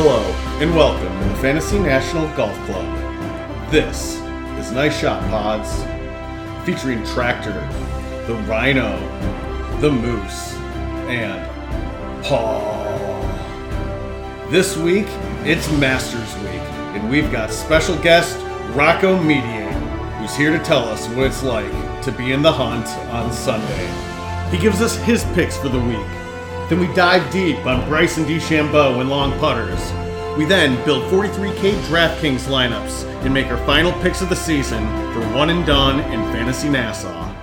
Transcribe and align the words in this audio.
Hello, 0.00 0.22
and 0.60 0.76
welcome 0.76 1.08
to 1.08 1.28
the 1.28 1.34
Fantasy 1.42 1.76
National 1.76 2.28
Golf 2.36 2.54
Club. 2.66 2.86
This 3.68 4.14
is 4.56 4.70
Nice 4.70 4.96
Shot 4.96 5.20
Pods, 5.28 5.82
featuring 6.64 7.04
Tractor, 7.04 7.68
the 8.28 8.34
Rhino, 8.46 8.96
the 9.80 9.90
Moose, 9.90 10.54
and 11.08 11.44
Paul. 12.24 12.62
This 14.52 14.76
week, 14.76 15.08
it's 15.42 15.68
Masters 15.72 16.32
Week, 16.44 16.62
and 16.94 17.10
we've 17.10 17.32
got 17.32 17.50
special 17.50 17.98
guest 17.98 18.38
Rocco 18.76 19.20
Mediate, 19.20 19.72
who's 20.20 20.36
here 20.36 20.56
to 20.56 20.62
tell 20.62 20.84
us 20.84 21.08
what 21.08 21.26
it's 21.26 21.42
like 21.42 21.72
to 22.04 22.12
be 22.12 22.30
in 22.30 22.42
the 22.42 22.52
hunt 22.52 22.86
on 23.12 23.32
Sunday. 23.32 24.48
He 24.56 24.58
gives 24.62 24.80
us 24.80 24.94
his 24.98 25.24
picks 25.34 25.56
for 25.56 25.68
the 25.68 25.80
week. 25.80 26.17
Then 26.68 26.80
we 26.80 26.88
dive 26.94 27.30
deep 27.32 27.64
on 27.64 27.88
Bryson 27.88 28.26
DeChambeau 28.26 29.00
and 29.00 29.08
long 29.08 29.32
putters. 29.38 29.80
We 30.36 30.44
then 30.44 30.76
build 30.84 31.10
43k 31.10 31.72
DraftKings 31.84 32.40
lineups 32.40 33.04
and 33.24 33.32
make 33.32 33.46
our 33.46 33.56
final 33.64 33.90
picks 34.02 34.20
of 34.20 34.28
the 34.28 34.36
season 34.36 34.86
for 35.14 35.22
one 35.34 35.48
and 35.48 35.64
done 35.64 36.00
in 36.12 36.20
Fantasy 36.30 36.68
Nassau. 36.68 37.34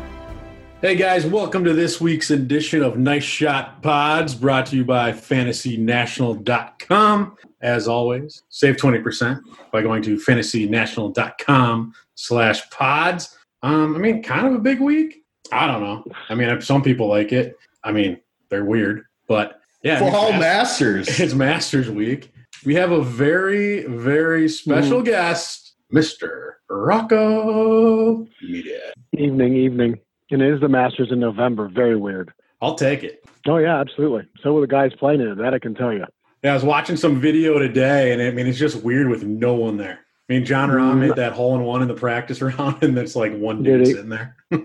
Hey 0.79 0.95
guys, 0.95 1.25
welcome 1.25 1.63
to 1.63 1.73
this 1.73 1.99
week's 1.99 2.29
edition 2.29 2.83
of 2.83 2.99
Nice 2.99 3.23
Shot 3.23 3.81
Pods 3.81 4.35
brought 4.35 4.67
to 4.67 4.75
you 4.75 4.85
by 4.85 5.11
fantasynational.com. 5.11 7.37
As 7.61 7.87
always, 7.87 8.43
save 8.49 8.75
20% 8.75 9.41
by 9.71 9.81
going 9.81 10.03
to 10.03 10.17
fantasynational.com 10.17 11.93
slash 12.13 12.69
pods. 12.69 13.35
Um, 13.63 13.95
I 13.95 13.97
mean, 13.97 14.21
kind 14.21 14.45
of 14.45 14.53
a 14.53 14.59
big 14.59 14.79
week. 14.79 15.23
I 15.51 15.65
don't 15.65 15.81
know. 15.81 16.03
I 16.29 16.35
mean, 16.35 16.61
some 16.61 16.83
people 16.83 17.07
like 17.07 17.31
it. 17.31 17.57
I 17.83 17.91
mean, 17.91 18.19
they're 18.49 18.65
weird, 18.65 19.05
but 19.27 19.59
yeah. 19.83 19.97
I 19.97 20.01
mean, 20.01 20.11
Fall 20.11 20.31
Mas- 20.33 20.41
Masters. 20.41 21.19
It's 21.19 21.33
Masters 21.33 21.89
Week. 21.89 22.31
We 22.65 22.75
have 22.75 22.91
a 22.91 23.01
very, 23.01 23.83
very 23.85 24.47
special 24.49 25.01
guest, 25.03 25.73
Mr. 25.93 26.53
Rocco 26.69 28.27
Mediate. 28.41 28.93
Evening, 29.17 29.55
evening. 29.55 29.99
And 30.31 30.41
it 30.41 30.53
is 30.53 30.59
the 30.61 30.69
Masters 30.69 31.09
in 31.11 31.19
November. 31.19 31.67
Very 31.69 31.95
weird. 31.95 32.31
I'll 32.61 32.75
take 32.75 33.03
it. 33.03 33.23
Oh 33.47 33.57
yeah, 33.57 33.79
absolutely. 33.79 34.23
So 34.41 34.53
were 34.53 34.61
the 34.61 34.67
guys 34.67 34.91
playing 34.97 35.21
in 35.21 35.27
it. 35.27 35.35
That 35.37 35.53
I 35.53 35.59
can 35.59 35.75
tell 35.75 35.93
you. 35.93 36.05
Yeah, 36.43 36.51
I 36.51 36.53
was 36.55 36.63
watching 36.63 36.95
some 36.97 37.19
video 37.19 37.59
today, 37.59 38.11
and 38.11 38.21
I 38.21 38.31
mean, 38.31 38.47
it's 38.47 38.57
just 38.57 38.83
weird 38.83 39.09
with 39.09 39.23
no 39.23 39.53
one 39.53 39.77
there. 39.77 39.99
I 40.29 40.33
mean, 40.33 40.45
Jon 40.45 40.69
Rahm 40.69 40.95
Mm. 40.95 40.99
made 41.07 41.15
that 41.17 41.33
hole 41.33 41.55
in 41.55 41.63
one 41.63 41.81
in 41.83 41.87
the 41.87 41.93
practice 41.93 42.41
round, 42.41 42.81
and 42.81 42.97
there's 42.97 43.15
like 43.15 43.35
one 43.37 43.61
dude 43.61 43.81
he? 43.81 43.93
sitting 43.93 44.09
there. 44.09 44.35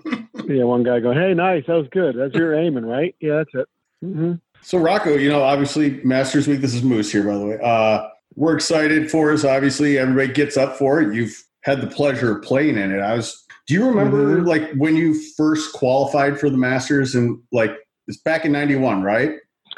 Yeah, 0.46 0.64
one 0.64 0.82
guy 0.82 0.98
going, 1.00 1.16
"Hey, 1.18 1.32
nice. 1.34 1.64
That 1.66 1.74
was 1.74 1.86
good. 1.92 2.16
That's 2.16 2.34
your 2.34 2.54
aiming, 2.54 2.86
right? 2.86 3.14
Yeah, 3.20 3.42
that's 3.44 3.50
it." 3.54 3.68
hmm 4.04 4.32
So 4.62 4.78
Rocco, 4.78 5.14
you 5.14 5.28
know, 5.28 5.42
obviously 5.42 6.00
Masters 6.04 6.46
Week. 6.46 6.60
This 6.60 6.74
is 6.74 6.82
Moose 6.82 7.10
here, 7.10 7.24
by 7.24 7.36
the 7.38 7.46
way. 7.46 7.58
Uh, 7.62 8.06
we're 8.36 8.54
excited 8.54 9.10
for 9.10 9.32
us. 9.32 9.44
Obviously, 9.44 9.98
everybody 9.98 10.32
gets 10.32 10.56
up 10.56 10.76
for 10.76 11.00
it. 11.00 11.14
You've 11.14 11.34
had 11.62 11.80
the 11.80 11.86
pleasure 11.86 12.36
of 12.36 12.42
playing 12.42 12.76
in 12.76 12.92
it. 12.92 13.00
I 13.00 13.14
was. 13.14 13.44
Do 13.66 13.74
you 13.74 13.86
remember 13.86 14.38
Mhm. 14.40 14.46
like 14.46 14.70
when 14.76 14.96
you 14.96 15.14
first 15.36 15.72
qualified 15.74 16.38
for 16.40 16.50
the 16.50 16.56
Masters 16.56 17.14
and 17.14 17.38
like 17.52 17.72
it's 18.08 18.18
back 18.18 18.44
in 18.44 18.52
'91, 18.52 19.02
right? 19.02 19.32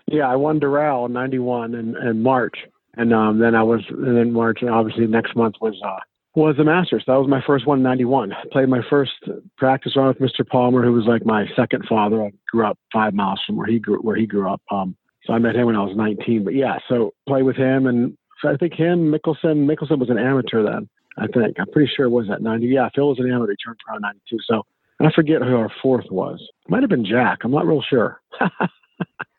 Yeah, 0.07 0.29
I 0.31 0.37
won 0.37 0.61
Doral 0.61 1.07
in 1.07 1.13
'91 1.13 1.75
and 1.75 1.97
and 1.97 2.23
March, 2.23 2.59
and 2.97 3.13
um, 3.13 3.39
then 3.39 3.55
I 3.55 3.63
was 3.63 3.83
and 3.91 4.17
then 4.17 4.33
March, 4.33 4.59
and 4.63 4.71
obviously 4.71 5.07
next 5.07 5.35
month 5.37 5.57
was 5.61 5.81
uh 5.85 5.97
was 6.35 6.57
the 6.57 6.65
Masters. 6.65 7.05
That 7.07 7.15
was 7.17 7.29
my 7.29 7.43
first 7.47 7.67
one 7.67 7.79
in 7.79 7.83
'91. 7.85 8.33
Played 8.51 8.69
my 8.69 8.81
first 8.89 9.13
practice 9.57 9.97
round 9.97 10.17
with 10.19 10.31
Mr. 10.33 10.47
Palmer, 10.47 10.83
who 10.83 10.93
was 10.93 11.05
like 11.07 11.25
my 11.27 11.47
second 11.57 11.85
father. 11.89 12.23
I 12.23 12.33
grew 12.51 12.67
up 12.67 12.79
five 12.93 13.15
miles 13.15 13.41
from 13.47 13.57
where 13.57 13.67
he 13.67 13.79
grew 13.79 13.99
where 13.99 14.17
he 14.17 14.27
grew 14.27 14.51
up. 14.51 14.63
Um, 14.71 14.97
so 15.25 15.33
I 15.33 15.39
met 15.39 15.55
him 15.55 15.67
when 15.67 15.77
I 15.77 15.85
was 15.85 15.97
19. 15.97 16.45
But 16.45 16.55
yeah, 16.55 16.79
so 16.89 17.13
play 17.29 17.43
with 17.43 17.57
him, 17.57 17.87
and 17.87 18.17
I 18.45 18.57
think 18.57 18.75
him 18.75 19.13
Mickelson. 19.13 19.67
Mickelson 19.71 19.99
was 19.99 20.11
an 20.11 20.19
amateur 20.19 20.63
then. 20.63 20.89
I 21.19 21.27
think 21.27 21.59
I'm 21.61 21.71
pretty 21.71 21.93
sure 21.95 22.07
it 22.07 22.11
was 22.11 22.31
at 22.31 22.41
90. 22.43 22.67
Yeah, 22.67 22.89
Phil 22.95 23.09
was 23.09 23.19
an 23.19 23.31
amateur. 23.31 23.53
He 23.53 23.57
turned 23.65 23.77
pro 23.87 23.97
in 23.97 24.03
92. 24.03 24.39
So 24.47 24.63
I 25.01 25.13
forget 25.13 25.43
who 25.43 25.57
our 25.57 25.71
fourth 25.83 26.07
was. 26.11 26.43
Might 26.69 26.83
have 26.83 26.91
been 26.91 27.05
Jack. 27.05 27.41
I'm 27.45 27.51
not 27.51 27.67
real 27.67 27.83
sure. 27.83 28.21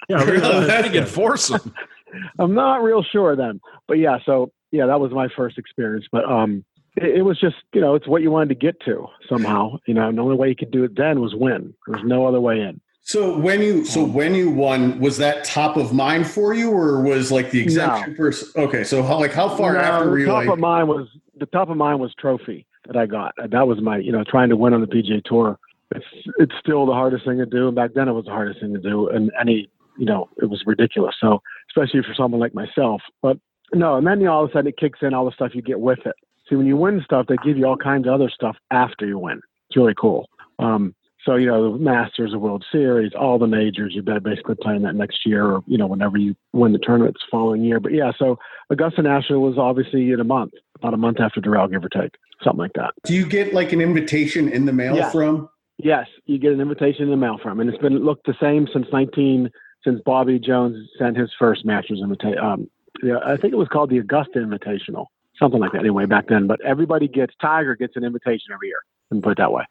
Yeah, 0.10 0.24
really, 0.24 0.42
I 0.44 0.60
That's 0.66 0.82
think 0.82 0.94
good. 0.94 1.04
enforce. 1.04 1.52
I'm 2.40 2.54
not 2.54 2.84
real 2.84 3.04
sure 3.04 3.36
then. 3.36 3.60
But 3.88 3.98
yeah, 4.00 4.18
so 4.26 4.52
yeah, 4.72 4.86
that 4.86 5.00
was 5.00 5.12
my 5.12 5.28
first 5.36 5.58
experience. 5.58 6.06
But 6.12 6.26
um 6.26 6.64
it, 6.96 7.18
it 7.18 7.22
was 7.24 7.40
just, 7.40 7.56
you 7.74 7.82
know, 7.82 7.96
it's 7.96 8.08
what 8.08 8.22
you 8.22 8.32
wanted 8.32 8.50
to 8.50 8.56
get 8.56 8.80
to 8.86 9.08
somehow. 9.28 9.78
You 9.86 9.94
know, 9.94 10.08
and 10.08 10.18
the 10.18 10.22
only 10.22 10.36
way 10.36 10.50
you 10.50 10.56
could 10.56 10.72
do 10.72 10.84
it 10.84 10.96
then 10.96 11.22
was 11.22 11.34
win. 11.36 11.74
There 11.88 11.98
was 11.98 12.06
no 12.06 12.26
other 12.26 12.40
way 12.42 12.60
in. 12.60 12.80
So 13.06 13.38
when 13.38 13.62
you 13.62 13.84
so 13.84 14.04
Um, 14.06 14.14
when 14.14 14.34
you 14.34 14.50
won, 14.50 15.00
was 15.00 15.18
that 15.18 15.44
top 15.44 15.76
of 15.76 15.94
mind 15.94 16.26
for 16.26 16.54
you, 16.54 16.72
or 16.72 17.02
was 17.02 17.32
like 17.34 17.52
the 17.52 17.62
exemption 17.62 18.16
person? 18.16 18.48
Okay, 18.64 18.86
so 18.86 19.04
how 19.04 19.20
like 19.20 19.34
how 19.34 19.50
far 19.50 19.74
No, 19.74 19.80
after 19.80 20.10
were 20.10 20.16
the 20.16 20.20
you 20.22 20.26
top 20.28 20.46
like? 20.46 20.50
of 20.50 20.60
mine 20.60 20.88
was 20.88 21.08
the 21.38 21.46
top 21.48 21.70
of 21.70 21.76
mine 21.76 22.00
was 22.00 22.14
trophy 22.18 22.66
that 22.88 22.96
I 22.96 23.06
got. 23.06 23.34
That 23.50 23.68
was 23.68 23.82
my, 23.82 23.98
you 23.98 24.12
know, 24.14 24.24
trying 24.24 24.50
to 24.50 24.56
win 24.56 24.74
on 24.74 24.80
the 24.82 24.88
PGA 24.88 25.22
tour. 25.26 25.60
It's 25.94 26.06
it's 26.40 26.54
still 26.62 26.86
the 26.86 26.94
hardest 26.94 27.26
thing 27.26 27.40
to 27.40 27.46
do. 27.46 27.68
And 27.68 27.76
back 27.76 27.92
then 27.94 28.08
it 28.08 28.14
was 28.14 28.26
the 28.26 28.32
hardest 28.32 28.62
thing 28.62 28.74
to 28.74 28.80
do. 28.80 29.10
And 29.10 29.32
any 29.40 29.68
you 29.98 30.06
know, 30.06 30.30
it 30.42 30.46
was 30.46 30.64
ridiculous. 30.66 31.16
So 31.20 31.42
especially 31.70 32.04
for 32.04 32.14
someone 32.16 32.40
like 32.40 32.54
myself. 32.56 33.02
But 33.22 33.38
no, 33.74 33.98
and 33.98 34.08
then 34.08 34.20
you 34.22 34.28
know, 34.28 34.34
all 34.34 34.44
of 34.46 34.50
a 34.50 34.54
sudden 34.54 34.68
it 34.68 34.78
kicks 34.78 35.00
in 35.02 35.14
all 35.14 35.26
the 35.26 35.32
stuff 35.34 35.52
you 35.54 35.62
get 35.62 35.80
with 35.82 36.00
it. 36.06 36.16
See, 36.50 36.56
when 36.56 36.68
you 36.68 36.78
win 36.78 37.02
stuff, 37.06 37.28
they 37.28 37.38
give 37.44 37.58
you 37.58 37.66
all 37.66 37.78
kinds 37.78 38.08
of 38.08 38.14
other 38.14 38.30
stuff 38.30 38.58
after 38.72 39.06
you 39.06 39.18
win. 39.18 39.42
It's 39.70 39.78
really 39.78 39.94
cool. 39.98 40.28
Um, 40.60 40.94
so 41.26 41.36
you 41.36 41.48
know, 41.48 41.74
the 41.74 41.80
Masters, 41.80 42.32
the 42.32 42.40
World 42.40 42.66
Series, 42.70 43.14
all 43.18 43.40
the 43.40 43.48
majors, 43.48 43.94
you're 43.94 44.04
basically 44.20 44.56
playing 44.62 44.82
that 44.82 44.96
next 44.96 45.26
year, 45.26 45.46
or 45.46 45.64
you 45.68 45.78
know, 45.78 45.88
whenever 45.88 46.18
you 46.18 46.36
win 46.52 46.74
the 46.74 46.80
tournaments 46.80 47.22
the 47.22 47.32
following 47.32 47.64
year. 47.64 47.80
But 47.80 47.94
yeah, 47.94 48.12
so 48.18 48.38
Augusta 48.70 49.02
National 49.02 49.42
was 49.42 49.58
obviously 49.58 50.12
in 50.12 50.20
a 50.20 50.26
month, 50.26 50.52
about 50.76 50.94
a 50.94 50.98
month 50.98 51.22
after 51.22 51.40
Doral, 51.40 51.72
give 51.72 51.84
or 51.86 51.90
take, 51.90 52.16
something 52.44 52.60
like 52.60 52.74
that. 52.74 52.92
Do 53.06 53.14
you 53.14 53.26
get 53.26 53.54
like 53.54 53.72
an 53.72 53.80
invitation 53.80 54.50
in 54.50 54.66
the 54.66 54.74
mail 54.74 54.96
Yeah. 54.98 55.10
from? 55.12 55.50
Yes, 55.78 56.08
you 56.26 56.38
get 56.38 56.52
an 56.52 56.62
invitation 56.62 57.04
in 57.06 57.10
the 57.10 57.18
mail 57.18 57.40
from, 57.42 57.60
and 57.60 57.70
it's 57.70 57.82
been 57.82 57.98
looked 58.04 58.28
the 58.28 58.36
same 58.40 58.68
since 58.72 58.86
19 58.92 59.50
since 59.84 60.02
Bobby 60.06 60.40
Jones 60.40 60.90
sent 61.00 61.18
his 61.18 61.32
first 61.40 61.66
Masters 61.66 62.00
invitation. 62.02 62.38
Um, 62.38 62.70
yeah, 63.02 63.18
I 63.26 63.38
think 63.38 63.54
it 63.54 63.58
was 63.58 63.68
called 63.70 63.90
the 63.90 63.98
Augusta 63.98 64.40
Invitational, 64.40 65.08
something 65.38 65.60
like 65.60 65.72
that. 65.74 65.80
Anyway, 65.80 66.06
back 66.06 66.28
then, 66.28 66.48
but 66.48 66.60
everybody 66.62 67.08
gets 67.08 67.34
Tiger 67.42 67.76
gets 67.76 67.96
an 67.96 68.04
invitation 68.04 68.52
every 68.54 68.68
year. 68.68 68.80
And 69.12 69.22
put 69.22 69.34
it 69.34 69.38
that 69.38 69.52
way. 69.52 69.64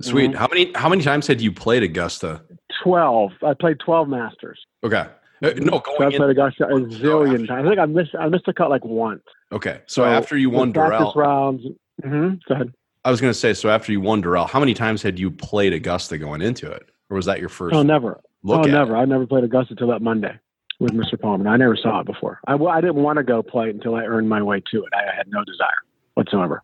Sweet. 0.00 0.34
How 0.34 0.48
many 0.48 0.72
how 0.74 0.88
many 0.88 1.02
times 1.02 1.26
had 1.26 1.40
you 1.40 1.52
played 1.52 1.82
Augusta? 1.82 2.42
Twelve. 2.82 3.32
I 3.46 3.54
played 3.54 3.78
12 3.80 4.08
Masters. 4.08 4.58
Okay. 4.84 5.06
Uh, 5.40 5.50
no, 5.56 5.80
So 5.86 5.92
I 5.92 5.96
played 6.08 6.14
in. 6.14 6.22
Augusta 6.22 6.64
a 6.64 6.70
zillion 6.80 7.46
times. 7.46 7.64
I 7.66 7.68
think 7.68 7.78
I 7.78 7.86
missed 7.86 8.10
I 8.18 8.28
missed 8.28 8.48
a 8.48 8.52
cut 8.52 8.70
like 8.70 8.84
once. 8.84 9.22
Okay. 9.52 9.80
So 9.86 10.04
after 10.04 10.36
you 10.36 10.50
won 10.50 10.72
Doral, 10.72 11.14
rounds. 11.14 11.62
hmm 12.02 12.34
Go 12.48 12.54
ahead. 12.54 12.72
I 13.04 13.10
was 13.10 13.20
going 13.20 13.32
to 13.32 13.38
say, 13.38 13.54
so 13.54 13.70
after 13.70 13.92
you 13.92 14.00
won 14.00 14.22
Doral, 14.22 14.48
how 14.50 14.58
many 14.58 14.74
times 14.74 15.00
had 15.02 15.18
you 15.18 15.30
played 15.30 15.72
Augusta 15.72 16.18
going 16.18 16.42
into 16.42 16.70
it? 16.70 16.88
Or 17.08 17.16
was 17.16 17.26
that 17.26 17.38
your 17.38 17.48
first 17.48 17.74
Oh, 17.74 17.82
never. 17.82 18.20
look 18.42 18.66
oh, 18.66 18.68
never. 18.68 18.96
it? 18.96 18.98
I 18.98 19.04
never 19.04 19.26
played 19.26 19.44
Augusta 19.44 19.76
till 19.76 19.88
that 19.88 20.02
Monday 20.02 20.38
with 20.78 20.92
Mr. 20.92 21.20
Palmer. 21.20 21.48
I 21.48 21.56
never 21.56 21.76
saw 21.76 22.00
it 22.00 22.06
before. 22.06 22.40
I, 22.46 22.54
well, 22.54 22.72
I 22.72 22.80
didn't 22.80 22.96
want 22.96 23.18
to 23.18 23.24
go 23.24 23.42
play 23.42 23.68
it 23.68 23.74
until 23.74 23.94
I 23.94 24.02
earned 24.02 24.28
my 24.28 24.42
way 24.42 24.62
to 24.70 24.84
it. 24.84 24.92
I, 24.94 25.10
I 25.10 25.16
had 25.16 25.28
no 25.28 25.44
desire 25.44 25.82
whatsoever. 26.14 26.62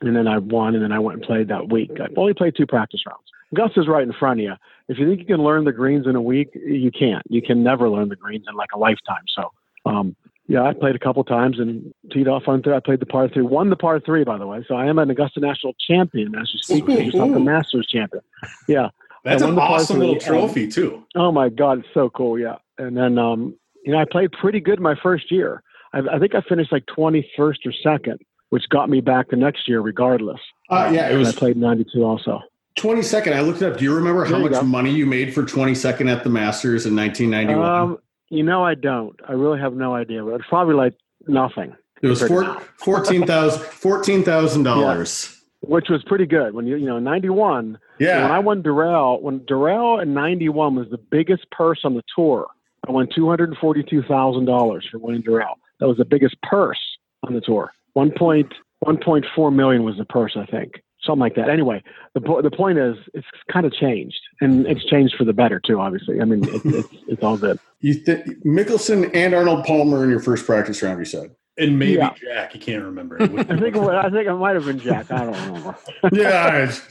And 0.00 0.16
then 0.16 0.26
I 0.26 0.38
won, 0.38 0.74
and 0.74 0.82
then 0.82 0.92
I 0.92 0.98
went 0.98 1.18
and 1.18 1.26
played 1.26 1.48
that 1.48 1.70
week. 1.70 1.90
I 2.00 2.06
only 2.16 2.32
played 2.32 2.54
two 2.56 2.66
practice 2.66 3.02
rounds. 3.06 3.24
Augusta's 3.52 3.88
right 3.88 4.02
in 4.02 4.12
front 4.12 4.40
of 4.40 4.44
you. 4.44 4.54
If 4.88 4.98
you 4.98 5.06
think 5.06 5.20
you 5.20 5.26
can 5.26 5.42
learn 5.42 5.64
the 5.64 5.72
greens 5.72 6.06
in 6.06 6.16
a 6.16 6.22
week, 6.22 6.50
you 6.54 6.90
can't. 6.90 7.22
You 7.28 7.42
can 7.42 7.62
never 7.62 7.90
learn 7.90 8.08
the 8.08 8.16
greens 8.16 8.46
in 8.48 8.56
like 8.56 8.70
a 8.74 8.78
lifetime. 8.78 9.24
So, 9.34 9.52
um, 9.84 10.16
yeah, 10.46 10.62
I 10.62 10.72
played 10.72 10.96
a 10.96 10.98
couple 10.98 11.22
times 11.24 11.58
and 11.60 11.92
teed 12.10 12.26
off 12.26 12.44
on 12.46 12.62
three. 12.62 12.74
I 12.74 12.80
played 12.80 13.00
the 13.00 13.06
par 13.06 13.28
three, 13.28 13.42
won 13.42 13.70
the 13.70 13.76
par 13.76 14.00
three, 14.00 14.24
by 14.24 14.38
the 14.38 14.46
way. 14.46 14.64
So 14.66 14.74
I 14.74 14.86
am 14.86 14.98
an 14.98 15.10
Augusta 15.10 15.40
National 15.40 15.74
champion 15.86 16.34
as 16.34 16.50
you 16.52 16.58
speak. 16.60 16.86
Just 16.86 17.16
not 17.16 17.32
the 17.32 17.40
Masters 17.40 17.86
champion. 17.86 18.22
Yeah. 18.66 18.88
That's 19.24 19.42
an 19.42 19.58
awesome 19.58 19.98
little 19.98 20.16
trophy, 20.16 20.68
too. 20.68 21.04
Oh 21.14 21.32
my 21.32 21.48
God, 21.48 21.80
it's 21.80 21.88
so 21.92 22.10
cool. 22.10 22.38
Yeah. 22.38 22.56
And 22.78 22.96
then, 22.96 23.18
um, 23.18 23.54
you 23.84 23.92
know, 23.92 23.98
I 23.98 24.04
played 24.04 24.32
pretty 24.32 24.60
good 24.60 24.80
my 24.80 24.94
first 25.02 25.30
year. 25.30 25.62
I, 25.92 26.00
I 26.12 26.18
think 26.18 26.34
I 26.34 26.40
finished 26.42 26.72
like 26.72 26.86
21st 26.86 27.24
or 27.38 27.72
second, 27.82 28.20
which 28.50 28.68
got 28.70 28.88
me 28.88 29.00
back 29.00 29.30
the 29.30 29.36
next 29.36 29.68
year 29.68 29.80
regardless. 29.80 30.40
Uh, 30.68 30.90
yeah, 30.92 31.06
it 31.06 31.12
And 31.12 31.16
I 31.16 31.18
was 31.18 31.34
played 31.34 31.56
92 31.56 32.02
also. 32.02 32.40
22nd. 32.78 33.34
I 33.34 33.40
looked 33.40 33.62
it 33.62 33.72
up. 33.72 33.78
Do 33.78 33.84
you 33.84 33.94
remember 33.94 34.24
how 34.24 34.38
you 34.38 34.44
much 34.44 34.52
go. 34.52 34.62
money 34.62 34.90
you 34.90 35.04
made 35.04 35.34
for 35.34 35.42
22nd 35.42 36.10
at 36.10 36.24
the 36.24 36.30
Masters 36.30 36.86
in 36.86 36.96
1991? 36.96 37.68
Um, 37.68 37.98
you 38.28 38.42
know, 38.42 38.64
I 38.64 38.74
don't. 38.74 39.18
I 39.28 39.32
really 39.32 39.58
have 39.58 39.74
no 39.74 39.94
idea. 39.94 40.24
But 40.24 40.34
it's 40.34 40.48
probably 40.48 40.74
like 40.74 40.94
nothing, 41.26 41.74
it 42.02 42.06
was 42.06 42.22
four, 42.22 42.44
$14,000 42.80 43.24
$14,000. 43.24 45.36
which 45.60 45.88
was 45.88 46.02
pretty 46.04 46.26
good 46.26 46.54
when 46.54 46.66
you, 46.66 46.76
you 46.76 46.86
know, 46.86 46.98
91. 46.98 47.78
Yeah. 47.98 48.22
When 48.22 48.30
I 48.32 48.38
won 48.38 48.62
Doral, 48.62 49.20
when 49.20 49.40
Doral 49.40 50.02
in 50.02 50.14
91 50.14 50.74
was 50.74 50.88
the 50.90 50.98
biggest 50.98 51.50
purse 51.50 51.80
on 51.84 51.94
the 51.94 52.02
tour, 52.14 52.46
I 52.88 52.92
won 52.92 53.06
$242,000 53.08 54.82
for 54.90 54.98
winning 54.98 55.22
Doral. 55.22 55.54
That 55.80 55.88
was 55.88 55.98
the 55.98 56.04
biggest 56.04 56.36
purse 56.42 56.78
on 57.26 57.34
the 57.34 57.40
tour. 57.40 57.72
One 57.94 58.10
point 58.12 58.52
one 58.80 58.96
point 58.96 59.26
four 59.34 59.50
million 59.50 59.84
was 59.84 59.96
the 59.98 60.06
purse, 60.06 60.36
I 60.36 60.46
think. 60.46 60.82
something 61.02 61.20
like 61.20 61.34
that. 61.34 61.50
Anyway, 61.50 61.82
the 62.14 62.20
po- 62.22 62.40
the 62.40 62.50
point 62.50 62.78
is, 62.78 62.96
it's 63.12 63.26
kind 63.52 63.66
of 63.66 63.72
changed, 63.72 64.20
and 64.40 64.66
it's 64.66 64.84
changed 64.86 65.16
for 65.18 65.24
the 65.24 65.32
better 65.34 65.60
too. 65.60 65.78
Obviously, 65.80 66.20
I 66.20 66.24
mean, 66.24 66.42
it's 66.44 66.64
it's, 66.64 66.88
it's 67.08 67.22
all 67.22 67.36
good. 67.36 67.58
You 67.80 67.94
th- 68.02 68.24
Mickelson 68.44 69.10
and 69.14 69.34
Arnold 69.34 69.64
Palmer 69.66 70.02
in 70.04 70.10
your 70.10 70.20
first 70.20 70.46
practice 70.46 70.82
round. 70.82 70.98
You 70.98 71.04
said. 71.04 71.30
And 71.60 71.78
maybe 71.78 71.92
Yeah. 71.92 72.14
Jack, 72.14 72.54
you 72.54 72.60
can't 72.60 72.82
remember. 72.82 73.22
I 73.22 73.26
think 73.26 73.76
it, 73.76 73.80
wa- 73.80 73.98
I 73.98 74.08
think 74.10 74.26
it 74.26 74.34
might 74.34 74.54
have 74.54 74.64
been 74.64 74.78
Jack. 74.78 75.10
I 75.10 75.24
don't 75.26 75.46
remember. 75.46 75.76
yeah. 76.12 76.72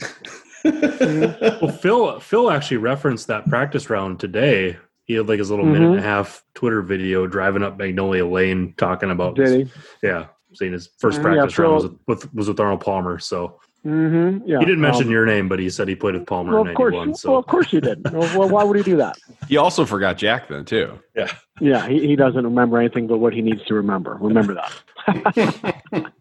Well, 0.62 1.72
Phil 1.72 2.20
Phil 2.20 2.50
actually 2.50 2.76
referenced 2.76 3.28
that 3.28 3.46
practice 3.48 3.88
round 3.88 4.20
today. 4.20 4.76
He 5.04 5.14
had 5.14 5.26
like 5.26 5.38
his 5.38 5.48
little 5.48 5.64
minute 5.64 5.80
mm-hmm. 5.80 5.92
and 5.92 6.00
a 6.00 6.06
half 6.06 6.44
Twitter 6.54 6.82
video 6.82 7.26
driving 7.26 7.62
up 7.62 7.78
Magnolia 7.78 8.26
Lane 8.26 8.74
talking 8.76 9.10
about 9.10 9.36
Did 9.36 9.68
he? 9.68 9.72
yeah, 10.02 10.26
saying 10.52 10.72
his 10.72 10.90
first 10.98 11.16
Yeah, 11.16 11.22
practice 11.22 11.54
Phil- 11.54 11.64
round 11.64 11.74
was 11.82 11.92
with 12.06 12.34
was 12.34 12.48
with 12.48 12.60
Arnold 12.60 12.82
Palmer. 12.82 13.18
So 13.18 13.58
Mm-hmm. 13.86 14.46
Yeah. 14.46 14.58
he 14.58 14.66
didn't 14.66 14.80
mention 14.82 15.04
Um, 15.06 15.10
your 15.10 15.24
name, 15.24 15.48
but 15.48 15.58
he 15.58 15.70
said 15.70 15.88
he 15.88 15.94
played 15.94 16.14
with 16.14 16.26
Palmer 16.26 16.52
Well, 16.52 16.62
in 16.62 16.68
of 16.68 16.74
course. 16.74 16.92
'91. 16.92 17.08
Well, 17.08 17.16
So 17.16 17.36
of 17.36 17.46
course 17.46 17.72
you 17.72 17.80
did. 17.80 18.02
well, 18.12 18.38
well, 18.38 18.48
why 18.48 18.62
would 18.62 18.76
he 18.76 18.82
do 18.82 18.96
that? 18.98 19.16
He 19.48 19.56
also 19.56 19.86
forgot 19.86 20.18
Jack 20.18 20.48
then 20.48 20.64
too. 20.66 20.98
Yeah, 21.60 21.86
he, 21.88 22.06
he 22.06 22.16
doesn't 22.16 22.44
remember 22.44 22.78
anything 22.78 23.06
but 23.06 23.18
what 23.18 23.32
he 23.32 23.40
needs 23.42 23.64
to 23.66 23.74
remember. 23.74 24.18
Remember 24.20 24.54
that. 24.54 26.12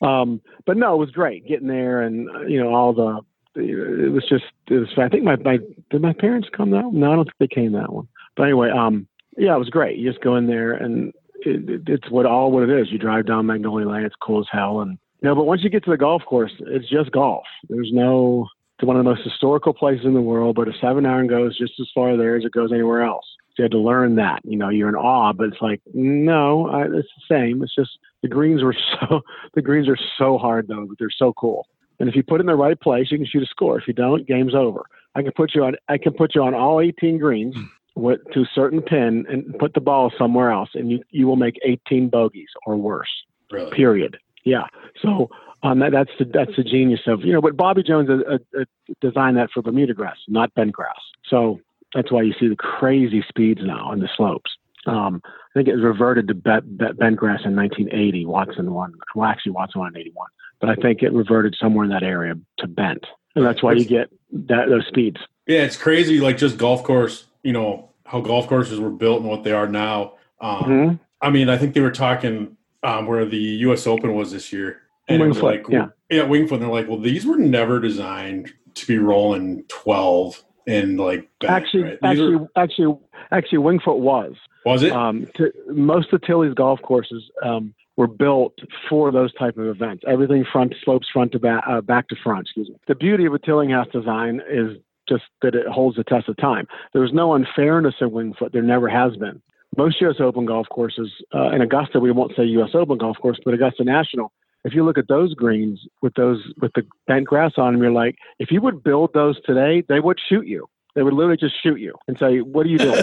um, 0.02 0.40
but 0.66 0.76
no, 0.76 0.94
it 0.94 0.98
was 0.98 1.10
great 1.10 1.46
getting 1.46 1.68
there, 1.68 2.02
and 2.02 2.28
uh, 2.30 2.40
you 2.42 2.62
know 2.62 2.74
all 2.74 2.92
the. 2.92 3.20
It 3.54 4.10
was 4.12 4.24
just. 4.28 4.44
It 4.68 4.74
was. 4.78 4.88
I 4.96 5.08
think 5.08 5.24
my 5.24 5.36
my 5.36 5.58
did 5.90 6.00
my 6.00 6.12
parents 6.14 6.48
come 6.56 6.70
that? 6.70 6.84
No, 6.92 7.12
I 7.12 7.16
don't 7.16 7.24
think 7.24 7.36
they 7.50 7.54
came 7.54 7.72
that 7.72 7.92
one. 7.92 8.08
But 8.36 8.44
anyway, 8.44 8.70
um, 8.70 9.06
yeah, 9.36 9.54
it 9.54 9.58
was 9.58 9.68
great. 9.70 9.98
You 9.98 10.10
just 10.10 10.22
go 10.24 10.36
in 10.36 10.46
there, 10.46 10.72
and 10.72 11.12
it, 11.44 11.68
it, 11.68 11.82
it's 11.86 12.10
what 12.10 12.24
all 12.26 12.50
what 12.50 12.68
it 12.68 12.70
is. 12.80 12.90
You 12.90 12.98
drive 12.98 13.26
down 13.26 13.46
Magnolia 13.46 13.88
Lane. 13.88 14.04
It's 14.04 14.14
cool 14.22 14.40
as 14.40 14.46
hell, 14.50 14.80
and 14.80 14.98
you 15.22 15.28
know. 15.28 15.34
But 15.34 15.44
once 15.44 15.62
you 15.62 15.70
get 15.70 15.84
to 15.84 15.90
the 15.90 15.96
golf 15.96 16.22
course, 16.24 16.52
it's 16.60 16.88
just 16.88 17.12
golf. 17.12 17.44
There's 17.68 17.90
no. 17.92 18.48
It's 18.78 18.86
one 18.86 18.96
of 18.96 19.04
the 19.04 19.10
most 19.10 19.22
historical 19.22 19.72
places 19.72 20.04
in 20.06 20.14
the 20.14 20.20
world, 20.20 20.56
but 20.56 20.66
a 20.66 20.72
seven 20.80 21.06
iron 21.06 21.28
goes 21.28 21.56
just 21.56 21.74
as 21.80 21.88
far 21.94 22.16
there 22.16 22.36
as 22.36 22.44
it 22.44 22.52
goes 22.52 22.72
anywhere 22.72 23.02
else. 23.02 23.24
So 23.50 23.54
you 23.58 23.64
had 23.64 23.72
to 23.72 23.78
learn 23.78 24.16
that. 24.16 24.40
You 24.44 24.56
know, 24.56 24.70
you're 24.70 24.88
in 24.88 24.94
awe, 24.94 25.32
but 25.32 25.48
it's 25.48 25.60
like, 25.60 25.80
no, 25.92 26.68
I, 26.68 26.84
it's 26.84 27.08
the 27.08 27.28
same. 27.28 27.62
It's 27.62 27.74
just 27.74 27.90
the 28.22 28.28
greens 28.28 28.62
were 28.62 28.74
so 29.00 29.20
the 29.54 29.62
greens 29.62 29.88
are 29.88 29.98
so 30.18 30.38
hard 30.38 30.68
though, 30.68 30.86
but 30.86 30.98
they're 30.98 31.10
so 31.10 31.32
cool. 31.34 31.66
And 32.00 32.08
if 32.08 32.16
you 32.16 32.22
put 32.22 32.40
it 32.40 32.42
in 32.42 32.46
the 32.46 32.56
right 32.56 32.80
place, 32.80 33.12
you 33.12 33.18
can 33.18 33.26
shoot 33.26 33.42
a 33.42 33.46
score. 33.46 33.78
If 33.78 33.86
you 33.86 33.94
don't, 33.94 34.26
game's 34.26 34.54
over. 34.54 34.84
I 35.14 35.22
can 35.22 35.32
put 35.32 35.54
you 35.54 35.64
on 35.64 35.76
I 35.88 35.98
can 35.98 36.14
put 36.14 36.34
you 36.34 36.42
on 36.42 36.54
all 36.54 36.80
18 36.80 37.18
greens 37.18 37.54
with 37.94 38.20
to 38.32 38.40
a 38.40 38.50
certain 38.54 38.80
pin 38.80 39.26
and 39.28 39.56
put 39.58 39.74
the 39.74 39.80
ball 39.80 40.10
somewhere 40.16 40.50
else, 40.50 40.70
and 40.74 40.90
you 40.90 41.02
you 41.10 41.26
will 41.26 41.36
make 41.36 41.58
18 41.64 42.08
bogeys 42.08 42.48
or 42.66 42.76
worse 42.76 43.10
really. 43.50 43.70
period. 43.72 44.18
Yeah. 44.44 44.64
So 45.00 45.30
um, 45.62 45.78
that, 45.78 45.92
that's 45.92 46.10
the 46.18 46.24
that's 46.24 46.56
the 46.56 46.64
genius 46.64 47.00
of 47.06 47.20
you 47.22 47.32
know. 47.32 47.40
But 47.40 47.56
Bobby 47.56 47.82
Jones 47.82 48.08
uh, 48.10 48.34
uh, 48.34 48.60
uh, 48.60 48.64
designed 49.00 49.36
that 49.36 49.50
for 49.52 49.62
Bermuda 49.62 49.94
grass, 49.94 50.16
not 50.28 50.52
bent 50.54 50.72
grass. 50.72 50.98
So 51.28 51.60
that's 51.94 52.10
why 52.10 52.22
you 52.22 52.34
see 52.38 52.48
the 52.48 52.56
crazy 52.56 53.24
speeds 53.28 53.60
now 53.62 53.90
on 53.90 54.00
the 54.00 54.08
slopes. 54.16 54.50
Um, 54.86 55.22
I 55.24 55.52
think 55.54 55.68
it 55.68 55.74
reverted 55.74 56.26
to 56.28 56.34
bet, 56.34 56.62
bent 56.76 57.16
grass 57.16 57.40
in 57.44 57.54
1980. 57.54 58.26
Watson 58.26 58.72
won. 58.72 58.94
Well, 59.14 59.28
actually, 59.28 59.52
Watson 59.52 59.80
won 59.80 59.94
in 59.94 60.00
81, 60.00 60.26
but 60.60 60.70
I 60.70 60.74
think 60.74 61.02
it 61.02 61.12
reverted 61.12 61.54
somewhere 61.60 61.84
in 61.84 61.90
that 61.90 62.02
area 62.02 62.34
to 62.58 62.66
bent, 62.66 63.04
and 63.36 63.46
that's 63.46 63.62
why 63.62 63.74
you 63.74 63.84
get 63.84 64.10
that 64.32 64.68
those 64.68 64.86
speeds. 64.88 65.18
Yeah, 65.46 65.62
it's 65.62 65.76
crazy. 65.76 66.20
Like 66.20 66.38
just 66.38 66.58
golf 66.58 66.82
course, 66.82 67.26
you 67.44 67.52
know 67.52 67.90
how 68.04 68.20
golf 68.20 68.48
courses 68.48 68.80
were 68.80 68.90
built 68.90 69.20
and 69.20 69.28
what 69.30 69.44
they 69.44 69.52
are 69.52 69.68
now. 69.68 70.14
Um, 70.40 70.64
Mhm. 70.64 71.00
I 71.20 71.30
mean, 71.30 71.48
I 71.48 71.56
think 71.56 71.74
they 71.74 71.80
were 71.80 71.92
talking 71.92 72.56
um, 72.82 73.06
where 73.06 73.24
the 73.24 73.36
U.S. 73.36 73.86
Open 73.86 74.14
was 74.14 74.32
this 74.32 74.52
year, 74.52 74.82
and 75.08 75.22
it 75.22 75.26
was 75.26 75.38
Wingfoot, 75.38 75.42
like, 75.42 75.64
yeah. 75.68 75.86
yeah, 76.10 76.22
Wingfoot. 76.22 76.52
And 76.52 76.62
they're 76.62 76.68
like, 76.68 76.88
well, 76.88 77.00
these 77.00 77.26
were 77.26 77.36
never 77.36 77.80
designed 77.80 78.52
to 78.74 78.86
be 78.86 78.98
rolling 78.98 79.64
twelve 79.68 80.42
and 80.66 80.98
like 80.98 81.28
Actually, 81.46 81.84
right? 81.84 81.98
Actually, 82.02 82.34
are- 82.34 82.48
actually, 82.56 82.98
actually, 83.30 83.58
Wingfoot 83.58 83.98
was. 83.98 84.34
was 84.64 84.82
it? 84.82 84.92
um, 84.92 85.26
to, 85.36 85.52
most 85.68 86.12
of 86.12 86.22
Tilly's 86.22 86.54
golf 86.54 86.80
courses 86.82 87.22
um, 87.44 87.74
were 87.96 88.06
built 88.06 88.54
for 88.88 89.10
those 89.10 89.32
type 89.34 89.56
of 89.56 89.66
events. 89.66 90.04
Everything 90.06 90.44
front 90.50 90.74
slopes 90.84 91.08
front 91.12 91.32
to 91.32 91.38
back, 91.38 91.64
uh, 91.68 91.80
back 91.80 92.08
to 92.08 92.16
front. 92.22 92.42
Excuse 92.42 92.68
me. 92.68 92.76
The 92.88 92.94
beauty 92.94 93.26
of 93.26 93.34
a 93.34 93.38
Tillinghast 93.38 93.92
design 93.92 94.40
is 94.48 94.76
just 95.08 95.24
that 95.42 95.54
it 95.54 95.66
holds 95.66 95.96
the 95.96 96.04
test 96.04 96.28
of 96.28 96.36
time. 96.36 96.66
There's 96.92 97.12
no 97.12 97.34
unfairness 97.34 97.94
in 98.00 98.10
Wingfoot. 98.10 98.52
There 98.52 98.62
never 98.62 98.88
has 98.88 99.16
been. 99.16 99.42
Most 99.76 100.00
U.S. 100.00 100.16
Open 100.20 100.44
golf 100.44 100.68
courses, 100.68 101.10
uh, 101.34 101.50
in 101.50 101.62
Augusta, 101.62 101.98
we 101.98 102.12
won't 102.12 102.32
say 102.36 102.44
U.S. 102.44 102.70
Open 102.74 102.98
golf 102.98 103.16
course, 103.18 103.38
but 103.44 103.54
Augusta 103.54 103.84
National. 103.84 104.32
If 104.64 104.74
you 104.74 104.84
look 104.84 104.98
at 104.98 105.08
those 105.08 105.34
greens 105.34 105.80
with 106.02 106.14
those 106.14 106.40
with 106.60 106.72
the 106.74 106.82
bent 107.06 107.26
grass 107.26 107.52
on 107.56 107.72
them, 107.72 107.82
you're 107.82 107.90
like, 107.90 108.16
if 108.38 108.50
you 108.50 108.60
would 108.60 108.84
build 108.84 109.12
those 109.12 109.40
today, 109.44 109.82
they 109.88 109.98
would 109.98 110.18
shoot 110.28 110.46
you. 110.46 110.68
They 110.94 111.02
would 111.02 111.14
literally 111.14 111.38
just 111.38 111.60
shoot 111.60 111.80
you 111.80 111.94
and 112.06 112.18
say, 112.18 112.40
"What 112.40 112.66
are 112.66 112.68
you 112.68 112.78
doing?" 112.78 113.02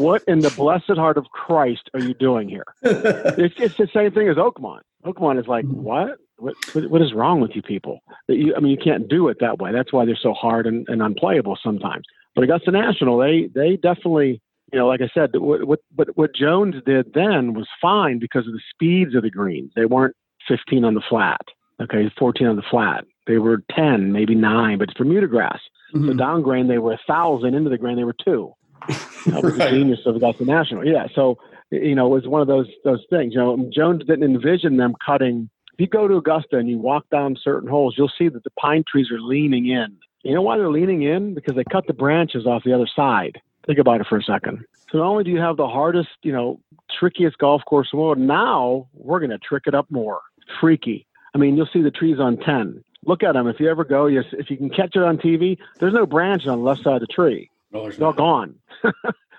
what 0.00 0.22
in 0.26 0.40
the 0.40 0.52
blessed 0.56 0.96
heart 0.96 1.18
of 1.18 1.26
Christ 1.26 1.90
are 1.94 2.00
you 2.00 2.14
doing 2.14 2.48
here? 2.48 2.64
It's, 2.82 3.54
it's 3.58 3.76
the 3.76 3.88
same 3.92 4.12
thing 4.12 4.28
as 4.28 4.36
Oakmont. 4.36 4.80
Oakmont 5.04 5.40
is 5.40 5.48
like, 5.48 5.64
what? 5.66 6.18
What, 6.36 6.54
what? 6.72 6.90
what 6.90 7.02
is 7.02 7.12
wrong 7.12 7.40
with 7.40 7.54
you 7.54 7.62
people? 7.62 8.00
That 8.28 8.36
you, 8.36 8.54
I 8.56 8.60
mean, 8.60 8.70
you 8.70 8.78
can't 8.78 9.08
do 9.08 9.28
it 9.28 9.38
that 9.40 9.58
way. 9.58 9.72
That's 9.72 9.92
why 9.92 10.04
they're 10.04 10.16
so 10.16 10.32
hard 10.32 10.66
and, 10.66 10.86
and 10.88 11.02
unplayable 11.02 11.58
sometimes. 11.62 12.04
But 12.34 12.44
Augusta 12.44 12.70
National, 12.70 13.18
they 13.18 13.48
they 13.54 13.76
definitely, 13.76 14.40
you 14.74 14.80
know, 14.80 14.88
like 14.88 15.02
I 15.02 15.08
said, 15.14 15.30
what, 15.34 15.64
what 15.68 15.78
but 15.94 16.08
what 16.16 16.34
Jones 16.34 16.74
did 16.84 17.14
then 17.14 17.54
was 17.54 17.68
fine 17.80 18.18
because 18.18 18.44
of 18.48 18.52
the 18.52 18.60
speeds 18.70 19.14
of 19.14 19.22
the 19.22 19.30
greens. 19.30 19.70
They 19.76 19.84
weren't 19.84 20.16
15 20.48 20.84
on 20.84 20.94
the 20.94 21.02
flat, 21.08 21.42
okay, 21.80 22.10
14 22.18 22.48
on 22.48 22.56
the 22.56 22.64
flat. 22.68 23.04
They 23.28 23.38
were 23.38 23.62
10, 23.70 24.10
maybe 24.10 24.34
nine, 24.34 24.78
but 24.78 24.88
it's 24.88 24.98
Bermuda 24.98 25.28
grass. 25.28 25.60
Mm-hmm. 25.94 26.08
The 26.08 26.14
down 26.14 26.42
grain, 26.42 26.66
they 26.66 26.78
were 26.78 26.94
a 26.94 27.00
thousand. 27.06 27.54
Into 27.54 27.70
the 27.70 27.78
grain, 27.78 27.96
they 27.96 28.04
were 28.04 28.16
two. 28.24 28.52
That 29.26 29.42
was 29.42 29.56
the 29.56 29.70
genius 29.70 30.00
of 30.04 30.16
Augusta 30.16 30.44
National. 30.44 30.84
Yeah. 30.84 31.06
So, 31.14 31.38
you 31.70 31.94
know, 31.94 32.06
it 32.06 32.14
was 32.16 32.26
one 32.26 32.42
of 32.42 32.48
those 32.48 32.66
those 32.84 33.02
things. 33.08 33.32
You 33.32 33.38
know, 33.38 33.70
Jones 33.72 34.02
didn't 34.04 34.24
envision 34.24 34.76
them 34.76 34.94
cutting. 35.06 35.48
If 35.72 35.80
you 35.80 35.86
go 35.86 36.08
to 36.08 36.16
Augusta 36.16 36.58
and 36.58 36.68
you 36.68 36.78
walk 36.78 37.08
down 37.10 37.36
certain 37.42 37.68
holes, 37.70 37.94
you'll 37.96 38.12
see 38.18 38.28
that 38.28 38.42
the 38.42 38.50
pine 38.60 38.82
trees 38.90 39.10
are 39.12 39.20
leaning 39.20 39.68
in. 39.68 39.96
You 40.24 40.34
know 40.34 40.42
why 40.42 40.58
they're 40.58 40.70
leaning 40.70 41.02
in? 41.04 41.32
Because 41.32 41.54
they 41.54 41.64
cut 41.72 41.86
the 41.86 41.94
branches 41.94 42.44
off 42.44 42.64
the 42.64 42.74
other 42.74 42.88
side. 42.94 43.40
Think 43.66 43.78
about 43.78 44.00
it 44.00 44.06
for 44.06 44.18
a 44.18 44.22
second. 44.22 44.64
So 44.92 44.98
not 44.98 45.06
only 45.06 45.24
do 45.24 45.30
you 45.30 45.40
have 45.40 45.56
the 45.56 45.66
hardest, 45.68 46.10
you 46.22 46.32
know, 46.32 46.60
trickiest 46.98 47.38
golf 47.38 47.62
course 47.66 47.88
in 47.92 47.98
the 47.98 48.02
world, 48.02 48.18
now 48.18 48.88
we're 48.92 49.18
going 49.20 49.30
to 49.30 49.38
trick 49.38 49.64
it 49.66 49.74
up 49.74 49.90
more. 49.90 50.20
Freaky. 50.60 51.06
I 51.34 51.38
mean, 51.38 51.56
you'll 51.56 51.68
see 51.72 51.82
the 51.82 51.90
trees 51.90 52.20
on 52.20 52.36
10. 52.36 52.84
Look 53.06 53.22
at 53.22 53.32
them. 53.32 53.46
If 53.48 53.60
you 53.60 53.70
ever 53.70 53.84
go, 53.84 54.06
yes, 54.06 54.24
if 54.32 54.50
you 54.50 54.56
can 54.56 54.70
catch 54.70 54.94
it 54.96 55.02
on 55.02 55.18
TV, 55.18 55.58
there's 55.78 55.92
no 55.94 56.06
branch 56.06 56.46
on 56.46 56.58
the 56.58 56.64
left 56.64 56.82
side 56.82 56.94
of 56.96 57.00
the 57.00 57.06
tree. 57.06 57.50
no, 57.72 57.82
there's 57.82 57.94
It's 57.94 58.02
all 58.02 58.10
not. 58.10 58.16
gone. 58.18 58.54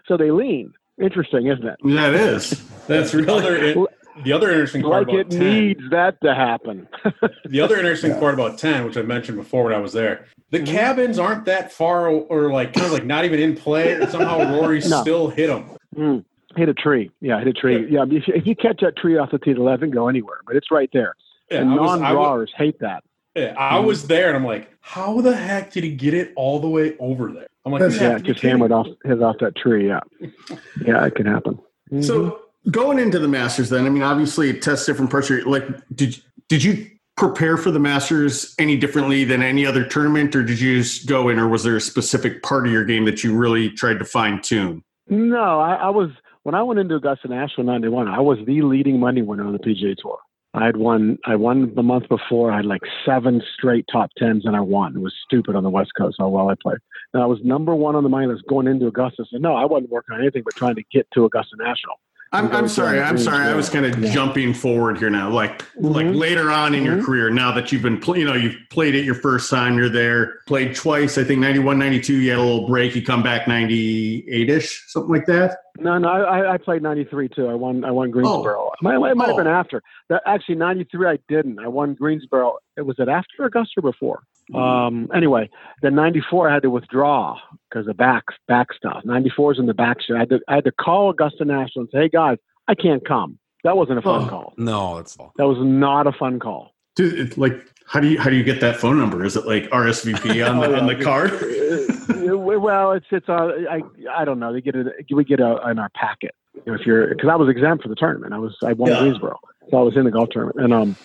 so 0.08 0.18
they 0.18 0.32
lean. 0.32 0.74
Interesting, 1.02 1.48
isn't 1.48 1.66
it? 1.68 1.78
That 1.84 2.14
is. 2.14 2.62
That's 2.88 3.12
The 3.12 3.24
really. 3.24 3.88
The 4.24 4.32
other 4.32 4.50
interesting 4.52 4.82
part 4.82 5.08
Like 5.08 5.14
about 5.26 5.34
it 5.34 5.38
10, 5.38 5.40
needs 5.40 5.90
that 5.92 6.20
to 6.22 6.34
happen. 6.34 6.88
the 7.46 7.60
other 7.62 7.76
interesting 7.78 8.18
part 8.20 8.34
about 8.34 8.58
10, 8.58 8.86
which 8.86 8.98
I 8.98 9.02
mentioned 9.02 9.38
before 9.38 9.66
when 9.66 9.74
I 9.74 9.80
was 9.80 9.94
there, 9.94 10.26
the 10.52 10.60
Mhm. 10.60 10.68
cabins 10.68 11.20
aren't 11.20 11.46
that 11.46 11.72
far 11.72 12.08
or 12.08 12.52
like 12.52 12.74
kind 12.74 12.86
of 12.88 12.94
like 12.94 13.06
not 13.06 13.26
even 13.26 13.40
in 13.40 13.56
play. 13.56 13.94
And 13.94 14.10
somehow 14.10 14.38
Rory 14.62 14.80
No. 14.88 15.02
still 15.02 15.28
hit 15.30 15.48
them. 15.48 15.66
Mm. 15.96 16.26
Hit 16.56 16.70
a 16.70 16.74
tree. 16.74 17.12
Yeah, 17.20 17.40
hit 17.40 17.48
a 17.50 17.54
tree. 17.54 17.86
Yeah, 17.90 18.04
if 18.04 18.12
you, 18.12 18.22
if 18.34 18.48
you 18.48 18.56
catch 18.56 18.80
that 18.82 18.96
tree 18.96 19.18
off 19.18 19.32
the 19.32 19.40
tee 19.40 19.54
left 19.56 19.84
and 19.84 19.92
go 19.92 20.08
anywhere, 20.08 20.38
but 20.48 20.56
it's 20.56 20.72
right 20.72 20.90
there. 20.94 21.16
Yeah, 21.52 21.62
and 21.62 21.72
I 21.72 21.74
was, 21.74 21.80
I, 21.80 21.94
was, 21.94 22.02
non-drawers 22.02 22.54
hate 22.56 22.80
that. 22.80 23.04
yeah, 23.36 23.54
I 23.58 23.76
Mm-hmm. 23.78 23.88
was 23.88 24.08
there 24.08 24.28
and 24.30 24.38
I'm 24.38 24.46
like, 24.46 24.72
how 24.80 25.20
the 25.22 25.36
heck 25.36 25.72
did 25.72 25.84
he 25.84 25.92
get 25.92 26.14
it 26.14 26.32
all 26.38 26.60
the 26.60 26.70
way 26.70 26.96
over 27.00 27.32
there? 27.32 27.48
I'm 27.66 27.72
like, 27.74 27.82
That's- 27.82 28.00
you 28.00 28.06
have 28.08 28.22
Yeah, 28.26 28.32
just 28.34 28.42
hammered 28.44 28.72
off 28.72 28.88
his 29.04 29.20
off 29.22 29.38
that 29.40 29.56
tree. 29.56 29.88
Yeah, 29.88 30.00
yeah, 30.86 31.06
it 31.06 31.16
can 31.16 31.26
happen. 31.26 31.60
Mhm. 31.92 32.04
So 32.06 32.40
going 32.72 33.00
into 33.00 33.20
the 33.20 33.28
Masters, 33.28 33.70
then 33.70 33.86
I 33.86 33.90
mean, 33.90 34.04
obviously, 34.04 34.50
it 34.50 34.62
tests 34.62 34.86
different 34.86 35.12
your, 35.30 35.44
like, 35.46 35.66
did 35.94 36.22
did 36.48 36.64
you 36.64 36.88
prepare 37.18 37.58
for 37.58 37.72
the 37.72 37.80
Masters 37.80 38.54
any 38.60 38.78
differently 38.78 39.24
than 39.24 39.42
any 39.42 39.66
other 39.66 39.86
tournament, 39.86 40.36
or 40.36 40.44
did 40.44 40.60
you 40.60 40.82
just 40.82 41.08
go 41.08 41.30
in, 41.30 41.40
or 41.40 41.48
was 41.48 41.64
there 41.64 41.76
a 41.76 41.82
specific 41.82 42.44
part 42.44 42.68
of 42.68 42.74
your 42.74 42.86
game 42.86 43.06
that 43.06 43.24
you 43.24 43.36
really 43.36 43.70
tried 43.70 44.00
to 44.00 44.06
fine 44.06 44.42
tune? 44.42 44.84
No, 45.08 45.60
I, 45.60 45.76
I 45.76 45.90
was 45.90 46.10
when 46.44 46.56
I 46.56 46.64
went 46.64 46.80
into 46.80 46.96
Augusta 46.96 47.28
National 47.28 47.66
'91. 47.66 48.08
I 48.08 48.20
was 48.20 48.40
the 48.46 48.62
leading 48.62 49.00
money 49.00 49.22
winner 49.22 49.46
on 49.46 49.54
the 49.54 49.60
PGA 49.60 49.96
Tour. 49.98 50.20
I 50.54 50.66
had 50.66 50.78
won. 50.78 51.18
I 51.26 51.36
won 51.36 51.74
the 51.76 51.84
month 51.84 52.08
before. 52.10 52.52
I 52.52 52.58
had 52.58 52.66
like 52.66 52.82
seven 53.06 53.42
straight 53.58 53.86
top 53.92 54.12
tens, 54.18 54.46
and 54.46 54.56
I 54.56 54.62
won. 54.62 54.96
It 54.96 55.02
was 55.02 55.14
stupid 55.26 55.56
on 55.56 55.64
the 55.64 55.70
West 55.70 55.92
Coast 55.98 56.16
how 56.18 56.30
well 56.30 56.50
I 56.50 56.56
played. 56.56 56.80
And 57.14 57.22
I 57.22 57.26
was 57.26 57.40
number 57.44 57.76
one 57.76 57.96
on 57.96 58.04
the 58.04 58.10
money 58.10 58.28
list 58.28 58.44
going 58.48 58.68
into 58.68 58.88
Augusta. 58.88 59.26
So 59.30 59.38
no, 59.38 59.54
I 59.56 59.66
wasn't 59.66 59.92
working 59.92 60.16
on 60.16 60.22
anything 60.22 60.44
but 60.44 60.56
trying 60.56 60.76
to 60.76 60.84
get 60.92 61.08
to 61.14 61.26
Augusta 61.26 61.58
National. 61.58 61.96
I'm, 62.32 62.52
I'm 62.52 62.68
sorry. 62.68 63.00
I'm 63.02 63.16
the 63.16 63.22
sorry. 63.24 63.46
I 63.46 63.54
was 63.54 63.70
kind 63.70 63.86
of 63.86 63.98
yeah. 63.98 64.12
jumping 64.14 64.54
forward 64.54 64.98
here 64.98 65.10
now. 65.10 65.30
Like 65.30 65.64
like 65.80 66.06
Mhm. 66.08 66.16
later 66.18 66.52
on 66.52 66.76
in 66.76 66.84
your 66.84 66.98
Mhm. 66.98 67.06
career, 67.06 67.30
now 67.30 67.52
that 67.54 67.72
you've 67.72 67.82
been, 67.84 67.98
pl- 68.00 68.18
you 68.18 68.26
know, 68.26 68.34
you've 68.34 68.58
played 68.72 68.94
it 68.96 69.06
your 69.06 69.16
first 69.16 69.50
time. 69.50 69.78
You're 69.78 69.88
there, 69.90 70.40
played 70.48 70.76
twice. 70.76 71.18
I 71.18 71.24
think 71.24 71.40
91, 71.40 71.80
92. 71.80 72.14
You 72.16 72.32
had 72.32 72.40
a 72.40 72.42
little 72.42 72.68
break. 72.68 72.94
You 72.96 73.04
come 73.04 73.24
back 73.24 73.48
98 73.48 74.50
ish, 74.50 74.84
something 74.88 75.12
like 75.12 75.26
that. 75.28 75.58
No, 75.78 75.98
no, 75.98 76.08
I, 76.10 76.54
I 76.54 76.58
played 76.58 76.82
'93 76.82 77.30
too. 77.30 77.48
I 77.48 77.54
won. 77.54 77.84
I 77.84 77.92
won 77.92 78.10
Greensboro. 78.12 78.72
It 78.74 78.84
might, 78.84 78.96
it 79.12 79.18
might 79.18 79.28
have 79.28 79.38
been 79.38 79.48
Oh. 79.48 79.52
after. 79.52 79.82
That 80.10 80.22
actually 80.26 80.56
'93 80.56 81.08
I 81.08 81.18
didn't. 81.28 81.60
I 81.60 81.68
won 81.68 81.96
Greensboro. 81.96 82.58
It 82.78 82.84
was 82.86 82.96
it 83.00 83.10
after 83.10 83.44
Augusta 83.46 83.80
or 83.80 83.82
before? 83.92 84.24
Um. 84.54 85.10
Anyway, 85.14 85.50
then 85.82 85.96
'94 85.96 86.50
I 86.50 86.54
had 86.54 86.62
to 86.64 86.70
withdraw 86.70 87.38
because 87.70 87.88
of 87.88 87.98
back 87.98 88.24
back 88.48 88.68
stuff. 88.74 89.02
'94 89.04 89.54
is 89.54 89.60
in 89.60 89.66
the 89.66 89.74
back. 89.74 89.98
shit. 90.02 90.16
I 90.16 90.20
had 90.20 90.30
to 90.30 90.40
I 90.48 90.56
had 90.56 90.64
to 90.66 90.72
call 90.72 91.10
Augusta 91.10 91.44
National 91.46 91.82
and 91.84 91.90
say, 91.92 92.00
"Hey 92.04 92.10
guys, 92.10 92.38
I 92.68 92.76
can't 92.76 93.06
come." 93.06 93.38
That 93.64 93.76
wasn't 93.76 93.98
a 94.00 94.02
fun 94.02 94.26
Oh. 94.26 94.30
call. 94.30 94.54
No, 94.58 94.98
it's. 95.00 95.16
That 95.38 95.48
was 95.48 95.58
not 95.60 96.08
a 96.08 96.12
fun 96.12 96.40
call. 96.40 96.72
Dude, 96.96 97.20
it, 97.20 97.38
like, 97.38 97.54
how 97.86 98.00
do 98.00 98.08
you 98.08 98.20
how 98.20 98.30
do 98.30 98.36
you 98.36 98.44
get 98.44 98.62
that 98.62 98.78
phone 98.78 98.98
number? 98.98 99.24
Is 99.24 99.36
it 99.36 99.46
like 99.46 99.70
RSVP 99.70 100.48
on 100.50 100.60
the 100.60 100.80
on 100.80 100.88
the 100.88 101.04
card? 101.04 101.32
Well, 102.28 102.94
it's 102.94 103.06
it's 103.12 103.30
uh, 103.30 103.52
I 103.70 103.82
I 104.12 104.26
don't 104.26 104.40
know. 104.40 104.52
They 104.52 104.62
get 104.62 104.76
it. 104.76 104.88
We 105.12 105.24
get 105.24 105.40
a 105.40 105.60
in 105.70 105.78
our 105.78 105.90
packet. 105.90 106.34
You 106.54 106.62
know, 106.68 106.74
if 106.74 106.86
you're 106.86 107.10
because 107.10 107.30
I 107.30 107.36
was 107.36 107.50
exempt 107.50 107.84
for 107.84 107.90
the 107.90 107.96
tournament. 107.96 108.34
I 108.34 108.40
was 108.40 108.56
I 108.64 108.74
won 108.74 108.90
Yeah. 108.90 109.00
Greensboro, 109.00 109.40
so 109.70 109.78
I 109.78 109.82
was 109.82 109.96
in 109.96 110.06
the 110.06 110.12
golf 110.12 110.30
tournament, 110.32 110.60
and 110.60 110.74
um, 110.74 110.96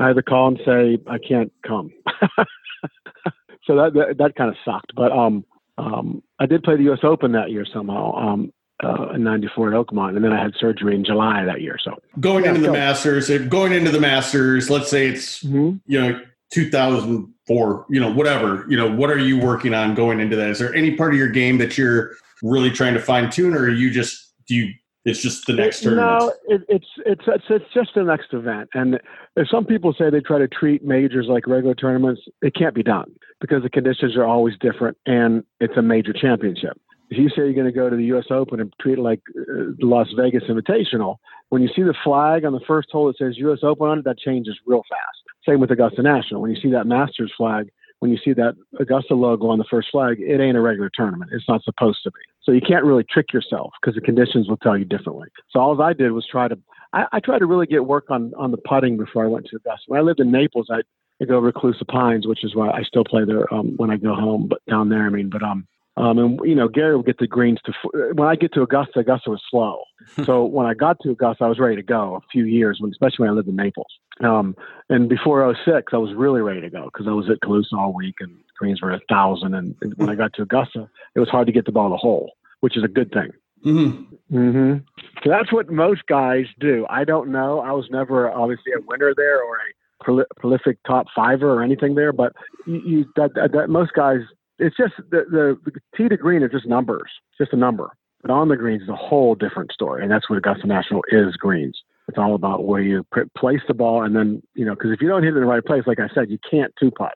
I 0.00 0.08
had 0.08 0.16
to 0.16 0.22
call 0.22 0.48
and 0.48 0.58
say 0.64 0.98
I 1.06 1.18
can't 1.18 1.52
come. 1.64 1.92
so 3.64 3.76
that 3.76 3.92
that, 3.94 4.16
that 4.18 4.34
kind 4.34 4.50
of 4.50 4.56
sucked. 4.64 4.92
But 4.96 5.12
um 5.12 5.44
um 5.78 6.22
I 6.40 6.46
did 6.46 6.62
play 6.64 6.76
the 6.76 6.84
U.S. 6.84 7.00
Open 7.04 7.32
that 7.32 7.50
year 7.50 7.66
somehow 7.72 8.12
um 8.14 8.52
uh, 8.84 9.10
in 9.14 9.22
'94 9.24 9.74
at 9.74 9.86
Oakmont, 9.86 10.16
and 10.16 10.24
then 10.24 10.32
I 10.32 10.42
had 10.42 10.52
surgery 10.58 10.94
in 10.94 11.04
July 11.04 11.44
that 11.44 11.60
year. 11.60 11.78
So 11.82 11.96
going 12.20 12.44
Yeah, 12.44 12.50
into 12.54 12.62
the. 12.62 12.72
Masters, 12.72 13.28
going 13.48 13.72
into 13.72 13.90
the 13.90 14.00
Masters, 14.00 14.68
let's 14.70 14.88
say 14.90 15.06
it's 15.08 15.42
you 15.42 15.80
know 15.88 16.20
2004, 16.52 17.86
you 17.88 18.00
know 18.00 18.12
whatever, 18.12 18.66
you 18.68 18.76
know 18.76 18.90
what 18.90 19.10
are 19.10 19.18
you 19.18 19.38
working 19.40 19.74
on 19.74 19.94
going 19.94 20.20
into 20.20 20.36
that? 20.36 20.50
Is 20.50 20.58
there 20.58 20.74
any 20.74 20.96
part 20.96 21.12
of 21.12 21.18
your 21.18 21.28
game 21.28 21.58
that 21.58 21.78
you're 21.78 22.12
really 22.42 22.70
trying 22.70 22.94
to 22.94 23.00
fine 23.00 23.30
tune, 23.30 23.54
or 23.54 23.64
are 23.64 23.68
you 23.70 23.90
just 23.90 24.32
do 24.46 24.54
you? 24.54 24.72
It's 25.04 25.22
just 25.22 25.46
the 25.46 25.52
next 25.52 25.82
It- 25.82 25.84
tournament. 25.84 26.20
No, 26.20 26.32
it, 26.54 26.62
it's 26.68 26.86
it's 27.06 27.22
it's 27.28 27.44
it's 27.48 27.72
just 27.72 27.90
the 27.94 28.02
next 28.02 28.32
event. 28.32 28.68
And 28.74 28.98
if 29.36 29.48
some 29.48 29.64
people 29.64 29.94
say 29.96 30.10
they 30.10 30.20
try 30.20 30.38
to 30.38 30.48
treat 30.48 30.84
majors 30.84 31.26
like 31.28 31.46
regular 31.46 31.76
tournaments, 31.76 32.22
it 32.42 32.54
can't 32.56 32.74
be 32.74 32.82
done 32.82 33.12
because 33.40 33.62
the 33.62 33.70
conditions 33.70 34.16
are 34.16 34.24
always 34.24 34.54
different, 34.60 34.96
and 35.06 35.44
it's 35.60 35.76
a 35.76 35.82
major 35.82 36.12
championship. 36.12 36.76
If 37.10 37.18
you 37.18 37.28
say 37.28 37.42
you're 37.42 37.52
going 37.52 37.66
to 37.66 37.72
go 37.72 37.88
to 37.88 37.96
the 37.96 38.04
U.S. 38.06 38.26
Open 38.30 38.60
and 38.60 38.72
treat 38.80 38.98
it 38.98 39.02
like 39.02 39.20
uh, 39.38 39.74
the 39.78 39.86
Las 39.86 40.08
Vegas 40.16 40.44
Invitational, 40.48 41.16
when 41.50 41.62
you 41.62 41.68
see 41.74 41.82
the 41.82 41.94
flag 42.02 42.44
on 42.44 42.52
the 42.52 42.60
first 42.66 42.88
hole 42.90 43.06
that 43.06 43.16
says 43.18 43.38
U.S. 43.38 43.60
Open 43.62 43.86
on 43.86 43.98
it, 44.00 44.04
that 44.04 44.18
changes 44.18 44.58
real 44.66 44.82
fast. 44.88 45.18
Same 45.48 45.60
with 45.60 45.70
Augusta 45.70 46.02
National. 46.02 46.42
When 46.42 46.50
you 46.50 46.60
see 46.60 46.70
that 46.70 46.86
Masters 46.86 47.32
flag, 47.36 47.68
when 48.00 48.10
you 48.10 48.18
see 48.24 48.32
that 48.34 48.54
Augusta 48.80 49.14
logo 49.14 49.46
on 49.46 49.58
the 49.58 49.64
first 49.70 49.88
flag, 49.90 50.18
it 50.20 50.40
ain't 50.40 50.56
a 50.56 50.60
regular 50.60 50.90
tournament. 50.92 51.30
It's 51.32 51.48
not 51.48 51.62
supposed 51.62 51.98
to 52.04 52.10
be. 52.10 52.20
So 52.42 52.52
you 52.52 52.60
can't 52.60 52.84
really 52.84 53.04
trick 53.04 53.32
yourself 53.32 53.72
because 53.80 53.94
the 53.94 54.00
conditions 54.00 54.48
will 54.48 54.58
tell 54.58 54.76
you 54.76 54.84
differently. 54.84 55.28
So 55.50 55.60
all 55.60 55.80
I 55.80 55.92
did 55.92 56.12
was 56.12 56.26
try 56.30 56.48
to, 56.48 56.58
I, 56.92 57.06
I 57.12 57.20
tried 57.20 57.38
to 57.38 57.46
really 57.46 57.66
get 57.66 57.86
work 57.86 58.10
on 58.10 58.32
on 58.36 58.50
the 58.50 58.58
putting 58.58 58.96
before 58.96 59.24
I 59.24 59.28
went 59.28 59.46
to 59.46 59.56
Augusta. 59.56 59.84
When 59.86 60.00
I 60.00 60.02
lived 60.02 60.20
in 60.20 60.30
Naples, 60.30 60.68
I 60.70 60.80
I 61.20 61.24
go 61.24 61.40
Calusa 61.40 61.86
Pines, 61.88 62.26
which 62.26 62.44
is 62.44 62.54
why 62.54 62.70
I 62.70 62.82
still 62.82 63.04
play 63.04 63.24
there 63.24 63.52
um, 63.52 63.74
when 63.78 63.90
I 63.90 63.96
go 63.96 64.14
home, 64.14 64.48
but 64.48 64.60
down 64.68 64.88
there, 64.88 65.06
I 65.06 65.10
mean, 65.10 65.30
but 65.30 65.42
um. 65.42 65.66
Um, 65.98 66.18
and 66.18 66.40
you 66.44 66.54
know, 66.54 66.68
Gary 66.68 66.96
would 66.96 67.06
get 67.06 67.18
the 67.18 67.26
greens 67.26 67.58
to. 67.64 67.72
When 68.14 68.28
I 68.28 68.36
get 68.36 68.52
to 68.54 68.62
Augusta, 68.62 69.00
Augusta 69.00 69.30
was 69.30 69.42
slow. 69.50 69.80
so 70.24 70.44
when 70.44 70.66
I 70.66 70.74
got 70.74 70.98
to 71.00 71.10
Augusta, 71.10 71.44
I 71.44 71.48
was 71.48 71.58
ready 71.58 71.76
to 71.76 71.82
go. 71.82 72.16
A 72.16 72.20
few 72.30 72.44
years, 72.44 72.78
when 72.80 72.90
especially 72.90 73.24
when 73.24 73.30
I 73.30 73.32
lived 73.32 73.48
in 73.48 73.56
Naples. 73.56 73.86
Um, 74.22 74.56
and 74.88 75.08
before 75.08 75.54
06, 75.64 75.92
I 75.92 75.96
was 75.98 76.14
really 76.14 76.40
ready 76.40 76.60
to 76.60 76.70
go 76.70 76.84
because 76.86 77.06
I 77.06 77.12
was 77.12 77.28
at 77.30 77.40
Calusa 77.40 77.74
all 77.78 77.92
week 77.94 78.16
and 78.20 78.30
greens 78.58 78.80
were 78.80 78.92
a 78.92 79.00
thousand. 79.08 79.54
And, 79.54 79.74
and 79.82 79.94
when 79.96 80.08
I 80.08 80.14
got 80.14 80.32
to 80.34 80.42
Augusta, 80.42 80.88
it 81.14 81.20
was 81.20 81.28
hard 81.28 81.46
to 81.46 81.52
get 81.52 81.66
the 81.66 81.72
ball 81.72 81.90
to 81.90 81.96
hole, 81.96 82.32
which 82.60 82.76
is 82.76 82.84
a 82.84 82.88
good 82.88 83.10
thing. 83.12 83.30
Mhm. 83.64 84.06
hmm 84.30 84.74
So 85.24 85.30
that's 85.30 85.52
what 85.52 85.70
most 85.70 86.06
guys 86.06 86.44
do. 86.60 86.86
I 86.90 87.04
don't 87.04 87.30
know. 87.30 87.60
I 87.60 87.72
was 87.72 87.86
never 87.90 88.30
obviously 88.30 88.72
a 88.72 88.80
winner 88.86 89.12
there 89.16 89.42
or 89.42 89.56
a 89.56 90.04
proli- 90.04 90.26
prolific 90.38 90.78
top 90.86 91.06
fiver 91.14 91.52
or 91.52 91.62
anything 91.62 91.94
there, 91.94 92.12
but 92.12 92.32
you, 92.66 92.80
you 92.84 93.04
that, 93.16 93.34
that, 93.34 93.52
that 93.52 93.68
most 93.70 93.92
guys, 93.94 94.20
it's 94.58 94.76
just 94.76 94.94
the, 95.10 95.24
the, 95.30 95.58
the 95.64 95.80
tee 95.96 96.08
to 96.08 96.16
green 96.16 96.42
are 96.42 96.48
just 96.48 96.66
numbers, 96.66 97.10
it's 97.30 97.38
just 97.38 97.52
a 97.52 97.56
number. 97.56 97.90
But 98.22 98.30
on 98.30 98.48
the 98.48 98.56
greens 98.56 98.82
is 98.82 98.88
a 98.88 98.96
whole 98.96 99.34
different 99.34 99.70
story, 99.72 100.02
and 100.02 100.10
that's 100.10 100.28
what 100.28 100.36
Augusta 100.38 100.66
National 100.66 101.02
is 101.10 101.36
greens. 101.36 101.78
It's 102.08 102.18
all 102.18 102.34
about 102.34 102.64
where 102.64 102.80
you 102.80 103.04
pr- 103.12 103.22
place 103.36 103.60
the 103.68 103.74
ball, 103.74 104.02
and 104.02 104.16
then 104.16 104.42
you 104.54 104.64
know, 104.64 104.74
because 104.74 104.90
if 104.92 105.00
you 105.00 105.08
don't 105.08 105.22
hit 105.22 105.34
it 105.34 105.36
in 105.36 105.42
the 105.42 105.46
right 105.46 105.64
place, 105.64 105.82
like 105.86 106.00
I 106.00 106.08
said, 106.14 106.30
you 106.30 106.38
can't 106.48 106.72
two 106.80 106.90
putt. 106.90 107.14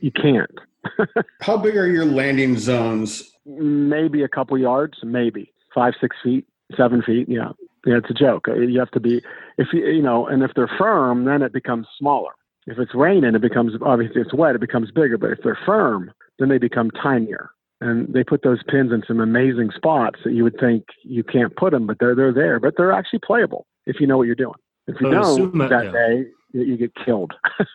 You 0.00 0.10
can't. 0.10 0.50
How 1.40 1.56
big 1.56 1.76
are 1.76 1.86
your 1.86 2.04
landing 2.04 2.56
zones? 2.58 3.32
maybe 3.46 4.22
a 4.22 4.28
couple 4.28 4.58
yards, 4.58 4.98
maybe 5.02 5.52
five, 5.74 5.94
six 6.00 6.14
feet, 6.22 6.46
seven 6.76 7.02
feet. 7.02 7.28
Yeah, 7.28 7.52
yeah, 7.86 7.96
it's 7.96 8.10
a 8.10 8.14
joke. 8.14 8.46
Uh, 8.48 8.54
You 8.54 8.78
have 8.78 8.90
to 8.92 9.00
be 9.00 9.22
if 9.56 9.68
you 9.72 9.86
you 9.86 10.02
know, 10.02 10.26
and 10.26 10.42
if 10.42 10.50
they're 10.54 10.70
firm, 10.78 11.24
then 11.24 11.42
it 11.42 11.52
becomes 11.52 11.86
smaller. 11.98 12.32
If 12.66 12.78
it's 12.78 12.94
raining, 12.94 13.34
it 13.34 13.40
becomes 13.40 13.72
obviously 13.82 14.20
it's 14.20 14.34
wet, 14.34 14.54
it 14.54 14.60
becomes 14.60 14.90
bigger. 14.90 15.16
But 15.18 15.30
if 15.30 15.38
they're 15.42 15.58
firm, 15.64 16.12
then 16.38 16.48
they 16.48 16.58
become 16.58 16.90
tinier. 16.90 17.50
And 17.80 18.12
they 18.12 18.24
put 18.24 18.42
those 18.42 18.58
pins 18.68 18.92
in 18.92 19.04
some 19.06 19.20
amazing 19.20 19.70
spots 19.74 20.18
that 20.24 20.32
you 20.32 20.42
would 20.42 20.58
think 20.58 20.84
you 21.04 21.22
can't 21.22 21.54
put 21.54 21.70
them, 21.70 21.86
but 21.86 21.98
they're 22.00 22.16
they're 22.16 22.32
there. 22.32 22.58
But 22.58 22.74
they're 22.76 22.92
actually 22.92 23.20
playable 23.24 23.66
if 23.86 24.00
you 24.00 24.06
know 24.06 24.16
what 24.18 24.26
you're 24.26 24.34
doing. 24.34 24.56
If 24.88 25.00
you 25.00 25.10
don't, 25.10 25.58
that- 25.58 25.68
that, 25.70 25.84
yeah. 25.84 25.92
day 25.92 26.24
you, 26.52 26.62
you 26.62 26.76
get 26.76 26.92
killed. 27.04 27.34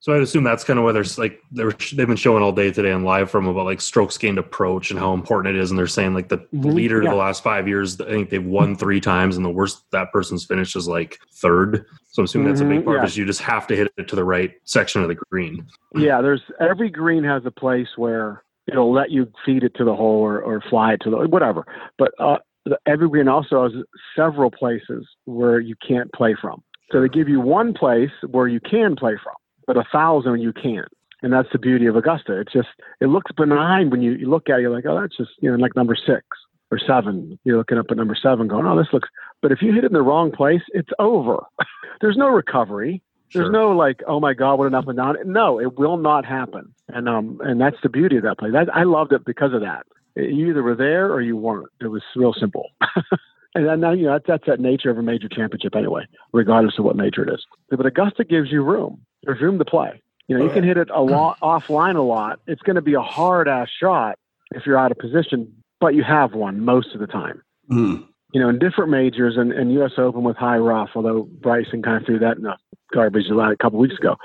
So 0.00 0.14
I'd 0.14 0.22
assume 0.22 0.44
that's 0.44 0.62
kind 0.62 0.78
of 0.78 0.84
where 0.84 0.92
there's 0.92 1.18
like 1.18 1.40
they're 1.50 1.72
they've 1.94 2.06
been 2.06 2.16
showing 2.16 2.42
all 2.42 2.52
day 2.52 2.70
today 2.70 2.92
on 2.92 3.02
live 3.02 3.30
from 3.30 3.46
about 3.48 3.64
like 3.64 3.80
strokes 3.80 4.16
gained 4.16 4.38
approach 4.38 4.90
and 4.90 5.00
how 5.00 5.12
important 5.14 5.56
it 5.56 5.60
is, 5.60 5.70
and 5.70 5.78
they're 5.78 5.86
saying 5.86 6.14
like 6.14 6.28
the 6.28 6.38
Mhm, 6.54 6.74
leader 6.74 7.02
yeah. 7.02 7.10
the 7.10 7.16
last 7.16 7.42
five 7.42 7.66
years, 7.66 8.00
I 8.00 8.04
think 8.04 8.30
they've 8.30 8.44
won 8.44 8.76
three 8.76 9.00
times, 9.00 9.36
and 9.36 9.44
the 9.44 9.50
worst 9.50 9.82
that 9.90 10.12
person's 10.12 10.44
finished 10.44 10.76
is 10.76 10.86
like 10.86 11.18
third. 11.32 11.86
So 12.12 12.20
I'm 12.20 12.24
assuming 12.26 12.48
that's 12.48 12.60
a 12.60 12.64
big 12.64 12.80
Mhm, 12.80 12.84
part 12.84 12.96
yeah. 12.96 13.02
of 13.02 13.08
is 13.08 13.16
You 13.16 13.24
just 13.24 13.42
have 13.42 13.66
to 13.68 13.76
hit 13.76 13.92
it 13.96 14.06
to 14.08 14.16
the 14.16 14.24
right 14.24 14.52
section 14.64 15.02
of 15.02 15.08
the 15.08 15.16
green. 15.30 15.66
Yeah, 15.96 16.20
there's 16.20 16.42
every 16.60 16.90
green 16.90 17.24
has 17.24 17.44
a 17.44 17.50
place 17.50 17.88
where 17.96 18.44
it'll 18.68 18.92
let 18.92 19.10
you 19.10 19.30
feed 19.44 19.64
it 19.64 19.74
to 19.76 19.84
the 19.84 19.94
hole 19.94 20.20
or, 20.20 20.40
or 20.40 20.60
fly 20.70 20.92
it 20.92 21.00
to 21.02 21.10
the 21.10 21.16
whatever. 21.28 21.66
But 21.98 22.12
uh, 22.20 22.38
the- 22.64 22.78
every 22.86 23.08
green 23.08 23.28
also 23.28 23.62
has 23.64 23.72
several 24.14 24.50
places 24.50 25.06
where 25.24 25.58
you 25.58 25.74
can't 25.86 26.12
play 26.12 26.36
from. 26.40 26.62
So 26.92 27.00
they 27.00 27.08
give 27.08 27.28
you 27.28 27.40
one 27.40 27.72
place 27.74 28.10
where 28.30 28.46
you 28.46 28.60
can 28.60 28.94
play 28.94 29.16
from, 29.22 29.34
but 29.66 29.76
a 29.76 29.84
thousand 29.92 30.40
you 30.40 30.52
can't. 30.52 30.88
And 31.22 31.32
that's 31.32 31.48
the 31.52 31.58
beauty 31.58 31.86
of 31.86 31.96
Augusta. 31.96 32.38
It's 32.40 32.52
just 32.52 32.68
it 33.00 33.06
looks 33.06 33.32
benign 33.32 33.90
when 33.90 34.02
you, 34.02 34.12
you 34.12 34.28
look 34.28 34.48
at 34.48 34.58
it. 34.58 34.62
You're 34.62 34.70
like, 34.74 34.84
oh, 34.86 35.00
that's 35.00 35.16
just 35.16 35.30
you 35.40 35.50
know 35.50 35.56
like 35.56 35.74
number 35.74 35.96
six 35.96 36.22
or 36.70 36.78
seven. 36.78 37.38
You're 37.44 37.58
looking 37.58 37.78
up 37.78 37.86
at 37.90 37.96
number 37.96 38.16
seven, 38.20 38.48
going, 38.48 38.66
oh, 38.66 38.76
this 38.76 38.92
looks. 38.92 39.08
But 39.42 39.52
if 39.52 39.62
you 39.62 39.72
hit 39.72 39.84
it 39.84 39.88
in 39.88 39.92
the 39.92 40.02
wrong 40.02 40.30
place, 40.32 40.62
it's 40.74 40.90
over. 40.98 41.42
There's 42.00 42.16
no 42.16 42.28
recovery. 42.28 43.02
There's 43.32 43.46
Sure. 43.46 43.52
no 43.52 43.70
like, 43.72 44.02
oh 44.06 44.20
my 44.20 44.34
God, 44.34 44.58
what 44.58 44.66
an 44.68 44.74
up 44.74 44.86
and 44.88 44.96
down. 44.96 45.16
No, 45.24 45.58
it 45.60 45.78
will 45.78 45.96
not 45.96 46.24
happen. 46.24 46.72
And 46.88 47.08
um, 47.08 47.40
and 47.42 47.60
that's 47.60 47.76
the 47.82 47.88
beauty 47.88 48.16
of 48.16 48.22
that 48.22 48.38
place. 48.38 48.52
I, 48.54 48.80
I 48.80 48.84
loved 48.84 49.12
it 49.12 49.24
because 49.24 49.52
of 49.52 49.62
that. 49.62 49.86
You 50.14 50.50
either 50.50 50.62
were 50.62 50.76
there 50.76 51.12
or 51.12 51.20
you 51.20 51.36
weren't. 51.36 51.68
It 51.80 51.88
was 51.88 52.02
real 52.14 52.32
simple. 52.32 52.70
and 53.54 53.66
then, 53.66 53.80
now, 53.80 53.92
you 53.92 54.04
know, 54.06 54.12
that's, 54.12 54.26
that's 54.26 54.46
that 54.46 54.60
nature 54.60 54.90
of 54.90 54.98
a 54.98 55.02
major 55.02 55.28
championship 55.28 55.74
anyway, 55.76 56.04
regardless 56.32 56.78
of 56.78 56.84
what 56.84 56.96
nature 56.96 57.22
it 57.28 57.32
is. 57.34 57.44
But 57.68 57.84
Augusta 57.84 58.24
gives 58.24 58.50
you 58.50 58.62
room. 58.62 59.02
There's 59.26 59.40
room 59.40 59.58
to 59.58 59.64
play. 59.64 60.00
You 60.28 60.38
know, 60.38 60.44
you 60.44 60.50
can 60.50 60.64
hit 60.64 60.76
it 60.76 60.88
a 60.90 61.02
lot 61.02 61.38
offline 61.42 61.96
a 61.96 62.00
lot. 62.00 62.40
It's 62.46 62.62
going 62.62 62.76
to 62.76 62.82
be 62.82 62.94
a 62.94 63.02
hard 63.02 63.48
ass 63.48 63.68
shot 63.78 64.18
if 64.52 64.64
you're 64.64 64.78
out 64.78 64.90
of 64.90 64.98
position, 64.98 65.52
but 65.80 65.94
you 65.94 66.02
have 66.02 66.32
one 66.32 66.60
most 66.64 66.94
of 66.94 67.00
the 67.00 67.06
time 67.06 67.42
Hmm. 67.68 67.96
you 68.32 68.40
know, 68.40 68.48
in 68.48 68.58
different 68.60 68.90
majors 68.90 69.36
and, 69.36 69.52
and 69.52 69.72
U.S. 69.74 69.92
Open 69.98 70.22
with 70.22 70.36
high 70.36 70.58
rough, 70.58 70.90
although 70.94 71.28
Bryson 71.40 71.82
kind 71.82 71.96
of 72.00 72.06
threw 72.06 72.20
that 72.20 72.36
in 72.36 72.44
the 72.44 72.56
garbage 72.92 73.26
a 73.28 73.56
couple 73.56 73.78
weeks 73.80 73.96
ago, 73.98 74.16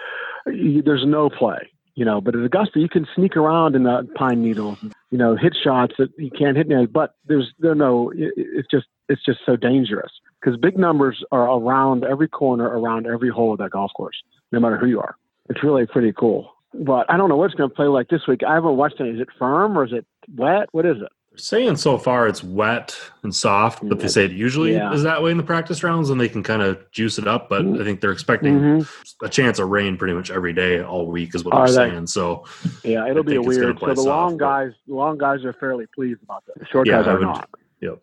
you, 0.47 0.83
there's 0.83 1.05
no 1.05 1.29
play, 1.29 1.69
you 1.95 2.05
know. 2.05 2.21
But 2.21 2.35
at 2.35 2.43
Augusta, 2.43 2.79
you 2.79 2.89
can 2.89 3.07
sneak 3.15 3.35
around 3.35 3.75
in 3.75 3.83
the 3.83 4.07
pine 4.15 4.41
needles, 4.41 4.77
you 5.09 5.17
know, 5.17 5.35
hit 5.35 5.55
shots 5.61 5.93
that 5.97 6.09
you 6.17 6.31
can't 6.31 6.57
hit. 6.57 6.67
Now, 6.67 6.85
but 6.85 7.15
there's 7.25 7.53
there 7.59 7.75
no. 7.75 8.11
It, 8.11 8.33
it's 8.35 8.67
just 8.69 8.87
it's 9.09 9.23
just 9.25 9.39
so 9.45 9.55
dangerous 9.55 10.11
because 10.41 10.59
big 10.59 10.77
numbers 10.77 11.23
are 11.31 11.49
around 11.49 12.03
every 12.03 12.27
corner, 12.27 12.65
around 12.65 13.07
every 13.07 13.29
hole 13.29 13.53
of 13.53 13.59
that 13.59 13.71
golf 13.71 13.91
course, 13.95 14.15
no 14.51 14.59
matter 14.59 14.77
who 14.77 14.87
you 14.87 14.99
are. 14.99 15.15
It's 15.49 15.63
really 15.63 15.85
pretty 15.85 16.13
cool. 16.17 16.51
But 16.73 17.09
I 17.09 17.17
don't 17.17 17.27
know 17.27 17.35
what 17.35 17.45
it's 17.45 17.55
going 17.55 17.69
to 17.69 17.75
play 17.75 17.87
like 17.87 18.07
this 18.07 18.21
week. 18.27 18.41
I 18.47 18.53
haven't 18.53 18.77
watched 18.77 18.99
any. 18.99 19.09
Is 19.09 19.19
it 19.19 19.27
firm 19.37 19.77
or 19.77 19.85
is 19.85 19.91
it 19.91 20.05
wet? 20.35 20.69
What 20.71 20.85
is 20.85 20.97
it? 20.97 21.11
They're 21.31 21.37
saying 21.39 21.77
so 21.77 21.97
far 21.97 22.27
it's 22.27 22.43
wet 22.43 22.93
and 23.23 23.33
soft, 23.33 23.87
but 23.87 23.99
they 23.99 24.09
say 24.09 24.25
it 24.25 24.31
usually 24.31 24.73
Yeah. 24.73 24.91
is 24.91 25.03
that 25.03 25.23
way 25.23 25.31
in 25.31 25.37
the 25.37 25.43
practice 25.43 25.81
rounds, 25.81 26.09
and 26.09 26.19
they 26.19 26.27
can 26.27 26.43
kind 26.43 26.61
of 26.61 26.77
juice 26.91 27.17
it 27.17 27.25
up. 27.25 27.47
But 27.47 27.65
I 27.65 27.83
think 27.85 28.01
they're 28.01 28.11
expecting 28.11 28.59
Mhm. 28.59 29.13
a 29.23 29.29
chance 29.29 29.57
of 29.57 29.69
rain 29.69 29.95
pretty 29.95 30.13
much 30.13 30.29
every 30.29 30.51
day 30.51 30.83
all 30.83 31.07
week 31.09 31.33
is 31.33 31.45
what 31.45 31.53
Are 31.53 31.67
they're 31.71 31.85
they? 31.87 31.91
saying. 31.93 32.07
So 32.07 32.43
Yeah, 32.83 33.07
it'll 33.09 33.23
be 33.23 33.37
a 33.37 33.39
think 33.39 33.47
it's 33.47 33.57
gonna 33.57 33.67
weird. 33.67 33.79
So 33.79 33.85
the 33.87 33.95
soft, 33.95 34.07
long 34.07 34.37
guys, 34.37 34.73
the 34.87 34.93
long 34.93 35.17
guys 35.17 35.45
are 35.45 35.53
fairly 35.53 35.85
pleased 35.95 36.21
about 36.21 36.43
that. 36.47 36.59
The 36.59 36.65
short 36.65 36.87
Yeah, 36.87 36.97
guys 36.97 37.07
are 37.07 37.19
not. 37.19 37.49
yep. 37.79 37.99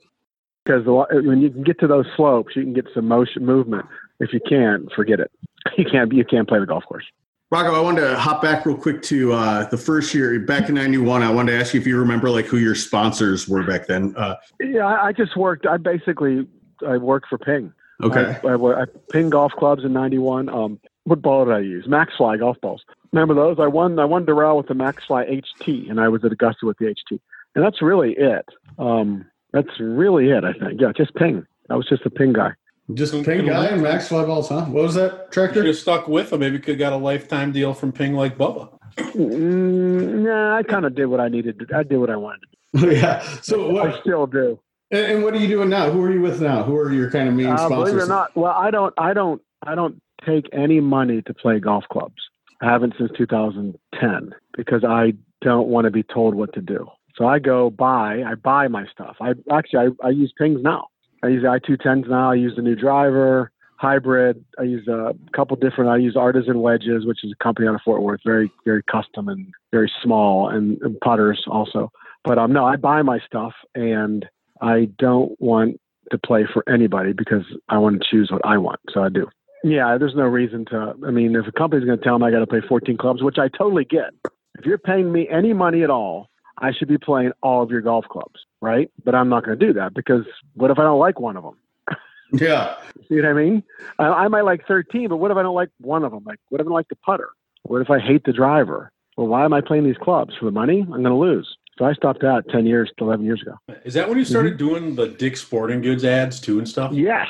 Because 0.65 0.85
the, 0.87 0.93
when 1.23 1.43
you 1.43 1.51
can 1.51 1.63
get 1.65 1.79
to 1.81 1.87
those 1.87 2.07
slopes, 2.17 2.57
you 2.57 2.63
can 2.63 2.73
get 2.73 2.87
some 2.95 3.07
motion 3.09 3.45
movement. 3.45 3.85
If 4.21 4.33
you 4.33 4.41
can't, 4.49 4.91
forget 4.93 5.21
it. 5.21 5.31
You 5.77 5.85
can't. 5.85 6.11
You 6.15 6.25
can't 6.25 6.49
play 6.49 6.61
the 6.61 6.67
golf 6.67 6.85
course. 6.87 7.05
Rocco, 7.50 7.75
I 7.75 7.81
wanted 7.81 8.02
to 8.02 8.17
hop 8.19 8.43
back 8.43 8.67
real 8.67 8.76
quick 8.76 9.00
to 9.05 9.33
uh, 9.33 9.69
the 9.71 9.78
first 9.78 10.12
year 10.12 10.38
back 10.40 10.69
in 10.69 10.75
'91. 10.75 11.23
I 11.23 11.31
wanted 11.31 11.52
to 11.52 11.59
ask 11.59 11.73
you 11.73 11.81
if 11.81 11.87
you 11.87 11.99
remember 11.99 12.28
like 12.28 12.45
who 12.45 12.59
your 12.59 12.75
sponsors 12.75 13.49
were 13.49 13.62
back 13.64 13.87
then. 13.87 14.14
Uh, 14.17 14.37
Yeah, 14.61 14.87
I, 14.87 15.12
just 15.12 15.35
worked. 15.35 15.67
I 15.67 15.78
basically 15.78 16.47
I 16.87 16.99
worked 16.99 17.28
for 17.28 17.38
Ping. 17.38 17.73
okay. 18.02 18.38
I, 18.45 18.49
I, 18.49 18.83
I 18.83 18.85
Ping 19.11 19.31
golf 19.31 19.52
clubs 19.52 19.83
in 19.83 19.95
'91. 19.95 20.50
Um, 20.50 20.78
what 21.05 21.23
ball 21.23 21.47
did 21.47 21.55
I 21.55 21.61
use? 21.61 21.87
Maxfly 21.87 22.38
golf 22.38 22.61
balls. 22.61 22.85
Remember 23.12 23.33
those? 23.33 23.57
I 23.59 23.67
won. 23.67 23.99
I 23.99 24.05
won 24.05 24.26
Doral 24.26 24.59
with 24.59 24.67
the 24.67 24.75
Maxfly 24.75 25.43
HT, 25.43 25.88
and 25.88 25.99
I 26.00 26.09
was 26.09 26.23
at 26.26 26.33
Augusta 26.33 26.67
with 26.67 26.76
the 26.76 26.85
HT, 26.85 27.19
and 27.55 27.64
that's 27.64 27.81
really 27.81 28.12
it. 28.12 28.45
Um, 28.78 29.25
that's 29.52 29.81
really 29.81 30.28
it. 30.28 30.45
I 30.45 30.52
think. 30.52 30.83
Yeah, 30.83 30.93
just 30.95 31.14
Ping. 31.14 31.47
I 31.71 31.76
was 31.76 31.88
just 31.88 32.05
a 32.05 32.11
Ping 32.11 32.35
guy. 32.35 32.50
Just 32.95 33.12
ping 33.25 33.47
guy 33.47 33.66
and 33.66 33.83
Maxfly 33.83 34.26
balls, 34.26 34.49
huh? 34.49 34.64
What 34.64 34.83
was 34.85 34.95
that 34.95 35.11
Should 35.26 35.33
tractor? 35.33 35.64
have 35.66 35.76
stuck 35.76 36.09
with 36.09 36.33
him. 36.33 36.40
Maybe 36.40 36.59
could 36.59 36.71
have 36.73 36.78
got 36.78 36.92
a 36.95 36.97
lifetime 36.97 37.52
deal 37.52 37.75
from 37.75 37.92
Ping 37.92 38.14
like 38.14 38.38
Bubba. 38.38 38.71
Mm, 38.97 40.23
nah, 40.25 40.57
I 40.57 40.62
kind 40.62 40.85
of 40.87 40.95
did 40.95 41.07
what 41.07 41.21
I 41.21 41.28
needed. 41.28 41.59
to 41.59 41.76
I 41.76 41.83
did 41.83 41.99
what 41.99 42.11
I 42.11 42.16
wanted. 42.16 42.45
to 42.76 42.95
yeah. 42.97 43.21
So 43.42 43.71
do. 43.73 43.78
I 43.78 44.00
still 44.00 44.26
do. 44.26 44.59
And, 44.90 45.04
and 45.12 45.23
what 45.25 45.35
are 45.35 45.38
you 45.38 45.49
doing 45.49 45.68
now? 45.68 45.90
Who 45.90 46.02
are 46.02 46.11
you 46.12 46.21
with 46.23 46.40
now? 46.40 46.62
Who 46.62 46.76
are 46.76 46.92
your 46.92 47.11
kind 47.11 47.28
of 47.28 47.35
main 47.35 47.47
Uh, 47.49 47.57
sponsors? 47.59 47.76
believe 47.92 47.97
it 47.99 48.04
or 48.04 48.07
not, 48.07 48.35
well, 48.37 48.52
I 48.52 48.71
don't, 48.71 48.95
I 48.97 49.12
don't, 49.12 49.42
I 49.66 49.75
don't 49.75 50.00
take 50.25 50.49
any 50.52 50.80
money 50.80 51.21
to 51.23 51.35
play 51.35 51.59
golf 51.61 51.85
clubs. 51.92 52.23
I 52.62 52.66
haven't 52.71 52.95
since 52.99 53.11
2010 53.16 54.35
because 54.57 54.83
I 54.85 55.12
don't 55.42 55.68
want 55.68 55.85
to 55.85 55.90
be 55.90 56.02
told 56.02 56.35
what 56.35 56.52
to 56.54 56.61
do. 56.62 56.87
So 57.16 57.26
I 57.26 57.38
go 57.38 57.68
buy, 57.71 58.23
I 58.26 58.35
buy 58.35 58.68
my 58.68 58.87
stuff. 58.90 59.16
I 59.21 59.33
actually, 59.52 59.90
I, 60.02 60.07
I 60.07 60.11
use 60.11 60.33
pings 60.38 60.61
now. 60.62 60.87
I 61.23 61.29
use 61.29 61.45
i210s 61.45 62.09
now. 62.09 62.31
I 62.31 62.35
use 62.35 62.55
the 62.57 62.63
new 62.63 62.77
driver, 62.77 63.51
hybrid. 63.77 64.45
I 64.59 64.65
use 64.65 64.87
a 64.89 65.15
couple 65.35 65.57
different. 65.57 65.91
I 65.91 65.97
use 65.97 66.17
Artisan 66.17 66.61
wedges, 66.61 67.07
which 67.07 67.25
is 67.25 67.33
a 67.33 67.43
company 67.43 67.69
out 67.69 67.75
of 67.75 67.81
Fort 67.85 68.03
Worth, 68.03 68.21
very, 68.25 68.51
very 68.65 68.83
custom 68.85 69.29
and 69.29 69.53
very 69.73 69.91
small, 70.03 70.49
and, 70.49 70.79
and 70.83 70.99
putters 71.01 71.43
also. 71.49 71.91
But 72.25 72.39
um, 72.39 72.53
no, 72.53 72.65
I 72.65 72.77
buy 72.77 73.03
my 73.03 73.19
stuff, 73.27 73.53
and 73.75 74.27
I 74.61 74.89
don't 74.99 75.41
want 75.41 75.81
to 76.11 76.19
play 76.19 76.47
for 76.53 76.69
anybody 76.69 77.13
because 77.13 77.45
I 77.69 77.79
want 77.79 78.01
to 78.01 78.07
choose 78.09 78.31
what 78.31 78.43
I 78.45 78.59
want. 78.59 78.81
So 78.93 79.03
I 79.03 79.09
do. 79.09 79.27
Yeah, 79.65 79.97
there's 79.99 80.15
no 80.15 80.25
reason 80.25 80.65
to. 80.67 80.95
I 81.07 81.11
mean, 81.11 81.35
if 81.35 81.47
a 81.47 81.53
company's 81.53 81.85
going 81.85 81.99
to 81.99 82.05
tell 82.05 82.19
me 82.19 82.27
I 82.27 82.31
got 82.31 82.41
to 82.41 82.47
play 82.47 82.61
14 82.67 82.97
clubs, 82.97 83.23
which 83.23 83.39
I 83.39 83.49
totally 83.49 83.85
get. 83.85 84.11
If 84.59 84.65
you're 84.65 84.79
paying 84.79 85.13
me 85.13 85.29
any 85.31 85.53
money 85.53 85.83
at 85.83 85.91
all, 85.91 86.29
I 86.61 86.73
should 86.73 86.88
be 86.88 86.99
playing 86.99 87.33
all 87.43 87.62
of 87.62 87.71
your 87.71 87.81
golf 87.81 88.05
clubs, 88.09 88.41
right? 88.61 88.91
But 89.05 89.15
I'm 89.15 89.29
not 89.29 89.45
going 89.45 89.59
to 89.59 89.67
do 89.67 89.73
that 89.75 89.95
because 89.95 90.25
what 90.55 90.71
if 90.71 90.79
I 90.79 90.83
don't 90.83 90.99
like 90.99 91.21
one 91.21 91.37
of 91.37 91.45
them? 91.45 91.57
yeah. 92.33 92.77
See 93.09 93.17
what 93.17 93.27
I 93.27 93.33
mean? 93.33 93.62
I, 93.99 94.07
I 94.07 94.29
might 94.29 94.43
like 94.43 94.67
13, 94.67 95.09
but 95.09 95.17
what 95.17 95.31
if 95.31 95.37
I 95.37 95.43
don't 95.43 95.55
like 95.55 95.71
one 95.81 96.05
of 96.05 96.12
them? 96.12 96.25
Like, 96.25 96.38
what 96.49 96.61
if 96.61 96.67
I 96.67 96.69
don't 96.69 96.75
like 96.75 96.88
the 96.88 96.97
putter? 96.97 97.31
What 97.62 97.81
if 97.81 97.91
I 97.91 97.99
hate 97.99 98.25
the 98.25 98.33
driver? 98.33 98.93
Well, 99.17 99.27
why 99.27 99.45
am 99.45 99.53
I 99.53 99.61
playing 99.61 99.85
these 99.85 99.97
clubs 99.97 100.35
for 100.38 100.45
the 100.45 100.53
money? 100.53 100.81
I'm 100.81 100.88
going 100.88 101.05
to 101.05 101.15
lose. 101.15 101.57
So 101.79 101.85
I 101.85 101.93
stopped 101.93 102.21
that 102.23 102.45
10 102.50 102.67
years, 102.67 102.91
11 103.00 103.25
years 103.25 103.41
ago. 103.41 103.55
Is 103.85 103.95
that 103.95 104.09
when 104.09 104.19
you 104.19 104.25
started 104.25 104.57
doing 104.57 104.97
the 104.97 105.09
Dick 105.09 105.37
Sporting 105.37 105.81
Goods 105.81 106.05
ads 106.05 106.41
too 106.41 106.59
and 106.59 106.69
stuff? 106.69 106.93
Yes, 106.93 107.29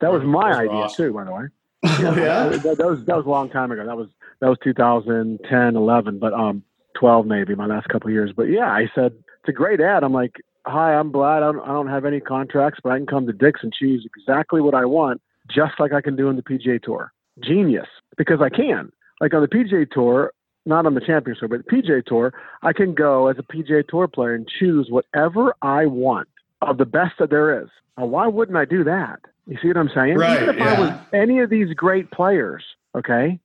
that 0.00 0.12
was 0.12 0.22
my 0.22 0.50
were 0.50 0.56
idea 0.56 0.70
awesome. 0.70 1.06
too, 1.06 1.12
by 1.12 1.24
the 1.24 1.32
way. 1.32 1.44
Oh, 1.88 2.16
yeah. 2.16 2.48
that, 2.48 2.78
that 2.78 2.86
was 2.86 3.04
that 3.04 3.16
was 3.16 3.26
a 3.26 3.28
long 3.28 3.48
time 3.48 3.70
ago. 3.70 3.86
That 3.86 3.96
was 3.96 4.08
that 4.40 4.48
was 4.48 4.58
2010, 4.64 5.76
11, 5.76 6.18
but 6.18 6.32
um, 6.34 6.64
12 6.98 7.26
maybe 7.26 7.54
my 7.54 7.66
last 7.66 7.88
couple 7.88 8.08
of 8.08 8.14
years. 8.14 8.32
But 8.36 8.44
yeah, 8.44 8.70
I 8.70 8.90
said 8.94 9.12
it's 9.12 9.48
a 9.48 9.52
great 9.52 9.80
ad. 9.80 10.02
I'm 10.04 10.12
like, 10.12 10.36
hi, 10.66 10.94
I'm 10.94 11.12
Vlad. 11.12 11.36
I 11.36 11.52
don't, 11.52 11.60
I 11.60 11.68
don't 11.68 11.88
have 11.88 12.04
any 12.04 12.20
contracts, 12.20 12.80
but 12.82 12.92
I 12.92 12.98
can 12.98 13.06
come 13.06 13.26
to 13.26 13.32
Dick's 13.32 13.60
and 13.62 13.72
choose 13.72 14.06
exactly 14.16 14.60
what 14.60 14.74
I 14.74 14.84
want, 14.84 15.20
just 15.48 15.74
like 15.78 15.92
I 15.92 16.00
can 16.00 16.16
do 16.16 16.28
on 16.28 16.36
the 16.36 16.42
PGA 16.42 16.82
Tour. 16.82 17.12
Genius, 17.40 17.86
because 18.16 18.40
I 18.40 18.48
can. 18.48 18.92
Like 19.20 19.34
on 19.34 19.42
the 19.42 19.48
PGA 19.48 19.88
Tour, 19.90 20.32
not 20.64 20.86
on 20.86 20.94
the 20.94 21.00
Champions 21.00 21.38
Tour, 21.38 21.48
but 21.48 21.64
the 21.64 21.70
PGA 21.76 22.04
Tour, 22.04 22.34
I 22.62 22.72
can 22.72 22.94
go 22.94 23.28
as 23.28 23.36
a 23.38 23.42
PGA 23.42 23.86
Tour 23.86 24.08
player 24.08 24.34
and 24.34 24.48
choose 24.58 24.88
whatever 24.90 25.54
I 25.62 25.86
want 25.86 26.28
of 26.62 26.78
the 26.78 26.84
best 26.84 27.14
that 27.18 27.30
there 27.30 27.62
is. 27.62 27.68
Now, 27.96 28.06
why 28.06 28.26
wouldn't 28.26 28.58
I 28.58 28.64
do 28.64 28.84
that? 28.84 29.20
You 29.46 29.56
see 29.62 29.68
what 29.68 29.76
I'm 29.76 29.90
saying? 29.94 30.16
Right, 30.16 30.42
Even 30.42 30.56
if 30.56 30.60
I 30.60 30.80
was 30.80 30.92
any 31.12 31.38
of 31.38 31.50
these 31.50 31.72
great 31.74 32.10
players, 32.10 32.64
okay, 32.94 33.38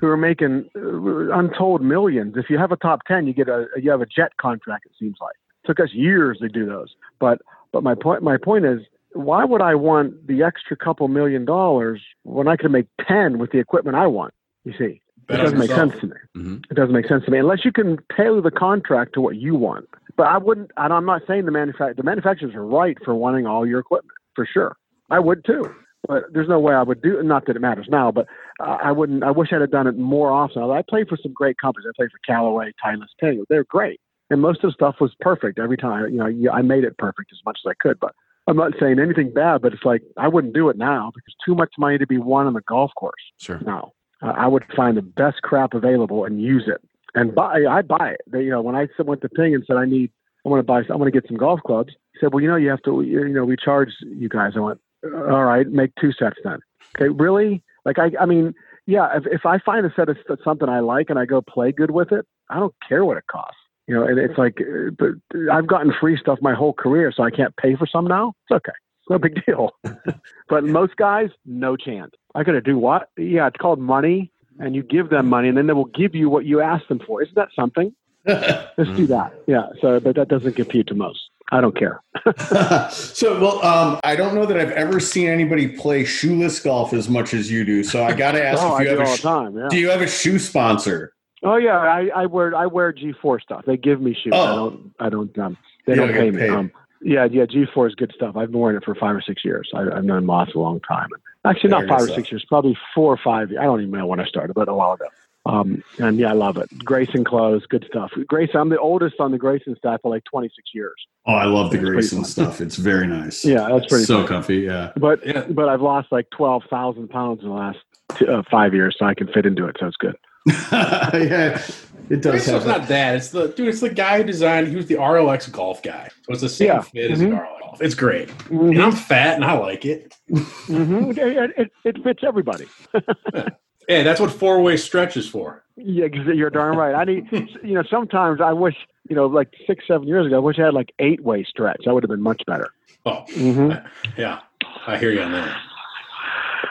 who 0.00 0.06
are 0.06 0.16
making 0.16 0.68
uh, 0.76 1.36
untold 1.36 1.82
millions. 1.82 2.34
If 2.36 2.50
you 2.50 2.58
have 2.58 2.72
a 2.72 2.76
top 2.76 3.04
ten, 3.06 3.26
you 3.26 3.32
get 3.32 3.48
a 3.48 3.66
you 3.80 3.90
have 3.90 4.00
a 4.00 4.06
jet 4.06 4.36
contract. 4.38 4.86
It 4.86 4.92
seems 4.98 5.16
like 5.20 5.34
took 5.64 5.80
us 5.80 5.92
years 5.92 6.38
to 6.38 6.48
do 6.48 6.66
those. 6.66 6.94
But 7.18 7.40
but 7.72 7.82
my 7.82 7.94
point 7.94 8.22
my 8.22 8.36
point 8.36 8.64
is, 8.64 8.80
why 9.12 9.44
would 9.44 9.62
I 9.62 9.74
want 9.74 10.26
the 10.26 10.42
extra 10.42 10.76
couple 10.76 11.08
million 11.08 11.44
dollars 11.44 12.00
when 12.22 12.48
I 12.48 12.56
can 12.56 12.72
make 12.72 12.86
ten 13.06 13.38
with 13.38 13.52
the 13.52 13.58
equipment 13.58 13.96
I 13.96 14.06
want? 14.06 14.34
You 14.64 14.72
see, 14.72 15.00
it 15.28 15.36
doesn't 15.36 15.58
make 15.58 15.70
sense 15.70 15.94
to 16.00 16.06
me. 16.06 16.16
Mhm. 16.36 16.64
It 16.70 16.74
doesn't 16.74 16.94
make 16.94 17.06
sense 17.06 17.24
to 17.24 17.30
me 17.30 17.38
unless 17.38 17.64
you 17.64 17.72
can 17.72 17.98
tailor 18.16 18.40
the 18.40 18.50
contract 18.50 19.14
to 19.14 19.20
what 19.20 19.36
you 19.36 19.54
want. 19.54 19.88
But 20.16 20.28
I 20.28 20.38
wouldn't. 20.38 20.70
And 20.76 20.92
I'm 20.92 21.04
not 21.04 21.22
saying 21.26 21.44
the 21.44 21.52
manufact 21.52 21.96
the 21.96 22.02
manufacturers 22.02 22.54
are 22.54 22.64
right 22.64 22.96
for 23.04 23.14
wanting 23.14 23.46
all 23.46 23.66
your 23.66 23.80
equipment 23.80 24.16
for 24.34 24.46
sure. 24.46 24.76
I 25.10 25.18
would 25.18 25.44
too. 25.44 25.72
But 26.08 26.32
there's 26.32 26.48
no 26.48 26.60
way 26.60 26.74
I 26.74 26.82
would 26.82 27.02
do. 27.02 27.20
Not 27.22 27.46
that 27.46 27.56
it 27.56 27.60
matters 27.60 27.88
now, 27.88 28.12
but 28.12 28.26
uh, 28.60 28.78
I 28.82 28.92
wouldn't. 28.92 29.22
I 29.22 29.30
wish 29.30 29.52
I'd 29.52 29.60
have 29.60 29.70
done 29.70 29.86
it 29.86 29.96
more 29.98 30.30
often. 30.30 30.62
I 30.62 30.82
played 30.88 31.08
for 31.08 31.18
some 31.22 31.32
great 31.32 31.58
companies. 31.58 31.86
I 31.88 31.92
played 31.96 32.10
for 32.10 32.18
Callaway, 32.26 32.72
Titleist, 32.84 33.08
Tango. 33.20 33.44
They're 33.48 33.64
great, 33.64 34.00
and 34.30 34.40
most 34.40 34.64
of 34.64 34.70
the 34.70 34.74
stuff 34.74 34.96
was 35.00 35.14
perfect 35.20 35.58
every 35.58 35.76
time. 35.76 36.10
You 36.10 36.18
know, 36.18 36.52
I 36.52 36.62
made 36.62 36.84
it 36.84 36.96
perfect 36.98 37.32
as 37.32 37.38
much 37.44 37.58
as 37.64 37.70
I 37.70 37.74
could. 37.80 37.98
But 38.00 38.14
I'm 38.46 38.56
not 38.56 38.72
saying 38.80 38.98
anything 38.98 39.32
bad. 39.32 39.62
But 39.62 39.72
it's 39.74 39.84
like 39.84 40.02
I 40.16 40.28
wouldn't 40.28 40.54
do 40.54 40.68
it 40.68 40.76
now 40.76 41.12
because 41.14 41.34
too 41.44 41.54
much 41.54 41.74
money 41.78 41.98
to 41.98 42.06
be 42.06 42.18
won 42.18 42.46
on 42.46 42.54
the 42.54 42.62
golf 42.62 42.92
course 42.96 43.14
Sure. 43.38 43.60
now. 43.66 43.92
Uh, 44.22 44.32
I 44.36 44.46
would 44.46 44.64
find 44.74 44.96
the 44.96 45.02
best 45.02 45.42
crap 45.42 45.74
available 45.74 46.24
and 46.24 46.40
use 46.40 46.64
it 46.66 46.80
and 47.14 47.34
buy. 47.34 47.64
I 47.68 47.82
buy 47.82 48.10
it. 48.10 48.20
They, 48.26 48.44
you 48.44 48.50
know, 48.50 48.62
when 48.62 48.74
I 48.74 48.88
went 48.98 49.20
to 49.22 49.28
Ping 49.28 49.54
and 49.54 49.62
said 49.66 49.76
I 49.76 49.84
need, 49.84 50.10
I 50.44 50.48
want 50.48 50.60
to 50.60 50.64
buy, 50.64 50.82
I 50.88 50.96
want 50.96 51.12
to 51.12 51.20
get 51.20 51.28
some 51.28 51.36
golf 51.36 51.60
clubs. 51.66 51.92
He 52.12 52.20
said, 52.20 52.32
well, 52.32 52.40
you 52.42 52.48
know, 52.48 52.56
you 52.56 52.70
have 52.70 52.82
to, 52.84 53.02
you 53.02 53.28
know, 53.28 53.44
we 53.44 53.56
charge 53.56 53.90
you 54.00 54.28
guys. 54.30 54.52
I 54.56 54.60
went, 54.60 54.80
all 55.04 55.44
right, 55.44 55.68
make 55.68 55.90
two 56.00 56.12
sets 56.12 56.36
then. 56.44 56.60
Okay, 56.96 57.08
really? 57.10 57.62
Like 57.86 57.98
I, 58.00 58.10
I 58.20 58.26
mean, 58.26 58.52
yeah. 58.84 59.16
If 59.16 59.26
if 59.26 59.46
I 59.46 59.58
find 59.60 59.86
a 59.86 59.92
set 59.94 60.08
of 60.08 60.18
something 60.44 60.68
I 60.68 60.80
like 60.80 61.08
and 61.08 61.18
I 61.18 61.24
go 61.24 61.40
play 61.40 61.70
good 61.70 61.92
with 61.92 62.10
it, 62.12 62.26
I 62.50 62.58
don't 62.58 62.74
care 62.86 63.04
what 63.04 63.16
it 63.16 63.24
costs. 63.30 63.56
You 63.86 63.94
know, 63.94 64.02
and 64.04 64.18
it's 64.18 64.36
like, 64.36 64.60
uh, 64.60 64.90
but 64.98 65.10
I've 65.52 65.68
gotten 65.68 65.94
free 65.98 66.18
stuff 66.20 66.40
my 66.42 66.52
whole 66.52 66.72
career, 66.72 67.12
so 67.16 67.22
I 67.22 67.30
can't 67.30 67.56
pay 67.56 67.76
for 67.76 67.86
some 67.86 68.08
now. 68.08 68.34
It's 68.50 68.56
okay. 68.56 68.72
It's 68.72 69.08
no 69.08 69.18
big 69.20 69.40
deal. 69.46 69.70
but 70.48 70.64
most 70.64 70.96
guys, 70.96 71.30
no 71.44 71.76
chance. 71.76 72.10
I 72.34 72.42
got 72.42 72.52
to 72.52 72.60
do 72.60 72.76
what? 72.76 73.10
Yeah, 73.16 73.46
it's 73.46 73.56
called 73.56 73.78
money, 73.78 74.32
and 74.58 74.74
you 74.74 74.82
give 74.82 75.08
them 75.08 75.28
money, 75.28 75.48
and 75.48 75.56
then 75.56 75.68
they 75.68 75.72
will 75.72 75.84
give 75.84 76.16
you 76.16 76.28
what 76.28 76.44
you 76.44 76.60
ask 76.60 76.88
them 76.88 77.00
for. 77.06 77.22
Isn't 77.22 77.36
that 77.36 77.50
something? 77.54 77.94
Let's 78.26 78.90
do 78.96 79.06
that. 79.06 79.32
Yeah. 79.46 79.68
So, 79.80 80.00
but 80.00 80.16
that 80.16 80.26
doesn't 80.26 80.54
compute 80.54 80.88
to 80.88 80.94
most. 80.96 81.20
I 81.52 81.60
don't 81.60 81.76
care. 81.76 82.00
so, 82.90 83.40
well, 83.40 83.64
um, 83.64 84.00
I 84.04 84.16
don't 84.16 84.34
know 84.34 84.46
that 84.46 84.58
I've 84.58 84.72
ever 84.72 84.98
seen 85.00 85.28
anybody 85.28 85.68
play 85.68 86.04
shoeless 86.04 86.60
golf 86.60 86.92
as 86.92 87.08
much 87.08 87.34
as 87.34 87.50
you 87.50 87.64
do. 87.64 87.84
So 87.84 88.04
I 88.04 88.12
got 88.14 88.32
to 88.32 88.44
ask 88.44 88.60
I 88.64 88.74
if 88.74 88.80
you 88.80 88.94
do 88.94 88.98
have 88.98 89.08
a 89.08 89.16
sh- 89.16 89.22
time. 89.22 89.56
Yeah. 89.56 89.68
do 89.70 89.76
you 89.78 89.90
have 89.90 90.02
a 90.02 90.06
shoe 90.08 90.38
sponsor? 90.38 91.12
Oh 91.42 91.56
yeah, 91.56 91.76
I, 91.78 92.08
I 92.14 92.26
wear 92.26 92.54
I 92.56 92.66
wear 92.66 92.92
G/Fore 92.92 93.38
stuff. 93.40 93.64
They 93.66 93.76
give 93.76 94.00
me 94.00 94.14
shoes. 94.14 94.32
I 94.34 94.38
Oh. 94.38 94.56
don't 94.70 94.94
I 94.98 95.08
don't 95.10 95.38
um 95.38 95.56
they 95.86 95.92
You 95.92 95.96
don't 96.00 96.08
don't 96.08 96.16
pay 96.16 96.30
me. 96.30 96.48
Um 96.48 96.72
yeah, 97.02 97.26
yeah, 97.30 97.44
G/Fore 97.46 97.86
is 97.86 97.94
good 97.94 98.10
stuff. 98.16 98.36
I've 98.36 98.50
been 98.50 98.58
wearing 98.60 98.76
it 98.78 98.84
for 98.84 98.94
five 98.94 99.14
or 99.14 99.20
six 99.20 99.44
years. 99.44 99.70
I, 99.74 99.82
I've 99.82 100.04
known 100.04 100.24
Moss 100.26 100.48
a 100.54 100.58
long 100.58 100.80
time. 100.80 101.08
Actually, 101.44 101.70
not 101.70 101.86
five 101.86 102.00
or 102.00 102.04
stuff. 102.06 102.16
six 102.16 102.32
years, 102.32 102.44
probably 102.48 102.76
four 102.94 103.12
or 103.12 103.18
five. 103.22 103.50
I 103.60 103.64
don't 103.64 103.80
even 103.82 103.92
know 103.92 104.06
when 104.06 104.18
I 104.18 104.24
started, 104.26 104.54
but 104.54 104.68
a 104.68 104.74
while 104.74 104.92
ago. 104.94 105.04
Um, 105.46 105.82
and 105.98 106.18
yeah, 106.18 106.30
I 106.30 106.32
love 106.32 106.56
it. 106.56 106.68
Greyson 106.80 107.24
clothes, 107.24 107.64
good 107.68 107.84
stuff. 107.88 108.10
Greyson, 108.16 108.56
I'm 108.56 108.68
the 108.68 108.78
oldest 108.78 109.20
on 109.20 109.30
the 109.30 109.38
Greyson 109.38 109.76
staff 109.78 110.00
for 110.02 110.10
like 110.10 110.24
26 110.24 110.70
years. 110.74 110.94
Oh, 111.26 111.34
I 111.34 111.44
love 111.44 111.70
the 111.70 111.76
It's 111.76 111.82
pretty 111.82 111.92
Grayson 111.94 112.24
stuff. 112.24 112.60
It's 112.60 112.76
very 112.76 113.06
nice. 113.06 113.44
Yeah, 113.44 113.68
that's 113.70 113.86
pretty 113.86 114.04
so 114.04 114.18
fun. 114.18 114.26
comfy. 114.26 114.56
Yeah. 114.58 114.92
But 114.96 115.24
Yeah. 115.26 115.44
but 115.48 115.68
I've 115.68 115.82
lost 115.82 116.10
like 116.10 116.28
12,000 116.30 117.08
pounds 117.08 117.42
in 117.42 117.48
the 117.48 117.54
last 117.54 117.78
t- 118.16 118.26
uh, 118.26 118.42
five 118.50 118.74
years, 118.74 118.96
so 118.98 119.06
I 119.06 119.14
can 119.14 119.28
fit 119.28 119.46
into 119.46 119.66
it. 119.66 119.76
So 119.78 119.86
it's 119.86 119.96
good. 119.96 120.16
yeah, 120.72 121.60
it 122.08 122.22
does 122.22 122.34
It's 122.36 122.46
have 122.46 122.66
not 122.66 122.86
that. 122.88 123.16
It's 123.16 123.30
the 123.30 123.48
dude. 123.48 123.68
It's 123.68 123.80
the 123.80 123.90
guy 123.90 124.18
who 124.18 124.24
designed. 124.24 124.68
He 124.68 124.76
was 124.76 124.86
the 124.86 124.94
RLX 124.94 125.50
golf 125.50 125.82
guy. 125.82 126.08
So 126.24 126.32
it's 126.32 126.40
the 126.42 126.48
same 126.48 126.68
Yeah. 126.68 126.80
fit 126.82 127.10
as 127.10 127.18
the. 127.18 127.26
RLX. 127.26 127.60
golf. 127.60 127.82
It's 127.82 127.94
great. 127.96 128.28
Mhm. 128.48 128.70
And 128.70 128.82
I'm 128.82 128.92
fat 128.92 129.34
and 129.34 129.44
I 129.44 129.58
like 129.58 129.84
it. 129.84 130.14
hmm 130.28 131.10
it, 131.16 131.52
it, 131.58 131.72
it 131.84 132.02
fits 132.04 132.22
everybody. 132.24 132.66
Hey, 133.88 134.02
that's 134.02 134.20
what 134.20 134.32
four 134.32 134.60
way 134.60 134.76
stretch 134.76 135.16
is 135.16 135.28
for. 135.28 135.64
Yeah, 135.76 136.06
you're 136.06 136.50
darn 136.50 136.76
right. 136.76 136.94
I 136.94 137.04
need, 137.04 137.26
you 137.62 137.74
know, 137.74 137.82
sometimes 137.90 138.40
I 138.40 138.52
wish, 138.52 138.74
you 139.08 139.16
know, 139.16 139.26
like 139.26 139.52
six, 139.66 139.84
seven 139.86 140.08
years 140.08 140.26
ago, 140.26 140.36
I 140.36 140.40
wish 140.40 140.58
I 140.58 140.66
had 140.66 140.74
like 140.74 140.92
eight 140.98 141.22
way 141.22 141.44
stretch. 141.44 141.82
That 141.84 141.94
would 141.94 142.02
have 142.02 142.10
been 142.10 142.22
much 142.22 142.42
better. 142.46 142.70
Oh, 143.04 143.24
hmm 143.34 143.72
yeah. 144.16 144.40
I 144.86 144.98
hear 144.98 145.12
you 145.12 145.22
on 145.22 145.32
that. 145.32 145.56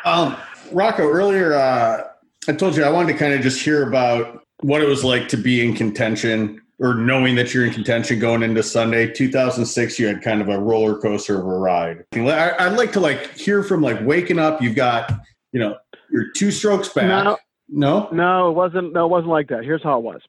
Um, 0.04 0.38
Rocco, 0.72 1.08
earlier 1.08 1.54
uh, 1.54 2.08
I 2.48 2.54
told 2.54 2.76
you 2.76 2.84
I 2.84 2.90
wanted 2.90 3.14
to 3.14 3.20
kind 3.20 3.34
of 3.34 3.42
just 3.42 3.62
hear 3.62 3.88
about 3.88 4.44
what 4.62 4.82
it 4.82 4.88
was 4.88 5.04
like 5.04 5.28
to 5.30 5.38
be 5.38 5.66
in 5.66 5.76
contention 5.76 6.62
or 6.80 6.94
knowing 6.94 7.36
that 7.36 7.54
you're 7.54 7.66
in 7.66 7.74
contention 7.74 8.20
going 8.20 8.44
into 8.44 8.62
Sunday. 8.62 9.12
2006, 9.12 10.00
you 10.00 10.08
had 10.08 10.22
kind 10.22 10.42
of 10.42 10.50
a 10.50 10.60
roller 10.60 10.98
coaster 10.98 11.40
of 11.40 11.46
a 11.46 11.58
ride. 11.58 12.04
I'd 12.14 12.76
like 12.76 12.92
to 12.94 13.00
like 13.00 13.38
hear 13.38 13.64
from 13.64 13.82
like 13.82 14.00
waking 14.02 14.40
up. 14.40 14.62
You've 14.62 14.76
got 14.76 15.12
you 15.52 15.60
know 15.60 15.78
you're 16.16 16.32
two 16.32 16.52
strokes 16.52 16.90
back. 16.90 17.06
Now, 17.08 17.38
No. 17.70 18.10
No, 18.12 18.50
it 18.50 18.54
wasn't. 18.54 18.94
No, 18.94 19.06
it 19.06 19.10
wasn't 19.10 19.30
like 19.32 19.50
that. 19.50 19.64
Here's 19.64 19.84
how 19.84 19.98
it 20.00 20.04
was. 20.04 20.22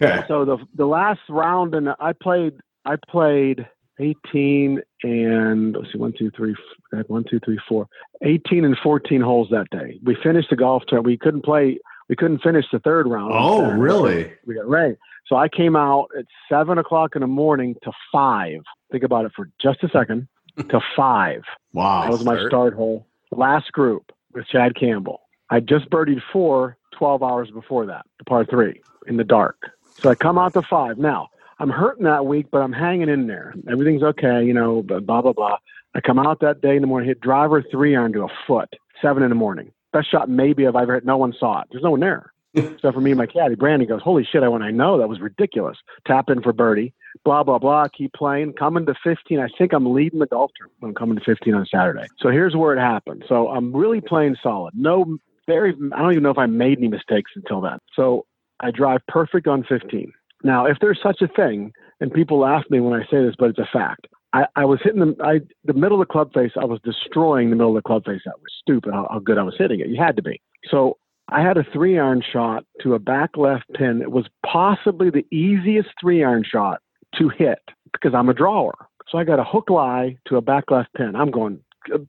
Okay. 0.00 0.24
So 0.28 0.44
the 0.44 0.58
the 0.74 0.86
last 0.86 1.20
round, 1.28 1.74
and 1.74 1.90
I 2.00 2.12
played. 2.12 2.54
I 2.84 2.96
played 3.08 3.64
18 4.00 4.80
and 5.02 5.76
let's 5.76 5.92
see, 5.92 5.98
one, 5.98 6.12
two, 6.18 6.30
three, 6.36 6.54
I 6.92 6.96
had 6.98 7.08
one, 7.08 7.24
two, 7.30 7.38
three, 7.44 7.58
four, 7.68 7.86
18 8.22 8.64
and 8.64 8.76
14 8.82 9.20
holes 9.20 9.48
that 9.50 9.66
day. 9.70 9.98
We 10.02 10.16
finished 10.22 10.50
the 10.50 10.56
golf 10.56 10.82
tournament. 10.88 11.06
We 11.06 11.18
couldn't 11.18 11.44
play. 11.44 11.78
We 12.08 12.16
couldn't 12.16 12.40
finish 12.42 12.64
the 12.72 12.80
third 12.80 13.06
round. 13.06 13.32
Oh, 13.34 13.70
really? 13.70 14.32
We 14.46 14.54
got 14.54 14.68
rain. 14.68 14.96
So 15.26 15.36
I 15.36 15.48
came 15.48 15.76
out 15.76 16.08
at 16.18 16.24
seven 16.48 16.78
o'clock 16.78 17.14
in 17.14 17.20
the 17.20 17.26
morning 17.28 17.76
to 17.84 17.92
five. 18.10 18.60
Think 18.90 19.04
about 19.04 19.24
it 19.24 19.32
for 19.34 19.48
just 19.60 19.82
a 19.82 19.88
second. 19.88 20.28
To 20.68 20.80
five. 20.94 21.44
Wow. 21.72 22.02
That 22.02 22.10
was 22.10 22.26
my 22.26 22.46
start 22.46 22.74
hole. 22.74 23.06
Last 23.30 23.72
group 23.72 24.12
with 24.34 24.46
Chad 24.46 24.74
Campbell. 24.76 25.20
I 25.50 25.60
just 25.60 25.90
birdied 25.90 26.22
four 26.32 26.76
12 26.92 27.22
hours 27.22 27.50
before 27.50 27.86
that, 27.86 28.06
the 28.18 28.24
par 28.24 28.44
three 28.44 28.80
in 29.06 29.16
the 29.16 29.24
dark. 29.24 29.70
So 30.00 30.10
I 30.10 30.14
come 30.14 30.38
out 30.38 30.54
to 30.54 30.62
five. 30.62 30.98
Now, 30.98 31.28
I'm 31.58 31.70
hurting 31.70 32.04
that 32.04 32.26
week, 32.26 32.46
but 32.50 32.62
I'm 32.62 32.72
hanging 32.72 33.08
in 33.08 33.26
there. 33.26 33.54
Everything's 33.70 34.02
okay, 34.02 34.44
you 34.44 34.54
know, 34.54 34.82
blah, 34.82 35.00
blah, 35.00 35.32
blah. 35.32 35.58
I 35.94 36.00
come 36.00 36.18
out 36.18 36.40
that 36.40 36.62
day 36.62 36.76
in 36.76 36.80
the 36.80 36.86
morning, 36.86 37.08
hit 37.08 37.20
driver 37.20 37.62
three 37.62 37.94
iron 37.94 38.12
to 38.14 38.24
a 38.24 38.28
foot, 38.46 38.68
seven 39.00 39.22
in 39.22 39.28
the 39.28 39.34
morning. 39.34 39.72
Best 39.92 40.10
shot 40.10 40.28
maybe 40.28 40.66
I've 40.66 40.74
ever 40.74 40.94
hit. 40.94 41.04
No 41.04 41.18
one 41.18 41.34
saw 41.38 41.60
it. 41.60 41.68
There's 41.70 41.82
no 41.82 41.90
one 41.90 42.00
there. 42.00 42.32
Except 42.54 42.94
for 42.94 43.00
me 43.00 43.12
and 43.12 43.18
my 43.18 43.26
caddy. 43.26 43.54
Brandon 43.54 43.88
goes, 43.88 44.02
Holy 44.02 44.26
shit, 44.30 44.42
I 44.42 44.48
went, 44.48 44.64
I 44.64 44.70
know 44.70 44.98
that 44.98 45.08
was 45.08 45.20
ridiculous. 45.20 45.78
Tap 46.06 46.30
in 46.30 46.42
for 46.42 46.52
birdie 46.52 46.94
blah 47.24 47.42
blah 47.42 47.58
blah. 47.58 47.86
Keep 47.96 48.12
playing. 48.14 48.54
Coming 48.54 48.86
to 48.86 48.94
15. 49.02 49.38
I 49.38 49.48
think 49.58 49.72
I'm 49.72 49.92
leading 49.92 50.18
the 50.18 50.26
golf 50.26 50.50
tournament 50.56 50.76
when 50.80 50.90
I'm 50.90 50.94
coming 50.94 51.16
to 51.16 51.24
15 51.24 51.54
on 51.54 51.66
Saturday. 51.66 52.06
So 52.18 52.30
here's 52.30 52.56
where 52.56 52.74
it 52.74 52.80
happened. 52.80 53.24
So 53.28 53.48
I'm 53.48 53.74
really 53.74 54.00
playing 54.00 54.36
solid. 54.42 54.74
No, 54.74 55.18
very. 55.46 55.74
I 55.94 55.98
don't 55.98 56.12
even 56.12 56.22
know 56.22 56.30
if 56.30 56.38
I 56.38 56.46
made 56.46 56.78
any 56.78 56.88
mistakes 56.88 57.32
until 57.36 57.60
then. 57.60 57.78
So 57.94 58.26
I 58.60 58.70
drive 58.70 59.00
perfect 59.08 59.46
on 59.46 59.64
15. 59.64 60.12
Now, 60.44 60.66
if 60.66 60.78
there's 60.80 61.00
such 61.02 61.22
a 61.22 61.28
thing, 61.28 61.72
and 62.00 62.12
people 62.12 62.38
laugh 62.38 62.62
at 62.64 62.70
me 62.70 62.80
when 62.80 63.00
I 63.00 63.04
say 63.04 63.24
this, 63.24 63.34
but 63.38 63.50
it's 63.50 63.58
a 63.58 63.68
fact. 63.72 64.08
I, 64.32 64.46
I 64.56 64.64
was 64.64 64.80
hitting 64.82 65.00
the 65.00 65.14
I, 65.22 65.40
the 65.64 65.74
middle 65.74 66.00
of 66.00 66.08
the 66.08 66.12
club 66.12 66.32
face. 66.32 66.52
I 66.60 66.64
was 66.64 66.80
destroying 66.82 67.50
the 67.50 67.56
middle 67.56 67.76
of 67.76 67.82
the 67.82 67.86
club 67.86 68.04
face. 68.04 68.22
That 68.24 68.40
was 68.40 68.50
stupid 68.60 68.92
how, 68.92 69.06
how 69.10 69.18
good 69.18 69.38
I 69.38 69.42
was 69.42 69.54
hitting 69.58 69.80
it. 69.80 69.88
You 69.88 70.02
had 70.02 70.16
to 70.16 70.22
be. 70.22 70.40
So 70.68 70.96
I 71.28 71.42
had 71.42 71.56
a 71.56 71.64
three 71.72 71.98
iron 71.98 72.22
shot 72.22 72.64
to 72.82 72.94
a 72.94 72.98
back 72.98 73.36
left 73.36 73.64
pin. 73.74 74.02
It 74.02 74.10
was 74.10 74.26
possibly 74.44 75.10
the 75.10 75.26
easiest 75.30 75.90
three 76.00 76.24
iron 76.24 76.44
shot 76.44 76.80
to 77.18 77.28
hit 77.28 77.60
because 77.92 78.14
I'm 78.14 78.28
a 78.28 78.34
drawer. 78.34 78.74
So 79.08 79.18
I 79.18 79.24
got 79.24 79.38
a 79.38 79.44
hook 79.44 79.68
lie 79.70 80.16
to 80.26 80.36
a 80.36 80.40
back 80.40 80.70
left 80.70 80.92
pin. 80.94 81.14
I'm 81.14 81.30
going, 81.30 81.60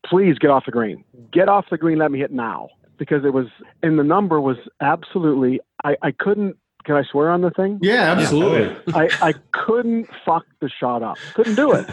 please 0.05 0.37
get 0.39 0.49
off 0.49 0.65
the 0.65 0.71
green. 0.71 1.03
Get 1.31 1.49
off 1.49 1.65
the 1.69 1.77
green. 1.77 1.97
Let 1.97 2.11
me 2.11 2.19
hit 2.19 2.31
now 2.31 2.69
because 2.97 3.25
it 3.25 3.33
was, 3.33 3.47
and 3.81 3.99
the 3.99 4.03
number 4.03 4.39
was 4.39 4.57
absolutely, 4.81 5.59
I, 5.83 5.95
I 6.01 6.11
couldn't, 6.11 6.57
can 6.85 6.95
I 6.95 7.03
swear 7.03 7.29
on 7.31 7.41
the 7.41 7.49
thing? 7.49 7.79
Yeah, 7.81 8.11
absolutely. 8.11 8.93
I, 8.93 9.09
I 9.21 9.33
couldn't 9.53 10.07
fuck 10.25 10.45
the 10.61 10.69
shot 10.69 11.01
up. 11.01 11.17
Couldn't 11.33 11.55
do 11.55 11.71
it. 11.73 11.89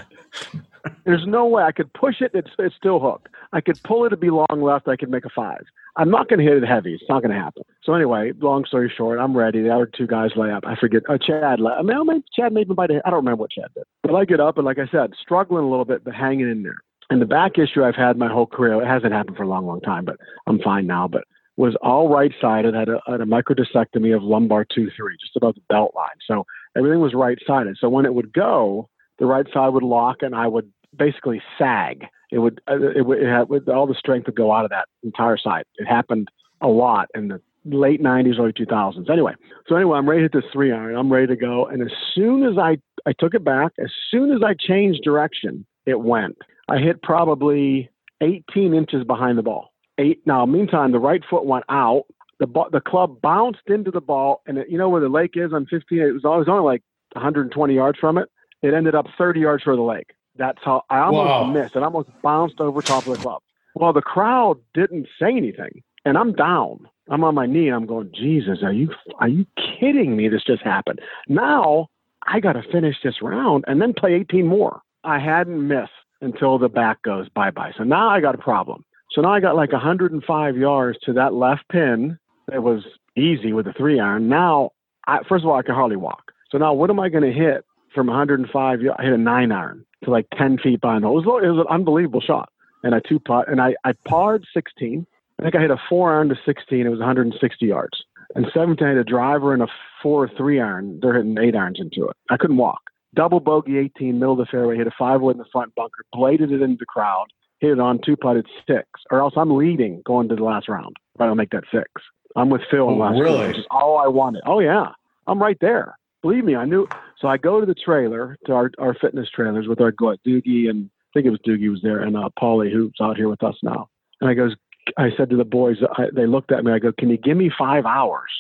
There's 1.05 1.27
no 1.27 1.47
way 1.47 1.63
I 1.63 1.73
could 1.73 1.93
push 1.93 2.21
it. 2.21 2.31
It's, 2.35 2.51
it's 2.59 2.75
still 2.77 3.01
hooked. 3.01 3.29
I 3.53 3.61
could 3.61 3.81
pull 3.83 4.05
it 4.07 4.11
to 4.11 4.17
be 4.17 4.31
long 4.31 4.47
left. 4.63 4.89
I 4.89 4.97
could 4.97 5.11
make 5.11 5.25
a 5.25 5.31
five. 5.35 5.63
I'm 5.97 6.11
not 6.11 6.29
going 6.29 6.39
to 6.39 6.45
hit 6.45 6.63
it 6.63 6.67
heavy. 6.67 6.95
It's 6.95 7.05
not 7.09 7.23
going 7.23 7.35
to 7.35 7.41
happen. 7.41 7.63
So 7.83 7.95
anyway, 7.95 8.33
long 8.41 8.65
story 8.65 8.93
short, 8.97 9.19
I'm 9.19 9.37
ready. 9.37 9.63
The 9.63 9.75
other 9.75 9.87
two 9.93 10.07
guys 10.07 10.31
lay 10.37 10.51
up. 10.51 10.65
I 10.67 10.77
forget. 10.77 11.03
Oh, 11.09 11.17
Chad. 11.19 11.61
Lay, 11.61 11.73
I 11.73 11.83
mean, 11.83 12.23
Chad 12.35 12.53
maybe 12.53 12.75
might. 12.75 12.91
have- 12.91 13.03
I 13.05 13.11
don't 13.11 13.19
remember 13.19 13.41
what 13.43 13.51
Chad 13.51 13.69
did. 13.75 13.85
But 14.03 14.15
I 14.15 14.25
get 14.25 14.41
up 14.41 14.57
and 14.57 14.65
like 14.65 14.79
I 14.79 14.87
said, 14.91 15.13
struggling 15.21 15.65
a 15.65 15.69
little 15.69 15.85
bit, 15.85 16.05
but 16.05 16.15
hanging 16.15 16.49
in 16.51 16.63
there. 16.63 16.79
And 17.11 17.21
the 17.21 17.27
back 17.27 17.59
issue 17.59 17.83
I've 17.85 17.97
had 17.97 18.17
my 18.17 18.29
whole 18.29 18.47
career. 18.47 18.81
It 18.81 18.87
hasn't 18.87 19.13
happened 19.13 19.37
for 19.37 19.43
a 19.43 19.49
long, 19.49 19.67
long 19.67 19.81
time, 19.81 20.05
but 20.05 20.17
I'm 20.47 20.61
fine 20.61 20.87
now. 20.87 21.09
But 21.09 21.25
was 21.57 21.75
all 21.83 22.09
right 22.09 22.33
sided. 22.41 22.75
Had 22.75 22.89
a, 22.89 23.01
had 23.09 23.21
a 23.21 23.25
microdiscectomy 23.27 24.15
of 24.15 24.23
lumbar 24.23 24.65
two 24.65 24.89
three, 24.97 25.17
just 25.21 25.37
above 25.37 25.57
the 25.57 25.61
belt 25.69 25.93
line. 25.97 26.09
So 26.27 26.47
everything 26.77 27.01
was 27.01 27.13
right 27.15 27.37
sided. 27.47 27.77
So 27.81 27.89
when 27.89 28.07
it 28.07 28.15
would 28.15 28.33
go, 28.33 28.89
the 29.21 29.27
right 29.27 29.47
side 29.53 29.69
would 29.69 29.85
lock, 29.85 30.17
and 30.23 30.35
I 30.35 30.49
would 30.49 30.73
basically 30.97 31.41
sag. 31.57 32.07
It 32.33 32.39
would 32.39 32.61
uh, 32.69 32.91
it 32.97 33.07
would 33.07 33.23
it 33.23 33.29
had, 33.29 33.47
all 33.69 33.87
the 33.87 33.95
strength 33.95 34.27
would 34.27 34.35
go 34.35 34.51
out 34.53 34.65
of 34.65 34.71
that 34.71 34.89
entire 35.05 35.37
side. 35.37 35.65
It 35.77 35.87
happened 35.87 36.29
a 36.61 36.69
lot 36.69 37.09
in 37.15 37.29
the 37.29 37.41
late 37.65 38.03
'90s, 38.03 38.39
early 38.39 38.53
2000s. 38.53 39.09
Anyway, 39.11 39.35
so 39.69 39.77
anyway, 39.77 39.99
I'm 39.99 40.09
ready 40.09 40.21
to 40.21 40.25
hit 40.25 40.33
this 40.33 40.51
three 40.53 40.73
iron. 40.73 40.97
I'm 40.97 41.13
ready 41.13 41.29
to 41.29 41.37
go, 41.37 41.67
and 41.67 41.83
as 41.83 41.93
soon 42.15 42.43
as 42.45 42.59
I 42.59 42.79
I 43.07 43.13
took 43.19 43.35
it 43.35 43.45
back, 43.45 43.73
as 43.79 43.91
soon 44.11 44.33
as 44.33 44.43
I 44.45 44.55
changed 44.59 45.03
direction, 45.05 45.65
it 45.87 46.01
went. 46.01 46.39
I 46.69 46.79
hit 46.79 47.03
probably 47.03 47.91
18 48.21 48.75
inches 48.75 49.05
behind 49.05 49.39
the 49.39 49.43
ball. 49.43 49.73
Eight. 49.99 50.21
Now, 50.25 50.47
meantime, 50.47 50.93
the 50.93 50.99
right 50.99 51.23
foot 51.29 51.45
went 51.45 51.65
out. 51.69 52.05
The 52.39 52.47
the 52.73 52.81
club 52.81 53.21
bounced 53.21 53.67
into 53.67 53.91
the 53.91 54.01
ball, 54.01 54.41
and 54.47 54.57
it, 54.59 54.71
you 54.71 54.79
know 54.79 54.89
where 54.89 55.01
the 55.01 55.09
lake 55.09 55.33
is 55.35 55.53
on 55.53 55.67
15. 55.67 55.99
It 55.99 56.13
was 56.13 56.25
always 56.25 56.49
only 56.49 56.63
like 56.63 56.83
120 57.13 57.75
yards 57.75 57.99
from 57.99 58.17
it. 58.17 58.31
It 58.63 58.75
ended 58.75 58.95
up 58.95 59.07
30 59.17 59.41
yards 59.41 59.63
from 59.63 59.77
the 59.77 59.83
lake. 59.83 60.11
That's 60.37 60.59
how 60.63 60.83
I 60.91 61.01
almost 61.01 61.41
Wow. 61.41 61.45
missed. 61.45 61.77
It 61.77 61.83
almost 61.83 62.09
bounced 62.23 62.61
over 62.61 62.83
top 62.83 63.07
of 63.07 63.13
the 63.13 63.19
club. 63.19 63.43
Well, 63.75 63.93
the 63.93 64.03
crowd 64.03 64.59
didn't 64.75 65.07
say 65.19 65.29
anything, 65.37 65.83
and 66.05 66.17
I'm 66.19 66.33
down. 66.33 66.89
I'm 67.09 67.25
on 67.25 67.35
my 67.35 67.47
knee, 67.47 67.67
and 67.69 67.77
I'm 67.77 67.87
going, 67.87 68.11
Jesus, 68.15 68.63
are 68.63 68.73
you 68.73 68.91
are 69.19 69.29
you 69.29 69.47
kidding 69.79 70.17
me? 70.17 70.29
This 70.29 70.45
just 70.45 70.63
happened. 70.63 71.01
Now 71.29 71.89
I 72.27 72.41
got 72.41 72.53
to 72.55 72.63
finish 72.71 72.97
this 73.03 73.23
round 73.23 73.65
and 73.67 73.81
then 73.81 73.93
play 73.95 74.15
18 74.15 74.47
more. 74.47 74.83
I 75.05 75.19
hadn't 75.19 75.67
missed 75.67 75.91
until 76.21 76.59
the 76.59 76.69
back 76.69 77.03
goes 77.03 77.29
bye 77.31 77.51
bye. 77.51 77.73
So 77.77 77.85
now 77.85 78.09
I 78.09 78.21
got 78.21 78.35
a 78.35 78.39
problem. 78.39 78.85
So 79.13 79.21
now 79.23 79.33
I 79.33 79.41
got 79.41 79.57
like 79.57 79.73
105 79.73 80.57
yards 80.57 80.99
to 81.05 81.13
that 81.15 81.35
left 81.35 81.69
pin. 81.71 82.19
It 82.53 82.63
was 82.63 82.83
easy 83.17 83.53
with 83.53 83.67
a 83.67 83.73
three 83.73 83.99
iron. 83.99 84.29
Now, 84.29 84.71
I, 85.07 85.19
first 85.29 85.45
of 85.45 85.51
all, 85.51 85.57
I 85.57 85.63
can 85.63 85.75
hardly 85.75 85.97
walk. 85.97 86.31
So 86.51 86.59
now 86.59 86.73
what 86.75 86.91
am 86.91 87.01
I 87.01 87.09
going 87.09 87.25
to 87.25 87.33
hit 87.33 87.65
from 87.95 88.07
105? 88.09 88.81
I 88.99 89.03
hit 89.03 89.13
a 89.13 89.19
nine 89.19 89.53
iron 89.53 89.85
to 90.05 90.11
like 90.11 90.27
10 90.37 90.59
feet 90.59 90.81
behind 90.81 91.05
the 91.05 91.09
hole. 91.09 91.19
It 91.21 91.27
was, 91.27 91.43
it 91.45 91.49
was 91.49 91.67
an 91.69 91.73
unbelievable 91.75 92.21
shot. 92.21 92.51
And 92.83 92.95
I 92.95 93.01
two 93.01 93.19
putt, 93.21 93.49
and 93.49 93.61
I, 93.61 93.75
I 93.85 93.93
parred 94.07 94.47
16. 94.55 95.07
I 95.39 95.43
think 95.43 95.55
I 95.55 95.61
hit 95.61 95.71
a 95.71 95.77
four 95.89 96.13
iron 96.15 96.29
to 96.31 96.37
16. 96.47 96.87
It 96.87 96.89
was 96.89 96.99
160 96.99 97.67
yards. 97.67 98.03
And 98.35 98.47
17, 98.55 98.87
I 98.87 98.91
hit 98.91 98.99
a 98.99 99.05
driver 99.05 99.53
and 99.53 99.63
a 99.63 99.67
four 100.03 100.29
three 100.37 100.61
iron. 100.61 100.99
They're 101.03 101.15
hitting 101.15 101.37
eight 101.39 101.55
irons 101.57 101.79
into 101.81 102.09
it. 102.09 102.17
I 102.31 102.37
couldn't 102.37 102.57
walk. 102.57 102.81
Double 103.15 103.41
bogey 103.41 103.77
18, 103.77 104.19
middle 104.19 104.33
of 104.33 104.39
the 104.39 104.47
fairway, 104.47 104.77
hit 104.77 104.87
a 104.87 104.93
five 104.99 105.21
wood 105.21 105.33
in 105.33 105.39
the 105.39 105.45
front 105.53 105.75
bunker, 105.75 106.05
bladed 106.13 106.53
it 106.53 106.63
into 106.63 106.77
the 106.79 106.87
crowd, 106.87 107.27
hit 107.59 107.73
it 107.73 107.81
on 107.81 107.99
two 108.07 108.17
putted 108.17 108.47
six, 108.69 108.87
or 109.11 109.19
else 109.21 109.35
I'm 109.37 109.57
leading 109.57 110.01
going 110.07 110.29
to 110.29 110.37
the 110.37 110.45
last 110.45 110.69
round. 110.69 110.95
If 111.17 111.21
I 111.21 111.27
don't 111.27 111.37
make 111.37 111.51
that 111.51 111.65
six, 111.73 111.91
I'm 112.37 112.51
with 112.51 112.63
Phil 112.71 112.89
in 112.89 112.95
Oh, 112.95 112.99
last 112.99 113.19
really? 113.19 113.35
round, 113.39 113.49
which 113.49 113.59
is 113.59 113.67
all 113.71 113.99
I 113.99 114.07
wanted. 114.07 114.43
Oh 114.47 114.61
yeah, 114.61 114.93
I'm 115.27 115.43
right 115.43 115.59
there. 115.61 115.99
Believe 116.23 116.45
me, 116.45 116.55
I 116.55 116.65
knew. 116.65 116.89
So 117.19 117.29
I 117.29 117.37
go 117.37 117.61
to 117.61 117.67
the 117.67 117.75
trailer, 117.75 118.39
to 118.47 118.53
our, 118.53 118.71
our 118.79 118.95
fitness 118.95 119.29
trailers 119.31 119.69
with 119.69 119.81
our 119.81 119.93
what, 119.99 120.23
Doogie 120.25 120.69
and 120.69 120.91
I 121.11 121.11
think 121.15 121.27
it 121.27 121.31
was 121.31 121.41
Doogie 121.41 121.71
was 121.71 121.83
there 121.83 122.01
and 122.01 122.17
uh, 122.17 122.29
Paulie 122.41 122.73
who's 122.73 122.93
out 123.01 123.17
here 123.17 123.29
with 123.29 123.43
us 123.43 123.57
now. 123.63 123.89
And 124.21 124.31
I 124.31 124.35
goes, 124.35 124.55
I 124.97 125.11
said 125.17 125.31
to 125.31 125.37
the 125.37 125.45
boys, 125.45 125.79
I, 125.97 126.07
they 126.15 126.27
looked 126.27 126.53
at 126.53 126.65
me. 126.65 126.73
I 126.73 126.79
go, 126.79 126.93
can 126.93 127.11
you 127.11 127.17
give 127.17 127.37
me 127.37 127.51
five 127.57 127.85
hours? 127.85 128.31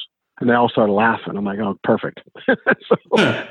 And 0.40 0.48
they 0.48 0.54
all 0.54 0.70
started 0.70 0.92
laughing. 0.92 1.36
I'm 1.36 1.44
like, 1.44 1.58
oh, 1.58 1.78
perfect. 1.84 2.20
so, 2.48 3.44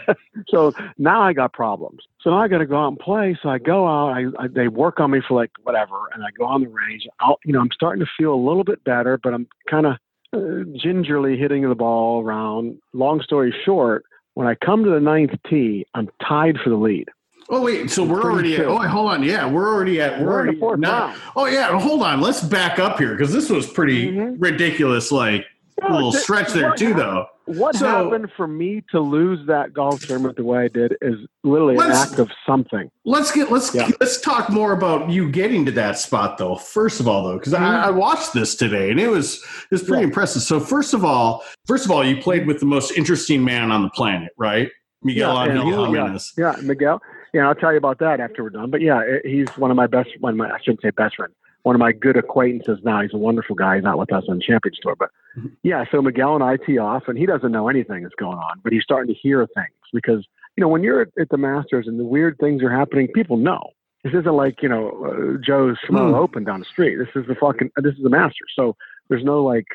so 0.47 0.73
now 0.97 1.21
I 1.21 1.33
got 1.33 1.53
problems. 1.53 2.01
So 2.21 2.31
now 2.31 2.39
I 2.39 2.47
got 2.47 2.59
to 2.59 2.65
go 2.65 2.77
out 2.77 2.87
and 2.87 2.99
play. 2.99 3.37
So 3.43 3.49
I 3.49 3.59
go 3.59 3.87
out. 3.87 4.13
I, 4.13 4.43
I 4.43 4.47
they 4.47 4.69
work 4.69 4.99
on 4.99 5.11
me 5.11 5.21
for 5.27 5.35
like 5.35 5.51
whatever, 5.61 5.97
and 6.13 6.23
I 6.23 6.29
go 6.35 6.45
on 6.45 6.61
the 6.61 6.67
range. 6.67 7.07
I'll, 7.19 7.37
you 7.45 7.53
know, 7.53 7.59
I'm 7.59 7.69
starting 7.71 8.03
to 8.03 8.09
feel 8.17 8.33
a 8.33 8.35
little 8.35 8.63
bit 8.63 8.83
better, 8.83 9.19
but 9.21 9.35
I'm 9.35 9.47
kind 9.69 9.85
of 9.85 9.97
uh, 10.33 10.63
gingerly 10.81 11.37
hitting 11.37 11.67
the 11.69 11.75
ball 11.75 12.23
around. 12.23 12.79
Long 12.93 13.21
story 13.21 13.53
short, 13.65 14.03
when 14.39 14.47
I 14.47 14.55
come 14.55 14.85
to 14.85 14.89
the 14.89 15.01
ninth 15.01 15.31
tee, 15.49 15.85
I'm 15.93 16.07
tied 16.25 16.57
for 16.63 16.69
the 16.69 16.77
lead. 16.77 17.09
Oh 17.49 17.61
wait, 17.61 17.91
so 17.91 18.05
we're 18.05 18.23
already 18.23 18.55
at. 18.55 18.67
Oh, 18.67 18.79
wait, 18.79 18.87
hold 18.87 19.11
on. 19.11 19.21
Yeah, 19.21 19.45
we're 19.51 19.67
already 19.67 19.99
at. 19.99 20.17
We're, 20.21 20.27
We're 20.27 20.31
already 20.33 20.57
fourth 20.57 20.79
not- 20.79 21.09
round. 21.09 21.21
Oh 21.35 21.45
yeah, 21.45 21.77
hold 21.77 22.01
on. 22.03 22.21
Let's 22.21 22.41
back 22.41 22.79
up 22.79 22.97
here 22.99 23.11
because 23.11 23.33
this 23.33 23.49
was 23.49 23.67
pretty 23.67 24.13
Mhm. 24.13 24.37
ridiculous. 24.39 25.11
Like 25.11 25.45
little 25.89 26.11
th- 26.11 26.23
stretch 26.23 26.53
there 26.53 26.73
too, 26.75 26.87
happened- 26.93 26.99
though. 27.01 27.25
What 27.45 27.75
So- 27.75 27.87
happened 27.87 28.29
for 28.37 28.47
me 28.47 28.83
to 28.91 28.99
lose 28.99 29.39
that 29.47 29.73
golf 29.73 30.01
tournament 30.05 30.35
the 30.37 30.43
way 30.43 30.65
I 30.65 30.67
did 30.67 30.95
is 31.01 31.15
literally 31.43 31.77
an 31.77 31.91
act 31.91 32.19
of 32.19 32.29
something. 32.45 32.91
Let's 33.05 33.31
get 33.31 33.51
let's 33.51 33.73
Yeah. 33.73 33.89
let's 33.99 34.21
talk 34.21 34.51
more 34.51 34.71
about 34.71 35.09
you 35.09 35.29
getting 35.31 35.65
to 35.65 35.71
that 35.71 35.97
spot 35.97 36.37
though. 36.37 36.55
First 36.55 36.99
of 36.99 37.07
all, 37.07 37.23
though, 37.23 37.37
because. 37.39 37.53
I, 37.55 37.59
mm-hmm. 37.59 37.85
I 37.87 37.89
watched 37.89 38.33
this 38.33 38.53
today 38.55 38.91
and 38.91 38.99
it 38.99 39.09
was 39.09 39.37
it 39.63 39.71
was 39.71 39.81
pretty 39.83 40.01
Yeah. 40.01 40.07
impressive. 40.09 40.43
So 40.43 40.59
first 40.59 40.93
of 40.93 41.03
all, 41.03 41.43
first 41.65 41.85
of 41.85 41.91
all, 41.91 42.03
you 42.05 42.21
played 42.21 42.45
with 42.45 42.59
the 42.59 42.67
most 42.67 42.91
interesting 42.97 43.43
man 43.43 43.71
on 43.71 43.81
the 43.81 43.89
planet, 43.89 44.31
right? 44.37 44.69
Miguel 45.03 45.33
Yeah, 45.33 45.45
Angel 45.53 45.63
he- 45.63 45.71
yeah. 45.71 46.01
Jimenez. 46.01 46.33
Yeah, 46.37 46.55
Miguel. 46.61 47.01
Yeah, 47.33 47.47
I'll 47.47 47.55
tell 47.55 47.71
you 47.71 47.77
about 47.77 47.97
that 47.99 48.19
after 48.19 48.43
we're 48.43 48.49
done. 48.51 48.69
But 48.69 48.81
yeah, 48.81 49.01
it- 49.01 49.25
he's 49.25 49.47
one 49.57 49.71
of 49.71 49.77
my 49.77 49.87
best. 49.87 50.09
One 50.19 50.33
of 50.33 50.37
my 50.37 50.51
I 50.51 50.59
shouldn't 50.59 50.81
say 50.81 50.91
best 50.91 51.15
friend. 51.15 51.33
One 51.63 51.75
of 51.75 51.79
my 51.79 51.91
good 51.91 52.15
acquaintances 52.17 52.79
now. 52.83 53.01
He's 53.01 53.13
a 53.13 53.17
wonderful 53.17 53.55
guy. 53.55 53.75
He's 53.75 53.83
not 53.83 53.97
with 53.99 54.11
us 54.13 54.23
on 54.29 54.39
Champions 54.39 54.77
Tour, 54.81 54.95
but 54.97 55.09
Mhm. 55.37 55.51
yeah. 55.63 55.83
So 55.91 56.01
Miguel 56.01 56.35
and 56.35 56.43
I 56.43 56.57
tee 56.57 56.77
off, 56.77 57.07
and 57.07 57.17
he 57.17 57.25
doesn't 57.25 57.51
know 57.51 57.67
anything 57.67 58.03
that's 58.03 58.15
going 58.15 58.37
on, 58.37 58.59
but 58.63 58.71
he's 58.73 58.83
starting 58.83 59.13
to 59.13 59.19
hear 59.19 59.45
things 59.55 59.73
because 59.93 60.25
you 60.55 60.61
know 60.61 60.67
when 60.67 60.83
you're 60.83 61.01
at, 61.01 61.29
the 61.29 61.37
Masters 61.37 61.87
and 61.87 61.99
the 61.99 62.03
weird 62.05 62.37
things 62.39 62.63
are 62.63 62.69
happening, 62.71 63.07
people 63.13 63.37
know. 63.37 63.61
This 64.03 64.13
isn't 64.13 64.33
like 64.35 64.61
you 64.63 64.69
know 64.69 64.89
uh, 65.05 65.37
Joe's 65.45 65.77
Schmo 65.87 66.09
Hmm. 66.09 66.15
Open 66.15 66.43
down 66.45 66.59
the 66.59 66.65
street. 66.65 66.95
This 66.95 67.09
is 67.15 67.27
the 67.27 67.35
fucking. 67.35 67.71
This 67.77 67.93
is 67.95 68.03
the 68.03 68.09
Masters. 68.09 68.51
So 68.55 68.75
there's 69.09 69.23
no 69.23 69.43
like 69.43 69.67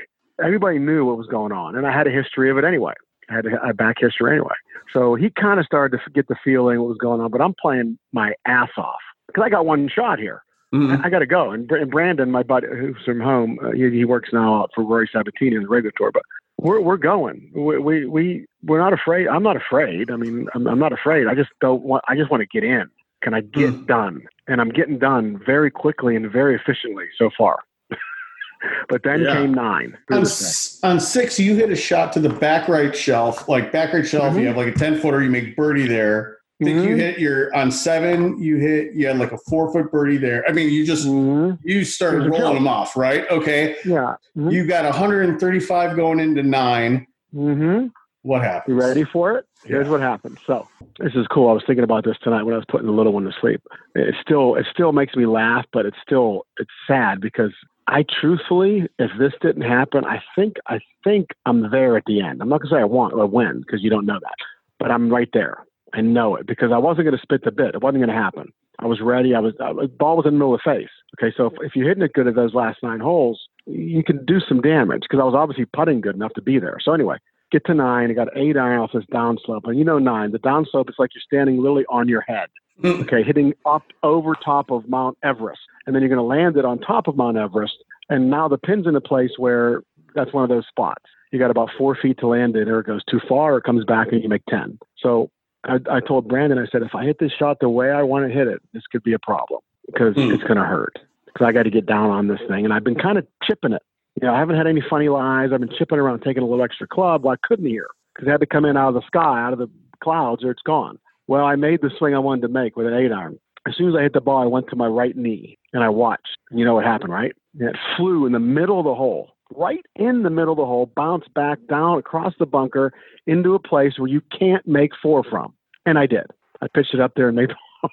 everybody 0.43 0.79
knew 0.79 1.05
what 1.05 1.19
was 1.19 1.27
going 1.27 1.53
on, 1.53 1.77
and 1.77 1.87
I 1.87 1.93
had 1.93 2.07
a 2.07 2.11
history 2.11 2.51
of 2.51 2.57
it 2.59 2.65
anyway. 2.65 2.95
I 3.31 3.35
had 3.35 3.47
a, 3.47 3.69
a 3.69 3.75
back 3.75 3.97
history 4.01 4.33
anyway. 4.33 4.55
So 4.93 5.15
he 5.15 5.31
kind 5.31 5.61
of 5.61 5.67
started 5.67 6.01
to 6.05 6.11
get 6.11 6.29
the 6.29 6.37
feeling 6.43 6.79
what 6.81 6.89
was 6.89 6.99
going 6.99 7.21
on, 7.21 7.31
but 7.31 7.41
I'm 7.41 7.55
playing 7.61 7.99
my 8.13 8.33
ass 8.47 8.71
off 8.77 9.01
because 9.27 9.43
I 9.45 9.49
got 9.51 9.65
one 9.67 9.89
shot 9.89 10.19
here. 10.19 10.43
Mhm. 10.75 11.01
I, 11.03 11.07
I 11.07 11.11
got 11.11 11.21
to 11.21 11.27
go. 11.27 11.51
And, 11.53 11.71
and 11.71 11.91
Brandon, 11.91 12.31
my 12.31 12.43
buddy 12.43 12.67
who's 12.69 12.97
from 13.05 13.21
home, 13.21 13.59
uh, 13.65 13.71
he, 13.71 13.91
he 13.91 14.05
works 14.05 14.31
now 14.33 14.63
out 14.63 14.71
for 14.75 14.83
Rory 14.85 15.09
Sabbatini 15.15 15.55
in 15.57 15.63
the 15.63 15.69
regular 15.69 15.93
tour, 15.97 16.11
but 16.13 16.23
we're 16.59 16.81
we're 16.81 16.97
going. 16.97 17.51
We 17.55 17.79
we, 17.79 18.07
we 18.07 18.47
we're 18.65 18.79
not 18.79 18.93
afraid. 18.93 19.29
I'm 19.29 19.43
not 19.43 19.57
afraid. 19.57 20.11
I 20.11 20.17
mean, 20.17 20.49
I'm, 20.55 20.67
I'm 20.67 20.79
not 20.79 20.93
afraid. 20.93 21.27
I 21.29 21.35
just 21.35 21.51
don't 21.61 21.83
want. 21.83 22.03
I 22.09 22.17
just 22.17 22.31
want 22.31 22.41
to 22.43 22.47
get 22.47 22.65
in. 22.65 22.91
Can 23.23 23.35
I 23.35 23.41
get 23.41 23.71
Hmm. 23.71 23.85
done? 23.87 24.23
And 24.49 24.61
I'm 24.61 24.69
getting 24.69 24.99
done 24.99 25.41
very 25.47 25.71
quickly 25.71 26.15
and 26.17 26.31
very 26.31 26.55
efficiently 26.55 27.07
so 27.19 27.31
far. 27.39 27.61
but 28.89 29.03
then 29.03 29.21
Yeah. 29.23 29.35
came 29.35 29.55
nine. 29.55 29.97
On, 30.11 30.21
s- 30.21 30.81
on 30.83 31.01
six, 31.01 31.39
you 31.41 31.55
hit 31.55 31.71
a 31.71 31.77
shot 31.77 32.13
to 32.15 32.21
the 32.21 32.29
back 32.29 32.69
right 32.69 32.95
shelf, 32.95 33.49
like 33.49 33.73
back 33.73 33.93
right 33.95 34.07
shelf. 34.07 34.35
Mhm. 34.35 34.41
You 34.41 34.47
have 34.49 34.57
like 34.57 34.69
a 34.75 34.79
ten 34.79 34.99
footer. 34.99 35.23
You 35.23 35.31
make 35.31 35.57
birdie 35.57 35.87
there. 35.87 36.39
I 36.61 36.65
think 36.65 36.89
you 36.89 36.95
Mhm. 36.95 36.99
hit 36.99 37.19
your 37.19 37.55
on 37.55 37.71
seven. 37.73 38.39
You 38.41 38.57
hit. 38.59 38.95
You 38.95 39.09
had 39.09 39.19
like 39.19 39.33
a 39.33 39.39
four 39.39 39.73
foot 39.73 39.91
birdie 39.91 40.19
there. 40.19 40.45
I 40.49 40.53
mean, 40.53 40.71
you 40.71 40.87
just 40.87 41.07
Mhm. 41.07 41.59
you 41.65 41.85
started 41.85 42.27
It 42.27 42.31
was 42.31 42.39
a 42.39 42.43
rolling 42.43 42.55
them 42.59 42.69
off, 42.69 42.97
right? 42.97 43.29
Okay. 43.31 43.75
Yeah. 43.85 44.15
Mhm. 44.37 44.53
You 44.53 44.65
got 44.65 44.85
135 44.85 45.97
going 45.97 46.21
into 46.21 46.43
nine. 46.45 47.07
Mhm. 47.35 47.91
What 48.23 48.43
happened? 48.43 48.75
You 48.77 48.81
ready 48.81 49.05
for 49.05 49.37
it? 49.37 49.47
Here's 49.65 49.87
Yeah. 49.87 49.91
what 49.93 50.01
happened. 50.01 50.39
So 50.47 50.67
this 51.01 51.15
is 51.15 51.27
cool. 51.27 51.49
I 51.49 51.53
was 51.53 51.65
thinking 51.67 51.83
about 51.85 52.05
this 52.05 52.17
tonight 52.23 52.45
when 52.45 52.55
I 52.55 52.59
was 52.59 52.67
putting 52.69 52.87
the 52.87 52.93
little 52.93 53.13
one 53.13 53.25
to 53.25 53.33
sleep. 53.41 53.61
It 53.97 54.15
still 54.23 54.55
it 54.55 54.67
still 54.73 54.93
makes 54.93 55.17
me 55.17 55.27
laugh, 55.27 55.67
but 55.73 55.87
it's 55.87 55.99
still 56.03 56.47
it's 56.61 56.71
sad 56.87 57.21
because 57.21 57.53
I 57.89 58.05
truthfully, 58.05 58.89
if 59.01 59.11
this 59.19 59.33
didn't 59.43 59.63
happen, 59.63 60.05
I 60.05 60.23
think 60.37 60.57
I 60.69 60.79
think 61.03 61.31
I'm 61.47 61.71
there 61.71 61.97
at 61.97 62.05
the 62.07 62.21
end. 62.21 62.41
I'm 62.41 62.49
not 62.49 62.61
gonna 62.63 62.77
say 62.77 62.81
I 62.81 62.85
want 62.85 63.13
or 63.13 63.27
win 63.27 63.59
because 63.61 63.83
you 63.83 63.91
don't 63.91 64.07
know 64.07 64.21
that, 64.23 64.35
but 64.79 64.93
I'm 64.93 65.11
right 65.11 65.29
there. 65.35 65.59
I 65.93 66.01
know 66.01 66.37
it 66.37 66.47
because 66.47 66.73
I 66.73 66.79
wasn't 66.79 67.07
gonna 67.07 67.19
spit 67.23 67.45
the 67.45 67.53
bit. 67.53 67.75
It 67.75 67.83
wasn't 67.83 68.03
gonna 68.03 68.19
happen. 68.19 68.53
I 68.79 68.87
was 68.87 69.01
ready. 69.01 69.35
I 69.35 69.41
was 69.41 69.55
I, 69.61 69.73
the 69.73 69.89
ball 69.89 70.17
was 70.17 70.27
in 70.27 70.35
the 70.35 70.39
middle 70.39 70.55
of 70.55 70.61
the 70.65 70.71
face. 70.71 70.91
Okay, 71.19 71.35
so 71.37 71.47
if, 71.47 71.53
if 71.61 71.77
you're 71.77 71.89
hitting 71.89 72.03
it 72.03 72.13
good 72.13 72.27
at 72.27 72.35
those 72.35 72.55
last 72.55 72.79
nine 72.83 73.01
holes, 73.01 73.41
you 73.67 74.03
can 74.03 74.25
do 74.25 74.41
some 74.41 74.61
damage 74.61 75.03
because 75.03 75.21
I 75.21 75.25
was 75.25 75.35
obviously 75.35 75.67
putting 75.67 76.01
good 76.01 76.17
enough 76.17 76.33
to 76.35 76.43
be 76.43 76.59
there. 76.59 76.79
So 76.83 76.93
anyway, 76.93 77.17
get 77.53 77.65
to 77.67 77.75
nine. 77.75 78.11
I 78.11 78.15
got 78.15 78.37
eight 78.37 78.57
iron 78.57 78.81
off 78.81 78.91
this 78.93 79.05
downslope, 79.13 79.65
and 79.65 79.79
you 79.79 79.85
know 79.85 79.99
nine. 79.99 80.33
The 80.33 80.39
downslope 80.39 80.89
is 80.89 80.97
like 80.99 81.11
you're 81.15 81.23
standing 81.25 81.59
literally 81.59 81.85
on 81.89 82.09
your 82.09 82.23
head. 82.23 82.49
Mm. 82.83 83.03
Okay, 83.03 83.23
hitting 83.23 83.55
up 83.65 83.85
over 84.03 84.35
top 84.35 84.71
of 84.71 84.89
Mount 84.89 85.17
Everest, 85.23 85.61
and 85.87 85.95
then 85.95 86.03
you're 86.03 86.09
going 86.09 86.19
to 86.19 86.23
land 86.23 86.57
it 86.57 86.65
on 86.65 86.81
top 86.81 87.07
of 87.07 87.17
Mount 87.17 87.37
Everest. 87.37 87.77
And 88.09 88.29
now 88.29 88.49
the 88.49 88.59
pin's 88.59 88.87
in 88.87 88.97
a 88.97 89.01
place 89.01 89.31
where 89.39 89.83
that's 90.15 90.33
one 90.33 90.43
of 90.43 90.49
those 90.49 90.67
spots. 90.67 91.05
You 91.31 91.39
got 91.39 91.51
about 91.51 91.71
four 91.79 91.97
feet 92.01 92.19
to 92.19 92.27
land 92.27 92.57
it, 92.57 92.69
or 92.69 92.81
it 92.81 92.87
goes 92.87 93.05
too 93.05 93.21
far, 93.29 93.55
or 93.55 93.59
it 93.59 93.65
comes 93.65 93.85
back 93.85 94.09
and 94.11 94.23
you 94.23 94.29
make 94.29 94.45
ten. 94.47 94.79
So 94.99 95.31
I, 95.65 95.97
I 95.97 96.01
told 96.01 96.29
Brandon, 96.29 96.59
I 96.59 96.67
said, 96.71 96.83
if 96.83 96.95
I 96.95 97.05
hit 97.05 97.19
this 97.19 97.33
shot 97.33 97.59
the 97.61 97.69
way 97.69 97.91
I 97.91 98.03
want 98.03 98.27
to 98.29 98.33
hit 98.35 98.47
it, 98.49 98.61
this 98.73 98.83
could 98.91 99.03
be 99.03 99.13
a 99.13 99.19
problem 99.19 99.61
because 99.87 100.15
Hmm. 100.15 100.31
it's 100.31 100.43
going 100.43 100.57
to 100.59 100.65
hurt. 100.65 100.99
Because 101.27 101.47
I 101.47 101.53
got 101.53 101.65
to 101.65 101.71
get 101.71 101.87
down 101.87 102.11
on 102.11 102.29
this 102.29 102.41
thing, 102.49 102.65
and 102.65 102.73
I've 102.73 102.85
been 102.85 102.95
kind 102.95 103.19
of 103.19 103.27
chipping 103.43 103.73
it. 103.73 103.83
You 104.21 104.29
know, 104.29 104.35
I 104.35 104.39
haven't 104.39 104.57
had 104.57 104.69
any 104.69 104.81
funny 104.89 105.09
lies. 105.09 105.51
I've 105.53 105.61
been 105.61 105.73
chipping 105.77 105.99
around, 105.99 106.21
taking 106.23 106.43
a 106.43 106.47
little 106.47 106.65
extra 106.65 106.87
club. 106.87 107.25
Well, 107.25 107.35
I 107.35 107.47
couldn't 107.47 107.67
here 107.67 107.89
because 108.15 108.29
it 108.29 108.31
had 108.31 108.41
to 108.41 108.47
come 108.47 108.65
in 108.65 108.77
out 108.77 108.89
of 108.89 108.95
the 108.95 109.03
sky, 109.07 109.43
out 109.43 109.53
of 109.53 109.59
the 109.59 109.69
clouds, 110.03 110.45
or 110.45 110.53
it's 110.53 110.63
gone. 110.63 110.99
Well, 111.27 111.45
I 111.45 111.57
made 111.57 111.81
the 111.81 111.91
swing 111.99 112.15
I 112.15 112.21
wanted 112.21 112.43
to 112.43 112.49
make 112.49 112.77
with 112.77 112.87
an 112.87 112.95
eight 112.95 113.11
iron. 113.11 113.41
As 113.67 113.75
soon 113.77 113.89
as 113.89 113.97
I 113.97 114.03
hit 114.03 114.13
the 114.13 114.21
ball, 114.21 114.43
I 114.43 114.47
went 114.47 114.69
to 114.69 114.77
my 114.77 114.87
right 114.87 115.17
knee 115.17 115.59
and 115.73 115.83
I 115.83 115.89
watched. 115.89 116.37
You 116.53 116.65
know 116.65 116.75
what 116.75 116.85
happened, 116.85 117.13
right? 117.13 117.33
And 117.59 117.69
it 117.71 117.77
flew 117.97 118.27
in 118.27 118.33
the 118.33 118.39
middle 118.39 118.79
of 118.79 118.85
the 118.85 118.95
hole, 118.95 119.34
right 119.57 119.85
in 119.97 120.23
the 120.23 120.31
middle 120.31 120.53
of 120.53 120.59
the 120.59 120.65
hole, 120.67 120.91
bounce 120.97 121.25
back 121.35 121.59
down 121.69 121.99
across 121.99 122.35
the 122.39 122.47
bunker 122.47 122.93
into 123.27 123.55
a 123.55 123.59
place 123.59 123.99
where 123.99 124.09
you 124.09 124.21
can't 124.37 124.67
make 124.67 124.93
four 125.03 125.25
from. 125.25 125.55
And 125.87 125.99
I 125.99 126.07
did. 126.07 126.27
I 126.63 126.67
pitched 126.73 126.95
it 126.95 127.01
up 127.01 127.13
there 127.17 127.29
and 127.29 127.37
made 127.37 127.51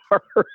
par. 0.09 0.23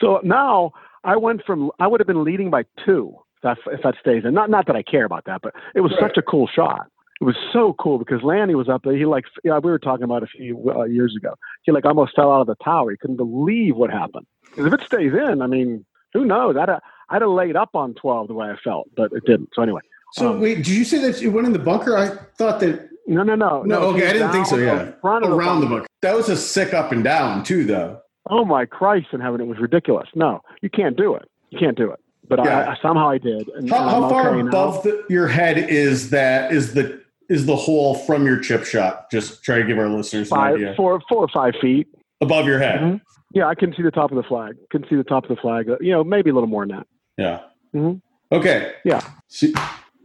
so 0.00 0.20
now 0.22 0.72
I 1.04 1.16
went 1.16 1.42
from 1.46 1.70
I 1.78 1.86
would 1.86 2.00
have 2.00 2.06
been 2.06 2.24
leading 2.24 2.50
by 2.50 2.64
two 2.84 3.14
if 3.42 3.82
that, 3.82 3.94
stays 4.00 4.24
in. 4.26 4.34
Not 4.34 4.50
not 4.50 4.66
that 4.66 4.76
I 4.76 4.82
care 4.82 5.04
about 5.06 5.24
that, 5.24 5.40
but 5.42 5.54
it 5.74 5.80
was 5.80 5.92
Right. 5.92 6.10
such 6.10 6.18
a 6.18 6.22
cool 6.22 6.46
shot. 6.46 6.86
It 7.20 7.24
was 7.24 7.36
so 7.52 7.74
cool 7.78 7.98
because 7.98 8.22
Lanny 8.22 8.54
was 8.54 8.68
up 8.68 8.82
there. 8.84 8.94
He 8.96 9.06
like 9.06 9.24
yeah, 9.44 9.58
we 9.58 9.70
were 9.70 9.78
talking 9.78 10.04
about 10.04 10.22
a 10.22 10.26
few 10.26 10.70
uh, 10.74 10.84
years 10.84 11.14
ago. 11.16 11.34
He 11.62 11.72
like 11.72 11.84
almost 11.86 12.14
fell 12.14 12.30
out 12.32 12.40
of 12.42 12.46
the 12.46 12.56
tower. 12.62 12.90
He 12.90 12.96
couldn't 12.98 13.16
believe 13.16 13.76
what 13.76 13.90
happened. 13.90 14.26
'Cause 14.56 14.66
if 14.66 14.72
it 14.74 14.80
stays 14.84 15.12
in, 15.14 15.40
I 15.42 15.46
mean, 15.46 15.84
who 16.12 16.24
knows? 16.24 16.56
I'd 16.56 16.68
have, 16.68 16.80
I'd 17.08 17.22
have 17.22 17.30
laid 17.30 17.56
up 17.56 17.70
on 17.74 17.94
twelve 17.94 18.28
the 18.28 18.34
way 18.34 18.48
I 18.50 18.56
felt, 18.56 18.88
but 18.96 19.12
it 19.12 19.24
didn't. 19.24 19.50
So 19.54 19.62
anyway, 19.62 19.80
So 20.12 20.32
Um, 20.32 20.40
wait, 20.40 20.56
did 20.56 20.68
you 20.68 20.84
say 20.84 20.98
that 20.98 21.20
you 21.20 21.30
went 21.30 21.46
in 21.46 21.52
the 21.52 21.58
bunker? 21.58 21.96
I 21.96 22.08
thought 22.36 22.60
that 22.60 22.88
no, 23.06 23.22
no, 23.22 23.34
no, 23.34 23.62
no. 23.62 23.80
Okay, 23.94 24.08
I 24.08 24.12
didn't 24.12 24.30
think 24.32 24.46
so. 24.46 24.56
Yeah, 24.56 24.92
front 25.00 25.24
around 25.24 25.60
the 25.60 25.66
bunker. 25.66 25.80
bunker. 25.80 25.86
That 26.02 26.14
was 26.14 26.28
a 26.28 26.36
sick 26.36 26.74
up 26.74 26.92
and 26.92 27.02
down 27.02 27.42
too, 27.44 27.64
though. 27.64 28.00
Oh 28.28 28.44
my 28.44 28.64
Christ 28.66 29.08
in 29.12 29.20
heaven, 29.20 29.40
it 29.40 29.46
was 29.46 29.58
ridiculous. 29.58 30.08
No, 30.14 30.42
you 30.62 30.70
can't 30.70 30.96
do 30.96 31.14
it. 31.14 31.28
You 31.50 31.58
can't 31.58 31.76
do 31.76 31.90
it. 31.90 31.98
But 32.28 32.44
Yeah. 32.44 32.60
I, 32.60 32.72
I 32.72 32.76
somehow 32.80 33.08
I 33.10 33.18
did. 33.18 33.48
And, 33.56 33.68
How, 33.68 33.80
and 33.82 33.90
how 33.90 34.08
far 34.08 34.30
okay 34.36 34.46
above 34.46 34.82
the, 34.84 35.04
your 35.08 35.26
head 35.26 35.58
is 35.58 36.10
that? 36.10 36.52
Is 36.52 36.74
the 36.74 37.00
is 37.28 37.46
the 37.46 37.56
hole 37.56 37.94
from 37.94 38.26
your 38.26 38.38
chip 38.40 38.64
shot? 38.64 39.10
Just 39.10 39.42
try 39.44 39.58
to 39.58 39.64
give 39.64 39.78
our 39.78 39.88
listeners 39.88 40.30
an 40.32 40.38
idea. 40.38 40.74
four, 40.76 41.00
four 41.08 41.24
or 41.24 41.28
five 41.28 41.54
feet. 41.60 41.88
Above 42.20 42.46
your 42.46 42.58
head. 42.58 42.80
Mhm. 42.80 43.00
Yeah, 43.32 43.46
I 43.46 43.54
can 43.54 43.72
see 43.74 43.82
the 43.82 43.90
top 43.92 44.10
of 44.10 44.16
the 44.16 44.22
flag. 44.24 44.56
Can 44.70 44.84
see 44.88 44.96
the 44.96 45.04
top 45.04 45.24
of 45.24 45.28
the 45.34 45.40
flag. 45.40 45.68
Uh, 45.70 45.76
You 45.80 45.92
know, 45.92 46.04
maybe 46.04 46.30
a 46.30 46.34
little 46.34 46.48
more 46.48 46.66
than 46.66 46.76
that. 46.78 46.86
Yeah. 47.16 47.40
Mhm. 47.74 48.00
Okay. 48.32 48.72
Yeah. 48.84 49.00
So 49.28 49.48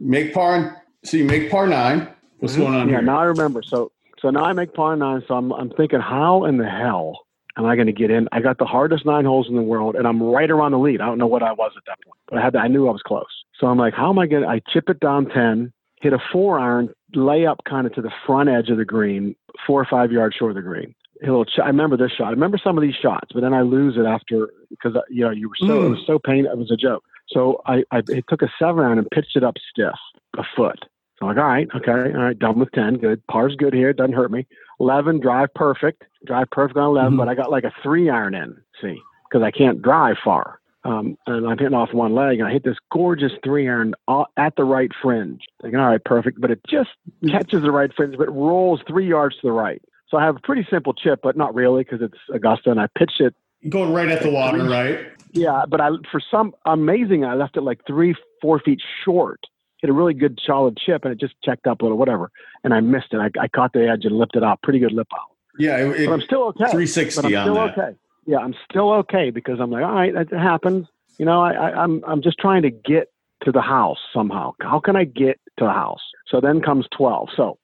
make 0.00 0.32
par. 0.34 0.82
So 1.04 1.16
you 1.16 1.24
make 1.24 1.50
par 1.50 1.66
nine. 1.66 2.08
What's 2.38 2.54
Mhm. 2.54 2.58
going 2.58 2.74
on 2.74 2.88
yeah, 2.88 2.96
here? 2.96 3.02
now 3.02 3.18
I 3.20 3.24
remember. 3.24 3.62
So, 3.62 3.92
so 4.20 4.30
now 4.30 4.44
I 4.44 4.52
make 4.52 4.74
par 4.74 4.96
nine. 4.96 5.22
So 5.28 5.34
I'm, 5.34 5.52
I'm 5.52 5.70
thinking, 5.70 6.00
how 6.00 6.44
in 6.44 6.58
the 6.58 6.68
hell 6.68 7.18
am 7.56 7.64
I 7.64 7.74
going 7.76 7.86
to 7.86 7.92
get 7.92 8.10
in? 8.10 8.28
I 8.32 8.40
got 8.40 8.58
the 8.58 8.64
hardest 8.66 9.06
nine 9.06 9.24
holes 9.24 9.46
in 9.48 9.56
the 9.56 9.62
world, 9.62 9.94
and 9.94 10.06
I'm 10.06 10.22
right 10.22 10.50
around 10.50 10.72
the 10.72 10.78
lead. 10.78 11.00
I 11.00 11.06
don't 11.06 11.18
know 11.18 11.26
what 11.26 11.42
I 11.42 11.52
was 11.52 11.72
at 11.76 11.82
that 11.86 11.98
point, 12.04 12.18
but 12.28 12.38
I 12.38 12.42
had, 12.42 12.52
to, 12.54 12.58
I 12.58 12.68
knew 12.68 12.88
I 12.88 12.92
was 12.92 13.02
close. 13.02 13.24
So 13.58 13.66
I'm 13.66 13.78
like, 13.78 13.94
how 13.94 14.10
am 14.10 14.18
I 14.18 14.26
going 14.26 14.42
to? 14.42 14.48
I 14.48 14.60
chip 14.72 14.88
it 14.90 15.00
down 15.00 15.26
ten, 15.26 15.72
hit 16.00 16.12
a 16.12 16.18
four 16.32 16.58
iron, 16.58 16.90
lay 17.14 17.46
up 17.46 17.62
kind 17.68 17.86
of 17.86 17.94
to 17.94 18.02
the 18.02 18.12
front 18.26 18.48
edge 18.48 18.68
of 18.68 18.76
the 18.76 18.84
green, 18.84 19.34
four 19.66 19.80
or 19.80 19.86
five 19.86 20.12
yards 20.12 20.36
short 20.36 20.50
of 20.50 20.56
the 20.56 20.62
green. 20.62 20.94
A 21.22 21.26
little 21.26 21.46
ch- 21.46 21.60
I 21.62 21.68
remember 21.68 21.96
this 21.96 22.12
shot. 22.12 22.26
I 22.26 22.30
remember 22.30 22.58
some 22.62 22.76
of 22.76 22.82
these 22.82 22.94
shots, 22.94 23.30
but 23.32 23.40
then 23.40 23.54
I 23.54 23.62
lose 23.62 23.96
it 23.96 24.04
after 24.04 24.50
because 24.68 24.94
uh, 24.96 25.00
you 25.08 25.24
know 25.24 25.30
you 25.30 25.48
were 25.48 25.54
so 25.66 25.84
it 25.84 25.86
Mm. 25.86 25.90
was 25.92 26.04
so 26.06 26.18
painful. 26.18 26.52
It 26.52 26.58
was 26.58 26.70
a 26.70 26.76
joke. 26.76 27.02
So 27.28 27.60
I, 27.66 27.82
I 27.90 28.02
it 28.08 28.24
took 28.28 28.42
a 28.42 28.52
seven 28.58 28.84
iron 28.84 28.98
and 28.98 29.10
pitched 29.10 29.36
it 29.36 29.44
up 29.44 29.54
stiff, 29.70 29.94
a 30.38 30.42
foot. 30.56 30.78
So 31.18 31.26
I'm 31.26 31.28
like, 31.34 31.42
all 31.42 31.48
right, 31.50 31.68
okay, 31.74 31.90
all 32.16 32.22
right, 32.24 32.38
done 32.38 32.58
with 32.58 32.70
10. 32.72 32.98
Good. 32.98 33.26
Par's 33.26 33.56
good 33.56 33.72
here. 33.72 33.92
Doesn't 33.94 34.12
hurt 34.12 34.30
me. 34.30 34.46
11, 34.80 35.20
drive 35.20 35.48
perfect. 35.54 36.04
Drive 36.26 36.50
perfect 36.50 36.76
on 36.76 36.88
11, 36.90 37.14
Mhm. 37.14 37.16
but 37.16 37.28
I 37.28 37.34
got 37.34 37.50
like 37.50 37.64
a 37.64 37.72
three 37.82 38.10
iron 38.10 38.34
in, 38.34 38.54
see, 38.82 39.00
because 39.28 39.42
I 39.42 39.50
can't 39.50 39.80
drive 39.80 40.16
far. 40.22 40.60
Um, 40.84 41.16
and 41.26 41.48
I'm 41.48 41.58
hitting 41.58 41.74
off 41.74 41.92
one 41.92 42.14
leg, 42.14 42.38
and 42.38 42.46
I 42.46 42.52
hit 42.52 42.62
this 42.64 42.76
gorgeous 42.92 43.32
three 43.42 43.66
iron 43.68 43.94
at 44.36 44.54
the 44.56 44.64
right 44.64 44.90
fringe. 45.02 45.40
Thinking, 45.62 45.80
all 45.80 45.88
right, 45.88 46.04
perfect. 46.04 46.40
But 46.40 46.50
it 46.52 46.60
just 46.68 46.90
catches 47.28 47.62
the 47.62 47.72
right 47.72 47.90
fringe, 47.96 48.16
but 48.18 48.28
rolls 48.32 48.80
three 48.86 49.08
yards 49.08 49.34
to 49.36 49.46
the 49.48 49.52
right. 49.52 49.82
So 50.08 50.18
I 50.18 50.22
have 50.24 50.36
a 50.36 50.40
pretty 50.40 50.64
simple 50.70 50.92
chip, 50.94 51.20
but 51.22 51.36
not 51.36 51.54
really 51.54 51.82
because 51.82 52.02
it's 52.02 52.18
Augusta, 52.32 52.70
and 52.70 52.78
I 52.80 52.86
pitched 52.96 53.20
it 53.20 53.34
Going 53.70 53.92
right 53.92 54.08
at 54.08 54.22
the 54.22 54.30
water, 54.30 54.62
right? 54.64 55.06
Yeah, 55.36 55.64
but 55.68 55.80
I 55.80 55.90
for 56.10 56.20
some 56.30 56.54
amazing, 56.64 57.24
I 57.24 57.34
left 57.34 57.56
it 57.56 57.62
like 57.62 57.80
three, 57.86 58.14
four 58.40 58.60
feet 58.60 58.80
short. 59.04 59.40
Hit 59.80 59.90
a 59.90 59.92
really 59.92 60.14
good 60.14 60.38
solid 60.44 60.78
chip, 60.78 61.04
and 61.04 61.12
it 61.12 61.20
just 61.20 61.34
checked 61.44 61.66
up 61.66 61.80
a 61.80 61.84
little, 61.84 61.98
whatever. 61.98 62.30
And 62.64 62.72
I 62.72 62.80
missed 62.80 63.12
it. 63.12 63.18
I, 63.18 63.30
I 63.38 63.48
caught 63.48 63.72
the 63.74 63.86
edge 63.88 64.04
and 64.04 64.16
lipped 64.16 64.34
it 64.34 64.42
out. 64.42 64.62
Pretty 64.62 64.78
good 64.78 64.92
lip 64.92 65.08
out. 65.12 65.36
Yeah. 65.58 65.76
It, 65.76 66.06
But 66.06 66.12
I'm 66.14 66.22
still 66.22 66.44
okay. 66.44 66.64
But 66.64 66.70
360 66.70 67.18
I'm 67.18 67.24
on 67.26 67.44
still 67.44 67.54
that. 67.54 67.78
okay. 67.78 67.96
Yeah, 68.26 68.38
I'm 68.38 68.54
still 68.68 68.92
okay 68.94 69.30
because 69.30 69.60
I'm 69.60 69.70
like, 69.70 69.84
all 69.84 69.92
right, 69.94 70.14
that 70.14 70.32
happens. 70.32 70.86
You 71.18 71.26
know, 71.26 71.40
I, 71.42 71.52
I, 71.52 71.82
I'm 71.82 72.02
I'm 72.06 72.22
just 72.22 72.38
trying 72.38 72.62
to 72.62 72.70
get 72.70 73.12
to 73.44 73.52
the 73.52 73.60
house 73.60 73.98
somehow. 74.14 74.54
How 74.60 74.80
can 74.80 74.96
I 74.96 75.04
get 75.04 75.38
to 75.58 75.64
the 75.64 75.72
house? 75.72 76.00
So 76.26 76.40
then 76.40 76.60
comes 76.62 76.86
12. 76.96 77.28
So 77.36 77.58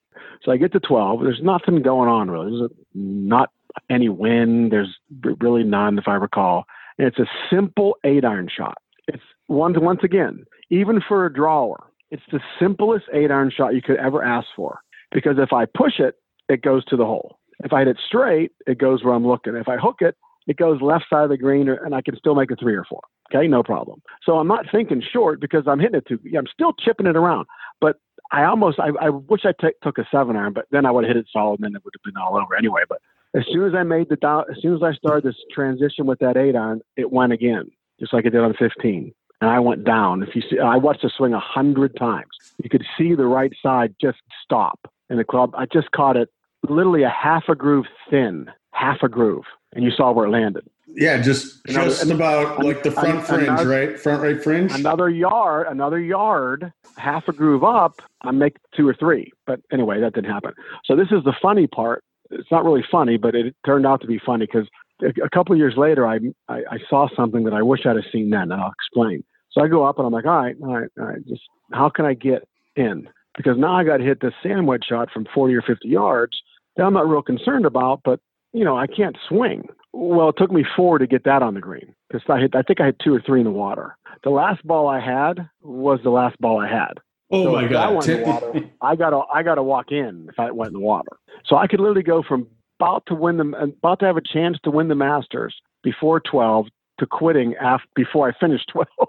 so 0.44 0.52
I 0.52 0.56
get 0.56 0.72
to 0.72 0.80
12. 0.80 1.22
There's 1.22 1.40
nothing 1.42 1.82
going 1.82 2.08
on 2.08 2.30
really. 2.30 2.50
There's 2.50 2.70
a, 2.70 2.74
not 2.94 3.50
any 3.88 4.08
wind. 4.08 4.72
There's 4.72 4.94
really 5.40 5.64
none, 5.64 5.98
if 5.98 6.08
I 6.08 6.14
recall. 6.14 6.64
And 6.98 7.06
it's 7.06 7.18
a 7.18 7.26
simple 7.50 7.96
eight 8.04 8.24
iron 8.24 8.48
shot. 8.54 8.78
It's 9.08 9.22
once 9.48 9.76
once 9.78 10.00
again, 10.02 10.44
even 10.70 11.00
for 11.06 11.26
a 11.26 11.32
drawer, 11.32 11.90
it's 12.10 12.22
the 12.30 12.40
simplest 12.60 13.04
eight 13.12 13.30
iron 13.30 13.50
shot 13.54 13.74
you 13.74 13.82
could 13.82 13.96
ever 13.96 14.22
ask 14.22 14.46
for. 14.54 14.80
Because 15.10 15.36
if 15.38 15.52
I 15.52 15.66
push 15.66 15.98
it, 15.98 16.16
it 16.48 16.62
goes 16.62 16.84
to 16.86 16.96
the 16.96 17.04
hole. 17.04 17.38
If 17.64 17.72
I 17.72 17.80
hit 17.80 17.88
it 17.88 17.98
straight, 18.06 18.52
it 18.66 18.78
goes 18.78 19.04
where 19.04 19.14
I'm 19.14 19.26
looking. 19.26 19.54
If 19.56 19.68
I 19.68 19.76
hook 19.76 19.96
it, 20.00 20.16
it 20.46 20.56
goes 20.56 20.80
left 20.80 21.04
side 21.08 21.24
of 21.24 21.30
the 21.30 21.36
green, 21.36 21.68
or, 21.68 21.74
and 21.74 21.94
I 21.94 22.02
can 22.02 22.16
still 22.16 22.34
make 22.34 22.50
a 22.50 22.56
three 22.56 22.74
or 22.74 22.84
four. 22.84 23.00
Okay, 23.32 23.46
no 23.46 23.62
problem. 23.62 24.02
So 24.24 24.38
I'm 24.38 24.48
not 24.48 24.66
thinking 24.70 25.02
short 25.12 25.40
because 25.40 25.64
I'm 25.66 25.78
hitting 25.78 25.96
it 25.96 26.06
too. 26.06 26.18
I'm 26.36 26.46
still 26.52 26.72
chipping 26.72 27.06
it 27.06 27.16
around, 27.16 27.46
but 27.80 27.96
I 28.30 28.44
almost 28.44 28.78
I, 28.80 28.88
I 29.00 29.10
wish 29.10 29.42
I 29.44 29.52
t- 29.58 29.74
took 29.82 29.98
a 29.98 30.06
seven 30.10 30.36
iron, 30.36 30.52
but 30.52 30.66
then 30.70 30.84
I 30.84 30.90
would 30.90 31.04
have 31.04 31.16
hit 31.16 31.20
it 31.20 31.28
solid, 31.32 31.60
and 31.60 31.64
then 31.64 31.76
it 31.76 31.84
would 31.84 31.94
have 31.96 32.12
been 32.12 32.20
all 32.20 32.36
over 32.36 32.54
anyway. 32.56 32.82
But 32.88 33.00
as 33.34 33.44
soon 33.50 33.66
as 33.66 33.74
I 33.74 33.82
made 33.82 34.08
the 34.08 34.16
down, 34.16 34.44
as 34.50 34.60
soon 34.60 34.74
as 34.74 34.82
I 34.82 34.92
started 34.94 35.24
this 35.24 35.36
transition 35.52 36.06
with 36.06 36.18
that 36.20 36.36
eight 36.36 36.54
on, 36.56 36.80
it 36.96 37.10
went 37.12 37.32
again, 37.32 37.70
just 37.98 38.12
like 38.12 38.24
it 38.26 38.30
did 38.30 38.40
on 38.40 38.54
15. 38.54 39.12
And 39.40 39.50
I 39.50 39.58
went 39.58 39.84
down. 39.84 40.22
If 40.22 40.36
you 40.36 40.42
see, 40.42 40.58
I 40.58 40.76
watched 40.76 41.02
the 41.02 41.10
swing 41.16 41.32
a 41.32 41.40
hundred 41.40 41.96
times. 41.96 42.28
you 42.62 42.70
could 42.70 42.84
see 42.96 43.14
the 43.14 43.26
right 43.26 43.52
side 43.62 43.94
just 44.00 44.18
stop 44.44 44.78
in 45.10 45.16
the 45.16 45.24
club. 45.24 45.52
I 45.56 45.66
just 45.66 45.90
caught 45.90 46.16
it 46.16 46.28
literally 46.68 47.02
a 47.02 47.08
half 47.10 47.44
a 47.48 47.56
groove 47.56 47.86
thin, 48.08 48.48
half 48.72 48.98
a 49.02 49.08
groove, 49.08 49.44
and 49.72 49.82
you 49.84 49.90
saw 49.90 50.12
where 50.12 50.26
it 50.26 50.30
landed. 50.30 50.64
Yeah, 50.94 51.20
just 51.22 51.66
Another- 51.68 51.88
just 51.88 52.10
about 52.10 52.62
like 52.62 52.82
the 52.82 52.90
front 52.92 53.18
an- 53.18 53.20
fringe, 53.22 53.48
another- 53.48 53.68
right? 53.68 53.98
Front 53.98 54.22
right 54.22 54.40
fringe. 54.42 54.72
Another 54.74 55.08
yard, 55.08 55.66
another 55.68 55.98
yard, 55.98 56.72
half 56.96 57.26
a 57.28 57.32
groove 57.32 57.64
up, 57.64 58.00
I 58.20 58.30
make 58.30 58.58
two 58.76 58.86
or 58.86 58.94
three. 58.94 59.32
But 59.46 59.60
anyway, 59.72 60.00
that 60.00 60.12
didn't 60.12 60.30
happen. 60.30 60.52
So 60.84 60.94
this 60.94 61.08
is 61.10 61.24
the 61.24 61.32
funny 61.42 61.66
part. 61.66 62.04
It's 62.32 62.50
not 62.50 62.64
really 62.64 62.84
funny, 62.90 63.16
but 63.16 63.34
it 63.34 63.54
turned 63.64 63.86
out 63.86 64.00
to 64.00 64.06
be 64.06 64.20
funny 64.24 64.46
because 64.46 64.68
a, 65.02 65.30
couple 65.30 65.52
of 65.52 65.58
years 65.58 65.74
later, 65.76 66.06
I, 66.06 66.18
I 66.48 66.62
I 66.70 66.78
saw 66.88 67.08
something 67.14 67.44
that 67.44 67.54
I 67.54 67.62
wish 67.62 67.86
I'd 67.86 67.96
have 67.96 68.04
seen 68.12 68.30
then, 68.30 68.52
and 68.52 68.54
I'll 68.54 68.72
explain. 68.72 69.24
So 69.50 69.62
I 69.62 69.68
go 69.68 69.84
up 69.84 69.98
and 69.98 70.06
I'm 70.06 70.12
like, 70.12 70.24
all 70.24 70.42
right, 70.42 70.56
all 70.62 70.74
right, 70.74 70.90
all 70.98 71.06
right, 71.06 71.26
just 71.26 71.42
how 71.72 71.88
can 71.88 72.04
I 72.04 72.14
get 72.14 72.48
in? 72.76 73.08
Because 73.36 73.58
now 73.58 73.74
I 73.74 73.84
got 73.84 73.98
to 73.98 74.04
hit 74.04 74.20
this 74.20 74.34
sand 74.42 74.66
wedge 74.66 74.84
shot 74.88 75.10
from 75.12 75.26
40 75.34 75.54
or 75.54 75.62
50 75.62 75.88
yards 75.88 76.40
that 76.76 76.84
I'm 76.84 76.94
not 76.94 77.08
real 77.08 77.22
concerned 77.22 77.66
about, 77.66 78.00
but 78.04 78.20
you 78.52 78.64
know, 78.64 78.76
I 78.76 78.86
can't 78.86 79.16
swing. 79.28 79.68
Well, 79.92 80.30
it 80.30 80.36
took 80.38 80.50
me 80.50 80.64
four 80.76 80.98
to 80.98 81.06
get 81.06 81.24
that 81.24 81.42
on 81.42 81.54
the 81.54 81.60
green 81.60 81.94
because 82.08 82.22
I 82.28 82.40
hit, 82.40 82.54
I 82.54 82.62
think 82.62 82.80
I 82.80 82.86
had 82.86 82.96
two 83.02 83.14
or 83.14 83.22
three 83.24 83.40
in 83.40 83.44
the 83.44 83.50
water. 83.50 83.96
The 84.24 84.30
last 84.30 84.66
ball 84.66 84.88
I 84.88 85.00
had 85.00 85.48
was 85.62 86.00
the 86.02 86.10
last 86.10 86.38
ball 86.38 86.60
I 86.60 86.68
had. 86.68 86.94
Oh 87.32 87.44
So 87.44 87.52
my 87.52 87.64
if 87.64 87.70
that 87.70 87.86
god! 87.88 87.94
went 87.94 88.08
in 88.08 88.20
the 88.20 88.26
water, 88.26 88.52
I 88.80 88.96
gotta 88.96 89.20
I 89.32 89.42
gotta 89.42 89.62
walk 89.62 89.90
in 89.90 90.26
if 90.30 90.38
I 90.38 90.50
went 90.50 90.68
in 90.68 90.74
the 90.74 90.80
water. 90.80 91.16
So 91.46 91.56
I 91.56 91.66
could 91.66 91.80
literally 91.80 92.02
go 92.02 92.22
from 92.22 92.46
about 92.78 93.04
to 93.06 93.14
win 93.14 93.36
the 93.38 93.44
about 93.78 93.98
to 94.00 94.06
have 94.06 94.16
a 94.16 94.22
chance 94.22 94.58
to 94.64 94.70
win 94.70 94.88
the 94.88 94.94
Masters 94.94 95.54
before 95.82 96.20
twelve 96.20 96.66
to 97.00 97.06
quitting 97.06 97.54
after 97.56 97.86
before 97.96 98.28
I 98.28 98.32
finished 98.38 98.68
twelve. 98.72 99.08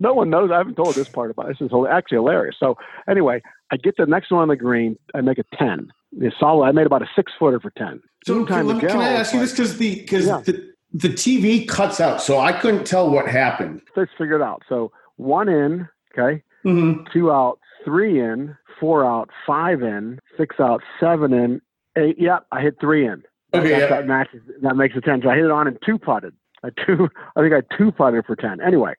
no 0.00 0.12
one 0.12 0.30
knows. 0.30 0.50
I 0.52 0.58
haven't 0.58 0.74
told 0.74 0.94
this 0.96 1.08
part 1.08 1.30
about 1.30 1.50
it. 1.50 1.56
This 1.60 1.66
is 1.70 1.72
actually 1.90 2.16
hilarious. 2.16 2.56
So 2.58 2.76
anyway, 3.08 3.40
I 3.70 3.76
get 3.76 3.96
the 3.96 4.06
next 4.06 4.30
one 4.30 4.42
on 4.42 4.48
the 4.48 4.56
green. 4.56 4.98
I 5.14 5.20
make 5.20 5.38
a 5.38 5.44
ten. 5.56 5.90
It's 6.20 6.34
solid. 6.40 6.66
I 6.66 6.72
made 6.72 6.86
about 6.86 7.02
a 7.02 7.08
six 7.14 7.32
footer 7.38 7.60
for 7.60 7.70
ten. 7.70 8.00
So 8.24 8.34
Meantime, 8.34 8.58
can, 8.58 8.66
let 8.66 8.76
me- 8.76 8.82
Miguel 8.82 8.96
can 9.00 9.00
I 9.00 9.12
ask 9.12 9.32
you 9.34 9.40
this 9.40 9.52
because 9.52 9.76
the 9.78 9.96
because 10.00 10.26
Yeah. 10.26 10.40
the 10.44 10.68
the 10.92 11.08
TV 11.10 11.68
cuts 11.68 12.00
out, 12.00 12.20
so 12.22 12.38
I 12.40 12.52
couldn't 12.52 12.84
tell 12.86 13.10
what 13.10 13.28
happened. 13.28 13.82
Let's 13.94 14.10
figure 14.16 14.36
it 14.36 14.42
out. 14.42 14.62
So 14.68 14.90
one 15.16 15.48
in, 15.48 15.86
okay, 16.18 16.42
Mm-hmm. 16.68 17.04
two 17.12 17.30
out, 17.32 17.58
three 17.84 18.20
in, 18.20 18.56
four 18.78 19.04
out, 19.04 19.30
five 19.46 19.82
in, 19.82 20.20
six 20.36 20.60
out, 20.60 20.82
seven 21.00 21.32
in, 21.32 21.60
eight. 21.96 22.16
Yep, 22.18 22.46
I 22.52 22.60
hit 22.60 22.76
three 22.80 23.06
in. 23.06 23.22
That, 23.52 23.60
Okay, 23.60 23.70
that, 23.70 23.78
yeah. 23.80 23.86
that 23.88 24.06
matches. 24.06 24.42
That 24.62 24.76
makes 24.76 24.94
a 24.96 25.00
ten. 25.00 25.20
So 25.22 25.30
I 25.30 25.36
hit 25.36 25.44
it 25.44 25.50
on 25.50 25.66
and 25.66 25.78
two 25.84 25.98
putted. 25.98 26.34
I 26.62 26.68
two. 26.86 27.08
I 27.36 27.40
think 27.40 27.54
I 27.54 27.76
two 27.76 27.92
putted 27.92 28.26
for 28.26 28.36
ten. 28.36 28.60
Anyway, 28.60 28.94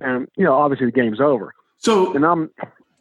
and 0.00 0.28
you 0.36 0.44
know, 0.44 0.54
obviously 0.54 0.86
the 0.86 0.92
game's 0.92 1.20
over. 1.20 1.54
So 1.78 2.14
And 2.14 2.24
I'm, 2.24 2.50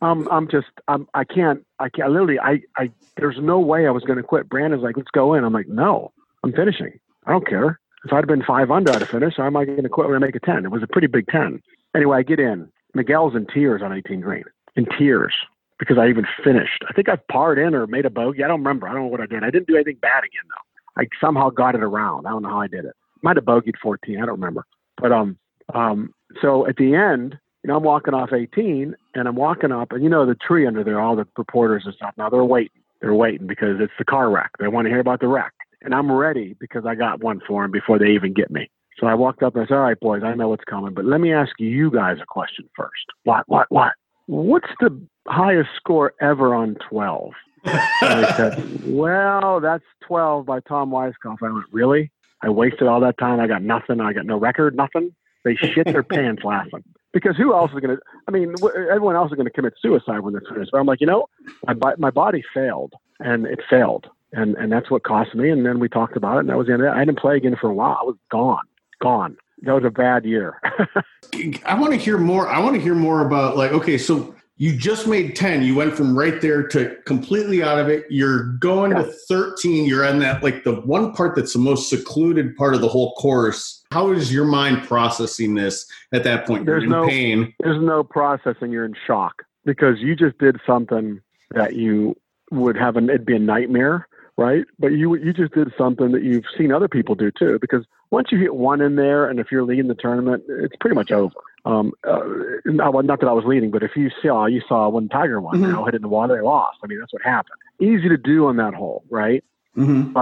I'm, 0.01 0.27
I'm 0.29 0.49
just, 0.49 0.67
I'm, 0.89 1.07
I 1.13 1.23
can't, 1.23 1.65
I 1.79 1.87
can't. 1.89 2.11
Literally, 2.11 2.39
I, 2.39 2.61
I. 2.77 2.91
There's 3.17 3.37
no 3.39 3.59
way 3.59 3.87
I 3.87 3.91
was 3.91 4.03
going 4.03 4.17
to 4.17 4.23
quit. 4.23 4.49
Brandon's 4.49 4.83
like, 4.83 4.97
let's 4.97 5.11
go 5.11 5.33
in. 5.33 5.43
I'm 5.43 5.53
like, 5.53 5.67
no, 5.67 6.11
I'm 6.43 6.51
finishing. 6.51 6.99
I 7.25 7.31
don't 7.31 7.47
care. 7.47 7.79
If 8.05 8.11
I'd 8.11 8.27
been 8.27 8.43
five 8.43 8.69
under, 8.71 8.91
I'd 8.91 8.99
have 8.99 9.09
finished. 9.09 9.39
Or 9.39 9.45
am 9.45 9.55
I 9.55 9.63
going 9.63 9.83
to 9.83 9.89
quit 9.89 10.07
when 10.07 10.15
I 10.15 10.25
make 10.25 10.35
a 10.35 10.39
ten? 10.39 10.65
It 10.65 10.71
was 10.71 10.83
a 10.83 10.87
pretty 10.87 11.07
big 11.07 11.27
ten. 11.27 11.61
Anyway, 11.95 12.17
I 12.17 12.23
get 12.23 12.39
in. 12.39 12.69
Miguel's 12.93 13.35
in 13.35 13.45
tears 13.47 13.81
on 13.83 13.93
18 13.93 14.21
green. 14.21 14.43
In 14.75 14.85
tears 14.97 15.33
because 15.79 15.97
I 15.97 16.07
even 16.07 16.25
finished. 16.43 16.83
I 16.89 16.93
think 16.93 17.09
I 17.09 17.17
parred 17.31 17.59
in 17.59 17.75
or 17.75 17.87
made 17.87 18.05
a 18.05 18.09
bogey. 18.09 18.43
I 18.43 18.47
don't 18.47 18.59
remember. 18.59 18.87
I 18.87 18.93
don't 18.93 19.03
know 19.03 19.07
what 19.07 19.21
I 19.21 19.25
did. 19.25 19.43
I 19.43 19.49
didn't 19.49 19.67
do 19.67 19.75
anything 19.75 19.97
bad 20.01 20.19
again 20.19 20.43
though. 20.47 21.01
I 21.01 21.07
somehow 21.19 21.49
got 21.49 21.75
it 21.75 21.83
around. 21.83 22.25
I 22.25 22.29
don't 22.29 22.43
know 22.43 22.49
how 22.49 22.61
I 22.61 22.67
did 22.67 22.85
it. 22.85 22.93
Might 23.21 23.37
have 23.37 23.45
bogeyed 23.45 23.77
14. 23.81 24.17
I 24.17 24.25
don't 24.25 24.39
remember. 24.39 24.65
But 24.97 25.11
um 25.11 25.37
um 25.73 26.13
so 26.41 26.67
at 26.67 26.77
the 26.77 26.95
end, 26.95 27.37
you 27.63 27.67
know, 27.67 27.77
I'm 27.77 27.83
walking 27.83 28.13
off 28.13 28.33
18 28.33 28.95
and 29.15 29.27
I'm 29.27 29.35
walking 29.35 29.71
up 29.71 29.91
and 29.91 30.03
you 30.03 30.09
know 30.09 30.25
the 30.25 30.35
tree 30.35 30.67
under 30.67 30.83
there, 30.83 30.99
all 30.99 31.15
the 31.15 31.27
reporters 31.37 31.83
and 31.85 31.93
stuff. 31.95 32.13
Now 32.17 32.29
they're 32.29 32.43
waiting. 32.43 32.81
They're 33.01 33.13
waiting 33.13 33.47
because 33.47 33.77
it's 33.79 33.93
the 33.97 34.05
car 34.05 34.29
wreck. 34.29 34.51
They 34.59 34.67
want 34.67 34.85
to 34.85 34.89
hear 34.89 34.99
about 34.99 35.19
the 35.19 35.27
wreck. 35.27 35.53
And 35.81 35.93
I'm 35.93 36.09
ready 36.09 36.55
because 36.59 36.85
I 36.85 36.95
got 36.95 37.21
one 37.21 37.41
for 37.45 37.63
them 37.63 37.71
before 37.71 37.99
they 37.99 38.11
even 38.11 38.33
get 38.33 38.49
me. 38.49 38.69
So 38.99 39.07
I 39.07 39.13
walked 39.13 39.43
up 39.43 39.55
and 39.55 39.63
I 39.63 39.67
said, 39.67 39.75
All 39.75 39.81
right, 39.81 39.99
boys, 39.99 40.23
I 40.23 40.33
know 40.33 40.49
what's 40.49 40.63
coming, 40.65 40.93
but 40.93 41.05
let 41.05 41.21
me 41.21 41.33
ask 41.33 41.51
you 41.59 41.91
guys 41.91 42.17
a 42.21 42.25
question 42.25 42.69
first. 42.75 43.05
What, 43.23 43.43
what, 43.47 43.67
what? 43.69 43.93
What's 44.27 44.69
the 44.79 44.99
highest 45.27 45.69
score 45.75 46.13
ever 46.21 46.53
on 46.55 46.77
12? 46.89 47.31
And 47.65 48.23
they 48.23 48.31
said, 48.33 48.81
Well, 48.85 49.59
that's 49.59 49.83
12 50.07 50.45
by 50.45 50.59
Tom 50.61 50.91
Weiskopf. 50.91 51.37
I 51.41 51.51
went, 51.51 51.65
Really? 51.71 52.11
I 52.41 52.49
wasted 52.49 52.87
all 52.87 52.99
that 53.01 53.17
time. 53.17 53.39
I 53.39 53.47
got 53.47 53.63
nothing. 53.63 54.01
I 54.01 54.13
got 54.13 54.25
no 54.25 54.37
record, 54.37 54.75
nothing. 54.75 55.15
They 55.43 55.55
shit 55.55 55.85
their 55.85 56.03
pants 56.03 56.43
laughing. 56.43 56.83
Because 57.13 57.37
who 57.37 57.53
else 57.53 57.71
is 57.71 57.79
going 57.79 57.95
to, 57.95 58.01
I 58.27 58.31
mean, 58.31 58.55
everyone 58.89 59.15
else 59.15 59.31
is 59.31 59.35
going 59.35 59.45
to 59.45 59.51
commit 59.51 59.73
suicide 59.79 60.19
when 60.21 60.33
they're 60.33 60.43
finished. 60.51 60.71
But 60.71 60.79
I'm 60.79 60.87
like, 60.87 60.99
you 60.99 61.07
know, 61.07 61.27
my, 61.65 61.93
my 61.97 62.09
body 62.09 62.43
failed 62.53 62.93
and 63.19 63.45
it 63.45 63.59
failed. 63.69 64.07
And, 64.33 64.55
and 64.55 64.71
that's 64.71 64.89
what 64.89 65.03
cost 65.03 65.35
me. 65.35 65.49
And 65.51 65.65
then 65.65 65.79
we 65.79 65.87
talked 65.87 66.17
about 66.17 66.37
it 66.37 66.39
and 66.41 66.49
that 66.49 66.57
was 66.57 66.67
the 66.67 66.73
end 66.73 66.81
of 66.81 66.87
it. 66.87 66.97
I 66.97 67.05
didn't 67.05 67.19
play 67.19 67.37
again 67.37 67.55
for 67.59 67.69
a 67.69 67.73
while. 67.73 67.97
I 68.01 68.03
was 68.03 68.15
gone, 68.31 68.63
gone. 69.03 69.37
That 69.63 69.73
was 69.73 69.83
a 69.83 69.91
bad 69.91 70.25
year. 70.25 70.59
I 71.65 71.77
want 71.79 71.91
to 71.93 71.99
hear 71.99 72.17
more. 72.17 72.47
I 72.49 72.59
want 72.59 72.75
to 72.75 72.81
hear 72.81 72.95
more 72.95 73.25
about 73.25 73.55
like 73.57 73.71
okay, 73.71 73.97
so 73.97 74.33
you 74.57 74.75
just 74.75 75.07
made 75.07 75.35
10. 75.35 75.63
You 75.63 75.75
went 75.75 75.93
from 75.95 76.17
right 76.17 76.39
there 76.39 76.67
to 76.69 76.95
completely 77.05 77.63
out 77.63 77.79
of 77.79 77.89
it. 77.89 78.05
You're 78.09 78.53
going 78.59 78.91
to 78.91 79.03
13. 79.03 79.85
You're 79.85 80.05
on 80.05 80.19
that 80.19 80.43
like 80.43 80.63
the 80.63 80.75
one 80.81 81.11
part 81.13 81.35
that's 81.35 81.53
the 81.53 81.59
most 81.59 81.89
secluded 81.89 82.55
part 82.55 82.73
of 82.75 82.81
the 82.81 82.87
whole 82.87 83.13
course. 83.15 83.83
How 83.91 84.11
is 84.11 84.33
your 84.33 84.45
mind 84.45 84.83
processing 84.87 85.55
this 85.55 85.85
at 86.13 86.23
that 86.23 86.45
point? 86.45 86.65
You're 86.65 86.75
There's 86.79 86.83
in 86.83 86.89
no- 86.89 87.07
pain. 87.07 87.53
there's 87.59 87.81
no 87.81 88.03
processing. 88.03 88.71
You're 88.71 88.85
in 88.85 88.95
shock 89.07 89.43
because 89.65 89.99
you 89.99 90.15
just 90.15 90.37
did 90.37 90.59
something 90.67 91.19
that 91.51 91.75
you 91.75 92.15
would 92.51 92.75
have 92.77 92.95
an 92.97 93.09
it'd 93.09 93.25
be 93.25 93.35
a 93.35 93.39
nightmare, 93.39 94.07
right? 94.37 94.65
But 94.79 94.93
you 94.93 95.15
you 95.15 95.33
just 95.33 95.53
did 95.53 95.71
something 95.77 96.11
that 96.11 96.23
you've 96.23 96.45
seen 96.57 96.71
other 96.71 96.87
people 96.87 97.15
do 97.15 97.31
too. 97.31 97.59
Because 97.59 97.85
once 98.11 98.29
you 98.31 98.37
hit 98.39 98.55
one 98.55 98.81
in 98.81 98.95
there, 98.95 99.27
and 99.27 99.39
if 99.39 99.51
you're 99.51 99.63
leading 99.63 99.87
the 99.87 99.95
tournament, 99.95 100.43
it's 100.47 100.75
pretty 100.79 100.95
much 100.95 101.11
over. 101.11 101.33
Um, 101.65 101.93
uh, 102.05 102.19
not, 102.65 103.05
not 103.05 103.21
that 103.21 103.27
I 103.27 103.31
was 103.31 103.45
leading, 103.45 103.71
but 103.71 103.83
if 103.83 103.91
you 103.95 104.09
saw 104.21 104.45
you 104.45 104.61
saw 104.67 104.89
when 104.89 105.07
Tiger 105.09 105.39
won, 105.39 105.55
Mhm. 105.59 105.61
you 105.67 105.71
know, 105.71 105.85
hit 105.85 105.93
it 105.93 105.97
in 105.97 106.01
the 106.01 106.09
water, 106.09 106.35
they 106.35 106.41
lost. 106.41 106.79
I 106.83 106.87
mean, 106.87 106.99
that's 106.99 107.13
what 107.13 107.21
happened. 107.21 107.57
Easy 107.79 108.09
to 108.09 108.17
do 108.17 108.47
on 108.47 108.57
that 108.57 108.73
hole, 108.73 109.03
right? 109.09 109.43
Mm-hmm. 109.77 110.13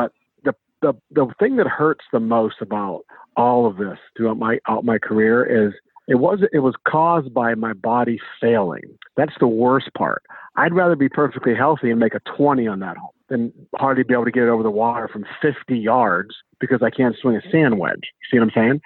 the 0.82 0.95
the 1.12 1.28
thing 1.39 1.58
that 1.58 1.67
hurts 1.67 2.04
the 2.12 2.19
most 2.19 2.56
about 2.60 3.04
all 3.38 3.67
of 3.67 3.78
this 3.78 4.00
throughout 4.17 4.38
my 4.38 4.60
out 4.67 4.84
my 4.84 4.97
career 4.97 5.43
is 5.43 5.74
it 6.12 6.19
was 6.19 6.39
it 6.52 6.60
was 6.60 6.76
caused 6.86 7.34
by 7.34 7.56
my 7.56 7.71
body 7.71 8.19
failing. 8.41 8.84
That's 9.15 9.32
the 9.39 9.47
worst 9.47 9.93
part. 9.97 10.24
I'd 10.58 10.74
rather 10.74 10.97
be 10.97 11.08
perfectly 11.08 11.56
healthy 11.56 11.89
and 11.89 12.02
make 12.02 12.13
a 12.13 12.19
20 12.36 12.67
on 12.67 12.82
that 12.82 12.97
hole 12.97 13.13
than 13.30 13.54
hardly 13.78 14.04
be 14.04 14.13
able 14.13 14.26
to 14.26 14.32
get 14.32 14.43
it 14.43 14.50
over 14.50 14.62
the 14.62 14.69
water 14.69 15.08
from 15.08 15.24
50 15.41 15.78
yards 15.78 16.36
because 16.60 16.82
I 16.84 16.89
can't 16.89 17.15
swing 17.21 17.38
a 17.38 17.50
sand 17.50 17.80
wedge. 17.80 18.02
You 18.04 18.28
see 18.30 18.39
what 18.39 18.43
I'm 18.43 18.52
saying? 18.54 18.82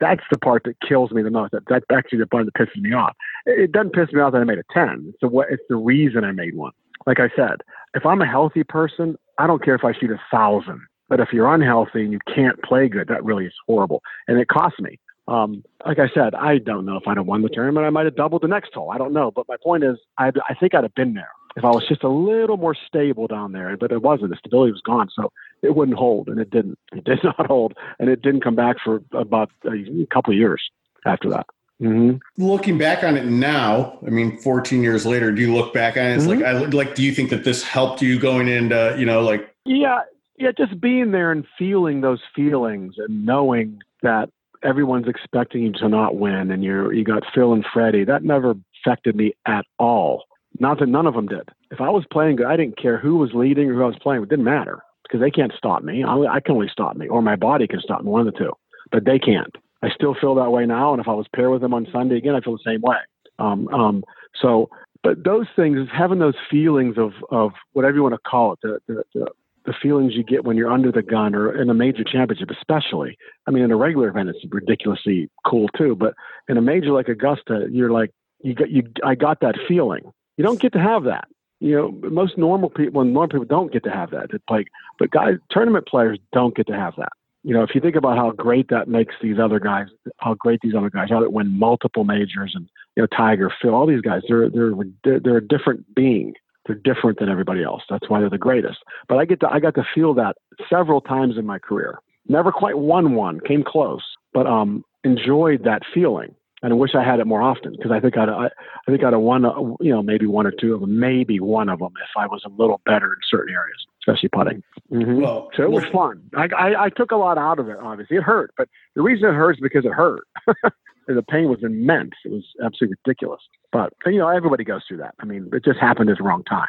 That's 0.00 0.22
the 0.32 0.38
part 0.38 0.64
that 0.64 0.80
kills 0.80 1.10
me 1.10 1.20
the 1.20 1.30
most. 1.30 1.52
That, 1.52 1.64
that's 1.68 1.84
actually 1.92 2.20
the 2.20 2.26
part 2.26 2.46
that 2.46 2.54
pisses 2.54 2.80
me 2.80 2.94
off. 2.94 3.14
It, 3.44 3.64
it 3.64 3.72
doesn't 3.72 3.92
piss 3.92 4.10
me 4.14 4.22
off 4.22 4.32
that 4.32 4.40
I 4.40 4.44
made 4.44 4.58
a 4.58 4.64
10. 4.72 5.04
It's 5.08 5.18
the 5.20 5.28
what 5.28 5.48
it's 5.50 5.62
the 5.68 5.76
reason 5.76 6.24
I 6.24 6.32
made 6.32 6.56
one. 6.56 6.72
Like 7.06 7.20
I 7.20 7.28
said, 7.36 7.60
if 7.92 8.06
I'm 8.06 8.22
a 8.22 8.26
healthy 8.26 8.64
person, 8.64 9.16
I 9.36 9.46
don't 9.46 9.62
care 9.62 9.74
if 9.74 9.84
I 9.84 9.92
shoot 9.92 10.10
a 10.10 10.20
thousand. 10.30 10.80
But 11.10 11.20
if 11.20 11.28
you're 11.34 11.52
unhealthy 11.52 12.04
and 12.04 12.12
you 12.12 12.20
can't 12.32 12.62
play 12.62 12.88
good, 12.88 13.08
that 13.08 13.22
really 13.22 13.44
is 13.44 13.54
horrible. 13.66 14.00
And 14.28 14.38
it 14.38 14.48
cost 14.48 14.80
me. 14.80 14.98
Um, 15.30 15.62
like 15.86 16.00
I 16.00 16.08
said, 16.12 16.34
I 16.34 16.58
don't 16.58 16.84
know 16.84 16.96
if 16.96 17.06
I'd 17.06 17.16
have 17.16 17.26
won 17.26 17.42
the 17.42 17.48
tournament. 17.48 17.86
I 17.86 17.90
might 17.90 18.04
have 18.04 18.16
doubled 18.16 18.42
the 18.42 18.48
next 18.48 18.74
hole. 18.74 18.90
I 18.90 18.98
don't 18.98 19.12
know. 19.12 19.30
But 19.30 19.46
my 19.48 19.56
point 19.62 19.84
is, 19.84 19.96
I, 20.18 20.32
I 20.48 20.54
think 20.54 20.74
I'd 20.74 20.82
have 20.82 20.94
been 20.94 21.14
there 21.14 21.30
if 21.56 21.64
I 21.64 21.68
was 21.68 21.86
just 21.88 22.02
a 22.02 22.08
little 22.08 22.56
more 22.56 22.74
stable 22.74 23.28
down 23.28 23.52
there. 23.52 23.76
But 23.76 23.92
it 23.92 24.02
wasn't. 24.02 24.30
The 24.30 24.36
stability 24.36 24.72
was 24.72 24.82
gone. 24.82 25.08
So 25.14 25.32
it 25.62 25.76
wouldn't 25.76 25.96
hold. 25.96 26.28
And 26.28 26.40
it 26.40 26.50
didn't. 26.50 26.78
It 26.92 27.04
did 27.04 27.20
not 27.22 27.46
hold. 27.46 27.74
And 28.00 28.10
it 28.10 28.22
didn't 28.22 28.42
come 28.42 28.56
back 28.56 28.76
for 28.84 29.02
about 29.12 29.50
a 29.64 30.06
couple 30.12 30.32
of 30.32 30.38
years 30.38 30.62
after 31.06 31.30
that. 31.30 31.46
hmm 31.78 32.16
Looking 32.36 32.76
back 32.76 33.04
on 33.04 33.16
it 33.16 33.26
now, 33.26 34.00
I 34.04 34.10
mean, 34.10 34.36
14 34.38 34.82
years 34.82 35.06
later, 35.06 35.30
do 35.30 35.40
you 35.40 35.54
look 35.54 35.72
back 35.72 35.96
on 35.96 36.06
it? 36.06 36.16
It's 36.16 36.26
like, 36.26 36.42
I 36.42 36.52
like, 36.52 36.96
do 36.96 37.04
you 37.04 37.14
think 37.14 37.30
that 37.30 37.44
this 37.44 37.62
helped 37.62 38.02
you 38.02 38.18
going 38.18 38.48
into, 38.48 38.96
you 38.98 39.06
know, 39.06 39.22
like, 39.22 39.54
Yeah, 39.64 40.00
yeah, 40.38 40.50
just 40.56 40.80
being 40.80 41.12
there 41.12 41.30
and 41.30 41.46
feeling 41.56 42.00
those 42.00 42.20
feelings 42.34 42.94
and 42.98 43.24
knowing 43.24 43.80
that 44.02 44.30
everyone's 44.62 45.08
expecting 45.08 45.62
you 45.62 45.72
to 45.72 45.88
not 45.88 46.16
win 46.16 46.50
and 46.50 46.62
you're 46.62 46.92
you 46.92 47.04
got 47.04 47.22
Phil 47.34 47.52
and 47.52 47.64
Freddie, 47.72 48.04
that 48.04 48.24
never 48.24 48.54
affected 48.84 49.16
me 49.16 49.32
at 49.46 49.64
all. 49.78 50.24
Not 50.58 50.80
that 50.80 50.88
none 50.88 51.06
of 51.06 51.14
them 51.14 51.26
did. 51.26 51.48
If 51.70 51.80
I 51.80 51.90
was 51.90 52.04
playing 52.12 52.36
good, 52.36 52.46
I 52.46 52.56
didn't 52.56 52.80
care 52.80 52.98
who 52.98 53.16
was 53.16 53.30
leading 53.34 53.70
or 53.70 53.74
who 53.74 53.82
I 53.84 53.86
was 53.86 53.98
playing. 54.02 54.22
It 54.22 54.28
didn't 54.28 54.44
matter 54.44 54.82
because 55.04 55.20
they 55.20 55.30
can't 55.30 55.52
stop 55.56 55.82
me. 55.82 56.02
I, 56.02 56.16
I 56.16 56.40
can 56.40 56.54
only 56.54 56.68
stop 56.70 56.96
me, 56.96 57.08
or 57.08 57.22
my 57.22 57.36
body 57.36 57.66
can 57.66 57.80
stop 57.80 58.02
me, 58.02 58.10
one 58.10 58.26
of 58.26 58.32
the 58.32 58.38
two. 58.38 58.52
But 58.92 59.04
they 59.04 59.18
can't. 59.18 59.54
I 59.82 59.88
still 59.90 60.14
feel 60.20 60.34
that 60.34 60.50
way 60.50 60.66
now, 60.66 60.92
and 60.92 61.00
if 61.00 61.08
I 61.08 61.14
was 61.14 61.26
paired 61.34 61.50
with 61.50 61.62
them 61.62 61.74
on 61.74 61.86
Sunday 61.92 62.16
again, 62.16 62.34
I 62.34 62.40
feel 62.40 62.54
the 62.54 62.70
same 62.70 62.80
way. 62.82 62.96
Um, 63.38 63.68
um, 63.68 64.04
so, 64.40 64.68
but 65.02 65.24
those 65.24 65.46
things, 65.56 65.88
having 65.96 66.18
those 66.18 66.34
feelings 66.50 66.96
of 66.98 67.12
of 67.30 67.52
whatever 67.72 67.96
you 67.96 68.02
want 68.02 68.14
to 68.14 68.30
call 68.30 68.52
it, 68.52 68.58
the 68.62 68.78
the, 68.86 69.02
the 69.14 69.26
the 69.66 69.74
feelings 69.82 70.14
you 70.14 70.22
get 70.22 70.44
when 70.44 70.56
you're 70.56 70.72
under 70.72 70.90
the 70.90 71.02
gun 71.02 71.34
or 71.34 71.60
in 71.60 71.68
a 71.70 71.74
major 71.74 72.04
championship, 72.04 72.50
especially. 72.50 73.16
I 73.46 73.50
mean, 73.50 73.62
in 73.62 73.70
a 73.70 73.76
regular 73.76 74.08
event, 74.08 74.30
it's 74.30 74.44
ridiculously 74.48 75.28
cool 75.46 75.68
too. 75.76 75.94
But 75.94 76.14
in 76.48 76.56
a 76.56 76.62
major 76.62 76.92
like 76.92 77.08
Augusta, 77.08 77.66
you're 77.70 77.90
like, 77.90 78.10
you 78.42 78.54
got 78.54 78.70
you. 78.70 78.84
I 79.04 79.14
got 79.14 79.40
that 79.40 79.56
feeling. 79.68 80.12
You 80.36 80.44
don't 80.44 80.60
get 80.60 80.72
to 80.72 80.80
have 80.80 81.04
that. 81.04 81.28
You 81.60 81.76
know, 81.76 82.10
most 82.10 82.38
normal 82.38 82.70
people, 82.70 83.00
when 83.00 83.12
normal 83.12 83.28
people 83.28 83.44
don't 83.44 83.70
get 83.70 83.84
to 83.84 83.90
have 83.90 84.10
that. 84.12 84.28
It's 84.32 84.44
like, 84.48 84.68
but 84.98 85.10
guys, 85.10 85.34
tournament 85.50 85.86
players 85.86 86.18
don't 86.32 86.56
get 86.56 86.66
to 86.68 86.74
have 86.74 86.94
that. 86.96 87.12
You 87.42 87.54
know, 87.54 87.62
if 87.62 87.74
you 87.74 87.80
think 87.80 87.96
about 87.96 88.16
how 88.16 88.30
great 88.32 88.68
that 88.68 88.88
makes 88.88 89.14
these 89.22 89.38
other 89.38 89.60
guys, 89.60 89.88
how 90.18 90.34
great 90.34 90.60
these 90.62 90.74
other 90.74 90.90
guys 90.90 91.08
how 91.10 91.20
that 91.20 91.32
win 91.32 91.58
multiple 91.58 92.04
majors, 92.04 92.52
and 92.54 92.68
you 92.96 93.02
know, 93.02 93.06
Tiger, 93.06 93.52
Phil, 93.60 93.74
all 93.74 93.86
these 93.86 94.00
guys, 94.00 94.22
they're 94.28 94.48
they're 94.48 94.72
they're 95.04 95.36
a 95.36 95.46
different 95.46 95.94
being. 95.94 96.34
They're 96.66 96.76
different 96.76 97.18
than 97.18 97.28
everybody 97.28 97.62
else. 97.62 97.82
That's 97.88 98.08
why 98.08 98.20
they're 98.20 98.30
the 98.30 98.38
greatest. 98.38 98.78
But 99.08 99.18
I 99.18 99.24
get 99.24 99.40
to 99.40 99.48
I 99.48 99.60
got 99.60 99.74
to 99.76 99.84
feel 99.94 100.14
that 100.14 100.36
several 100.68 101.00
times 101.00 101.36
in 101.38 101.46
my 101.46 101.58
career. 101.58 101.98
Never 102.28 102.52
quite 102.52 102.78
won 102.78 103.14
one, 103.14 103.40
came 103.40 103.64
close, 103.64 104.02
but 104.32 104.46
um, 104.46 104.84
enjoyed 105.04 105.64
that 105.64 105.82
feeling 105.92 106.34
and 106.62 106.72
I 106.72 106.76
wish 106.76 106.94
I 106.94 107.02
had 107.02 107.20
it 107.20 107.26
more 107.26 107.42
often 107.42 107.72
because 107.72 107.90
I 107.90 108.00
think 108.00 108.16
I'd 108.16 108.28
I, 108.28 108.46
I 108.46 108.90
think 108.90 109.02
I'd 109.02 109.12
have 109.12 109.22
won 109.22 109.44
uh, 109.44 109.54
you 109.80 109.92
know 109.92 110.02
maybe 110.02 110.26
one 110.26 110.46
or 110.46 110.50
two 110.50 110.74
of 110.74 110.80
them, 110.80 110.98
maybe 110.98 111.40
one 111.40 111.68
of 111.68 111.78
them 111.78 111.92
if 112.02 112.16
I 112.16 112.26
was 112.26 112.42
a 112.44 112.50
little 112.50 112.80
better 112.84 113.06
in 113.06 113.18
certain 113.28 113.54
areas, 113.54 113.86
especially 114.02 114.28
putting. 114.28 114.62
Mm-hmm. 114.92 115.22
Well, 115.22 115.50
so 115.56 115.62
it 115.62 115.70
was 115.70 115.84
fun. 115.86 116.22
I, 116.36 116.48
I, 116.56 116.84
I 116.84 116.88
took 116.90 117.10
a 117.10 117.16
lot 117.16 117.38
out 117.38 117.58
of 117.58 117.68
it. 117.68 117.76
Obviously, 117.80 118.18
it 118.18 118.22
hurt, 118.22 118.52
but 118.56 118.68
the 118.94 119.02
reason 119.02 119.28
it 119.28 119.34
hurts 119.34 119.58
is 119.58 119.62
because 119.62 119.84
it 119.84 119.92
hurt. 119.92 120.24
the 121.14 121.22
pain 121.22 121.48
was 121.48 121.62
immense. 121.62 122.12
It 122.24 122.32
was 122.32 122.44
absolutely 122.64 122.96
ridiculous. 123.04 123.40
But 123.72 123.92
you 124.06 124.18
know, 124.18 124.28
everybody 124.28 124.64
goes 124.64 124.82
through 124.86 124.98
that. 124.98 125.14
I 125.20 125.24
mean, 125.24 125.50
it 125.52 125.64
just 125.64 125.78
happened 125.78 126.10
at 126.10 126.18
the 126.18 126.24
wrong 126.24 126.44
time. 126.44 126.68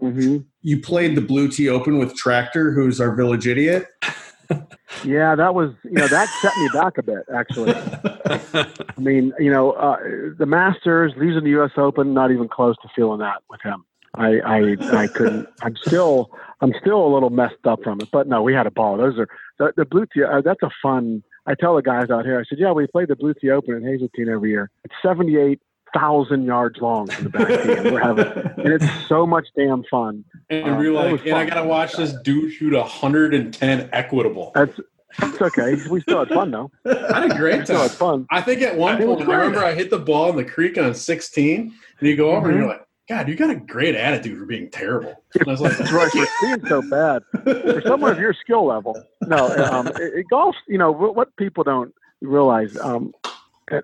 Mm-hmm. 0.00 0.38
You 0.62 0.80
played 0.80 1.16
the 1.16 1.20
Blue 1.20 1.48
Tee 1.48 1.68
Open 1.68 1.98
with 1.98 2.14
Tractor, 2.14 2.72
who's 2.72 3.00
our 3.00 3.14
village 3.14 3.46
idiot 3.46 3.86
yeah, 5.04 5.34
that 5.34 5.54
was 5.54 5.72
you 5.84 5.92
know 5.92 6.08
that 6.08 6.28
set 6.40 6.56
me 6.56 6.68
back 6.72 6.98
a 6.98 7.02
bit 7.02 7.24
actually. 7.34 7.72
I 8.94 9.00
mean, 9.00 9.32
you 9.38 9.50
know, 9.50 9.72
uh, 9.72 9.96
the 10.38 10.46
Masters, 10.46 11.12
losing 11.16 11.44
the 11.44 11.50
U.S. 11.50 11.72
Open, 11.76 12.14
not 12.14 12.30
even 12.30 12.48
close 12.48 12.76
to 12.82 12.88
feeling 12.94 13.20
that 13.20 13.42
with 13.50 13.60
him. 13.62 13.84
I 14.14 14.40
I 14.40 14.76
I 15.02 15.06
couldn't. 15.06 15.48
I'm 15.62 15.76
still 15.86 16.30
I'm 16.60 16.74
still 16.80 17.04
a 17.06 17.10
little 17.12 17.30
messed 17.30 17.64
up 17.64 17.82
from 17.82 18.00
it. 18.00 18.08
But 18.12 18.26
no, 18.28 18.42
we 18.42 18.52
had 18.52 18.66
a 18.66 18.70
ball. 18.70 18.96
Those 18.96 19.18
are 19.18 19.28
the, 19.58 19.72
the 19.76 19.84
blue 19.84 20.06
tee. 20.12 20.22
Uh, 20.22 20.42
that's 20.42 20.62
a 20.62 20.70
fun. 20.82 21.22
I 21.46 21.54
tell 21.54 21.74
the 21.74 21.82
guys 21.82 22.10
out 22.10 22.24
here. 22.24 22.38
I 22.38 22.44
said, 22.48 22.58
yeah, 22.58 22.72
we 22.72 22.86
play 22.86 23.04
the 23.04 23.16
blue 23.16 23.34
tee 23.34 23.50
open 23.50 23.74
in 23.74 23.82
Hazeltine 23.82 24.28
every 24.28 24.50
year. 24.50 24.70
It's 24.84 24.94
78 25.02 25.60
thousand 25.94 26.44
yards 26.44 26.80
long 26.80 27.06
from 27.06 27.24
the 27.24 27.30
back 27.30 27.48
tee, 27.48 27.72
and 27.72 27.92
we're 27.92 28.00
having, 28.00 28.26
and 28.64 28.68
it's 28.68 28.86
so 29.08 29.26
much 29.26 29.46
damn 29.56 29.84
fun. 29.84 30.24
And 30.48 30.70
um, 30.70 30.78
we're 30.78 30.92
like, 30.92 31.26
and 31.26 31.34
I 31.34 31.44
gotta 31.44 31.68
watch 31.68 31.92
this 31.92 32.14
dude 32.22 32.52
shoot 32.52 32.72
a 32.72 32.82
hundred 32.82 33.34
and 33.34 33.52
ten 33.52 33.90
equitable. 33.92 34.52
That's 34.54 34.80
it's 35.20 35.42
okay. 35.42 35.76
We 35.90 36.00
still 36.00 36.20
had 36.20 36.28
fun 36.28 36.50
though. 36.50 36.70
I 36.86 37.20
had 37.20 37.32
a 37.32 37.36
great 37.36 37.56
time. 37.56 37.64
Still 37.66 37.82
had 37.82 37.90
fun. 37.90 38.26
I 38.30 38.40
think 38.40 38.62
at 38.62 38.76
one 38.76 38.96
point, 38.96 39.28
I 39.28 39.34
remember 39.34 39.64
I 39.64 39.74
hit 39.74 39.90
the 39.90 39.98
ball 39.98 40.30
in 40.30 40.36
the 40.36 40.44
creek 40.44 40.78
on 40.78 40.94
16, 40.94 41.60
and 42.00 42.08
you 42.08 42.16
go 42.16 42.30
over 42.30 42.48
mm-hmm. 42.48 42.50
and 42.50 42.58
you're 42.58 42.68
like, 42.68 42.86
God, 43.08 43.28
you 43.28 43.34
got 43.34 43.50
a 43.50 43.56
great 43.56 43.94
attitude 43.94 44.38
for 44.38 44.46
being 44.46 44.70
terrible. 44.70 45.22
And 45.38 45.48
I 45.48 45.50
was 45.50 45.60
like, 45.60 45.76
That's 45.76 45.92
right, 45.92 46.10
for 46.10 46.26
being 46.42 46.66
so 46.66 46.82
bad. 46.82 47.22
For 47.42 47.82
someone 47.84 48.12
of 48.12 48.18
your 48.18 48.32
skill 48.32 48.66
level, 48.66 49.00
no, 49.22 49.48
um, 49.56 49.88
it, 49.88 50.14
it, 50.14 50.26
golf. 50.30 50.54
You 50.68 50.78
know 50.78 50.92
what 50.92 51.34
people 51.36 51.64
don't 51.64 51.92
realize. 52.20 52.76
Um, 52.78 53.12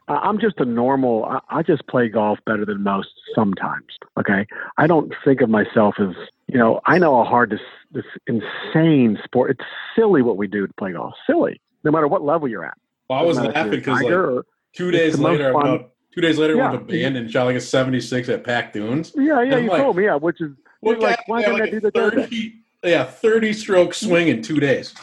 I'm 0.07 0.39
just 0.39 0.59
a 0.59 0.65
normal. 0.65 1.41
I 1.49 1.63
just 1.63 1.87
play 1.89 2.09
golf 2.09 2.39
better 2.47 2.65
than 2.65 2.83
most 2.83 3.09
sometimes. 3.35 3.87
Okay, 4.19 4.47
I 4.77 4.87
don't 4.87 5.13
think 5.25 5.41
of 5.41 5.51
myself 5.51 5.97
as 5.99 6.15
you 6.47 6.59
know. 6.59 6.81
I 6.87 6.99
know 6.99 7.23
how 7.23 7.29
hard 7.29 7.51
this 7.51 7.61
this 7.91 8.05
insane 8.27 9.19
sport. 9.25 9.51
It's 9.51 9.65
silly 9.97 10.23
what 10.23 10.37
we 10.37 10.47
do 10.47 10.67
to 10.67 10.73
play 10.75 10.93
golf. 10.93 11.15
Silly, 11.27 11.61
no 11.85 11.91
matter 11.91 12.07
what 12.07 12.23
level 12.23 12.49
you're 12.49 12.65
at. 12.65 12.77
Well, 13.09 13.19
I 13.19 13.23
was 13.23 13.39
laughing 13.39 13.71
because 13.71 14.03
like 14.03 14.45
two 14.75 14.91
days 14.91 15.19
later, 15.19 15.51
about 15.51 15.93
two 16.19 16.27
days 16.27 16.39
later, 16.39 16.57
yeah. 16.57 16.71
went 16.71 16.89
to 16.89 16.93
Bandon 16.93 17.23
and 17.23 17.31
shot 17.31 17.45
like 17.45 17.55
a 17.55 17.61
76 17.61 18.29
at 18.29 18.43
Pac 18.43 18.73
Dunes. 18.73 19.13
Yeah, 19.15 19.41
yeah, 19.43 19.59
you 19.59 19.71
like, 19.71 19.81
told 19.81 19.97
me. 19.97 20.05
Yeah, 20.05 20.17
which 20.17 20.41
is 20.41 20.51
what 20.81 20.99
like, 20.99 21.21
why 21.29 21.43
didn't 21.43 21.61
like 21.61 21.63
I 21.63 21.71
do 21.71 21.81
the 21.81 21.91
30, 21.93 22.55
Yeah, 22.83 23.05
30 23.05 23.53
stroke 23.53 23.95
swing 23.95 24.27
in 24.27 24.43
two 24.43 24.59
days. 24.59 24.95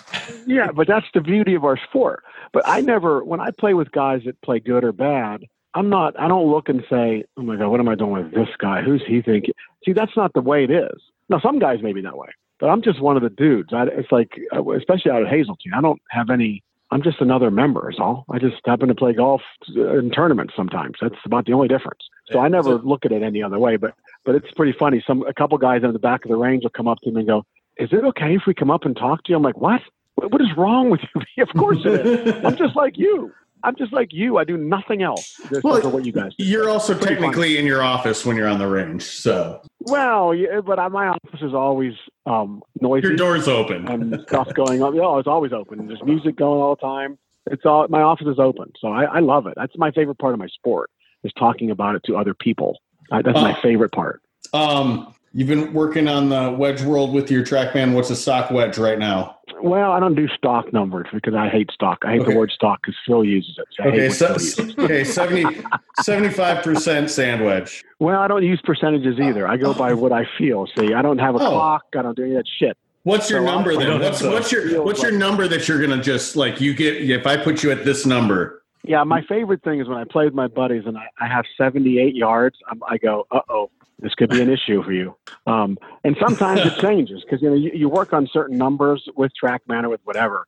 yeah, 0.45 0.71
but 0.71 0.87
that's 0.87 1.05
the 1.13 1.21
beauty 1.21 1.53
of 1.55 1.63
our 1.63 1.77
sport. 1.77 2.23
But 2.51 2.63
I 2.65 2.81
never, 2.81 3.23
when 3.23 3.39
I 3.39 3.51
play 3.51 3.73
with 3.73 3.91
guys 3.91 4.23
that 4.25 4.41
play 4.41 4.59
good 4.59 4.83
or 4.83 4.91
bad, 4.91 5.45
I'm 5.73 5.89
not, 5.89 6.19
I 6.19 6.27
don't 6.27 6.49
look 6.49 6.67
and 6.67 6.83
say, 6.89 7.23
oh 7.37 7.41
my 7.43 7.55
God, 7.55 7.69
what 7.69 7.79
am 7.79 7.87
I 7.87 7.95
doing 7.95 8.23
with 8.23 8.33
this 8.33 8.49
guy? 8.59 8.81
Who's 8.81 9.03
he 9.07 9.21
thinking? 9.21 9.53
See, 9.85 9.93
that's 9.93 10.15
not 10.17 10.33
the 10.33 10.41
way 10.41 10.65
it 10.65 10.71
is. 10.71 11.01
Now, 11.29 11.39
some 11.39 11.59
guys 11.59 11.81
may 11.81 11.93
be 11.93 12.01
that 12.01 12.17
way, 12.17 12.29
but 12.59 12.67
I'm 12.67 12.81
just 12.81 13.01
one 13.01 13.15
of 13.15 13.23
the 13.23 13.29
dudes. 13.29 13.69
I, 13.73 13.83
it's 13.83 14.11
like, 14.11 14.31
uh, 14.53 14.69
especially 14.71 15.11
out 15.11 15.23
at 15.23 15.29
Hazeltine, 15.29 15.73
I 15.73 15.81
don't 15.81 16.01
have 16.09 16.29
any, 16.29 16.61
I'm 16.91 17.01
just 17.01 17.19
another 17.19 17.49
member, 17.49 17.89
is 17.89 17.97
all. 17.99 18.25
I 18.29 18.37
just 18.37 18.57
happen 18.65 18.87
to 18.89 18.95
play 18.95 19.13
golf 19.13 19.41
in 19.75 20.11
tournaments 20.11 20.53
sometimes. 20.55 20.95
That's 21.01 21.15
about 21.25 21.45
the 21.45 21.53
only 21.53 21.67
difference. 21.67 22.01
So 22.31 22.39
I 22.39 22.47
never 22.47 22.77
look 22.77 23.05
at 23.05 23.11
it 23.11 23.23
any 23.23 23.41
other 23.41 23.59
way, 23.59 23.75
but, 23.77 23.95
but 24.23 24.35
it's 24.35 24.51
pretty 24.51 24.75
funny. 24.77 25.03
Some, 25.05 25.23
a 25.27 25.33
couple 25.33 25.57
guys 25.57 25.83
in 25.83 25.93
the 25.93 25.99
back 25.99 26.25
of 26.25 26.29
the 26.29 26.37
range 26.37 26.63
will 26.63 26.71
come 26.71 26.87
up 26.87 26.99
to 27.03 27.11
me 27.11 27.21
and 27.21 27.27
go, 27.27 27.43
is 27.77 27.89
it 27.91 28.03
okay 28.03 28.35
if 28.35 28.43
we 28.47 28.53
come 28.53 28.71
up 28.71 28.85
and 28.85 28.95
talk 28.95 29.23
to 29.25 29.31
you? 29.31 29.35
I'm 29.35 29.43
like, 29.43 29.57
what? 29.57 29.81
What 30.15 30.41
is 30.41 30.47
wrong 30.55 30.89
with 30.89 31.01
you? 31.35 31.43
of 31.43 31.49
course 31.49 31.79
it 31.85 32.05
is. 32.05 32.45
I'm 32.45 32.55
just 32.55 32.75
like 32.75 32.97
you. 32.97 33.31
I'm 33.65 33.75
just 33.75 33.91
like 33.91 34.13
you. 34.13 34.37
I 34.37 34.43
do 34.43 34.57
nothing 34.57 35.01
else. 35.01 35.39
Well, 35.63 35.81
for 35.81 35.89
what 35.89 36.05
you 36.05 36.11
guys. 36.11 36.35
Do. 36.35 36.45
You're 36.45 36.69
also 36.69 36.93
technically 36.93 37.49
funny. 37.49 37.57
in 37.57 37.65
your 37.65 37.81
office 37.81 38.25
when 38.25 38.37
you're 38.37 38.47
on 38.47 38.59
the 38.59 38.67
range, 38.67 39.03
so. 39.03 39.61
Well, 39.79 40.35
yeah, 40.35 40.61
but 40.61 40.77
my 40.91 41.07
office 41.07 41.41
is 41.41 41.53
always 41.53 41.93
um, 42.25 42.61
noisy. 42.79 43.07
Your 43.07 43.17
door's 43.17 43.47
open 43.47 43.87
and 43.87 44.21
stuff 44.27 44.53
going 44.53 44.83
on. 44.83 44.95
Yeah, 44.95 45.17
it's 45.17 45.27
always 45.27 45.51
open. 45.51 45.87
There's 45.87 46.03
music 46.03 46.35
going 46.35 46.61
all 46.61 46.75
the 46.75 46.81
time. 46.81 47.17
It's 47.47 47.65
all 47.65 47.87
my 47.89 48.01
office 48.01 48.27
is 48.27 48.39
open, 48.39 48.71
so 48.79 48.89
I, 48.89 49.03
I 49.05 49.19
love 49.19 49.47
it. 49.47 49.53
That's 49.57 49.75
my 49.77 49.91
favorite 49.91 50.19
part 50.19 50.33
of 50.33 50.39
my 50.39 50.47
sport 50.47 50.91
is 51.23 51.31
talking 51.37 51.71
about 51.71 51.95
it 51.95 52.03
to 52.05 52.15
other 52.15 52.35
people. 52.35 52.79
Uh, 53.11 53.21
that's 53.23 53.37
uh, 53.37 53.41
my 53.41 53.59
favorite 53.61 53.91
part. 53.91 54.21
Um, 54.53 55.14
You've 55.37 55.49
been 55.49 55.73
working 55.73 56.07
on 56.07 56.29
the 56.29 56.49
wedge 56.57 56.81
world 56.81 57.11
with 57.13 57.29
your 57.29 57.43
TrackMan. 57.43 57.93
What's 57.93 58.09
a 58.09 58.15
stock 58.15 58.51
wedge 58.51 58.77
right 58.77 58.97
now? 58.97 59.37
Well, 59.61 59.91
I 59.91 59.99
don't 59.99 60.15
do 60.15 60.29
stock 60.29 60.71
numbers 60.71 61.07
because 61.13 61.33
I 61.33 61.49
hate 61.49 61.69
stock. 61.71 61.97
I 62.03 62.13
hate 62.13 62.21
okay. 62.21 62.31
the 62.31 62.37
word 62.37 62.51
stock 62.51 62.79
because 62.81 62.95
Phil 63.05 63.25
uses 63.25 63.57
it. 63.57 63.67
So 63.71 63.83
okay, 63.83 64.09
so, 64.09 64.81
okay, 64.81 65.03
75 66.01 66.63
percent 66.63 67.11
sand 67.11 67.43
wedge. 67.43 67.83
Well, 67.99 68.21
I 68.21 68.29
don't 68.29 68.43
use 68.45 68.61
percentages 68.63 69.19
either. 69.19 69.45
I 69.45 69.57
go 69.57 69.73
by 69.73 69.93
what 69.93 70.13
I 70.13 70.25
feel. 70.37 70.67
See, 70.77 70.93
I 70.93 71.01
don't 71.01 71.17
have 71.17 71.35
a 71.35 71.39
oh. 71.39 71.49
clock. 71.49 71.83
I 71.97 72.01
don't 72.01 72.15
do 72.15 72.23
any 72.23 72.35
of 72.35 72.37
that 72.37 72.47
shit. 72.57 72.77
What's 73.03 73.29
your 73.29 73.45
so 73.45 73.45
number 73.45 73.75
then? 73.75 73.99
What's, 73.99 74.23
what's 74.23 74.53
your 74.53 74.83
what's 74.83 75.03
your 75.03 75.11
number 75.11 75.49
that 75.49 75.67
you're 75.67 75.81
gonna 75.81 76.01
just 76.01 76.37
like 76.37 76.61
you 76.61 76.73
get 76.73 76.95
if 76.95 77.27
I 77.27 77.35
put 77.35 77.61
you 77.61 77.71
at 77.71 77.83
this 77.83 78.05
number? 78.05 78.63
Yeah, 78.85 79.03
my 79.03 79.21
favorite 79.23 79.63
thing 79.63 79.81
is 79.81 79.89
when 79.89 79.97
I 79.97 80.05
play 80.05 80.23
with 80.23 80.33
my 80.33 80.47
buddies 80.47 80.83
and 80.85 80.97
I, 80.97 81.07
I 81.19 81.27
have 81.27 81.43
78 81.57 82.15
yards. 82.15 82.55
I'm, 82.69 82.81
I 82.87 82.97
go, 82.97 83.25
uh 83.31 83.39
oh, 83.49 83.71
this 84.05 84.13
could 84.13 84.29
be 84.29 84.39
an 84.39 84.51
issue 84.51 84.83
for 84.83 84.93
you. 84.93 85.15
Um, 85.47 85.79
and 86.03 86.15
sometimes 86.21 86.61
it 86.61 86.77
changes 86.79 87.23
because 87.23 87.41
you 87.41 87.49
know 87.49 87.55
you, 87.55 87.71
you, 87.73 87.89
work 87.89 88.13
on 88.13 88.29
certain 88.31 88.55
numbers 88.55 89.03
with 89.15 89.31
TrackMan 89.43 89.83
or 89.83 89.89
with 89.89 90.01
whatever, 90.03 90.45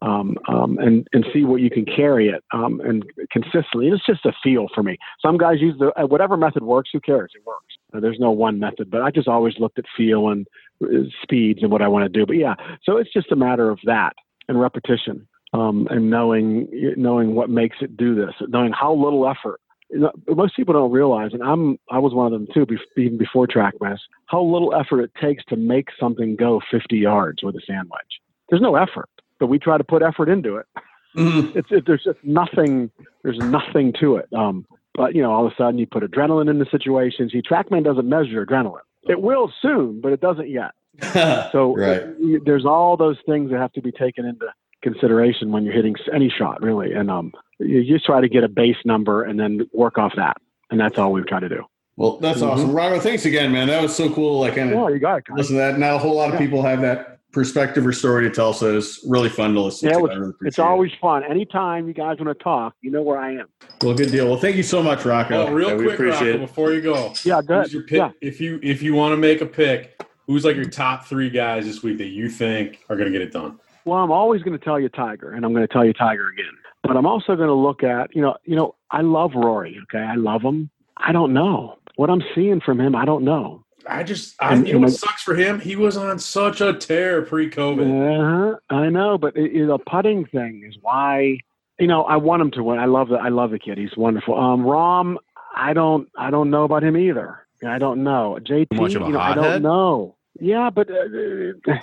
um, 0.00 0.38
um, 0.48 0.78
and 0.78 1.06
and 1.12 1.26
see 1.30 1.44
what 1.44 1.60
you 1.60 1.68
can 1.68 1.84
carry 1.84 2.28
it 2.28 2.42
um, 2.54 2.80
and 2.80 3.04
consistently. 3.30 3.88
It's 3.88 4.06
just 4.06 4.24
a 4.24 4.32
feel 4.42 4.68
for 4.74 4.82
me. 4.82 4.96
Some 5.20 5.36
guys 5.36 5.60
use 5.60 5.78
the 5.78 5.92
uh, 6.00 6.06
whatever 6.06 6.38
method 6.38 6.62
works. 6.62 6.90
Who 6.94 7.00
cares? 7.00 7.32
It 7.34 7.42
works. 7.46 7.74
Uh, 7.92 8.00
there's 8.00 8.18
no 8.18 8.30
one 8.30 8.58
method, 8.58 8.90
but 8.90 9.02
I 9.02 9.10
just 9.10 9.28
always 9.28 9.58
looked 9.58 9.78
at 9.78 9.84
feel 9.94 10.30
and 10.30 10.46
uh, 10.82 11.04
speeds 11.22 11.62
and 11.62 11.70
what 11.70 11.82
I 11.82 11.88
want 11.88 12.04
to 12.04 12.08
do. 12.08 12.24
But 12.24 12.36
yeah, 12.36 12.54
so 12.84 12.96
it's 12.96 13.12
just 13.12 13.30
a 13.32 13.36
matter 13.36 13.68
of 13.68 13.80
that 13.84 14.14
and 14.48 14.58
repetition. 14.58 15.28
Um, 15.52 15.86
and 15.90 16.10
knowing 16.10 16.68
knowing 16.96 17.34
what 17.34 17.50
makes 17.50 17.76
it 17.82 17.98
do 17.98 18.14
this, 18.14 18.32
knowing 18.48 18.72
how 18.72 18.94
little 18.94 19.28
effort 19.28 19.60
most 20.28 20.56
people 20.56 20.74
don't 20.74 20.90
realize, 20.90 21.32
and 21.32 21.42
I'm 21.42 21.78
I 21.90 21.98
was 21.98 22.12
one 22.14 22.26
of 22.26 22.32
them 22.32 22.48
too, 22.52 22.66
even 22.96 23.18
before 23.18 23.46
TrackMan, 23.46 23.96
how 24.26 24.42
little 24.42 24.74
effort 24.74 25.00
it 25.00 25.12
takes 25.20 25.44
to 25.46 25.56
make 25.56 25.88
something 25.98 26.36
go 26.36 26.60
50 26.70 26.96
yards 26.96 27.42
with 27.42 27.54
a 27.56 27.60
sand 27.66 27.88
wedge. 27.90 28.20
There's 28.48 28.62
no 28.62 28.76
effort, 28.76 29.08
but 29.38 29.46
we 29.46 29.58
try 29.58 29.78
to 29.78 29.84
put 29.84 30.02
effort 30.02 30.28
into 30.28 30.56
it. 30.56 30.66
Mm-hmm. 31.16 31.58
It's 31.58 31.68
it, 31.70 31.84
there's 31.86 32.04
just 32.04 32.18
nothing. 32.22 32.90
There's 33.22 33.38
nothing 33.38 33.92
to 34.00 34.16
it. 34.16 34.32
Um, 34.32 34.66
but 34.94 35.14
you 35.14 35.22
know, 35.22 35.32
all 35.32 35.46
of 35.46 35.52
a 35.52 35.54
sudden 35.56 35.78
you 35.78 35.86
put 35.86 36.02
adrenaline 36.02 36.50
in 36.50 36.58
the 36.58 36.66
situation. 36.70 37.30
See, 37.30 37.42
TrackMan 37.42 37.84
doesn't 37.84 38.08
measure 38.08 38.44
adrenaline. 38.44 38.80
It 39.08 39.20
will 39.20 39.52
soon, 39.60 40.00
but 40.00 40.12
it 40.12 40.20
doesn't 40.20 40.48
yet. 40.48 40.72
so 41.52 41.76
right. 41.76 42.02
it, 42.18 42.42
there's 42.44 42.64
all 42.64 42.96
those 42.96 43.16
things 43.26 43.50
that 43.50 43.58
have 43.58 43.72
to 43.72 43.82
be 43.82 43.92
taken 43.92 44.24
into 44.24 44.46
consideration 44.82 45.50
when 45.50 45.64
you're 45.64 45.74
hitting 45.74 45.96
any 46.12 46.28
shot, 46.30 46.62
really. 46.62 46.92
And 46.92 47.10
um, 47.10 47.32
you 47.58 47.84
just 47.84 48.04
try 48.04 48.20
to 48.20 48.28
get 48.28 48.44
a 48.44 48.48
base 48.48 48.76
number 48.84 49.22
and 49.22 49.38
then 49.38 49.68
work 49.72 49.98
off 49.98 50.12
that. 50.16 50.36
And 50.70 50.80
that's 50.80 50.98
all 50.98 51.12
we've 51.12 51.26
tried 51.26 51.40
to 51.40 51.48
do. 51.48 51.64
Well, 51.96 52.18
that's 52.18 52.40
mm-hmm. 52.40 52.50
awesome. 52.50 52.72
Rocco, 52.72 52.98
thanks 52.98 53.24
again, 53.24 53.52
man. 53.52 53.68
That 53.68 53.82
was 53.82 53.94
so 53.94 54.12
cool. 54.12 54.40
Like, 54.40 54.56
kind 54.56 54.72
of 54.72 54.90
you 54.90 54.98
got 54.98 55.18
it, 55.18 55.24
listen 55.30 55.56
to 55.56 55.60
that. 55.60 55.78
Not 55.78 55.94
a 55.94 55.98
whole 55.98 56.16
lot 56.16 56.28
of 56.28 56.34
yeah. 56.34 56.40
people 56.40 56.62
have 56.62 56.80
that 56.80 57.20
perspective 57.30 57.86
or 57.86 57.92
story 57.92 58.28
to 58.28 58.34
tell, 58.34 58.52
so 58.52 58.76
it's 58.76 59.04
really 59.06 59.28
fun 59.28 59.54
to 59.54 59.60
listen 59.60 59.90
yeah, 59.90 59.98
to. 59.98 60.04
It's, 60.06 60.16
really 60.16 60.32
it's 60.42 60.58
always 60.58 60.92
it. 60.92 60.98
fun. 61.00 61.22
Anytime 61.24 61.86
you 61.86 61.94
guys 61.94 62.18
want 62.18 62.36
to 62.36 62.42
talk, 62.42 62.74
you 62.80 62.90
know 62.90 63.02
where 63.02 63.18
I 63.18 63.32
am. 63.34 63.46
Well, 63.82 63.94
good 63.94 64.10
deal. 64.10 64.26
Well, 64.26 64.38
thank 64.38 64.56
you 64.56 64.62
so 64.62 64.82
much, 64.82 65.04
Rocco. 65.04 65.46
Oh, 65.46 65.52
real 65.52 65.70
yeah, 65.70 65.94
quick, 65.96 65.98
Rocco, 65.98 66.38
before 66.38 66.72
you 66.72 66.80
go. 66.80 67.12
Yeah, 67.24 67.42
good. 67.42 67.72
Your 67.72 67.82
pick, 67.82 67.98
yeah. 67.98 68.10
If 68.20 68.40
you 68.40 68.58
if 68.62 68.82
you 68.82 68.94
want 68.94 69.12
to 69.12 69.16
make 69.16 69.40
a 69.40 69.46
pick, 69.46 70.00
who's 70.26 70.44
like 70.44 70.56
your 70.56 70.64
top 70.64 71.04
three 71.04 71.30
guys 71.30 71.66
this 71.66 71.82
week 71.82 71.98
that 71.98 72.08
you 72.08 72.28
think 72.28 72.84
are 72.88 72.96
going 72.96 73.12
to 73.12 73.16
get 73.16 73.22
it 73.22 73.32
done? 73.32 73.60
Well, 73.84 73.98
I'm 73.98 74.10
always 74.10 74.42
going 74.42 74.58
to 74.58 74.64
tell 74.64 74.80
you 74.80 74.88
Tiger, 74.88 75.32
and 75.32 75.44
I'm 75.44 75.52
going 75.52 75.66
to 75.66 75.72
tell 75.72 75.84
you 75.84 75.92
Tiger 75.92 76.28
again. 76.28 76.46
But 76.86 76.96
I'm 76.96 77.06
also 77.06 77.34
going 77.36 77.48
to 77.48 77.54
look 77.54 77.82
at, 77.82 78.14
you 78.14 78.20
know, 78.22 78.36
you 78.44 78.56
know, 78.56 78.74
I 78.90 79.00
love 79.00 79.32
Rory. 79.34 79.78
Okay, 79.84 80.02
I 80.04 80.14
love 80.16 80.42
him. 80.42 80.70
I 80.96 81.12
don't 81.12 81.32
know. 81.32 81.78
what 81.96 82.10
I'm 82.10 82.22
seeing 82.34 82.60
from 82.60 82.80
him, 82.80 82.96
I 82.96 83.04
don't 83.04 83.24
know. 83.24 83.64
I 83.88 84.02
just, 84.02 84.34
I, 84.40 84.54
And- 84.54 84.66
you 84.66 84.74
know 84.74 84.80
what 84.80 84.88
I- 84.88 84.92
sucks 84.92 85.22
for 85.22 85.34
him? 85.36 85.60
He 85.60 85.76
was 85.76 85.96
on 85.96 86.18
such 86.18 86.60
a 86.60 86.72
tear 86.74 87.22
pre-COVID. 87.22 87.86
Uh-huh. 88.20 88.56
I 88.70 88.88
know, 88.88 89.16
but 89.18 89.36
it, 89.36 89.54
it- 89.56 89.66
the 89.66 89.78
putting 89.78 90.26
thing 90.26 90.64
is 90.66 90.76
why. 90.80 91.38
You 91.78 91.88
know, 91.88 92.04
I 92.04 92.16
want 92.16 92.40
him 92.42 92.50
to 92.52 92.62
win. 92.62 92.78
I 92.78 92.84
love 92.84 93.08
the 93.08 93.16
I 93.16 93.30
love 93.30 93.50
the 93.50 93.58
kid. 93.58 93.78
He's 93.78 93.96
wonderful. 93.96 94.38
Um, 94.38 94.62
Rahm, 94.64 95.16
I 95.56 95.72
don't 95.72 96.08
I 96.16 96.30
don't 96.30 96.48
know 96.50 96.62
about 96.62 96.84
him 96.84 96.96
either. 96.96 97.40
I 97.66 97.78
don't 97.80 98.04
know. 98.04 98.38
JT, 98.40 98.68
Much 98.80 98.94
of 98.94 99.02
a 99.02 99.06
you 99.06 99.12
know, 99.12 99.18
I 99.18 99.34
don't 99.34 99.62
know. 99.62 100.13
Yeah, 100.40 100.70
but 100.70 100.88
uh, 100.90 101.74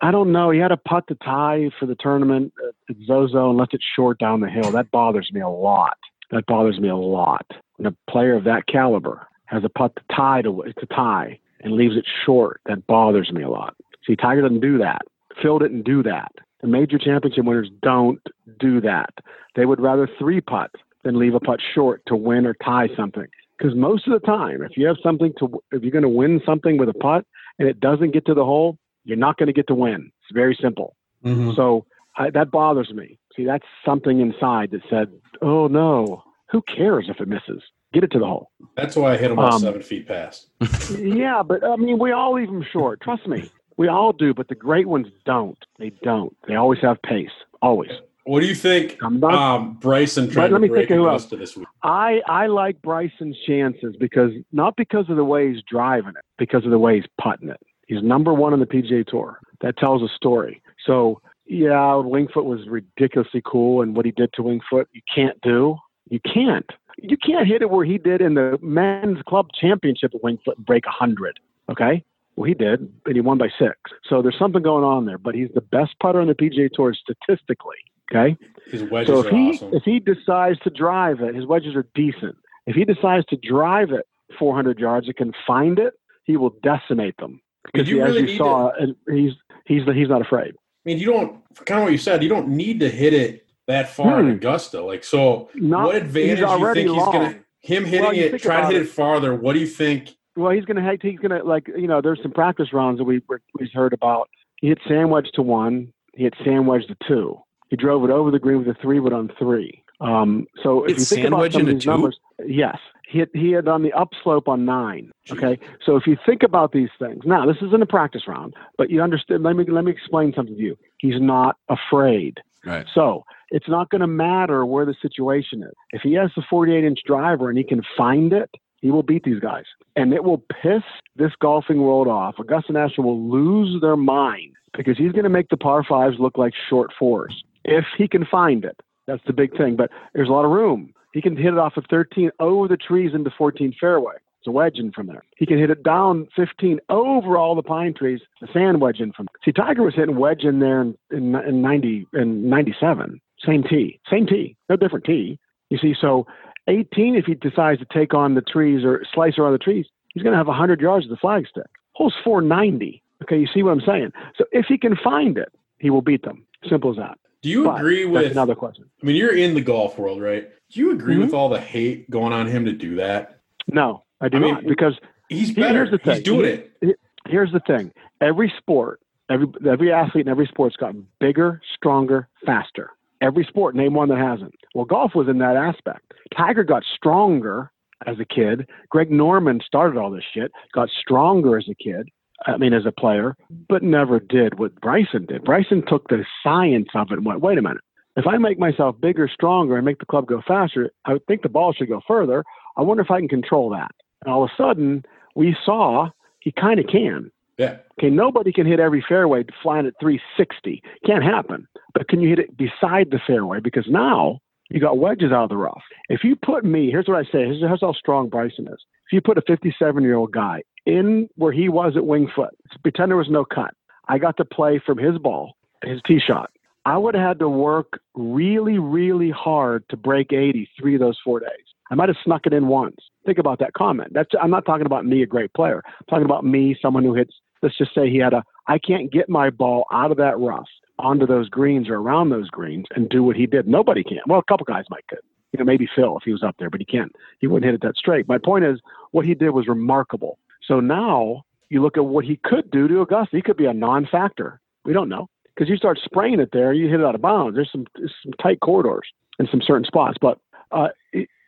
I 0.00 0.10
don't 0.10 0.32
know. 0.32 0.50
He 0.50 0.58
had 0.58 0.72
a 0.72 0.76
putt 0.76 1.06
to 1.08 1.14
tie 1.16 1.70
for 1.78 1.86
the 1.86 1.96
tournament 1.98 2.52
at 2.88 2.96
Zozo 3.06 3.50
and 3.50 3.58
left 3.58 3.74
it 3.74 3.82
short 3.94 4.18
down 4.18 4.40
the 4.40 4.48
hill. 4.48 4.70
That 4.70 4.90
bothers 4.90 5.30
me 5.32 5.40
a 5.40 5.48
lot. 5.48 5.98
That 6.30 6.46
bothers 6.46 6.78
me 6.78 6.88
a 6.88 6.96
lot. 6.96 7.46
When 7.76 7.86
a 7.86 8.10
player 8.10 8.34
of 8.34 8.44
that 8.44 8.66
caliber 8.66 9.26
has 9.46 9.64
a 9.64 9.68
putt 9.68 9.96
to 9.96 10.02
tie 10.14 10.42
to 10.42 10.62
to 10.78 10.86
tie 10.86 11.38
and 11.60 11.74
leaves 11.74 11.96
it 11.96 12.06
short, 12.24 12.60
that 12.66 12.86
bothers 12.86 13.32
me 13.32 13.42
a 13.42 13.50
lot. 13.50 13.74
See, 14.06 14.16
Tiger 14.16 14.42
doesn't 14.42 14.60
do 14.60 14.78
that. 14.78 15.02
Phil 15.42 15.58
didn't 15.58 15.82
do 15.82 16.02
that. 16.04 16.32
The 16.62 16.68
major 16.68 16.98
championship 16.98 17.44
winners 17.44 17.70
don't 17.82 18.20
do 18.58 18.80
that. 18.82 19.10
They 19.56 19.66
would 19.66 19.80
rather 19.80 20.08
three 20.18 20.40
putt 20.40 20.70
than 21.04 21.18
leave 21.18 21.34
a 21.34 21.40
putt 21.40 21.60
short 21.74 22.02
to 22.06 22.16
win 22.16 22.46
or 22.46 22.54
tie 22.54 22.88
something. 22.96 23.26
Because 23.60 23.76
most 23.76 24.08
of 24.08 24.18
the 24.18 24.26
time, 24.26 24.62
if 24.62 24.76
you 24.78 24.86
have 24.86 24.96
something 25.02 25.34
to, 25.38 25.62
if 25.70 25.82
you're 25.82 25.90
going 25.92 26.02
to 26.02 26.08
win 26.08 26.40
something 26.46 26.78
with 26.78 26.88
a 26.88 26.94
putt 26.94 27.26
and 27.58 27.68
it 27.68 27.78
doesn't 27.78 28.12
get 28.12 28.24
to 28.26 28.32
the 28.34 28.44
hole, 28.44 28.78
you're 29.04 29.18
not 29.18 29.36
going 29.36 29.48
to 29.48 29.52
get 29.52 29.66
to 29.66 29.74
win. 29.74 30.10
It's 30.22 30.32
very 30.34 30.56
simple. 30.60 30.96
Mhm. 31.24 31.54
So 31.54 31.84
I, 32.16 32.30
that 32.30 32.50
bothers 32.50 32.90
me. 32.94 33.18
See, 33.36 33.44
that's 33.44 33.66
something 33.84 34.20
inside 34.20 34.70
that 34.70 34.80
said, 34.88 35.08
"Oh 35.42 35.66
no, 35.68 36.24
who 36.50 36.62
cares 36.62 37.06
if 37.10 37.20
it 37.20 37.28
misses? 37.28 37.62
Get 37.92 38.02
it 38.02 38.10
to 38.12 38.18
the 38.18 38.24
hole." 38.26 38.50
That's 38.76 38.96
why 38.96 39.12
I 39.12 39.16
hit 39.18 39.30
him 39.30 39.38
all 39.38 39.52
Um, 39.54 39.60
seven 39.60 39.82
feet 39.82 40.08
past. 40.08 40.48
yeah, 40.98 41.42
but 41.42 41.62
I 41.62 41.76
mean, 41.76 41.98
we 41.98 42.12
all 42.12 42.32
leave 42.34 42.48
them 42.48 42.62
short. 42.72 43.02
Trust 43.02 43.26
me, 43.26 43.50
we 43.76 43.88
all 43.88 44.14
do. 44.14 44.32
But 44.32 44.48
the 44.48 44.54
great 44.54 44.86
ones 44.88 45.08
don't. 45.26 45.58
They 45.78 45.90
don't. 46.02 46.34
They 46.48 46.54
always 46.54 46.80
have 46.80 47.00
pace. 47.02 47.28
Always. 47.60 47.90
What 48.30 48.42
do 48.42 48.46
you 48.46 48.54
think? 48.54 48.96
I'm. 49.02 49.22
Um, 49.24 49.74
Bryson 49.80 50.30
tried 50.30 50.52
let 50.52 50.58
to 50.58 50.60
me 50.60 50.68
break 50.68 50.86
think 50.86 50.92
of 50.92 51.04
who 51.04 51.08
else. 51.08 51.24
This 51.26 51.56
week. 51.56 51.66
I 51.82 52.20
I 52.28 52.46
like 52.46 52.80
Bryson's 52.80 53.36
chances 53.44 53.96
because 53.98 54.30
not 54.52 54.76
because 54.76 55.10
of 55.10 55.16
the 55.16 55.24
way 55.24 55.52
he's 55.52 55.64
driving 55.68 56.10
it, 56.10 56.24
because 56.38 56.64
of 56.64 56.70
the 56.70 56.78
way 56.78 56.94
he's 56.94 57.10
putting 57.20 57.48
it. 57.48 57.60
He's 57.88 58.04
number 58.04 58.32
one 58.32 58.52
on 58.52 58.60
the 58.60 58.66
PGA 58.66 59.04
Tour. 59.04 59.40
That 59.62 59.76
tells 59.78 60.00
a 60.02 60.08
story. 60.14 60.62
So 60.86 61.20
yeah, 61.46 61.98
Wingfoot 61.98 62.44
was 62.44 62.68
ridiculously 62.68 63.42
cool, 63.44 63.82
and 63.82 63.96
what 63.96 64.06
he 64.06 64.12
did 64.12 64.32
to 64.34 64.42
Wingfoot, 64.42 64.84
you 64.92 65.02
can't 65.12 65.40
do. 65.40 65.76
You 66.08 66.20
can't. 66.20 66.70
You 67.02 67.16
can't 67.16 67.48
hit 67.48 67.62
it 67.62 67.70
where 67.70 67.84
he 67.84 67.98
did 67.98 68.20
in 68.20 68.34
the 68.34 68.60
men's 68.62 69.18
club 69.26 69.48
championship 69.60 70.14
at 70.14 70.22
Wingfoot 70.22 70.56
and 70.56 70.64
break 70.64 70.84
hundred. 70.86 71.40
Okay. 71.68 72.04
Well, 72.36 72.46
he 72.46 72.54
did, 72.54 72.92
and 73.06 73.14
he 73.16 73.20
won 73.20 73.38
by 73.38 73.48
six. 73.58 73.76
So 74.08 74.22
there's 74.22 74.38
something 74.38 74.62
going 74.62 74.84
on 74.84 75.06
there. 75.06 75.18
But 75.18 75.34
he's 75.34 75.50
the 75.52 75.60
best 75.60 75.98
putter 76.00 76.20
on 76.20 76.28
the 76.28 76.34
PGA 76.34 76.70
Tour 76.72 76.94
statistically. 76.94 77.74
Okay. 78.12 78.36
His 78.66 78.82
wedges 78.84 79.08
So 79.14 79.20
if 79.20 79.26
are 79.32 79.36
he 79.36 79.50
awesome. 79.50 79.74
if 79.74 79.82
he 79.84 80.00
decides 80.00 80.58
to 80.60 80.70
drive 80.70 81.20
it, 81.20 81.34
his 81.34 81.46
wedges 81.46 81.74
are 81.74 81.86
decent. 81.94 82.36
If 82.66 82.76
he 82.76 82.84
decides 82.84 83.24
to 83.26 83.36
drive 83.36 83.90
it 83.92 84.06
400 84.38 84.78
yards 84.78 85.06
and 85.06 85.16
can 85.16 85.32
find 85.46 85.78
it, 85.78 85.94
he 86.24 86.36
will 86.36 86.54
decimate 86.62 87.16
them. 87.18 87.40
Because 87.72 87.90
really 87.90 88.18
as 88.20 88.22
need 88.24 88.30
you 88.32 88.36
saw, 88.38 88.70
and 88.78 88.94
he's 89.10 89.32
he's 89.66 89.82
he's 89.94 90.08
not 90.08 90.20
afraid. 90.22 90.54
I 90.54 90.82
mean, 90.84 90.98
you 90.98 91.06
don't 91.06 91.40
kind 91.66 91.80
of 91.80 91.84
what 91.84 91.92
you 91.92 91.98
said. 91.98 92.22
You 92.22 92.28
don't 92.28 92.48
need 92.48 92.80
to 92.80 92.88
hit 92.88 93.12
it 93.12 93.46
that 93.66 93.90
far 93.90 94.20
in 94.20 94.26
Hmm. 94.26 94.32
Augusta. 94.32 94.82
Like, 94.82 95.04
so 95.04 95.50
Not, 95.54 95.86
what 95.86 95.96
advantage 95.96 96.38
do 96.38 96.44
you 96.44 96.74
think 96.74 96.88
he's 96.90 97.04
gonna? 97.04 97.38
Him 97.62 97.84
hitting 97.84 98.00
Well, 98.06 98.12
it, 98.14 98.38
trying 98.42 98.62
to 98.62 98.72
hit 98.72 98.82
it. 98.82 98.86
it 98.86 98.88
farther. 98.88 99.34
What 99.34 99.52
do 99.52 99.58
you 99.58 99.66
think? 99.66 100.16
Well, 100.36 100.52
he's 100.52 100.64
gonna 100.64 100.96
he's 101.02 101.18
gonna 101.18 101.42
like 101.44 101.68
you 101.68 101.86
know 101.86 102.00
there's 102.00 102.20
some 102.22 102.32
practice 102.32 102.72
rounds 102.72 102.98
that 102.98 103.04
we 103.04 103.20
we 103.28 103.70
heard 103.74 103.92
about. 103.92 104.30
He 104.56 104.68
hit 104.68 104.78
sand 104.88 105.10
wedge 105.10 105.28
to 105.34 105.42
one. 105.42 105.92
He 106.14 106.22
hit 106.24 106.34
sand 106.44 106.66
wedge 106.66 106.86
to 106.86 106.96
two. 107.06 107.38
He 107.70 107.76
drove 107.76 108.04
it 108.04 108.10
over 108.10 108.30
the 108.30 108.38
green 108.38 108.58
with 108.58 108.68
a 108.68 108.78
three 108.80 109.00
wood 109.00 109.12
on 109.12 109.30
three. 109.38 109.82
Um, 110.00 110.46
so 110.62 110.84
if 110.84 110.90
Hit 110.90 110.98
you 110.98 111.04
think 111.04 111.26
about 111.28 111.52
some 111.52 111.62
of 111.62 111.68
these 111.68 111.84
two? 111.84 111.90
numbers, 111.90 112.18
yes, 112.44 112.78
he 113.08 113.18
hit, 113.18 113.30
he 113.32 113.52
had 113.52 113.68
on 113.68 113.82
the 113.82 113.92
upslope 113.92 114.48
on 114.48 114.64
nine. 114.64 115.12
Okay, 115.30 115.58
so 115.84 115.96
if 115.96 116.06
you 116.06 116.16
think 116.26 116.42
about 116.42 116.72
these 116.72 116.88
things, 116.98 117.22
now 117.24 117.46
this 117.46 117.56
isn't 117.62 117.82
a 117.82 117.86
practice 117.86 118.22
round, 118.26 118.54
but 118.76 118.90
you 118.90 119.02
understand. 119.02 119.42
Let 119.42 119.56
me 119.56 119.64
let 119.68 119.84
me 119.84 119.92
explain 119.92 120.32
something 120.34 120.56
to 120.56 120.60
you. 120.60 120.76
He's 120.98 121.20
not 121.20 121.56
afraid. 121.68 122.38
Right. 122.64 122.86
So 122.94 123.24
it's 123.50 123.68
not 123.68 123.90
going 123.90 124.00
to 124.00 124.06
matter 124.06 124.66
where 124.66 124.84
the 124.84 124.94
situation 125.00 125.62
is. 125.62 125.72
If 125.92 126.02
he 126.02 126.14
has 126.14 126.30
the 126.36 126.42
48 126.48 126.84
inch 126.84 126.98
driver 127.06 127.48
and 127.48 127.56
he 127.56 127.64
can 127.64 127.82
find 127.96 128.32
it, 128.32 128.50
he 128.80 128.90
will 128.90 129.02
beat 129.02 129.24
these 129.24 129.40
guys. 129.40 129.64
And 129.96 130.12
it 130.12 130.24
will 130.24 130.44
piss 130.62 130.82
this 131.16 131.32
golfing 131.40 131.80
world 131.80 132.06
off. 132.06 132.34
Augusta 132.38 132.72
National 132.72 133.06
will 133.06 133.30
lose 133.30 133.80
their 133.80 133.96
mind 133.96 134.52
because 134.76 134.98
he's 134.98 135.12
going 135.12 135.24
to 135.24 135.30
make 135.30 135.48
the 135.48 135.56
par 135.56 135.84
fives 135.88 136.16
look 136.18 136.36
like 136.36 136.52
short 136.68 136.90
fours 136.98 137.42
if 137.64 137.84
he 137.96 138.08
can 138.08 138.26
find 138.26 138.64
it. 138.64 138.80
That's 139.06 139.22
the 139.26 139.32
big 139.32 139.56
thing. 139.56 139.76
But 139.76 139.90
there's 140.14 140.28
a 140.28 140.32
lot 140.32 140.44
of 140.44 140.50
room. 140.50 140.94
He 141.12 141.20
can 141.20 141.36
hit 141.36 141.52
it 141.52 141.58
off 141.58 141.76
of 141.76 141.84
13 141.90 142.30
over 142.38 142.68
the 142.68 142.76
trees 142.76 143.12
into 143.14 143.30
14 143.36 143.74
fairway. 143.80 144.14
It's 144.38 144.46
a 144.46 144.52
wedge 144.52 144.78
in 144.78 144.90
from 144.92 145.06
there. 145.06 145.22
He 145.36 145.44
can 145.44 145.58
hit 145.58 145.70
it 145.70 145.82
down 145.82 146.26
15 146.34 146.80
over 146.88 147.36
all 147.36 147.54
the 147.54 147.62
pine 147.62 147.92
trees, 147.92 148.20
the 148.40 148.48
sand 148.54 148.80
wedge 148.80 149.00
in 149.00 149.12
from. 149.12 149.26
there. 149.26 149.40
See, 149.44 149.52
Tiger 149.52 149.82
was 149.82 149.94
hitting 149.94 150.16
wedge 150.16 150.44
in 150.44 150.60
there 150.60 150.80
in, 150.80 150.96
in, 151.10 151.34
in 151.34 151.60
90 151.60 152.06
in 152.14 152.48
97. 152.48 153.20
Same 153.44 153.62
tee, 153.62 154.00
same 154.10 154.26
tee, 154.26 154.56
no 154.68 154.76
different 154.76 155.04
tee. 155.04 155.38
You 155.68 155.78
see, 155.78 155.94
so 155.98 156.26
18, 156.68 157.16
if 157.16 157.26
he 157.26 157.34
decides 157.34 157.80
to 157.80 157.86
take 157.92 158.14
on 158.14 158.34
the 158.34 158.40
trees 158.40 158.84
or 158.84 159.02
slice 159.12 159.38
around 159.38 159.52
the 159.52 159.58
trees, 159.58 159.86
he's 160.14 160.22
going 160.22 160.32
to 160.32 160.38
have 160.38 160.46
100 160.46 160.80
yards 160.80 161.04
of 161.04 161.10
the 161.10 161.16
flagstick. 161.16 161.66
Hole's 161.92 162.14
490. 162.24 163.02
Okay, 163.22 163.38
you 163.38 163.46
see 163.52 163.62
what 163.62 163.72
I'm 163.72 163.82
saying? 163.86 164.12
So 164.38 164.44
if 164.52 164.66
he 164.68 164.78
can 164.78 164.96
find 164.96 165.36
it, 165.36 165.52
he 165.78 165.90
will 165.90 166.02
beat 166.02 166.22
them. 166.22 166.46
Simple 166.68 166.90
as 166.90 166.96
that. 166.96 167.18
Do 167.42 167.48
you 167.48 167.64
But 167.64 167.76
agree 167.80 168.02
That's 168.04 168.12
with? 168.24 168.32
another 168.32 168.54
question. 168.54 168.84
I 169.02 169.06
mean, 169.06 169.16
you're 169.16 169.34
in 169.36 169.54
the 169.54 169.60
golf 169.60 169.98
world, 169.98 170.20
right? 170.20 170.48
Do 170.70 170.80
you 170.80 170.92
agree 170.92 171.16
Mhm. 171.16 171.20
with 171.22 171.34
all 171.34 171.48
the 171.48 171.60
hate 171.60 172.08
going 172.10 172.32
on 172.32 172.46
him 172.46 172.64
to 172.66 172.72
do 172.72 172.96
that? 172.96 173.40
No, 173.72 174.04
I 174.20 174.28
do 174.28 174.36
I 174.36 174.40
mean, 174.40 174.54
not 174.54 174.64
because 174.66 174.98
He's 175.28 175.52
better. 175.52 175.74
here's 175.74 175.90
the 175.90 175.98
thing. 175.98 176.14
He's 176.14 176.22
doing 176.22 176.44
it. 176.82 176.98
here's 177.28 177.52
the 177.52 177.60
thing 177.60 177.92
every 178.20 178.52
sport 178.58 178.98
every 179.28 179.46
every 179.68 179.92
athlete 179.92 180.26
in 180.26 180.30
every 180.30 180.46
sport's 180.46 180.74
gotten 180.76 181.06
bigger 181.20 181.60
stronger 181.74 182.26
faster 182.44 182.90
every 183.20 183.44
sport 183.44 183.76
name 183.76 183.92
one 183.94 184.08
that 184.08 184.18
hasn't 184.18 184.52
well 184.74 184.86
golf 184.86 185.14
was 185.14 185.28
in 185.28 185.36
that 185.38 185.54
aspect 185.54 186.12
tiger 186.36 186.64
got 186.64 186.82
stronger 186.96 187.70
as 188.06 188.18
a 188.18 188.24
kid 188.24 188.66
greg 188.88 189.10
norman 189.12 189.60
started 189.64 189.98
all 189.98 190.10
this 190.10 190.24
shit 190.32 190.50
got 190.72 190.88
stronger 190.88 191.56
as 191.58 191.68
a 191.68 191.74
kid 191.74 192.08
i 192.46 192.56
mean 192.56 192.72
as 192.72 192.86
a 192.86 192.92
player 192.92 193.36
but 193.68 193.82
never 193.82 194.18
did 194.20 194.58
what 194.58 194.78
bryson 194.80 195.26
did 195.26 195.44
bryson 195.44 195.82
took 195.86 196.08
the 196.08 196.24
science 196.42 196.88
of 196.94 197.08
it 197.10 197.14
and 197.18 197.26
went 197.26 197.40
wait 197.40 197.58
a 197.58 197.62
minute 197.62 197.82
if 198.16 198.26
i 198.26 198.36
make 198.36 198.58
myself 198.58 199.00
bigger 199.00 199.28
stronger 199.32 199.76
and 199.76 199.84
make 199.84 199.98
the 199.98 200.06
club 200.06 200.26
go 200.26 200.42
faster 200.46 200.90
i 201.04 201.12
would 201.12 201.26
think 201.26 201.42
the 201.42 201.48
ball 201.48 201.72
should 201.72 201.88
go 201.88 202.00
further 202.06 202.44
i 202.76 202.82
wonder 202.82 203.02
if 203.02 203.10
i 203.10 203.18
can 203.18 203.28
control 203.28 203.70
that 203.70 203.90
and 204.24 204.32
all 204.32 204.44
of 204.44 204.50
a 204.50 204.62
sudden 204.62 205.04
we 205.34 205.56
saw 205.64 206.08
he 206.40 206.52
kind 206.52 206.80
of 206.80 206.86
can 206.86 207.30
Yeah. 207.58 207.76
Okay, 207.98 208.08
nobody 208.10 208.52
can 208.52 208.66
hit 208.66 208.80
every 208.80 209.04
fairway 209.06 209.44
flying 209.62 209.86
at 209.86 209.92
360. 210.00 210.82
Can't 211.04 211.22
happen. 211.22 211.68
But 211.92 212.08
can 212.08 212.20
you 212.20 212.30
hit 212.30 212.38
it 212.38 212.56
beside 212.56 213.10
the 213.10 213.20
fairway? 213.26 213.60
Because 213.60 213.86
now 213.88 214.40
you 214.70 214.80
got 214.80 214.98
wedges 214.98 215.32
out 215.32 215.44
of 215.44 215.48
the 215.48 215.56
rough. 215.56 215.82
If 216.08 216.24
you 216.24 216.36
put 216.36 216.64
me, 216.64 216.90
here's 216.90 217.08
what 217.08 217.16
I 217.16 217.24
say. 217.24 217.44
Here's, 217.44 217.60
here's 217.60 217.80
how 217.80 217.92
strong 217.92 218.28
Bryson 218.28 218.68
is. 218.68 218.78
If 219.06 219.12
you 219.12 219.20
put 219.20 219.38
a 219.38 219.42
57 219.42 220.02
year 220.02 220.16
old 220.16 220.32
guy 220.32 220.62
in 220.86 221.28
where 221.36 221.52
he 221.52 221.68
was 221.68 221.94
at 221.96 222.02
Wingfoot, 222.02 222.50
pretend 222.82 223.10
there 223.10 223.16
was 223.16 223.28
no 223.28 223.44
cut. 223.44 223.74
I 224.08 224.18
got 224.18 224.36
to 224.38 224.44
play 224.44 224.80
from 224.84 224.98
his 224.98 225.18
ball, 225.18 225.54
his 225.84 226.00
tee 226.06 226.20
shot. 226.24 226.50
I 226.86 226.96
would 226.96 227.14
have 227.14 227.26
had 227.26 227.38
to 227.40 227.48
work 227.48 228.00
really, 228.14 228.78
really 228.78 229.30
hard 229.30 229.84
to 229.90 229.96
break 229.96 230.32
80 230.32 230.68
three 230.80 230.94
of 230.94 231.00
those 231.00 231.18
four 231.22 231.40
days. 231.40 231.48
I 231.90 231.94
might 231.94 232.08
have 232.08 232.16
snuck 232.24 232.46
it 232.46 232.54
in 232.54 232.68
once. 232.68 232.96
Think 233.26 233.38
about 233.38 233.58
that 233.58 233.74
comment. 233.74 234.12
That's 234.12 234.30
I'm 234.40 234.50
not 234.50 234.64
talking 234.64 234.86
about 234.86 235.04
me, 235.04 235.22
a 235.22 235.26
great 235.26 235.52
player. 235.52 235.82
I'm 235.84 236.06
talking 236.08 236.24
about 236.24 236.44
me, 236.44 236.76
someone 236.80 237.02
who 237.02 237.14
hits. 237.14 237.34
Let's 237.62 237.76
just 237.76 237.94
say 237.94 238.08
he 238.08 238.18
had 238.18 238.32
a. 238.32 238.44
I 238.68 238.78
can't 238.78 239.12
get 239.12 239.28
my 239.28 239.50
ball 239.50 239.84
out 239.92 240.10
of 240.10 240.16
that 240.18 240.38
rough 240.38 240.68
onto 241.00 241.26
those 241.26 241.48
greens 241.48 241.88
or 241.88 241.96
around 241.96 242.30
those 242.30 242.48
greens 242.48 242.86
and 242.94 243.08
do 243.08 243.22
what 243.22 243.36
he 243.36 243.46
did. 243.46 243.66
Nobody 243.66 244.02
can. 244.02 244.18
Well, 244.26 244.38
a 244.38 244.44
couple 244.44 244.64
guys 244.64 244.84
might 244.90 245.06
could. 245.08 245.20
You 245.52 245.58
know, 245.58 245.64
maybe 245.64 245.88
Phil 245.94 246.16
if 246.16 246.22
he 246.24 246.32
was 246.32 246.44
up 246.44 246.56
there, 246.58 246.70
but 246.70 246.80
he 246.80 246.86
can't. 246.86 247.12
He 247.40 247.46
wouldn't 247.46 247.64
hit 247.64 247.74
it 247.74 247.82
that 247.82 247.96
straight. 247.96 248.28
My 248.28 248.38
point 248.38 248.64
is, 248.64 248.80
what 249.10 249.26
he 249.26 249.34
did 249.34 249.50
was 249.50 249.66
remarkable. 249.66 250.38
So 250.62 250.78
now 250.78 251.44
you 251.70 251.82
look 251.82 251.96
at 251.96 252.04
what 252.04 252.24
he 252.24 252.38
could 252.44 252.70
do 252.70 252.86
to 252.86 253.00
Augusta. 253.00 253.36
He 253.36 253.42
could 253.42 253.56
be 253.56 253.66
a 253.66 253.74
non-factor. 253.74 254.60
We 254.84 254.92
don't 254.92 255.08
know 255.08 255.28
because 255.54 255.68
you 255.68 255.76
start 255.76 255.98
spraying 256.02 256.40
it 256.40 256.50
there, 256.52 256.72
you 256.72 256.88
hit 256.88 257.00
it 257.00 257.06
out 257.06 257.14
of 257.14 257.20
bounds. 257.20 257.56
There's 257.56 257.70
some 257.70 257.86
some 258.22 258.32
tight 258.40 258.60
corridors 258.60 259.08
in 259.38 259.46
some 259.50 259.60
certain 259.62 259.84
spots, 259.84 260.16
but 260.20 260.38
uh, 260.72 260.88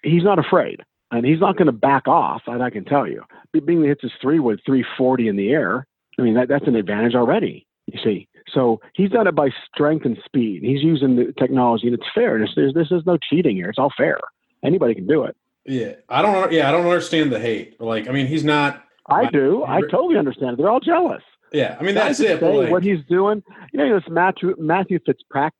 he's 0.03 0.25
not 0.25 0.39
afraid, 0.39 0.83
and 1.11 1.25
he's 1.25 1.41
not 1.41 1.57
going 1.57 1.67
to 1.67 1.73
back 1.73 2.09
off. 2.09 2.43
That 2.47 2.61
I 2.61 2.71
can 2.71 2.85
tell 2.85 3.07
you. 3.07 3.23
That 3.55 3.67
hits 3.67 4.03
his 4.03 4.13
three 4.21 4.39
with 4.39 4.61
340 4.67 5.29
in 5.29 5.37
the 5.37 5.51
air, 5.51 5.87
I 6.19 6.23
mean 6.23 6.35
that 6.35 6.49
that's 6.49 6.67
an 6.67 6.77
advantage 6.77 7.15
already. 7.15 7.67
You 7.87 8.01
see, 8.03 8.29
so 8.53 8.81
he's 8.95 9.11
done 9.11 9.27
it 9.27 9.35
by 9.35 9.51
strength 9.73 10.05
and 10.05 10.17
speed. 10.25 10.63
He's 10.63 10.83
using 10.83 11.17
the 11.17 11.33
technology, 11.39 11.87
and 11.87 11.95
it's 11.95 12.07
fair. 12.15 12.39
This, 12.39 12.51
there's, 12.57 12.75
this 12.75 12.89
is 12.91 13.03
no 13.07 13.17
cheating 13.17 13.57
here. 13.57 13.69
It's 13.71 13.79
all 13.79 13.93
fair. 13.97 14.19
Anybody 14.65 14.95
can 14.95 15.07
do 15.07 15.25
it. 15.25 15.37
Yeah, 15.65 15.93
I 16.09 16.23
don't. 16.23 16.51
Yeah, 16.53 16.69
I 16.69 16.73
don't 16.73 16.85
understand 16.87 17.33
the 17.33 17.39
hate. 17.39 17.81
Like, 17.81 18.09
I 18.09 18.13
mean, 18.13 18.27
he's 18.27 18.45
not. 18.45 18.83
I 19.09 19.29
do. 19.31 19.65
I 19.67 19.81
totally 19.83 20.17
understand. 20.19 20.57
They're 20.59 20.71
all 20.71 20.81
jealous. 20.81 21.23
Yeah, 21.53 21.77
I 21.79 21.83
mean 21.83 21.95
that's 21.95 22.19
Guys 22.21 22.31
it. 22.31 22.43
like, 22.43 22.71
what 22.71 22.83
he's 22.83 23.05
doing. 23.09 23.43
You 23.73 23.79
know, 23.79 23.95
this 24.01 24.09
Matthew 24.09 24.55
Matthew 24.59 24.99
Fitzpatrick, 25.05 25.53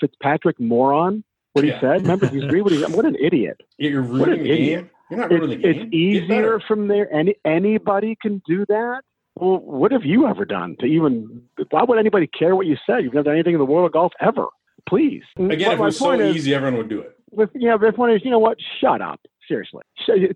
Fitzpatrick 0.00 0.60
moron. 0.60 1.24
What 1.54 1.64
he 1.64 1.70
Yeah. 1.72 1.80
said. 1.80 2.02
Remember, 2.02 2.26
he's 2.28 2.44
read 2.50 2.62
what 2.62 2.72
he. 2.72 2.82
What 2.84 3.04
an 3.04 3.16
idiot. 3.16 3.60
you're 3.78 4.02
ruining 4.02 4.38
an 4.40 4.44
the 4.44 4.50
idiot. 4.52 4.80
game. 4.82 4.90
You're 5.10 5.18
not 5.20 5.32
It's, 5.32 5.40
ruining 5.40 5.60
the 5.60 5.62
game. 5.74 5.82
it's 5.86 5.94
easier 5.94 6.60
from 6.60 6.86
there. 6.88 7.12
Any 7.12 7.34
anybody 7.44 8.16
can 8.22 8.40
do 8.46 8.64
that. 8.68 9.00
Well, 9.40 9.58
what 9.60 9.92
have 9.92 10.04
you 10.04 10.26
ever 10.26 10.44
done 10.44 10.76
to 10.80 10.86
even? 10.86 11.42
Why 11.70 11.82
would 11.84 11.98
anybody 11.98 12.26
care 12.26 12.54
what 12.54 12.66
you 12.66 12.76
said? 12.86 13.02
You've 13.02 13.14
never 13.14 13.24
done 13.24 13.34
anything 13.34 13.54
in 13.54 13.58
the 13.58 13.64
world 13.64 13.86
of 13.86 13.92
golf 13.92 14.12
ever. 14.20 14.46
Please. 14.88 15.22
Again, 15.36 15.48
But 15.48 15.60
if 15.60 15.72
it 15.72 15.78
was 15.80 15.98
so 15.98 16.10
is- 16.12 16.36
easy, 16.36 16.54
everyone 16.54 16.76
would 16.78 16.88
do 16.88 17.00
it. 17.00 17.16
with 17.30 17.50
yeah, 17.54 17.76
the 17.76 17.92
point 17.92 18.12
is, 18.14 18.24
you 18.24 18.30
know 18.30 18.38
what? 18.38 18.58
Shut 18.80 19.00
up. 19.00 19.20
Seriously, 19.48 19.82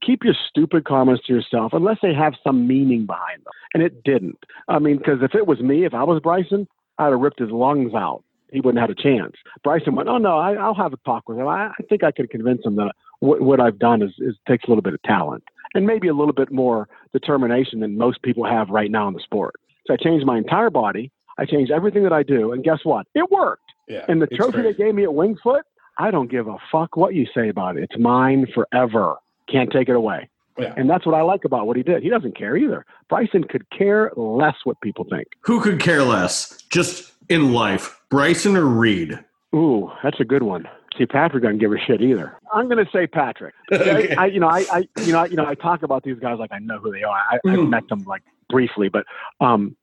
keep 0.04 0.24
your 0.24 0.34
stupid 0.48 0.84
comments 0.84 1.24
to 1.26 1.32
yourself, 1.32 1.72
unless 1.72 1.98
they 2.02 2.12
have 2.12 2.34
some 2.42 2.66
meaning 2.66 3.06
behind 3.06 3.38
them. 3.44 3.52
And 3.72 3.80
it 3.82 4.02
didn't. 4.02 4.38
I 4.66 4.80
mean, 4.80 4.96
because 4.98 5.20
if 5.22 5.36
it 5.36 5.46
was 5.46 5.60
me, 5.60 5.84
if 5.84 5.94
I 5.94 6.02
was 6.02 6.20
Bryson, 6.20 6.66
I'd 6.98 7.10
have 7.12 7.20
ripped 7.20 7.38
his 7.38 7.50
lungs 7.50 7.94
out. 7.94 8.24
He 8.50 8.58
wouldn't 8.60 8.80
have 8.80 8.88
had 8.88 8.98
a 8.98 9.00
chance. 9.02 9.34
Bryson 9.62 9.94
went, 9.94 10.08
"Oh 10.08 10.18
no, 10.18 10.38
I, 10.38 10.54
I'll 10.54 10.74
have 10.74 10.92
a 10.92 10.96
talk 10.98 11.28
with 11.28 11.38
him. 11.38 11.46
I, 11.46 11.68
I 11.68 11.82
think 11.88 12.02
I 12.02 12.10
could 12.10 12.28
convince 12.30 12.64
him 12.66 12.74
that 12.76 12.92
what, 13.20 13.40
what 13.40 13.60
I've 13.60 13.78
done 13.78 14.02
is, 14.02 14.10
is 14.18 14.34
takes 14.48 14.64
a 14.64 14.68
little 14.68 14.82
bit 14.82 14.94
of 14.94 15.02
talent 15.02 15.44
and 15.74 15.86
maybe 15.86 16.08
a 16.08 16.14
little 16.14 16.32
bit 16.32 16.52
more 16.52 16.88
determination 17.12 17.80
than 17.80 17.98
most 17.98 18.22
people 18.22 18.44
have 18.44 18.70
right 18.70 18.90
now 18.90 19.08
in 19.08 19.14
the 19.14 19.20
sport." 19.20 19.54
So 19.86 19.94
I 19.94 19.96
changed 19.96 20.26
my 20.26 20.38
entire 20.38 20.70
body. 20.70 21.10
I 21.38 21.44
changed 21.44 21.70
everything 21.72 22.04
that 22.04 22.12
I 22.12 22.22
do, 22.22 22.52
and 22.52 22.62
guess 22.62 22.80
what? 22.84 23.06
It 23.14 23.30
worked. 23.30 23.62
Yeah, 23.88 24.04
And 24.08 24.22
the 24.22 24.26
trophy 24.26 24.62
they 24.62 24.72
gave 24.72 24.94
me 24.94 25.02
at 25.02 25.12
Winged 25.12 25.40
Foot, 25.42 25.64
I 25.98 26.10
don't 26.10 26.30
give 26.30 26.48
a 26.48 26.56
fuck 26.72 26.96
what 26.96 27.14
you 27.14 27.26
say 27.34 27.48
about 27.48 27.76
it. 27.76 27.84
It's 27.84 27.98
mine 27.98 28.46
forever. 28.54 29.16
Can't 29.50 29.70
take 29.70 29.88
it 29.88 29.96
away. 29.96 30.30
Yeah. 30.58 30.72
And 30.76 30.88
that's 30.88 31.04
what 31.04 31.14
I 31.14 31.22
like 31.22 31.44
about 31.44 31.66
what 31.66 31.76
he 31.76 31.82
did. 31.82 32.02
He 32.02 32.08
doesn't 32.08 32.36
care 32.36 32.56
either. 32.56 32.86
Bryson 33.08 33.44
could 33.44 33.68
care 33.70 34.10
less 34.16 34.54
what 34.64 34.80
people 34.80 35.04
think. 35.10 35.26
Who 35.42 35.60
could 35.60 35.80
care 35.80 36.02
less? 36.02 36.62
Just 36.70 37.12
in 37.28 37.52
life, 37.52 38.00
Bryson 38.08 38.56
or 38.56 38.64
Reed? 38.64 39.18
Ooh, 39.54 39.90
that's 40.02 40.20
a 40.20 40.24
good 40.24 40.44
one. 40.44 40.66
See, 40.98 41.06
Patrick 41.06 41.42
doesn't 41.42 41.58
give 41.58 41.72
a 41.72 41.78
shit 41.78 42.00
either. 42.00 42.36
I'm 42.52 42.68
going 42.68 42.84
to 42.84 42.90
say 42.92 43.06
Patrick. 43.06 43.54
Okay. 43.72 44.14
I, 44.16 44.24
I, 44.24 44.26
you 44.26 44.38
know, 44.40 44.48
I, 44.48 44.64
I, 44.70 44.78
you 45.02 45.12
know, 45.12 45.18
I, 45.20 45.26
you 45.26 45.36
know, 45.36 45.44
I 45.46 45.54
talk 45.54 45.82
about 45.82 46.04
these 46.04 46.18
guys 46.20 46.36
like 46.38 46.52
I 46.52 46.58
know 46.60 46.78
who 46.78 46.92
they 46.92 47.02
are. 47.02 47.16
I, 47.30 47.38
I've 47.48 47.58
Mhm. 47.58 47.68
met 47.70 47.88
them 47.88 48.04
like 48.06 48.22
briefly, 48.48 48.88
but, 48.88 49.04
um, 49.40 49.76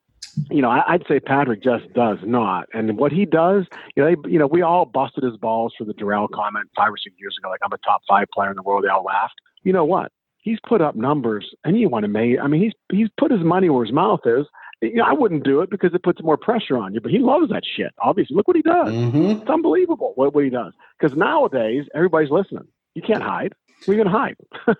you 0.49 0.61
know, 0.61 0.69
I, 0.69 0.83
I'd 0.93 1.03
say 1.07 1.19
Patrick 1.19 1.61
just 1.61 1.91
does 1.93 2.17
not. 2.23 2.67
And 2.73 2.97
what 2.97 3.11
he 3.11 3.25
does, 3.25 3.65
you 3.95 4.03
know, 4.03 4.09
they, 4.15 4.31
you 4.31 4.39
know, 4.39 4.47
we 4.47 4.61
all 4.61 4.85
busted 4.85 5.23
his 5.23 5.35
balls 5.37 5.73
for 5.77 5.83
the 5.83 5.93
Doral 5.93 6.29
comment 6.33 6.69
five 6.75 6.89
or 6.93 6.97
six 6.97 7.15
years 7.19 7.35
ago. 7.37 7.49
Like 7.49 7.59
I'm 7.63 7.73
a 7.73 7.77
top 7.79 8.01
five 8.07 8.27
player 8.33 8.49
in 8.49 8.55
the 8.55 8.61
world. 8.63 8.83
They 8.85 8.89
all 8.89 9.03
laughed. 9.03 9.35
You 9.63 9.73
know 9.73 9.85
what? 9.85 10.11
He's 10.37 10.57
put 10.67 10.81
up 10.81 10.95
numbers, 10.95 11.47
and 11.65 11.79
you 11.79 11.87
want 11.89 12.03
to 12.03 12.07
make. 12.07 12.39
I 12.41 12.47
mean, 12.47 12.61
he's 12.61 12.73
he's 12.91 13.09
put 13.19 13.29
his 13.31 13.41
money 13.41 13.69
where 13.69 13.85
his 13.85 13.93
mouth 13.93 14.21
is. 14.25 14.45
You 14.81 14.95
know, 14.95 15.03
I 15.05 15.13
wouldn't 15.13 15.43
do 15.43 15.61
it 15.61 15.69
because 15.69 15.93
it 15.93 16.01
puts 16.03 16.23
more 16.23 16.37
pressure 16.37 16.77
on 16.77 16.93
you. 16.93 17.01
But 17.01 17.11
he 17.11 17.19
loves 17.19 17.49
that 17.49 17.63
shit. 17.65 17.93
Obviously, 17.99 18.35
look 18.35 18.47
what 18.47 18.57
he 18.57 18.63
does. 18.63 18.89
Mm-hmm. 18.89 19.41
It's 19.41 19.49
unbelievable 19.49 20.13
what, 20.15 20.33
what 20.33 20.43
he 20.43 20.49
does. 20.49 20.73
Because 20.99 21.15
nowadays, 21.15 21.85
everybody's 21.93 22.31
listening. 22.31 22.67
You 22.95 23.01
can't 23.01 23.21
hide. 23.21 23.53
We're 23.87 23.95
going 23.95 24.07
hide. 24.07 24.35
it, 24.67 24.77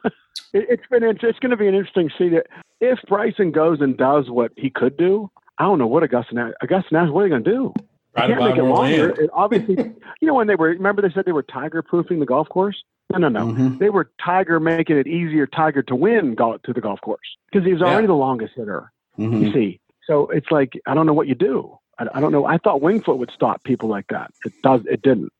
it's 0.53 0.83
been 0.89 1.03
it's, 1.03 1.21
going 1.21 1.51
to 1.51 1.57
be 1.57 1.67
an 1.67 1.75
interesting 1.75 2.09
see 2.17 2.29
that 2.29 2.47
if 2.79 2.99
Bryson 3.07 3.51
goes 3.51 3.79
and 3.81 3.97
does 3.97 4.29
what 4.29 4.51
he 4.57 4.69
could 4.69 4.97
do. 4.97 5.29
I 5.57 5.65
don't 5.65 5.77
know 5.77 5.87
what 5.87 6.01
Augusta 6.01 6.33
Nash, 6.33 6.53
Augusta 6.63 6.91
Nash, 6.91 7.09
what 7.09 7.21
are 7.21 7.23
they 7.25 7.29
going 7.29 7.43
to 7.43 7.51
do? 7.51 7.73
Right 8.17 8.27
can't 8.27 8.39
make 8.39 8.57
it 8.57 8.63
longer. 8.63 9.07
land. 9.07 9.19
It 9.19 9.29
obviously, 9.31 9.75
you 10.21 10.27
know 10.27 10.33
when 10.33 10.47
they 10.47 10.55
were 10.55 10.69
remember 10.69 11.01
they 11.01 11.13
said 11.13 11.25
they 11.25 11.31
were 11.31 11.43
tiger 11.43 11.81
proofing 11.83 12.19
the 12.19 12.25
golf 12.25 12.49
course. 12.49 12.83
No, 13.11 13.19
no, 13.19 13.29
no. 13.29 13.53
Mhm. 13.53 13.77
They 13.79 13.89
were 13.89 14.09
tiger 14.23 14.59
making 14.59 14.97
it 14.97 15.05
easier 15.07 15.45
tiger 15.45 15.83
to 15.83 15.95
win 15.95 16.33
golf 16.35 16.61
to 16.63 16.73
the 16.73 16.81
golf 16.81 16.99
course 17.01 17.19
because 17.51 17.65
he 17.65 17.73
was 17.73 17.81
already 17.81 18.03
Yeah. 18.03 18.07
the 18.07 18.13
longest 18.15 18.53
hitter. 18.55 18.91
Mhm. 19.19 19.41
You 19.41 19.53
see, 19.53 19.79
so 20.11 20.27
it's 20.29 20.51
like 20.51 20.73
I 20.85 20.93
don't 20.93 21.05
know 21.05 21.13
what 21.13 21.27
you 21.27 21.35
do. 21.35 21.77
I, 21.97 22.07
I 22.15 22.19
don't 22.19 22.31
know. 22.33 22.45
I 22.45 22.57
thought 22.57 22.81
Wingfoot 22.81 23.17
would 23.17 23.31
stop 23.33 23.63
people 23.63 23.87
like 23.87 24.07
that. 24.09 24.31
It 24.45 24.53
does. 24.61 24.81
It 24.85 25.01
didn't. 25.01 25.31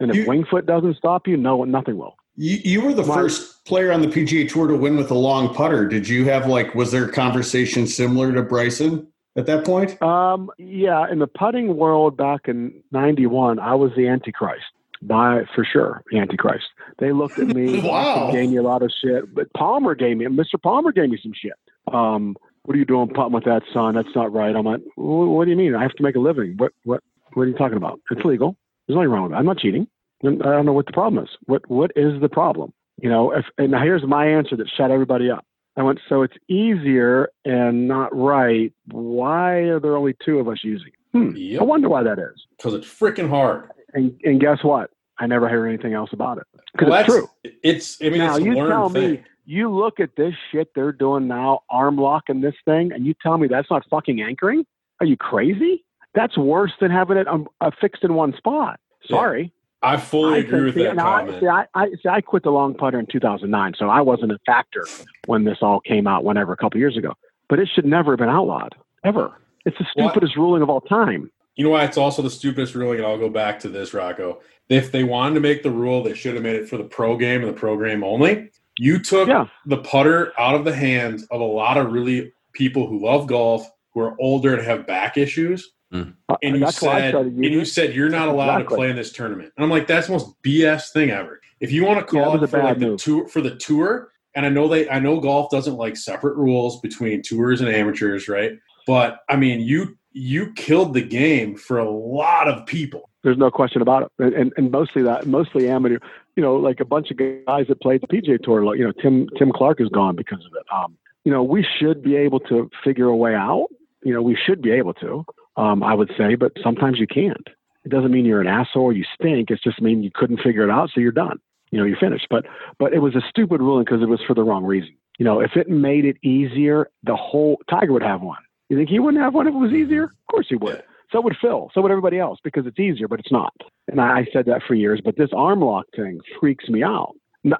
And 0.00 0.10
if 0.10 0.16
You- 0.16 0.26
Wingfoot 0.26 0.66
doesn't 0.66 0.96
stop 0.96 1.26
you, 1.28 1.36
no, 1.36 1.62
nothing 1.64 1.96
will. 1.96 2.16
You, 2.36 2.56
you 2.64 2.80
were 2.82 2.94
the 2.94 3.02
Why- 3.02 3.14
first 3.16 3.64
player 3.64 3.92
on 3.92 4.00
the 4.00 4.06
PGA 4.08 4.48
Tour 4.48 4.68
to 4.68 4.76
win 4.76 4.96
with 4.96 5.10
a 5.10 5.14
long 5.14 5.54
putter. 5.54 5.86
Did 5.88 6.08
you 6.08 6.24
have 6.26 6.46
like? 6.46 6.74
Was 6.74 6.90
there 6.92 7.04
a 7.04 7.12
conversation 7.12 7.86
similar 7.86 8.32
to 8.32 8.42
Bryson 8.42 9.06
at 9.36 9.46
that 9.46 9.64
point? 9.64 10.00
Um, 10.02 10.50
yeah, 10.58 11.10
in 11.10 11.18
the 11.20 11.26
putting 11.26 11.76
world 11.76 12.16
back 12.16 12.48
in 12.48 12.82
'91, 12.92 13.58
I 13.60 13.74
was 13.74 13.92
the 13.96 14.08
Antichrist. 14.08 14.64
By 15.02 15.44
for 15.54 15.64
sure, 15.64 16.02
Antichrist. 16.12 16.64
They 16.98 17.12
looked 17.12 17.38
at 17.38 17.46
me. 17.46 17.80
Wow. 17.80 18.32
Gave 18.32 18.50
me 18.50 18.56
a 18.56 18.62
lot 18.62 18.82
of 18.82 18.90
shit. 19.00 19.32
But 19.32 19.52
Palmer 19.52 19.94
gave 19.94 20.16
me, 20.16 20.24
Mr. 20.26 20.60
Palmer 20.60 20.90
gave 20.90 21.08
me 21.10 21.18
some 21.22 21.32
shit. 21.32 21.52
Um, 21.94 22.36
what 22.68 22.74
are 22.74 22.78
you 22.78 22.84
doing 22.84 23.08
putting 23.08 23.32
with 23.32 23.44
that 23.44 23.62
son? 23.72 23.94
That's 23.94 24.14
not 24.14 24.30
right. 24.30 24.54
I'm 24.54 24.66
like, 24.66 24.82
"Wh- 24.96 25.32
what 25.32 25.46
do 25.46 25.50
you 25.50 25.56
mean? 25.56 25.74
I 25.74 25.80
have 25.80 25.94
to 25.94 26.02
make 26.02 26.16
a 26.16 26.20
living. 26.20 26.52
What 26.58 26.72
what 26.84 27.02
what 27.32 27.44
are 27.44 27.46
you 27.46 27.54
talking 27.54 27.78
about? 27.78 27.98
It's 28.10 28.22
legal. 28.26 28.56
There's 28.86 28.96
nothing 28.96 29.08
wrong 29.08 29.22
with 29.22 29.32
it. 29.32 29.36
I'm 29.36 29.46
not 29.46 29.56
cheating. 29.58 29.88
I 30.22 30.28
don't 30.28 30.66
know 30.66 30.74
what 30.74 30.84
the 30.84 30.92
problem 30.92 31.24
is. 31.24 31.30
What 31.46 31.62
what 31.70 31.92
is 31.96 32.20
the 32.20 32.28
problem? 32.28 32.74
You 33.00 33.08
know, 33.08 33.30
if 33.32 33.46
and 33.56 33.70
now 33.70 33.82
here's 33.82 34.02
my 34.06 34.26
answer 34.26 34.54
that 34.56 34.68
shut 34.76 34.90
everybody 34.90 35.30
up. 35.30 35.46
I 35.78 35.82
went, 35.82 35.98
so 36.10 36.20
it's 36.22 36.34
easier 36.48 37.30
and 37.46 37.88
not 37.88 38.14
right. 38.14 38.70
Why 38.90 39.52
are 39.70 39.80
there 39.80 39.96
only 39.96 40.14
two 40.22 40.38
of 40.38 40.46
us 40.48 40.58
using 40.62 40.88
it? 40.88 41.16
Hmm. 41.16 41.58
I 41.58 41.64
wonder 41.64 41.88
why 41.88 42.02
that 42.02 42.18
is. 42.18 42.44
Because 42.58 42.74
it's 42.74 42.86
freaking 42.86 43.30
hard. 43.30 43.70
And 43.94 44.14
and 44.24 44.38
guess 44.42 44.58
what? 44.62 44.90
I 45.18 45.26
never 45.26 45.48
hear 45.48 45.66
anything 45.66 45.94
else 45.94 46.10
about 46.12 46.36
it. 46.36 46.44
Because 46.72 46.88
Well, 46.90 47.00
it's 47.00 47.08
true. 47.08 47.30
It's. 47.62 48.02
I 48.02 48.10
mean, 48.10 48.18
now 48.18 48.36
it's 48.36 48.44
you 48.44 48.54
learned 48.56 48.70
tell 48.72 48.88
thing. 48.90 49.12
me 49.12 49.22
you 49.48 49.74
look 49.74 49.98
at 49.98 50.10
this 50.16 50.34
shit 50.52 50.68
they're 50.74 50.92
doing 50.92 51.26
now, 51.26 51.60
arm 51.70 51.96
locking 51.96 52.42
this 52.42 52.54
thing, 52.66 52.92
and 52.92 53.06
you 53.06 53.14
tell 53.22 53.38
me 53.38 53.48
that's 53.48 53.70
not 53.70 53.82
fucking 53.88 54.20
anchoring? 54.20 54.66
Are 55.00 55.06
you 55.06 55.16
crazy? 55.16 55.84
That's 56.14 56.36
worse 56.36 56.72
than 56.80 56.90
having 56.90 57.16
it 57.16 57.26
um, 57.26 57.48
uh, 57.62 57.70
fixed 57.80 58.04
in 58.04 58.12
one 58.14 58.34
spot. 58.36 58.78
Sorry. 59.08 59.52
I 59.80 59.96
fully 59.96 60.34
I 60.34 60.38
agree 60.38 60.64
with 60.64 60.74
see, 60.74 60.82
that 60.82 60.96
now, 60.96 61.14
I- 61.14 61.20
comment. 61.20 61.40
See, 61.40 61.46
I, 61.46 61.64
I, 61.74 61.88
see, 61.90 62.08
I 62.10 62.20
quit 62.20 62.42
the 62.42 62.50
long 62.50 62.74
putter 62.74 62.98
in 62.98 63.06
2009, 63.06 63.74
so 63.78 63.88
I 63.88 64.02
wasn't 64.02 64.32
a 64.32 64.38
factor 64.44 64.84
when 65.26 65.44
this 65.44 65.58
all 65.62 65.80
came 65.80 66.06
out, 66.06 66.24
whenever, 66.24 66.52
a 66.52 66.56
couple 66.56 66.78
years 66.78 66.96
ago. 66.96 67.14
But 67.48 67.58
it 67.58 67.68
should 67.74 67.86
never 67.86 68.12
have 68.12 68.18
been 68.18 68.28
outlawed, 68.28 68.74
ever. 69.04 69.32
It's 69.64 69.78
the 69.78 69.86
Well, 69.96 70.10
stupidest 70.10 70.36
ruling 70.36 70.60
of 70.60 70.68
all 70.68 70.82
time. 70.82 71.30
You 71.56 71.64
know 71.64 71.70
why 71.70 71.84
it's 71.84 71.96
also 71.96 72.20
the 72.20 72.30
stupidest 72.30 72.74
ruling, 72.74 72.98
and 72.98 73.06
I'll 73.06 73.18
go 73.18 73.30
back 73.30 73.60
to 73.60 73.68
this, 73.68 73.94
Rocco. 73.94 74.40
If 74.68 74.92
they 74.92 75.04
wanted 75.04 75.34
to 75.36 75.40
make 75.40 75.62
the 75.62 75.70
rule, 75.70 76.02
they 76.02 76.14
should 76.14 76.34
have 76.34 76.42
made 76.42 76.56
it 76.56 76.68
for 76.68 76.76
the 76.76 76.84
pro 76.84 77.16
game 77.16 77.40
and 77.40 77.48
the 77.48 77.58
pro 77.58 77.82
game 77.82 78.04
only. 78.04 78.50
You 78.78 78.98
took 79.00 79.28
Yeah. 79.28 79.46
the 79.66 79.78
putter 79.78 80.32
out 80.38 80.54
of 80.54 80.64
the 80.64 80.74
hands 80.74 81.24
of 81.30 81.40
a 81.40 81.44
lot 81.44 81.76
of 81.76 81.92
really 81.92 82.32
people 82.52 82.86
who 82.86 82.98
love 83.04 83.26
golf, 83.26 83.68
who 83.94 84.00
are 84.00 84.14
older 84.20 84.54
and 84.54 84.64
have 84.64 84.86
back 84.86 85.16
issues. 85.16 85.70
Uh, 85.92 86.04
And 86.42 86.54
you 86.56 86.60
that's 86.60 86.78
said, 86.78 87.14
and 87.14 87.42
you 87.44 87.64
said 87.64 87.94
you're 87.94 88.10
not 88.10 88.28
allowed 88.28 88.56
Exactly. 88.60 88.74
to 88.74 88.78
play 88.78 88.90
in 88.90 88.96
this 88.96 89.10
tournament. 89.12 89.52
And 89.56 89.64
I'm 89.64 89.70
like, 89.70 89.86
that's 89.86 90.06
the 90.06 90.12
most 90.12 90.34
BS 90.42 90.92
thing 90.92 91.10
ever. 91.10 91.40
If 91.60 91.72
you 91.72 91.84
want 91.84 91.98
to 91.98 92.04
call 92.04 92.34
was 92.34 92.42
it 92.42 92.50
for 92.50 92.58
bad 92.58 92.64
like 92.64 92.78
the 92.78 92.96
tour 92.96 93.26
for 93.28 93.40
the 93.40 93.56
tour, 93.56 94.10
and 94.34 94.44
I 94.44 94.50
know 94.50 94.68
they, 94.68 94.88
I 94.90 95.00
know 95.00 95.18
golf 95.18 95.50
doesn't 95.50 95.76
like 95.76 95.96
separate 95.96 96.36
rules 96.36 96.78
between 96.80 97.22
tours 97.22 97.60
and 97.62 97.68
amateurs, 97.70 98.28
right? 98.28 98.52
But 98.86 99.20
I 99.28 99.36
mean, 99.36 99.60
you 99.60 99.96
you 100.12 100.52
killed 100.52 100.92
the 100.94 101.02
game 101.02 101.56
for 101.56 101.78
a 101.78 101.88
lot 101.90 102.48
of 102.48 102.66
people. 102.66 103.08
There's 103.24 103.38
no 103.38 103.50
question 103.50 103.80
about 103.82 104.02
it, 104.04 104.12
and, 104.24 104.34
and 104.34 104.52
and 104.58 104.70
mostly 104.70 105.02
that, 105.02 105.26
mostly 105.26 105.68
amateur. 105.68 105.98
You 106.38 106.44
know, 106.44 106.54
like 106.54 106.78
a 106.78 106.84
bunch 106.84 107.10
of 107.10 107.16
guys 107.16 107.66
that 107.66 107.80
played 107.82 108.00
the 108.00 108.06
PGA 108.06 108.40
Tour. 108.40 108.64
Like, 108.64 108.78
you 108.78 108.84
know, 108.84 108.92
Tim 108.92 109.28
Tim 109.36 109.50
Clark 109.50 109.80
is 109.80 109.88
gone 109.88 110.14
because 110.14 110.38
of 110.46 110.52
it. 110.54 110.64
Um, 110.72 110.96
you 111.24 111.32
know, 111.32 111.42
we 111.42 111.66
should 111.78 112.00
be 112.00 112.14
able 112.14 112.38
to 112.38 112.70
figure 112.84 113.06
a 113.06 113.16
way 113.16 113.34
out. 113.34 113.66
You 114.04 114.14
know, 114.14 114.22
we 114.22 114.38
should 114.46 114.62
be 114.62 114.70
able 114.70 114.94
to. 114.94 115.26
Um, 115.56 115.82
I 115.82 115.94
would 115.94 116.12
say, 116.16 116.36
but 116.36 116.52
sometimes 116.62 117.00
you 117.00 117.08
can't. 117.08 117.48
It 117.84 117.88
doesn't 117.88 118.12
mean 118.12 118.24
you're 118.24 118.40
an 118.40 118.46
asshole 118.46 118.84
or 118.84 118.92
you 118.92 119.04
stink. 119.16 119.50
It's 119.50 119.64
just 119.64 119.82
mean 119.82 120.04
you 120.04 120.12
couldn't 120.14 120.38
figure 120.40 120.62
it 120.62 120.70
out, 120.70 120.90
so 120.94 121.00
you're 121.00 121.10
done. 121.10 121.40
You 121.72 121.80
know, 121.80 121.84
you're 121.84 121.98
finished. 121.98 122.28
But 122.30 122.46
but 122.78 122.92
it 122.92 123.00
was 123.00 123.16
a 123.16 123.22
stupid 123.28 123.60
ruling 123.60 123.84
because 123.84 124.00
it 124.00 124.08
was 124.08 124.20
for 124.24 124.34
the 124.34 124.44
wrong 124.44 124.64
reason. 124.64 124.94
You 125.18 125.24
know, 125.24 125.40
if 125.40 125.56
it 125.56 125.68
made 125.68 126.04
it 126.04 126.18
easier, 126.22 126.88
the 127.02 127.16
whole 127.16 127.60
Tiger 127.68 127.92
would 127.94 128.04
have 128.04 128.22
one. 128.22 128.38
You 128.68 128.76
think 128.76 128.90
he 128.90 129.00
wouldn't 129.00 129.20
have 129.24 129.34
one 129.34 129.48
if 129.48 129.54
it 129.54 129.58
was 129.58 129.72
easier? 129.72 130.04
Of 130.04 130.26
course 130.30 130.46
he 130.48 130.54
would. 130.54 130.84
So 131.10 131.20
would 131.20 131.36
Phil. 131.40 131.70
So 131.72 131.80
would 131.80 131.90
everybody 131.90 132.18
else 132.18 132.38
because 132.42 132.66
it's 132.66 132.78
easier, 132.78 133.08
but 133.08 133.20
it's 133.20 133.32
not. 133.32 133.54
And 133.88 134.00
I, 134.00 134.26
said 134.32 134.46
that 134.46 134.62
for 134.66 134.74
years. 134.74 135.00
But 135.02 135.16
this 135.16 135.30
arm 135.34 135.60
lock 135.60 135.86
thing 135.96 136.20
freaks 136.38 136.68
me 136.68 136.82
out. 136.82 137.14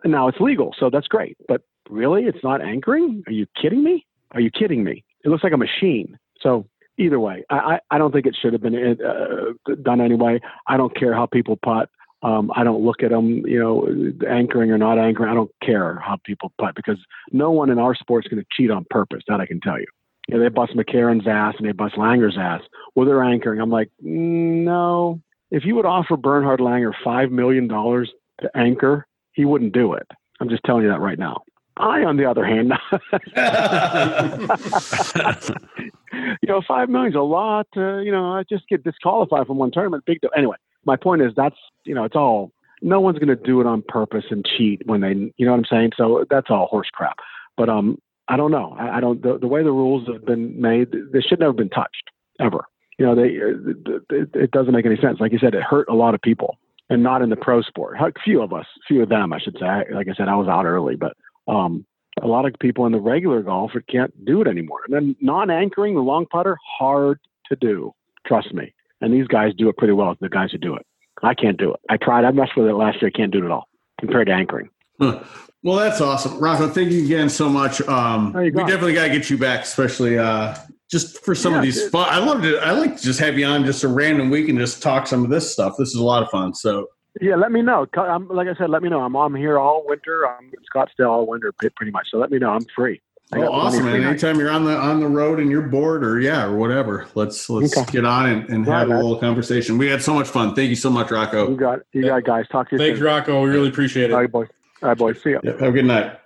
Now 0.04 0.28
it's 0.28 0.40
legal, 0.40 0.74
so 0.78 0.90
that's 0.90 1.06
great. 1.06 1.36
But 1.46 1.62
really, 1.88 2.24
it's 2.24 2.42
not 2.42 2.60
anchoring? 2.60 3.22
Are 3.26 3.32
you 3.32 3.46
kidding 3.60 3.82
me? 3.82 4.06
Are 4.32 4.40
you 4.40 4.50
kidding 4.50 4.84
me? 4.84 5.04
It 5.24 5.28
looks 5.28 5.44
like 5.44 5.52
a 5.52 5.56
machine. 5.56 6.18
So 6.40 6.66
either 6.98 7.18
way, 7.18 7.44
I, 7.48 7.56
I, 7.56 7.80
I 7.92 7.98
don't 7.98 8.12
think 8.12 8.26
it 8.26 8.36
should 8.40 8.52
have 8.52 8.62
been 8.62 8.98
uh, 9.00 9.74
done 9.82 10.00
anyway. 10.00 10.40
I 10.66 10.76
don't 10.76 10.94
care 10.94 11.14
how 11.14 11.26
people 11.26 11.58
putt. 11.64 11.88
Um, 12.22 12.50
I 12.56 12.64
don't 12.64 12.84
look 12.84 13.02
at 13.02 13.10
them, 13.10 13.46
you 13.46 13.60
know, 13.60 13.88
anchoring 14.28 14.72
or 14.72 14.78
not 14.78 14.98
anchoring. 14.98 15.30
I 15.30 15.34
don't 15.34 15.52
care 15.62 16.00
how 16.00 16.18
people 16.24 16.52
putt 16.60 16.74
because 16.74 16.98
no 17.30 17.52
one 17.52 17.70
in 17.70 17.78
our 17.78 17.94
sport 17.94 18.26
is 18.26 18.28
going 18.28 18.42
to 18.42 18.48
cheat 18.50 18.70
on 18.70 18.84
purpose. 18.90 19.22
That 19.28 19.40
I 19.40 19.46
can 19.46 19.60
tell 19.60 19.78
you. 19.78 19.86
You 20.28 20.36
know, 20.36 20.42
they 20.42 20.50
bust 20.50 20.76
McCarron's 20.76 21.26
ass 21.26 21.54
and 21.58 21.66
they 21.66 21.72
bust 21.72 21.96
Langer's 21.96 22.36
ass. 22.38 22.60
Well, 22.94 23.06
they're 23.06 23.22
anchoring. 23.22 23.60
I'm 23.60 23.70
like, 23.70 23.90
no. 24.00 25.20
If 25.50 25.64
you 25.64 25.74
would 25.74 25.86
offer 25.86 26.16
Bernhard 26.16 26.60
Langer 26.60 26.92
five 27.02 27.30
million 27.30 27.66
dollars 27.66 28.12
to 28.42 28.50
anchor, 28.54 29.06
he 29.32 29.46
wouldn't 29.46 29.72
do 29.72 29.94
it. 29.94 30.06
I'm 30.40 30.50
just 30.50 30.62
telling 30.64 30.84
you 30.84 30.90
that 30.90 31.00
right 31.00 31.18
now. 31.18 31.42
I, 31.78 32.02
on 32.02 32.16
the 32.16 32.28
other 32.28 32.44
hand, 32.44 32.72
you 36.42 36.48
know, 36.48 36.60
five 36.66 36.88
million's 36.88 37.14
a 37.14 37.20
lot. 37.20 37.66
Uh, 37.76 37.98
you 37.98 38.10
know, 38.10 38.32
I 38.32 38.42
just 38.48 38.68
get 38.68 38.84
disqualified 38.84 39.46
from 39.46 39.58
one 39.58 39.70
tournament. 39.70 40.04
Big 40.04 40.20
deal. 40.20 40.30
Anyway, 40.36 40.56
my 40.84 40.96
point 40.96 41.22
is 41.22 41.32
that's 41.36 41.56
you 41.84 41.94
know, 41.94 42.04
it's 42.04 42.16
all. 42.16 42.52
No 42.80 43.00
one's 43.00 43.18
going 43.18 43.28
to 43.28 43.36
do 43.36 43.60
it 43.60 43.66
on 43.66 43.82
purpose 43.88 44.26
and 44.30 44.46
cheat 44.46 44.82
when 44.86 45.00
they, 45.00 45.32
you 45.36 45.44
know 45.44 45.50
what 45.50 45.58
I'm 45.58 45.64
saying. 45.64 45.92
So 45.96 46.24
that's 46.30 46.46
all 46.48 46.66
horse 46.66 46.88
crap. 46.92 47.16
But 47.56 47.68
um, 47.68 47.98
I 48.28 48.36
don't 48.36 48.50
know. 48.50 48.76
I, 48.78 48.98
I 48.98 49.00
don't. 49.00 49.22
The, 49.22 49.38
the 49.38 49.46
way 49.46 49.62
the 49.62 49.72
rules 49.72 50.06
have 50.08 50.24
been 50.24 50.60
made, 50.60 50.92
they 51.12 51.20
should 51.20 51.40
never 51.40 51.50
have 51.50 51.56
been 51.56 51.70
touched 51.70 52.10
ever. 52.40 52.64
You 52.98 53.06
know, 53.06 53.14
they 53.14 53.28
it, 53.28 54.30
it 54.34 54.50
doesn't 54.50 54.72
make 54.72 54.86
any 54.86 54.96
sense. 54.96 55.20
Like 55.20 55.32
you 55.32 55.38
said, 55.38 55.54
it 55.54 55.62
hurt 55.62 55.88
a 55.88 55.94
lot 55.94 56.14
of 56.14 56.20
people, 56.20 56.58
and 56.90 57.02
not 57.02 57.22
in 57.22 57.30
the 57.30 57.36
pro 57.36 57.62
sport. 57.62 57.96
Few 58.24 58.42
of 58.42 58.52
us, 58.52 58.66
few 58.86 59.02
of 59.02 59.08
them, 59.08 59.32
I 59.32 59.38
should 59.38 59.56
say. 59.58 59.84
Like 59.92 60.08
I 60.08 60.14
said, 60.14 60.28
I 60.28 60.34
was 60.34 60.48
out 60.48 60.66
early, 60.66 60.96
but 60.96 61.16
um, 61.46 61.86
a 62.22 62.26
lot 62.26 62.44
of 62.44 62.54
people 62.60 62.86
in 62.86 62.92
the 62.92 63.00
regular 63.00 63.42
golf 63.42 63.72
can't 63.88 64.12
do 64.24 64.40
it 64.42 64.48
anymore. 64.48 64.80
And 64.86 64.94
then 64.94 65.16
non-anchoring 65.20 65.94
the 65.94 66.00
long 66.00 66.26
putter, 66.26 66.58
hard 66.78 67.20
to 67.48 67.56
do. 67.56 67.94
Trust 68.26 68.52
me. 68.52 68.74
And 69.00 69.14
these 69.14 69.28
guys 69.28 69.52
do 69.56 69.68
it 69.68 69.76
pretty 69.76 69.92
well. 69.92 70.16
The 70.20 70.28
guys 70.28 70.50
who 70.50 70.58
do 70.58 70.74
it, 70.74 70.84
I 71.22 71.34
can't 71.34 71.56
do 71.56 71.72
it. 71.72 71.80
I 71.88 71.96
tried. 71.96 72.24
I 72.24 72.32
messed 72.32 72.56
with 72.56 72.66
it 72.66 72.74
last 72.74 73.00
year. 73.00 73.10
I 73.14 73.16
can't 73.16 73.32
do 73.32 73.38
it 73.38 73.44
at 73.44 73.50
all 73.50 73.68
compared 74.00 74.26
to 74.26 74.32
anchoring. 74.32 74.68
Huh. 75.00 75.22
Well, 75.64 75.76
that's 75.76 76.00
awesome, 76.00 76.38
Rocco. 76.38 76.68
Thank 76.68 76.92
you 76.92 77.04
again 77.04 77.28
so 77.28 77.48
much. 77.48 77.80
Um, 77.82 78.32
we 78.32 78.50
definitely 78.52 78.94
got 78.94 79.06
to 79.06 79.10
get 79.10 79.28
you 79.28 79.36
back, 79.36 79.62
especially 79.64 80.16
uh, 80.16 80.54
just 80.88 81.24
for 81.24 81.34
some 81.34 81.52
yeah, 81.52 81.58
of 81.58 81.64
these 81.64 81.88
fun. 81.88 82.06
I 82.08 82.18
love 82.18 82.42
to. 82.42 82.58
I 82.58 82.70
like 82.70 82.96
to 82.96 83.02
just 83.02 83.18
have 83.18 83.36
you 83.36 83.44
on 83.44 83.64
just 83.64 83.82
a 83.82 83.88
random 83.88 84.30
week 84.30 84.48
and 84.48 84.56
just 84.56 84.82
talk 84.82 85.08
some 85.08 85.24
of 85.24 85.30
this 85.30 85.52
stuff. 85.52 85.74
This 85.76 85.88
is 85.88 85.96
a 85.96 86.04
lot 86.04 86.22
of 86.22 86.30
fun. 86.30 86.54
So 86.54 86.88
yeah, 87.20 87.34
let 87.34 87.50
me 87.50 87.62
know. 87.62 87.86
I'm, 87.96 88.28
like 88.28 88.46
I 88.46 88.54
said, 88.54 88.70
let 88.70 88.82
me 88.82 88.88
know. 88.88 89.00
I'm 89.00 89.16
I'm 89.16 89.34
here 89.34 89.58
all 89.58 89.84
winter. 89.84 90.28
I'm 90.28 90.44
in 90.44 90.60
Scottsdale 90.72 91.10
all 91.10 91.26
winter, 91.26 91.52
pretty 91.52 91.90
much. 91.90 92.06
So 92.10 92.18
let 92.18 92.30
me 92.30 92.38
know. 92.38 92.50
I'm 92.50 92.64
free. 92.76 93.00
Oh, 93.30 93.42
awesome, 93.52 93.84
man! 93.84 94.02
Anytime 94.04 94.38
you're 94.38 94.50
on 94.50 94.64
the 94.64 94.74
on 94.74 95.00
the 95.00 95.08
road 95.08 95.38
and 95.38 95.50
you're 95.50 95.60
bored, 95.60 96.02
or 96.02 96.18
yeah, 96.18 96.46
or 96.46 96.56
whatever, 96.56 97.06
let's 97.14 97.50
let's 97.50 97.76
okay. 97.76 97.92
get 97.92 98.06
on 98.06 98.26
and, 98.26 98.48
and 98.48 98.66
have 98.66 98.88
a 98.88 98.94
little 98.94 99.18
conversation. 99.18 99.76
We 99.76 99.86
had 99.88 100.02
so 100.02 100.14
much 100.14 100.28
fun. 100.28 100.54
Thank 100.54 100.70
you 100.70 100.76
so 100.76 100.88
much, 100.88 101.10
Rocco. 101.10 101.50
You 101.50 101.56
got 101.56 101.80
you 101.92 102.06
got 102.06 102.24
guys. 102.24 102.46
Talk 102.48 102.70
to 102.70 102.76
you. 102.76 102.78
Thanks, 102.78 102.98
soon. 102.98 103.06
Rocco. 103.06 103.42
We 103.42 103.50
really 103.50 103.68
appreciate 103.68 104.10
it. 104.10 104.14
All 104.14 104.20
right, 104.20 104.32
boys. 104.32 104.48
All 104.82 104.90
right, 104.90 104.98
boys. 104.98 105.22
See 105.22 105.30
you. 105.30 105.40
Yeah, 105.42 105.52
have 105.52 105.62
a 105.62 105.72
good 105.72 105.84
night. 105.84 106.18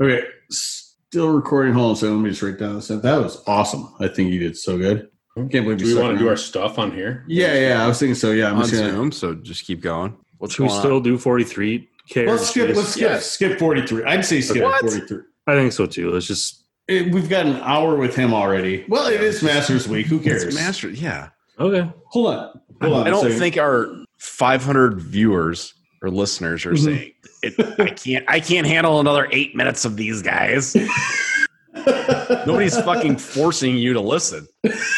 Okay, 0.00 0.22
still 0.50 1.30
recording. 1.32 1.72
Hold 1.72 1.90
on, 1.90 1.96
so 1.96 2.12
let 2.12 2.20
me 2.20 2.30
just 2.30 2.42
write 2.42 2.58
down 2.58 2.76
this. 2.76 2.88
That 2.88 3.02
was 3.02 3.42
awesome. 3.46 3.94
I 4.00 4.08
think 4.08 4.30
you 4.30 4.38
did 4.38 4.56
so 4.56 4.76
good. 4.76 5.08
I 5.36 5.40
can't 5.40 5.64
believe 5.64 5.78
do 5.78 5.86
we 5.86 6.00
want 6.00 6.12
to 6.14 6.18
do 6.18 6.28
our 6.28 6.36
stuff 6.36 6.78
on 6.78 6.92
here. 6.92 7.24
Yeah, 7.26 7.54
yeah. 7.54 7.84
I 7.84 7.88
was 7.88 7.98
thinking 7.98 8.14
so. 8.14 8.32
Yeah, 8.32 8.50
I'm 8.50 8.58
on 8.58 8.66
Zoom. 8.66 8.94
Gonna, 8.94 9.12
so 9.12 9.34
just 9.34 9.64
keep 9.64 9.80
going. 9.80 10.16
What's 10.38 10.54
Should 10.54 10.64
we 10.64 10.68
still 10.68 10.96
on? 10.96 11.02
do 11.02 11.16
43? 11.16 11.88
K 12.08 12.26
let's 12.26 12.50
skip. 12.50 12.74
Let's 12.74 12.88
skip. 12.88 13.10
Yeah. 13.10 13.18
Skip 13.18 13.58
43. 13.58 14.04
I'd 14.04 14.24
say 14.24 14.40
skip 14.40 14.62
what? 14.62 14.80
43. 14.80 15.18
I 15.46 15.54
think 15.54 15.72
so 15.72 15.86
too. 15.86 16.10
Let's 16.10 16.26
just. 16.26 16.64
It, 16.86 17.12
we've 17.12 17.28
got 17.28 17.46
an 17.46 17.56
hour 17.56 17.96
with 17.96 18.16
him 18.16 18.32
already. 18.32 18.84
Well, 18.88 19.06
it 19.08 19.20
is 19.20 19.42
Masters 19.42 19.86
Week. 19.86 20.06
Who 20.06 20.20
cares? 20.20 20.42
It's 20.42 20.54
Masters. 20.54 21.00
Yeah. 21.00 21.30
Okay. 21.58 21.90
Hold 22.06 22.34
on. 22.34 22.60
Hold 22.80 22.94
on 22.94 23.06
I 23.06 23.10
don't 23.10 23.32
think 23.32 23.58
our 23.58 23.88
500 24.18 25.00
viewers 25.00 25.74
or 26.02 26.10
listeners 26.10 26.64
are 26.66 26.72
mm-hmm. 26.72 26.84
saying 26.84 27.12
it, 27.42 27.80
I 27.80 27.90
can't. 27.90 28.24
I 28.28 28.40
can't 28.40 28.66
handle 28.66 29.00
another 29.00 29.28
eight 29.32 29.54
minutes 29.54 29.84
of 29.84 29.96
these 29.96 30.22
guys. 30.22 30.76
Nobody's 32.46 32.78
fucking 32.80 33.18
forcing 33.18 33.76
you 33.76 33.92
to 33.92 34.00
listen. 34.00 34.46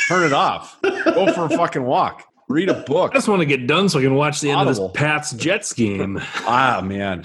Turn 0.08 0.24
it 0.24 0.32
off. 0.32 0.80
Go 0.82 1.32
for 1.32 1.44
a 1.46 1.50
fucking 1.50 1.84
walk. 1.84 2.24
Read 2.48 2.68
a 2.68 2.82
book. 2.82 3.12
I 3.12 3.14
just 3.14 3.28
want 3.28 3.40
to 3.40 3.46
get 3.46 3.66
done 3.66 3.88
so 3.88 3.98
I 3.98 4.02
can 4.02 4.14
watch 4.14 4.40
the 4.40 4.52
Audible. 4.52 4.70
end 4.70 4.78
of 4.78 4.92
this 4.92 5.00
Pats 5.00 5.32
Jets 5.32 5.72
game. 5.72 6.18
ah, 6.46 6.80
man. 6.82 7.24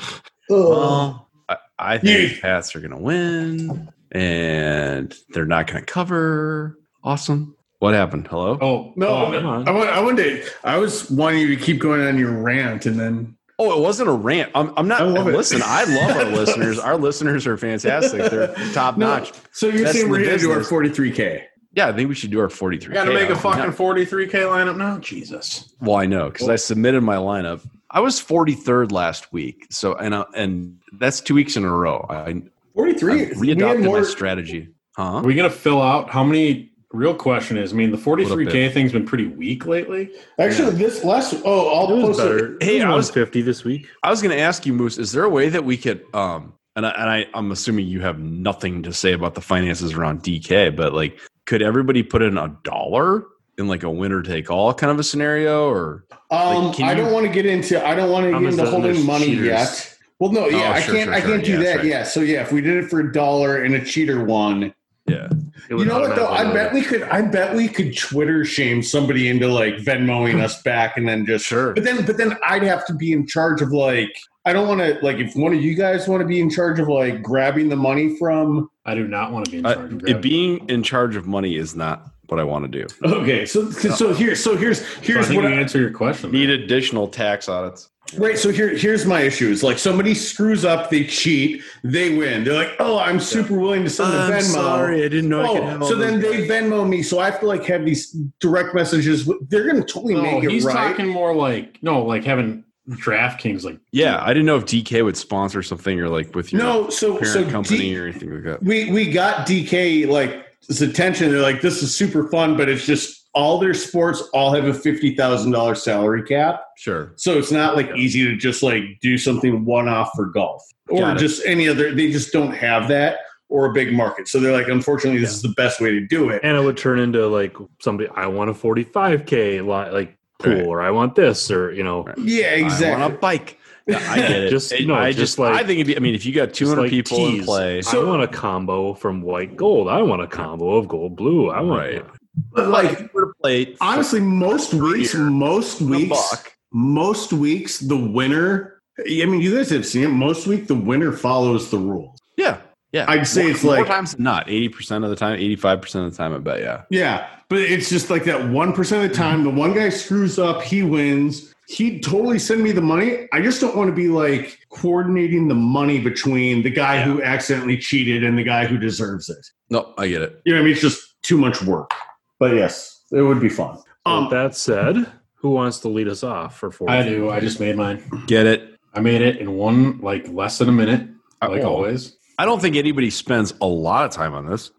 Well, 0.49 1.29
I, 1.49 1.57
I 1.79 1.97
think 1.97 2.41
Pats 2.41 2.75
are 2.75 2.79
going 2.79 2.91
to 2.91 2.97
win, 2.97 3.91
and 4.11 5.15
they're 5.29 5.45
not 5.45 5.67
going 5.67 5.79
to 5.79 5.85
cover. 5.85 6.77
Awesome. 7.03 7.55
What 7.79 7.93
happened? 7.93 8.27
Hello? 8.27 8.57
Oh 8.61 8.93
no! 8.95 9.07
Oh, 9.07 9.63
I, 9.67 9.71
I, 9.71 9.97
I 9.97 9.99
wanted. 9.99 10.43
I 10.63 10.77
was 10.77 11.09
wanting 11.11 11.41
you 11.41 11.47
to 11.49 11.57
keep 11.57 11.79
going 11.79 12.01
on 12.01 12.17
your 12.17 12.31
rant, 12.31 12.85
and 12.85 12.99
then 12.99 13.34
Oh, 13.57 13.77
it 13.77 13.81
wasn't 13.81 14.09
a 14.09 14.13
rant. 14.13 14.51
I'm, 14.53 14.73
I'm 14.75 14.87
not. 14.87 15.01
I 15.01 15.05
listen, 15.05 15.61
I 15.63 15.85
love 15.85 16.17
our 16.17 16.25
listeners. 16.25 16.77
Our 16.77 16.97
listeners 16.97 17.47
are 17.47 17.57
fantastic. 17.57 18.29
They're 18.29 18.53
top 18.73 18.97
notch. 18.97 19.31
No, 19.31 19.39
so 19.51 19.67
you're 19.67 19.83
That's 19.83 19.97
saying 19.97 20.09
we're 20.09 20.23
going 20.23 20.37
to 20.37 20.37
do 20.37 20.51
our 20.51 20.59
43k? 20.59 21.43
Yeah, 21.71 21.87
I 21.87 21.93
think 21.93 22.09
we 22.09 22.15
should 22.15 22.31
do 22.31 22.39
our 22.39 22.47
43k. 22.47 22.93
Got 22.93 23.05
to 23.05 23.13
make 23.13 23.29
a 23.29 23.35
fucking 23.35 23.71
43k 23.71 24.29
lineup 24.29 24.77
now. 24.77 24.97
Jesus. 24.97 25.73
Well, 25.79 25.95
I 25.95 26.05
know 26.05 26.29
because 26.29 26.49
I 26.49 26.55
submitted 26.57 27.01
my 27.01 27.15
lineup. 27.15 27.65
I 27.91 28.01
was 28.01 28.21
43rd 28.21 28.91
last 28.91 29.31
week, 29.31 29.67
so 29.69 29.95
and 29.95 30.13
uh, 30.13 30.25
and 30.35 30.79
that's 30.93 31.21
two 31.21 31.33
weeks 31.33 31.55
in 31.55 31.63
a 31.63 31.71
row. 31.71 32.05
I 32.09 32.43
43. 32.73 33.13
I 33.13 33.25
readopted 33.29 33.83
more... 33.83 34.01
my 34.01 34.05
strategy. 34.05 34.69
Huh? 34.97 35.17
Are 35.17 35.23
we 35.23 35.35
going 35.35 35.49
to 35.49 35.55
fill 35.55 35.81
out 35.81 36.09
how 36.09 36.23
many 36.23 36.71
real 36.91 37.13
question 37.13 37.57
is, 37.57 37.73
I 37.73 37.75
mean, 37.75 37.91
the 37.91 37.97
43k 37.97 38.71
thing's 38.71 38.91
been 38.91 39.05
pretty 39.05 39.27
weak 39.27 39.65
lately. 39.65 40.11
Actually, 40.39 40.71
yeah. 40.73 40.87
this 40.87 41.03
last 41.03 41.33
oh, 41.45 41.73
I'll 41.73 41.87
post 41.87 42.19
better. 42.19 42.57
Hey, 42.61 42.81
I 42.81 42.93
was 42.93 43.09
50 43.09 43.41
this 43.41 43.63
week. 43.63 43.87
I 44.03 44.09
was 44.09 44.21
going 44.21 44.35
to 44.35 44.41
ask 44.41 44.65
you, 44.65 44.73
Moose, 44.73 44.97
is 44.97 45.11
there 45.11 45.23
a 45.23 45.29
way 45.29 45.49
that 45.49 45.63
we 45.63 45.77
could 45.77 46.05
um 46.13 46.53
and 46.75 46.85
I, 46.85 46.89
and 46.91 47.09
I 47.09 47.25
I'm 47.33 47.51
assuming 47.51 47.87
you 47.87 48.01
have 48.01 48.19
nothing 48.19 48.83
to 48.83 48.93
say 48.93 49.13
about 49.13 49.35
the 49.35 49.41
finances 49.41 49.93
around 49.93 50.23
DK, 50.23 50.75
but 50.75 50.93
like 50.93 51.19
could 51.45 51.61
everybody 51.61 52.03
put 52.03 52.21
in 52.21 52.37
a 52.37 52.55
dollar 52.63 53.25
in 53.57 53.67
like 53.67 53.83
a 53.83 53.89
winner 53.89 54.21
take 54.21 54.51
all 54.51 54.73
kind 54.73 54.91
of 54.91 54.99
a 54.99 55.03
scenario 55.03 55.69
or 55.69 56.05
um 56.31 56.67
like, 56.67 56.81
I 56.81 56.91
you, 56.91 56.97
don't 56.97 57.13
want 57.13 57.25
to 57.25 57.31
get 57.31 57.45
into 57.45 57.85
I 57.85 57.95
don't 57.95 58.11
want 58.11 58.25
to 58.25 58.31
get 58.39 58.43
into 58.43 58.69
holding 58.69 59.05
money 59.05 59.27
cheaters. 59.27 59.45
yet. 59.45 59.91
Well, 60.19 60.31
no, 60.31 60.47
yeah, 60.47 60.69
oh, 60.69 60.71
I 60.71 60.81
can't. 60.81 61.05
Sure, 61.05 61.13
I 61.13 61.19
can't 61.19 61.43
do 61.43 61.51
yeah, 61.51 61.63
that. 61.63 61.75
Right. 61.77 61.85
Yeah, 61.85 62.03
so 62.03 62.21
yeah, 62.21 62.41
if 62.41 62.51
we 62.51 62.61
did 62.61 62.81
it 62.81 62.89
for 62.89 63.01
a 63.01 63.11
dollar 63.11 63.63
and 63.63 63.75
a 63.75 63.83
cheater 63.83 64.23
one, 64.23 64.73
yeah. 65.07 65.27
You 65.69 65.85
know 65.85 65.99
what 65.99 66.15
though? 66.15 66.27
I 66.27 66.51
bet 66.51 66.73
we 66.73 66.81
could. 66.81 67.03
I 67.03 67.21
bet 67.21 67.55
we 67.55 67.67
could 67.67 67.97
Twitter 67.97 68.45
shame 68.45 68.83
somebody 68.83 69.29
into 69.29 69.47
like 69.47 69.75
Venmoing 69.75 70.41
us 70.41 70.61
back, 70.61 70.97
and 70.97 71.07
then 71.07 71.25
just 71.25 71.45
sure. 71.45 71.73
But 71.73 71.83
then, 71.83 72.05
but 72.05 72.17
then 72.17 72.37
I'd 72.45 72.63
have 72.63 72.85
to 72.87 72.93
be 72.93 73.11
in 73.11 73.25
charge 73.27 73.61
of 73.61 73.71
like. 73.71 74.15
I 74.47 74.53
don't 74.53 74.67
want 74.67 74.79
to 74.81 75.03
like 75.03 75.17
if 75.17 75.35
one 75.35 75.53
of 75.53 75.61
you 75.61 75.73
guys 75.73 76.07
want 76.07 76.21
to 76.21 76.27
be 76.27 76.39
in 76.39 76.51
charge 76.51 76.79
of 76.79 76.87
like 76.87 77.23
grabbing 77.23 77.69
the 77.69 77.75
money 77.75 78.15
from. 78.17 78.69
I 78.85 78.93
do 78.93 79.07
not 79.07 79.31
want 79.31 79.45
to 79.45 79.51
be 79.51 79.57
in 79.57 79.63
charge. 79.63 79.77
Uh, 79.77 79.95
of 79.95 80.07
it 80.07 80.21
being 80.21 80.69
in 80.69 80.83
charge 80.83 81.15
of 81.15 81.25
money 81.25 81.55
is 81.55 81.75
not 81.75 82.11
what 82.27 82.39
I 82.39 82.43
want 82.43 82.71
to 82.71 82.85
do. 82.85 82.87
Okay, 83.03 83.45
so 83.45 83.71
so 83.71 84.13
here 84.13 84.35
so 84.35 84.55
here's 84.55 84.85
here's 84.97 85.27
so 85.27 85.35
what 85.35 85.45
I 85.45 85.51
answer 85.51 85.79
your 85.79 85.91
question. 85.91 86.31
Need 86.31 86.49
additional 86.49 87.07
tax 87.07 87.49
audits. 87.49 87.89
Right. 88.17 88.37
So 88.37 88.49
here, 88.51 88.69
here's 88.69 89.05
my 89.05 89.21
issue. 89.21 89.51
It's 89.51 89.63
like 89.63 89.79
somebody 89.79 90.13
screws 90.13 90.63
up, 90.63 90.89
they 90.89 91.05
cheat, 91.05 91.63
they 91.83 92.15
win. 92.15 92.43
They're 92.43 92.53
like, 92.53 92.75
"Oh, 92.79 92.99
I'm 92.99 93.19
super 93.19 93.57
willing 93.57 93.83
to 93.83 93.89
send 93.89 94.13
a 94.13 94.17
Venmo." 94.31 94.41
Sorry, 94.41 95.03
I 95.03 95.09
didn't 95.09 95.29
know. 95.29 95.79
Oh, 95.81 95.87
so 95.87 95.95
then 95.95 96.19
they 96.19 96.47
Venmo 96.47 96.87
me, 96.87 97.01
so 97.01 97.19
I 97.19 97.29
have 97.29 97.39
to 97.39 97.47
like 97.47 97.65
have 97.65 97.83
these 97.83 98.11
direct 98.39 98.75
messages. 98.75 99.29
They're 99.49 99.63
going 99.63 99.83
to 99.83 99.91
totally 99.91 100.13
no, 100.13 100.21
make 100.21 100.43
it 100.43 100.51
he's 100.51 100.65
right. 100.65 100.73
talking 100.73 101.07
more 101.07 101.35
like 101.35 101.79
no, 101.81 102.03
like 102.03 102.23
having 102.23 102.63
DraftKings 102.89 103.63
like 103.63 103.79
yeah, 103.91 104.21
I 104.21 104.27
didn't 104.27 104.45
know 104.45 104.57
if 104.57 104.65
DK 104.65 105.03
would 105.03 105.17
sponsor 105.17 105.63
something 105.63 105.99
or 105.99 106.07
like 106.07 106.35
with 106.35 106.53
your 106.53 106.61
no, 106.61 106.89
so 106.89 107.17
parent 107.17 107.27
so 107.27 107.49
company 107.49 107.79
D, 107.79 107.97
or 107.99 108.03
anything 108.03 108.33
like 108.33 108.43
that. 108.43 108.63
We 108.63 108.91
we 108.91 109.11
got 109.11 109.47
DK 109.47 110.07
like 110.07 110.45
his 110.67 110.83
attention. 110.83 111.31
They're 111.31 111.41
like, 111.41 111.61
"This 111.61 111.81
is 111.81 111.95
super 111.95 112.29
fun," 112.29 112.55
but 112.55 112.69
it's 112.69 112.85
just 112.85 113.24
all 113.35 113.59
their 113.59 113.73
sports 113.73 114.23
all 114.33 114.53
have 114.53 114.65
a 114.65 114.73
fifty 114.73 115.13
thousand 115.13 115.51
dollars 115.51 115.83
salary 115.83 116.23
cap. 116.23 116.63
Sure. 116.77 117.13
So 117.17 117.37
it's 117.37 117.51
not 117.51 117.75
like 117.75 117.93
easy 117.95 118.23
to 118.23 118.35
just 118.35 118.63
like 118.63 118.83
do 119.01 119.17
something 119.17 119.65
one 119.65 119.87
off 119.87 120.09
for 120.15 120.25
golf 120.27 120.63
or 120.89 121.13
just 121.15 121.45
any 121.45 121.67
other. 121.67 121.93
They 121.93 122.11
just 122.11 122.31
don't 122.31 122.53
have 122.53 122.87
that 122.87 123.19
or 123.49 123.65
a 123.67 123.73
big 123.73 123.93
market. 123.93 124.27
So 124.27 124.39
they're 124.39 124.53
like, 124.53 124.69
unfortunately, 124.69 125.19
this 125.19 125.31
yeah. 125.31 125.35
is 125.35 125.41
the 125.41 125.53
best 125.55 125.79
way 125.81 125.91
to 125.91 126.07
do 126.07 126.29
it. 126.29 126.41
And 126.43 126.57
it 126.57 126.61
would 126.61 126.77
turn 126.77 126.99
into 126.99 127.27
like 127.27 127.55
somebody. 127.79 128.09
I 128.15 128.27
want 128.27 128.49
a 128.49 128.53
forty 128.53 128.83
five 128.83 129.25
k 129.25 129.61
like 129.61 130.17
pool, 130.39 130.53
right. 130.53 130.65
or 130.65 130.81
I 130.81 130.91
want 130.91 131.15
this, 131.15 131.51
or 131.51 131.71
you 131.73 131.83
know. 131.83 132.07
Yeah, 132.17 132.51
exactly. 132.51 132.87
I 132.87 132.99
want 132.99 133.13
a 133.13 133.17
bike. 133.17 133.59
Yeah, 133.85 133.97
I 134.09 134.15
get 134.17 134.31
it. 134.31 134.49
just 134.51 134.73
no, 134.81 134.95
I 134.95 135.09
just, 135.11 135.19
just 135.19 135.39
like 135.39 135.53
I 135.53 135.59
think 135.59 135.81
it'd 135.81 135.87
be. 135.87 135.97
I 135.97 135.99
mean, 135.99 136.15
if 136.15 136.25
you 136.25 136.33
got 136.33 136.53
200 136.53 136.81
like 136.81 136.89
people 136.89 137.17
tease. 137.17 137.39
in 137.39 137.45
play, 137.45 137.81
so, 137.81 138.05
I 138.05 138.09
want 138.09 138.23
a 138.23 138.27
combo 138.27 138.93
from 138.93 139.21
white 139.21 139.57
gold. 139.57 139.89
I 139.89 140.01
want 140.01 140.21
a 140.21 140.27
combo 140.27 140.75
of 140.75 140.87
gold 140.87 141.15
blue. 141.15 141.49
I 141.49 141.59
want. 141.59 141.79
Right. 141.79 142.05
But 142.51 142.69
like, 142.69 143.11
play 143.41 143.75
honestly, 143.79 144.19
most 144.19 144.73
weeks, 144.73 145.13
most 145.13 145.81
weeks, 145.81 146.43
most 146.71 147.33
weeks, 147.33 147.79
the 147.79 147.97
winner. 147.97 148.81
I 148.99 149.25
mean, 149.25 149.41
you 149.41 149.55
guys 149.55 149.69
have 149.69 149.85
seen 149.85 150.03
it. 150.03 150.09
Most 150.09 150.47
week, 150.47 150.67
the 150.67 150.75
winner 150.75 151.11
follows 151.11 151.69
the 151.69 151.77
rules. 151.77 152.19
Yeah, 152.37 152.59
yeah. 152.91 153.05
I'd 153.07 153.27
say 153.27 153.43
more, 153.43 153.51
it's 153.51 153.63
like 153.63 153.77
more 153.79 153.87
times 153.87 154.19
not 154.19 154.49
eighty 154.49 154.69
percent 154.69 155.03
of 155.03 155.09
the 155.09 155.15
time, 155.15 155.35
eighty 155.35 155.55
five 155.55 155.81
percent 155.81 156.05
of 156.05 156.11
the 156.11 156.17
time. 156.17 156.33
I 156.33 156.39
bet. 156.39 156.59
Yeah. 156.61 156.83
Yeah, 156.89 157.27
but 157.49 157.59
it's 157.59 157.89
just 157.89 158.09
like 158.09 158.23
that 158.25 158.49
one 158.49 158.73
percent 158.73 159.03
of 159.03 159.09
the 159.09 159.15
time. 159.15 159.43
The 159.43 159.49
one 159.49 159.73
guy 159.73 159.89
screws 159.89 160.39
up, 160.39 160.61
he 160.61 160.83
wins. 160.83 161.53
He'd 161.67 162.03
totally 162.03 162.37
send 162.37 162.61
me 162.61 162.71
the 162.71 162.81
money. 162.81 163.27
I 163.33 163.41
just 163.41 163.59
don't 163.59 163.75
want 163.75 163.89
to 163.89 163.95
be 163.95 164.07
like 164.07 164.59
coordinating 164.69 165.47
the 165.47 165.55
money 165.55 165.99
between 165.99 166.61
the 166.61 166.69
guy 166.69 166.97
yeah. 166.97 167.05
who 167.05 167.23
accidentally 167.23 167.77
cheated 167.77 168.23
and 168.23 168.37
the 168.37 168.43
guy 168.43 168.65
who 168.65 168.77
deserves 168.77 169.29
it. 169.29 169.45
No, 169.71 169.93
I 169.97 170.07
get 170.07 170.21
it. 170.21 170.41
You 170.45 170.53
know, 170.53 170.59
I 170.59 170.63
mean, 170.63 170.73
it's 170.73 170.81
just 170.81 171.21
too 171.23 171.37
much 171.37 171.63
work. 171.63 171.91
But 172.39 172.55
yes, 172.55 173.01
it 173.11 173.21
would 173.21 173.39
be 173.39 173.49
fun. 173.49 173.77
Um, 174.05 174.23
With 174.25 174.31
that 174.31 174.55
said, 174.55 175.07
who 175.35 175.49
wants 175.51 175.79
to 175.79 175.89
lead 175.89 176.07
us 176.07 176.23
off 176.23 176.57
for 176.57 176.71
four? 176.71 176.89
I 176.89 177.03
do. 177.03 177.29
I 177.29 177.39
just 177.39 177.59
made 177.59 177.75
mine. 177.75 178.03
Get 178.27 178.45
it. 178.45 178.77
I 178.93 178.99
made 178.99 179.21
it 179.21 179.37
in 179.37 179.53
one 179.53 179.99
like 179.99 180.27
less 180.29 180.57
than 180.57 180.69
a 180.69 180.71
minute, 180.73 181.07
like 181.41 181.63
Oh. 181.63 181.75
always. 181.75 182.15
I 182.37 182.45
don't 182.45 182.61
think 182.61 182.75
anybody 182.75 183.09
spends 183.09 183.53
a 183.61 183.65
lot 183.65 184.05
of 184.05 184.11
time 184.11 184.33
on 184.33 184.45
this. 184.49 184.71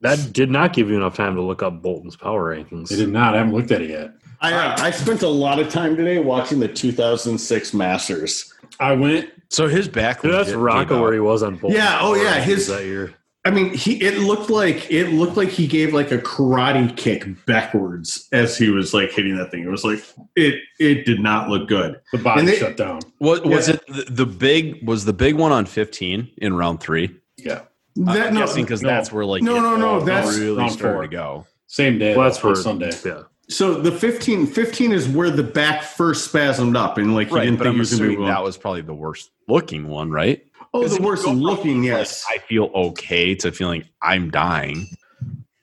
That 0.00 0.32
did 0.32 0.50
not 0.50 0.72
give 0.72 0.88
you 0.88 0.96
enough 0.96 1.16
time 1.16 1.34
to 1.34 1.42
look 1.42 1.62
up 1.62 1.82
Bolton's 1.82 2.16
power 2.16 2.54
rankings. 2.56 2.88
They 2.88 2.96
did 2.96 3.08
not. 3.08 3.34
I 3.34 3.38
haven't 3.38 3.54
looked 3.54 3.70
at 3.72 3.82
it 3.82 3.90
yet. 3.90 4.12
I 4.40 4.52
uh, 4.52 4.76
I 4.78 4.90
spent 4.92 5.22
a 5.22 5.28
lot 5.28 5.58
of 5.58 5.68
time 5.68 5.96
today 5.96 6.18
watching 6.20 6.60
the 6.60 6.68
2006 6.68 7.74
Masters. 7.74 8.52
I 8.78 8.92
went. 8.92 9.30
So 9.50 9.66
his 9.66 9.88
back. 9.88 10.22
Dude, 10.22 10.32
that's 10.32 10.48
legit 10.48 10.60
Rocco 10.60 11.02
where 11.02 11.12
he 11.12 11.18
was 11.20 11.42
on 11.42 11.56
Bolton. 11.56 11.76
Yeah, 11.76 11.98
oh, 12.00 12.14
yeah, 12.14 12.40
his- 12.40 12.68
that 12.68 12.84
year. 12.84 13.14
I 13.48 13.50
mean, 13.50 13.72
he 13.72 13.94
it 14.02 14.18
looked 14.18 14.50
like 14.50 14.90
it 14.90 15.08
looked 15.08 15.38
like 15.38 15.48
he 15.48 15.66
gave 15.66 15.94
like 15.94 16.12
a 16.12 16.18
karate 16.18 16.94
kick 16.98 17.24
backwards 17.46 18.28
as 18.30 18.58
he 18.58 18.68
was 18.68 18.92
like 18.92 19.10
hitting 19.10 19.36
that 19.38 19.50
thing. 19.50 19.62
It 19.64 19.70
was 19.70 19.84
like 19.84 20.04
it 20.36 20.60
it 20.78 21.06
did 21.06 21.18
not 21.18 21.48
look 21.48 21.66
good. 21.66 21.98
The 22.12 22.18
body 22.18 22.44
they- 22.44 22.56
shut 22.58 22.76
down. 22.76 23.00
Was, 23.20 23.40
was 23.40 23.68
Yeah. 23.68 23.76
it 23.76 23.86
the, 23.86 24.12
the 24.12 24.26
big? 24.26 24.86
Was 24.86 25.06
the 25.06 25.14
big 25.14 25.34
one 25.34 25.50
on 25.50 25.64
fifteen 25.64 26.30
in 26.36 26.52
round 26.54 26.80
three? 26.80 27.08
Yeah. 27.38 27.62
That, 27.96 28.26
I'm 28.28 28.34
no, 28.34 28.40
guessing 28.40 28.64
because 28.64 28.82
no. 28.82 28.90
that's 28.90 29.10
where 29.10 29.24
like 29.24 29.42
No, 29.42 29.56
it 29.56 29.60
no, 29.62 29.76
no, 29.76 29.88
all 29.94 30.00
that's 30.02 30.36
really 30.36 30.58
round 30.58 30.72
started 30.72 31.10
to 31.10 31.16
go. 31.16 31.46
Same 31.68 31.98
day. 31.98 32.14
Well, 32.14 32.24
that's 32.26 32.38
though, 32.38 32.54
for 32.54 32.60
Sunday. 32.60 32.90
Yeah. 33.02 33.22
so 33.48 33.80
the 33.80 33.90
15, 33.92 34.46
15 34.46 34.92
is 34.92 35.08
where 35.08 35.30
the 35.30 35.42
back 35.42 35.82
first 35.82 36.30
spasmed 36.30 36.76
up 36.76 36.98
and 36.98 37.14
like 37.14 37.28
he 37.28 37.34
Right, 37.34 37.44
didn't 37.44 37.58
but 37.58 37.64
think 37.64 37.68
I'm 37.70 37.74
he 37.76 37.80
was 37.80 37.92
assuming 37.94 38.18
be 38.18 38.26
that 38.26 38.42
was 38.44 38.58
probably 38.58 38.82
the 38.82 38.94
worst 38.94 39.30
looking 39.48 39.88
one, 39.88 40.10
right? 40.10 40.44
Oh, 40.74 40.86
the 40.86 41.02
worst 41.02 41.26
looking, 41.26 41.78
like, 41.78 41.86
yes. 41.86 42.24
I 42.28 42.38
feel 42.38 42.70
okay 42.74 43.34
to 43.36 43.50
feeling 43.52 43.84
I'm 44.02 44.30
dying. 44.30 44.86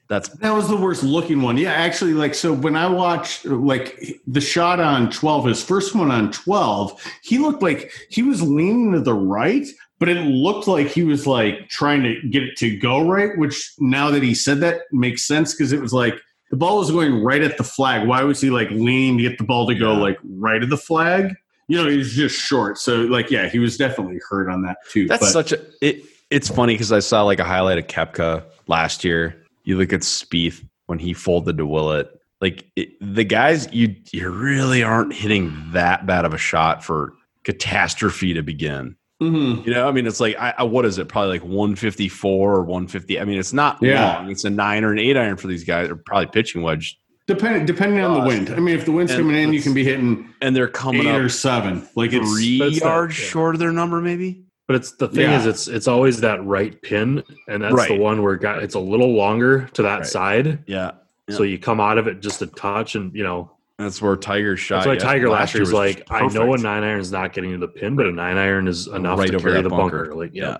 That's 0.08 0.30
That 0.30 0.53
was 0.53 0.68
the 0.68 0.76
worst 0.78 1.03
looking 1.03 1.41
one. 1.41 1.58
Yeah, 1.58 1.72
actually, 1.74 2.14
like 2.14 2.36
so 2.36 2.53
when 2.53 2.76
I 2.76 2.88
watched 2.88 3.45
like 3.45 3.99
the 4.28 4.41
shot 4.41 4.80
on 4.80 5.10
12, 5.10 5.45
his 5.45 5.64
first 5.64 5.95
one 5.95 6.12
on 6.12 6.32
12, 6.32 7.03
he 7.24 7.39
looked 7.39 7.64
like 7.64 7.91
he 8.10 8.22
was 8.22 8.41
leaning 8.41 8.91
to 8.91 8.99
the 9.01 9.16
right, 9.16 9.66
but 9.99 10.08
it 10.10 10.22
looked 10.22 10.68
like 10.68 10.88
he 10.88 11.03
was 11.03 11.26
like 11.26 11.70
trying 11.70 12.03
to 12.03 12.22
get 12.30 12.43
it 12.43 12.56
to 12.58 12.78
go 12.78 13.08
right, 13.08 13.36
which 13.38 13.74
now 13.80 14.12
that 14.12 14.22
he 14.22 14.36
said 14.36 14.60
that 14.60 14.82
makes 14.91 15.26
sense 15.26 15.56
because 15.56 15.72
it 15.74 15.82
was 15.82 15.91
like 15.93 16.14
the 16.51 16.58
ball 16.58 16.78
was 16.78 16.91
going 16.91 17.24
right 17.24 17.41
at 17.41 17.58
the 17.58 17.64
flag. 17.64 18.08
Why 18.08 18.22
was 18.24 18.39
he 18.39 18.51
like 18.51 18.70
leaning 18.70 19.18
to 19.18 19.24
get 19.24 19.39
the 19.39 19.43
ball 19.43 19.66
to 19.68 19.74
go 19.74 19.93
Yeah. 19.93 19.99
like 19.99 20.20
right 20.24 20.62
at 20.62 20.70
the 20.70 20.78
flag? 20.78 21.34
You 21.68 21.84
know, 21.84 21.89
he's 21.89 22.13
just 22.13 22.36
short. 22.39 22.78
So 22.78 23.01
like 23.01 23.32
yeah, 23.32 23.49
he 23.49 23.59
was 23.59 23.78
definitely 23.78 24.20
hurt 24.30 24.49
on 24.49 24.61
that 24.63 24.78
too. 24.89 25.07
that's 25.07 25.22
but- 25.22 25.32
such 25.32 25.51
a 25.51 25.59
it. 25.82 26.03
It's 26.32 26.49
funny 26.49 26.74
because 26.74 26.91
I 26.91 26.99
saw 26.99 27.24
like 27.24 27.39
a 27.39 27.43
highlight 27.43 27.78
of 27.78 27.86
Koepka 27.88 28.43
last 28.68 29.03
year. 29.03 29.43
You 29.63 29.78
look 29.78 29.93
at 29.93 30.01
Spieth 30.01 30.63
when 30.88 30.97
he 30.99 31.13
folded 31.13 31.57
to 31.57 31.66
Willett. 31.68 32.09
Like 32.41 32.66
it, 32.76 32.89
the 32.99 33.24
guys, 33.24 33.68
you 33.72 33.95
you 34.11 34.30
really 34.30 34.84
aren't 34.84 35.13
hitting 35.13 35.53
that 35.72 36.05
bad 36.05 36.26
of 36.26 36.34
a 36.34 36.38
shot 36.38 36.84
for 36.84 37.13
catastrophe 37.43 38.34
to 38.34 38.41
begin. 38.41 38.95
Mhm. 39.22 39.66
You 39.66 39.72
know, 39.74 39.88
I 39.88 39.91
mean, 39.93 40.07
it's 40.07 40.20
like, 40.20 40.36
I, 40.38 40.53
I, 40.57 40.63
what 40.63 40.84
is 40.84 40.97
it? 40.97 41.07
Probably 41.07 41.30
like 41.39 41.43
154 41.43 42.53
or 42.53 42.61
150. 42.63 43.20
I 43.20 43.24
mean, 43.24 43.39
it's 43.39 43.53
not 43.53 43.78
Yeah. 43.82 44.18
long. 44.18 44.30
It's 44.30 44.43
a 44.43 44.49
nine 44.49 44.84
or 44.84 44.91
an 44.91 44.99
eight 44.99 45.16
iron 45.16 45.38
for 45.38 45.47
these 45.47 45.63
guys. 45.63 45.88
They're 45.88 45.95
probably 45.95 46.26
pitching 46.28 46.63
wedge, 46.63 46.99
Depending 47.28 47.65
depending 47.65 48.03
on 48.03 48.13
the 48.21 48.28
wind. 48.28 48.51
I 48.51 48.59
mean, 48.59 48.76
if 48.76 48.86
the 48.86 48.91
wind's 48.91 49.11
And 49.13 49.21
coming 49.23 49.36
in, 49.41 49.51
you 49.51 49.61
can 49.61 49.73
be 49.73 49.84
hitting 49.84 50.30
and 50.41 50.55
they're 50.55 50.67
coming 50.67 51.07
eight 51.07 51.15
up 51.15 51.21
or 51.21 51.30
seven. 51.30 51.88
Like 51.95 52.13
it's 52.13 52.32
three 52.32 52.59
That's 52.59 52.80
yards 52.80 53.19
yeah. 53.19 53.26
short 53.26 53.55
of 53.55 53.59
their 53.59 53.71
number, 53.71 53.99
maybe. 53.99 54.43
But 54.67 54.76
it's 54.78 54.91
the 54.93 55.07
thing 55.07 55.21
Yeah. 55.32 55.39
is 55.39 55.45
it's 55.47 55.67
it's 55.67 55.88
always 55.88 56.21
that 56.21 56.43
right 56.45 56.80
pin, 56.84 57.23
and 57.47 57.63
that's 57.63 57.88
the 57.88 57.97
one 57.97 58.21
where 58.21 58.36
got, 58.36 58.61
it's 58.63 58.76
a 58.76 58.80
little 58.80 59.13
longer 59.13 59.67
to 59.73 59.82
that 59.84 59.97
Right. 59.99 60.05
side. 60.07 60.59
Yeah, 60.67 60.91
So 61.30 61.41
you 61.43 61.57
come 61.57 61.80
out 61.80 61.97
of 61.97 62.07
it 62.07 62.19
just 62.21 62.41
a 62.43 62.47
touch, 62.47 62.93
and 62.95 63.13
you 63.15 63.23
know 63.23 63.51
that's 63.80 64.01
where 64.03 64.15
Tiger 64.15 64.55
shot. 64.55 64.86
that's 64.86 64.88
why 64.88 64.95
Tiger 65.13 65.30
last 65.30 65.53
year 65.55 65.61
was 65.61 65.69
was 65.69 65.73
like, 65.80 66.03
I 66.11 66.28
know 66.28 66.53
a 66.53 66.57
nine 66.57 66.84
iron 66.84 66.99
is 66.99 67.11
not 67.11 67.34
getting 67.34 67.51
to 67.53 67.57
the 67.57 67.67
pin, 67.67 67.95
but 67.95 68.05
a 68.05 68.11
nine 68.11 68.38
iron 68.38 68.67
is 68.67 68.88
enough 68.88 69.17
Right 69.19 69.30
to 69.30 69.36
over 69.36 69.49
carry 69.49 69.61
the 69.63 69.69
bunker. 69.69 70.05
bunker. 70.05 70.15
Like 70.15 70.32
yeah, 70.34 70.57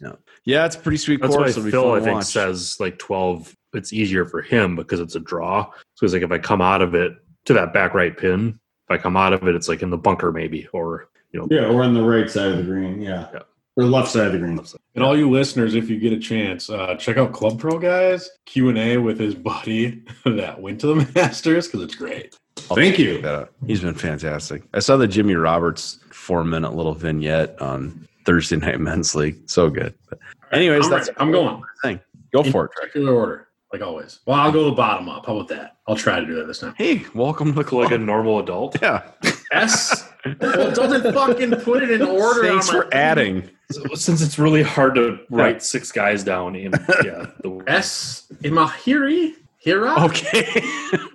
yeah, 0.00 0.12
yeah. 0.44 0.64
It's 0.66 0.76
pretty 0.76 0.98
sweet 0.98 1.20
that's 1.22 1.36
why. 1.36 1.48
It'll 1.48 1.62
Phil 1.64 1.92
I 1.92 2.00
think 2.00 2.16
watch. 2.16 2.26
says 2.26 2.76
like 2.80 2.98
twelve. 2.98 3.54
It's 3.74 3.92
easier 3.92 4.24
for 4.24 4.40
him 4.40 4.74
because 4.76 5.00
it's 5.00 5.14
a 5.16 5.20
draw. 5.20 5.70
So 5.96 6.06
he's 6.06 6.12
like, 6.12 6.22
if 6.22 6.30
I 6.30 6.38
come 6.38 6.62
out 6.62 6.82
of 6.82 6.94
it 6.94 7.16
to 7.46 7.54
that 7.54 7.72
back 7.72 7.94
right 7.94 8.16
pin, 8.16 8.60
if 8.88 8.98
I 8.98 9.02
come 9.02 9.16
out 9.16 9.32
of 9.32 9.46
it, 9.48 9.54
it's 9.54 9.68
like 9.68 9.82
in 9.82 9.90
the 9.90 9.98
bunker 9.98 10.30
maybe, 10.30 10.68
or 10.72 11.08
you 11.32 11.40
know, 11.40 11.48
yeah, 11.50 11.66
or 11.66 11.82
on 11.82 11.94
the 11.94 12.02
right 12.02 12.30
side 12.30 12.52
of 12.52 12.58
the 12.58 12.62
green. 12.62 13.00
Yeah. 13.00 13.28
Yeah. 13.32 13.40
Or 13.78 13.84
left 13.84 14.10
side 14.10 14.28
of 14.28 14.32
the 14.32 14.38
green. 14.38 14.58
And 14.94 15.04
all 15.04 15.16
you 15.16 15.28
listeners, 15.28 15.74
if 15.74 15.90
you 15.90 15.98
get 15.98 16.12
a 16.12 16.18
chance, 16.18 16.70
uh, 16.70 16.94
check 16.94 17.18
out 17.18 17.32
Club 17.32 17.58
Pro 17.58 17.78
guys 17.78 18.30
Q 18.46 18.70
and 18.70 18.78
A 18.78 18.96
with 18.96 19.18
his 19.18 19.34
buddy 19.34 20.02
that 20.24 20.60
went 20.60 20.80
to 20.80 20.86
the 20.86 20.94
Masters 21.14 21.66
because 21.66 21.82
it's 21.82 21.94
great. 21.94 22.36
I'll 22.70 22.76
Thank 22.76 22.98
you. 22.98 23.20
that. 23.22 23.50
He's 23.66 23.80
been 23.80 23.94
fantastic. 23.94 24.62
I 24.72 24.78
saw 24.78 24.96
the 24.96 25.06
Jimmy 25.06 25.34
Roberts 25.34 25.98
four 26.10 26.42
minute 26.44 26.74
little 26.74 26.94
vignette 26.94 27.60
on 27.60 28.06
Thursday 28.24 28.56
Night 28.56 28.80
Men's 28.80 29.14
League. 29.14 29.38
So 29.48 29.70
good. 29.70 29.94
But 30.08 30.18
anyways, 30.52 30.84
I'm, 30.84 30.90
that's 30.90 31.08
ready. 31.08 31.20
I'm 31.20 31.32
going 31.32 31.62
thing. 31.82 32.00
Go 32.32 32.42
in 32.42 32.52
for 32.52 32.66
it. 32.66 32.72
Particular 32.72 33.14
order, 33.14 33.48
like 33.72 33.82
always. 33.82 34.20
Well, 34.26 34.36
I'll 34.38 34.52
go 34.52 34.64
the 34.64 34.72
bottom 34.72 35.08
up. 35.08 35.26
How 35.26 35.36
about 35.36 35.48
that? 35.48 35.76
I'll 35.86 35.96
try 35.96 36.20
to 36.20 36.26
do 36.26 36.34
that 36.36 36.46
this 36.46 36.60
time. 36.60 36.74
Hey, 36.76 37.04
welcome 37.14 37.54
to 37.54 37.62
the 37.62 37.74
like 37.74 37.90
a 37.92 37.98
normal 37.98 38.38
adult. 38.38 38.80
yeah. 38.80 39.02
S. 39.52 40.08
well, 40.40 40.72
doesn't 40.72 41.12
fucking 41.14 41.52
put 41.60 41.82
it 41.82 41.90
in 41.90 42.02
order. 42.02 42.42
Thanks 42.48 42.68
for 42.68 42.92
adding. 42.92 43.48
Since 43.94 44.22
it's 44.22 44.38
really 44.38 44.62
hard 44.62 44.94
to 44.96 45.18
write 45.30 45.62
six 45.62 45.90
guys 45.92 46.22
down 46.24 46.54
in 46.56 46.72
yeah 47.04 47.26
the 47.42 47.64
S. 47.68 48.26
Imahiri 48.42 49.32
Hira. 49.58 50.04
Okay. 50.04 50.62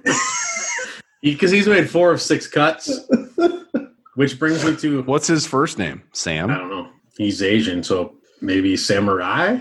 Because 1.21 1.51
he's 1.51 1.67
made 1.67 1.87
four 1.87 2.11
of 2.11 2.19
six 2.19 2.47
cuts, 2.47 2.99
which 4.15 4.39
brings 4.39 4.65
me 4.65 4.75
to 4.77 5.03
What's 5.03 5.27
his 5.27 5.45
first 5.45 5.77
name? 5.77 6.01
Sam. 6.13 6.49
I 6.49 6.57
don't 6.57 6.69
know. 6.71 6.89
He's 7.15 7.43
Asian, 7.43 7.83
so 7.83 8.15
maybe 8.41 8.75
samurai. 8.75 9.59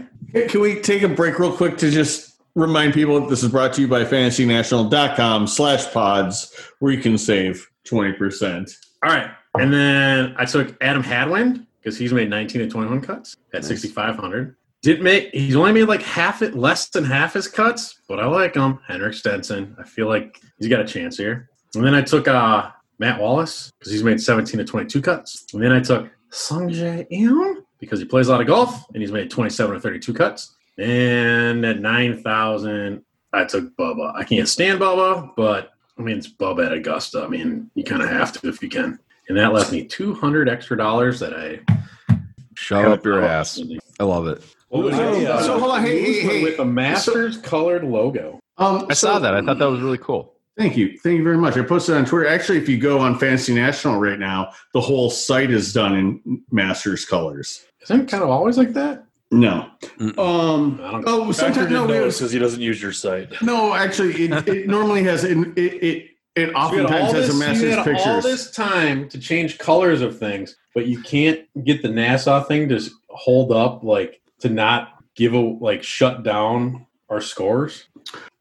Can 0.48 0.60
we 0.62 0.80
take 0.80 1.02
a 1.02 1.08
break 1.08 1.38
real 1.38 1.54
quick 1.54 1.76
to 1.76 1.90
just 1.90 2.29
remind 2.54 2.94
people 2.94 3.20
that 3.20 3.28
this 3.30 3.42
is 3.42 3.50
brought 3.50 3.72
to 3.74 3.80
you 3.80 3.88
by 3.88 4.04
fantasynational.com 4.04 5.46
slash 5.46 5.90
pods 5.92 6.54
where 6.78 6.92
you 6.92 7.00
can 7.00 7.16
save 7.18 7.68
20%. 7.86 8.74
All 9.02 9.10
right, 9.10 9.30
and 9.58 9.72
then 9.72 10.34
I 10.36 10.44
took 10.44 10.76
Adam 10.82 11.02
Hadwin 11.02 11.66
because 11.80 11.98
he's 11.98 12.12
made 12.12 12.28
19 12.28 12.62
to 12.62 12.68
21 12.68 13.00
cuts 13.00 13.36
at 13.54 13.62
Nice. 13.62 13.68
6,500. 13.68 14.56
Didn't 14.82 15.02
make. 15.04 15.30
He's 15.34 15.56
only 15.56 15.72
made 15.72 15.84
like 15.84 16.02
half 16.02 16.40
it, 16.42 16.54
less 16.54 16.88
than 16.88 17.04
half 17.04 17.34
his 17.34 17.46
cuts, 17.46 18.00
but 18.08 18.18
I 18.18 18.26
like 18.26 18.54
him. 18.54 18.78
Henrik 18.86 19.12
Stenson. 19.14 19.76
I 19.78 19.84
feel 19.84 20.08
like 20.08 20.40
he's 20.58 20.68
got 20.68 20.80
a 20.80 20.86
chance 20.86 21.18
here. 21.18 21.50
And 21.74 21.84
then 21.84 21.94
I 21.94 22.00
took 22.02 22.28
uh, 22.28 22.70
Matt 22.98 23.20
Wallace 23.20 23.70
because 23.78 23.92
he's 23.92 24.02
made 24.02 24.20
17 24.20 24.58
to 24.58 24.64
22 24.64 25.02
cuts. 25.02 25.46
And 25.52 25.62
then 25.62 25.72
I 25.72 25.80
took 25.80 26.10
Sung 26.30 26.70
Jae 26.70 27.06
Im 27.10 27.64
because 27.78 28.00
he 28.00 28.06
plays 28.06 28.28
a 28.28 28.32
lot 28.32 28.40
of 28.40 28.46
golf 28.46 28.84
and 28.94 29.02
he's 29.02 29.12
made 29.12 29.30
27 29.30 29.74
to 29.74 29.80
32 29.80 30.14
cuts. 30.14 30.56
And 30.80 31.64
at 31.66 31.80
9,000, 31.80 33.02
I 33.32 33.44
took 33.44 33.76
Bubba. 33.76 34.14
I 34.14 34.24
can't 34.24 34.48
stand 34.48 34.80
Bubba, 34.80 35.30
but 35.36 35.70
I 35.98 36.02
mean, 36.02 36.16
it's 36.16 36.28
Bubba 36.32 36.66
at 36.66 36.72
Augusta. 36.72 37.22
I 37.22 37.28
mean, 37.28 37.70
you 37.74 37.84
kind 37.84 38.02
of 38.02 38.08
have 38.08 38.32
to 38.40 38.48
if 38.48 38.62
you 38.62 38.68
can. 38.70 38.98
And 39.28 39.36
that 39.38 39.52
left 39.52 39.70
me 39.72 39.84
200 39.84 40.48
extra 40.48 40.76
dollars 40.76 41.20
that 41.20 41.34
I. 41.34 41.60
Shut 42.54 42.84
up 42.86 43.04
your 43.04 43.22
ass. 43.22 43.60
I 44.00 44.04
love 44.04 44.26
it. 44.26 44.42
What 44.68 44.84
was 44.84 44.96
So- 44.96 45.14
it? 45.14 45.26
Uh, 45.26 45.42
so 45.42 45.58
hold 45.58 45.72
on, 45.72 45.82
hey, 45.82 46.00
hey, 46.02 46.20
hey. 46.20 46.42
with 46.44 46.58
a 46.58 46.64
Masters 46.64 47.36
colored 47.36 47.84
logo. 47.84 48.40
Um, 48.58 48.86
I 48.90 48.94
saw 48.94 49.14
so- 49.14 49.20
that. 49.20 49.34
I 49.34 49.42
thought 49.42 49.58
that 49.58 49.70
was 49.70 49.80
really 49.80 49.98
cool. 49.98 50.34
Thank 50.58 50.76
you. 50.76 50.98
Thank 51.02 51.18
you 51.18 51.24
very 51.24 51.38
much. 51.38 51.56
I 51.56 51.62
posted 51.62 51.94
on 51.96 52.04
Twitter. 52.04 52.26
Actually, 52.26 52.58
if 52.58 52.68
you 52.68 52.76
go 52.78 52.98
on 52.98 53.18
Fantasy 53.18 53.54
National 53.54 53.98
right 53.98 54.18
now, 54.18 54.52
the 54.74 54.80
whole 54.80 55.08
site 55.08 55.50
is 55.50 55.72
done 55.72 55.94
in 55.96 56.42
Masters 56.50 57.04
colors. 57.04 57.64
Isn't 57.82 58.00
it 58.02 58.08
kind 58.08 58.22
of 58.22 58.28
always 58.30 58.58
like 58.58 58.72
that? 58.74 59.04
No. 59.30 59.70
Mm-mm. 59.98 60.18
Um, 60.18 60.80
I 60.82 60.90
don't 60.92 61.04
oh, 61.06 61.32
sometimes 61.32 61.70
no, 61.70 61.88
it 61.90 62.04
was- 62.04 62.18
because 62.18 62.32
he 62.32 62.38
doesn't 62.38 62.60
use 62.60 62.82
your 62.82 62.92
site. 62.92 63.40
no. 63.42 63.74
Actually, 63.74 64.24
it, 64.24 64.48
it 64.48 64.66
normally 64.68 65.02
has 65.04 65.24
it. 65.24 65.36
It, 65.56 65.82
it, 65.82 66.06
it 66.36 66.54
oftentimes 66.54 67.12
has 67.12 67.28
a 67.34 67.38
Masters 67.38 67.62
you 67.62 67.68
had 67.70 68.00
all 68.06 68.20
this 68.20 68.50
time 68.50 69.08
to 69.08 69.18
change 69.18 69.58
colors 69.58 70.00
of 70.00 70.18
things, 70.18 70.56
but 70.74 70.86
you 70.86 71.00
can't 71.02 71.40
get 71.64 71.82
the 71.82 71.88
Nassau 71.88 72.42
thing 72.44 72.68
to 72.70 72.80
hold 73.08 73.52
up, 73.52 73.82
like 73.82 74.20
to 74.40 74.48
not 74.48 75.04
give 75.14 75.34
a 75.34 75.38
like 75.38 75.82
shut 75.82 76.22
down 76.22 76.86
our 77.08 77.20
scores. 77.20 77.86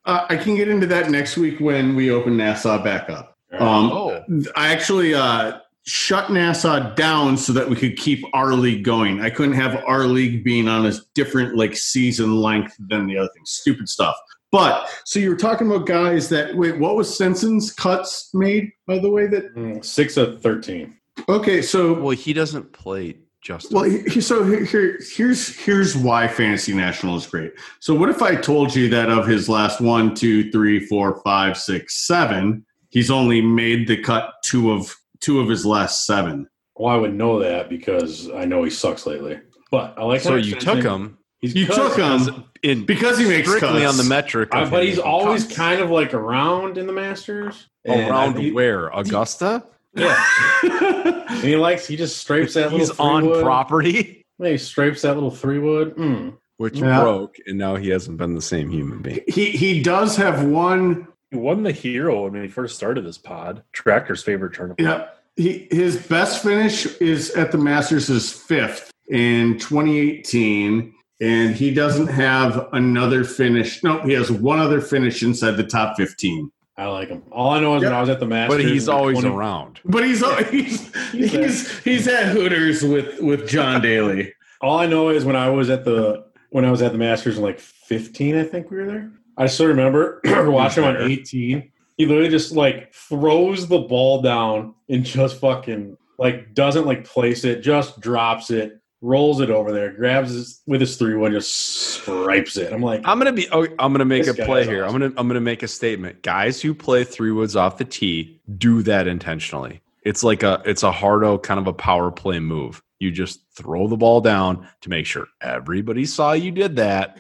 Uh, 0.06 0.26
I 0.30 0.38
can 0.38 0.56
get 0.56 0.68
into 0.70 0.88
that 0.88 1.10
next 1.12 1.38
week 1.38 1.60
when 1.60 1.96
we 1.96 2.10
open 2.12 2.38
Nassau 2.38 2.82
back 2.84 3.10
up. 3.10 3.38
Um, 3.52 3.92
Oh. 3.92 4.24
I 4.56 4.70
actually 4.70 5.14
uh, 5.14 5.60
shut 5.90 6.32
Nassau 6.32 6.94
down 6.96 7.36
so 7.38 7.52
that 7.54 7.68
we 7.68 7.76
could 7.76 7.98
keep 7.98 8.24
our 8.34 8.54
league 8.54 8.84
going. 8.84 9.22
I 9.22 9.30
couldn't 9.30 9.56
have 9.56 9.84
our 9.88 10.06
league 10.06 10.44
being 10.44 10.68
on 10.68 10.86
a 10.86 10.94
different 11.16 11.56
like 11.58 11.76
season 11.76 12.36
length 12.38 12.76
than 12.80 13.08
the 13.08 13.18
other 13.18 13.30
things. 13.34 13.50
Stupid 13.52 13.90
stuff. 13.90 14.16
But 14.52 14.90
so 15.06 15.20
you 15.20 15.30
were 15.30 15.36
talking 15.36 15.68
about 15.68 15.86
guys 15.86 16.30
that 16.30 16.56
wait, 16.56 16.80
what 16.80 16.96
was 16.96 17.14
Stenson's 17.14 17.72
cuts 17.74 18.30
made 18.34 18.72
by 18.88 19.00
the 19.00 19.10
way? 19.10 19.28
That 19.28 19.56
Mm, 19.56 19.84
Six 19.84 20.18
of 20.18 20.42
thirteen. 20.42 20.96
okay, 21.28 21.62
so 21.62 21.94
Well, 21.94 22.16
he 22.16 22.34
doesn't 22.34 22.72
play 22.74 23.18
Justin. 23.42 23.76
well, 23.76 23.90
he- 23.90 24.02
he- 24.10 24.22
so 24.22 24.44
here, 24.44 24.66
here, 24.66 25.00
here's 25.16 25.56
here's 25.56 25.96
why 25.96 26.28
Fantasy 26.28 26.74
National 26.74 27.16
is 27.16 27.26
great. 27.26 27.54
So, 27.80 27.94
what 27.94 28.10
if 28.10 28.22
I 28.22 28.36
told 28.36 28.76
you 28.76 28.90
that 28.90 29.10
of 29.10 29.28
his 29.28 29.48
last 29.50 29.82
one, 29.82 30.14
two, 30.16 30.52
three, 30.52 30.80
four, 30.86 31.22
five, 31.24 31.56
six, 31.58 32.06
seven, 32.08 32.66
he's 32.90 33.10
only 33.12 33.42
made 33.42 33.88
the 33.88 33.98
cut 33.98 34.34
two 34.44 34.72
of 34.72 34.96
two 35.30 35.40
of 35.40 35.48
his 35.50 35.66
last 35.66 36.06
seven? 36.06 36.48
Well, 36.76 36.94
I 36.94 36.98
would 36.98 37.14
know 37.14 37.40
that 37.40 37.70
because 37.70 38.30
I 38.32 38.46
know 38.46 38.64
he 38.64 38.70
sucks 38.70 39.06
lately. 39.06 39.40
But 39.72 39.96
I 39.98 40.04
like 40.06 40.22
So 40.22 40.30
Henrik 40.32 40.46
you 40.48 40.56
took 40.56 40.82
him 40.84 41.18
He's 41.42 41.56
You 41.56 41.68
because- 41.68 41.96
took 41.96 41.98
him 42.36 42.44
in 42.64 42.86
because 42.86 43.18
he 43.18 43.26
makes 43.26 43.48
strictly 43.48 43.82
cuts. 43.82 43.92
on 43.92 43.98
the 43.98 44.10
metric. 44.10 44.50
Uh, 44.52 44.70
but 44.70 44.84
he's 44.84 45.00
always 45.00 45.44
cuts. 45.44 45.56
kind 45.56 45.80
of 45.82 45.90
like 45.90 46.14
around 46.14 46.78
in 46.78 46.86
the 46.88 46.92
Masters. 46.94 47.68
And 47.86 48.10
around 48.10 48.38
I- 48.38 48.42
he- 48.42 48.52
where 48.52 48.88
Augusta. 48.90 49.64
Yeah. 49.96 50.22
and 50.64 51.40
he 51.42 51.56
likes 51.56 51.88
he 51.88 51.96
just 51.96 52.18
scrapes 52.22 52.54
that 52.56 52.64
little 52.72 52.80
He's 52.80 52.92
on 53.00 53.26
wood. 53.26 53.44
property, 53.44 54.26
Yeah, 54.38 54.50
he 54.50 54.58
scrapes 54.58 55.02
that 55.04 55.14
little 55.16 55.32
three 55.32 55.60
wood. 55.60 55.96
Mm. 55.96 56.38
which 56.58 56.76
Yeah. 56.80 57.00
broke, 57.02 57.38
and 57.48 57.58
now 57.58 57.76
he 57.78 57.88
hasn't 57.90 58.18
been 58.18 58.36
the 58.36 58.42
same 58.42 58.70
human 58.70 59.02
being. 59.02 59.22
he 59.28 59.52
he 59.52 59.82
does 59.82 60.16
have 60.18 60.44
one. 60.44 61.08
He 61.32 61.38
won 61.38 61.64
the 61.64 61.72
hero 61.72 62.28
when 62.30 62.42
he 62.42 62.48
first 62.50 62.76
started 62.76 63.06
this 63.06 63.18
pod. 63.18 63.64
Tracker's 63.72 64.24
favorite 64.24 64.54
tournament. 64.54 64.80
Yeah, 64.82 65.08
he 65.40 65.68
his 65.72 65.96
best 66.08 66.44
finish 66.44 66.86
is 67.00 67.32
at 67.32 67.52
the 67.52 67.58
Masters 67.58 68.10
is 68.10 68.32
fifth 68.32 68.92
in 69.08 69.58
2018, 69.58 70.94
and 71.22 71.56
he 71.56 71.74
doesn't 71.74 72.08
have 72.08 72.68
another 72.74 73.24
finish. 73.24 73.84
No, 73.84 74.02
he 74.02 74.14
has 74.14 74.32
one 74.32 74.60
other 74.60 74.82
finish 74.82 75.24
inside 75.24 75.52
the 75.52 75.64
top 75.64 75.96
15. 75.98 76.52
I 76.78 76.86
like 76.88 77.10
him. 77.10 77.24
All 77.32 77.52
I 77.52 77.60
know 77.60 77.76
is 77.76 77.82
Yep. 77.84 77.90
when 77.92 77.98
I 77.98 78.02
was 78.02 78.10
at 78.10 78.20
the 78.20 78.26
Masters, 78.26 78.58
But 78.64 78.66
he's 78.66 78.88
always 78.88 79.20
20 79.20 79.36
around. 79.36 79.80
But 79.86 80.04
he's 80.06 80.24
he's 80.50 80.94
He's 81.12 81.32
he's 81.32 81.80
he's 81.80 82.08
at 82.08 82.28
Hooters 82.28 82.84
with 82.84 83.20
with 83.22 83.50
John 83.50 83.82
Daly. 83.82 84.34
All 84.62 84.78
I 84.80 84.86
know 84.88 85.10
is 85.10 85.26
when 85.26 85.36
I 85.36 85.50
was 85.50 85.70
at 85.70 85.84
the 85.86 86.26
when 86.52 86.66
I 86.66 86.72
was 86.72 86.82
at 86.82 86.92
the 86.92 86.98
Masters 86.98 87.38
in 87.38 87.44
like 87.44 87.60
15, 87.60 88.36
I 88.38 88.44
think 88.44 88.72
we 88.72 88.78
were 88.78 88.86
there. 88.86 89.12
I 89.38 89.48
still 89.48 89.68
remember 89.68 90.22
watching 90.26 90.84
him 90.84 90.96
on 90.96 91.02
18. 91.10 91.72
He 92.00 92.06
literally 92.06 92.30
just 92.30 92.54
like 92.54 92.94
throws 92.94 93.68
the 93.68 93.78
ball 93.78 94.22
down 94.22 94.74
and 94.88 95.04
just 95.04 95.38
fucking 95.42 95.98
like 96.18 96.54
doesn't 96.54 96.86
like 96.86 97.04
place 97.04 97.44
it, 97.44 97.60
just 97.60 98.00
drops 98.00 98.52
it, 98.52 98.80
rolls 99.02 99.42
it 99.42 99.50
over 99.50 99.74
there, 99.74 99.92
grabs 99.92 100.32
his 100.32 100.62
with 100.66 100.80
his 100.80 100.96
three 100.96 101.18
one, 101.18 101.34
just 101.34 101.54
stripes 101.54 102.56
it. 102.56 102.72
I'm 102.72 102.82
like, 102.82 103.02
I'm 103.04 103.18
gonna 103.18 103.34
be. 103.34 103.50
Oh, 103.52 103.68
I'm 103.80 103.92
gonna 103.92 104.06
make 104.06 104.28
a 104.28 104.34
play 104.34 104.64
here. 104.64 104.86
awesome. 104.86 104.96
I'm 104.96 105.02
gonna. 105.02 105.20
I'm 105.20 105.28
gonna 105.28 105.42
make 105.42 105.62
a 105.62 105.68
statement. 105.68 106.22
Guys 106.22 106.62
who 106.62 106.74
play 106.74 107.04
three 107.04 107.34
woods 107.34 107.58
off 107.58 107.78
the 107.78 107.84
tee 107.84 108.40
do 108.58 108.82
that 108.84 109.06
intentionally. 109.06 109.82
It's 110.04 110.24
like 110.24 110.42
a. 110.42 110.62
It's 110.66 110.84
a 110.84 110.94
hardo 110.94 111.38
kind 111.38 111.60
of 111.60 111.68
a 111.68 111.74
power 111.74 112.12
play 112.12 112.40
move. 112.40 112.82
You 113.00 113.12
just 113.12 113.42
throw 113.52 113.90
the 113.90 113.98
ball 113.98 114.22
down 114.22 114.66
to 114.80 114.90
make 114.90 115.06
sure 115.06 115.28
everybody 115.42 116.06
saw 116.06 116.32
you 116.32 116.52
did 116.52 116.78
that. 116.78 117.18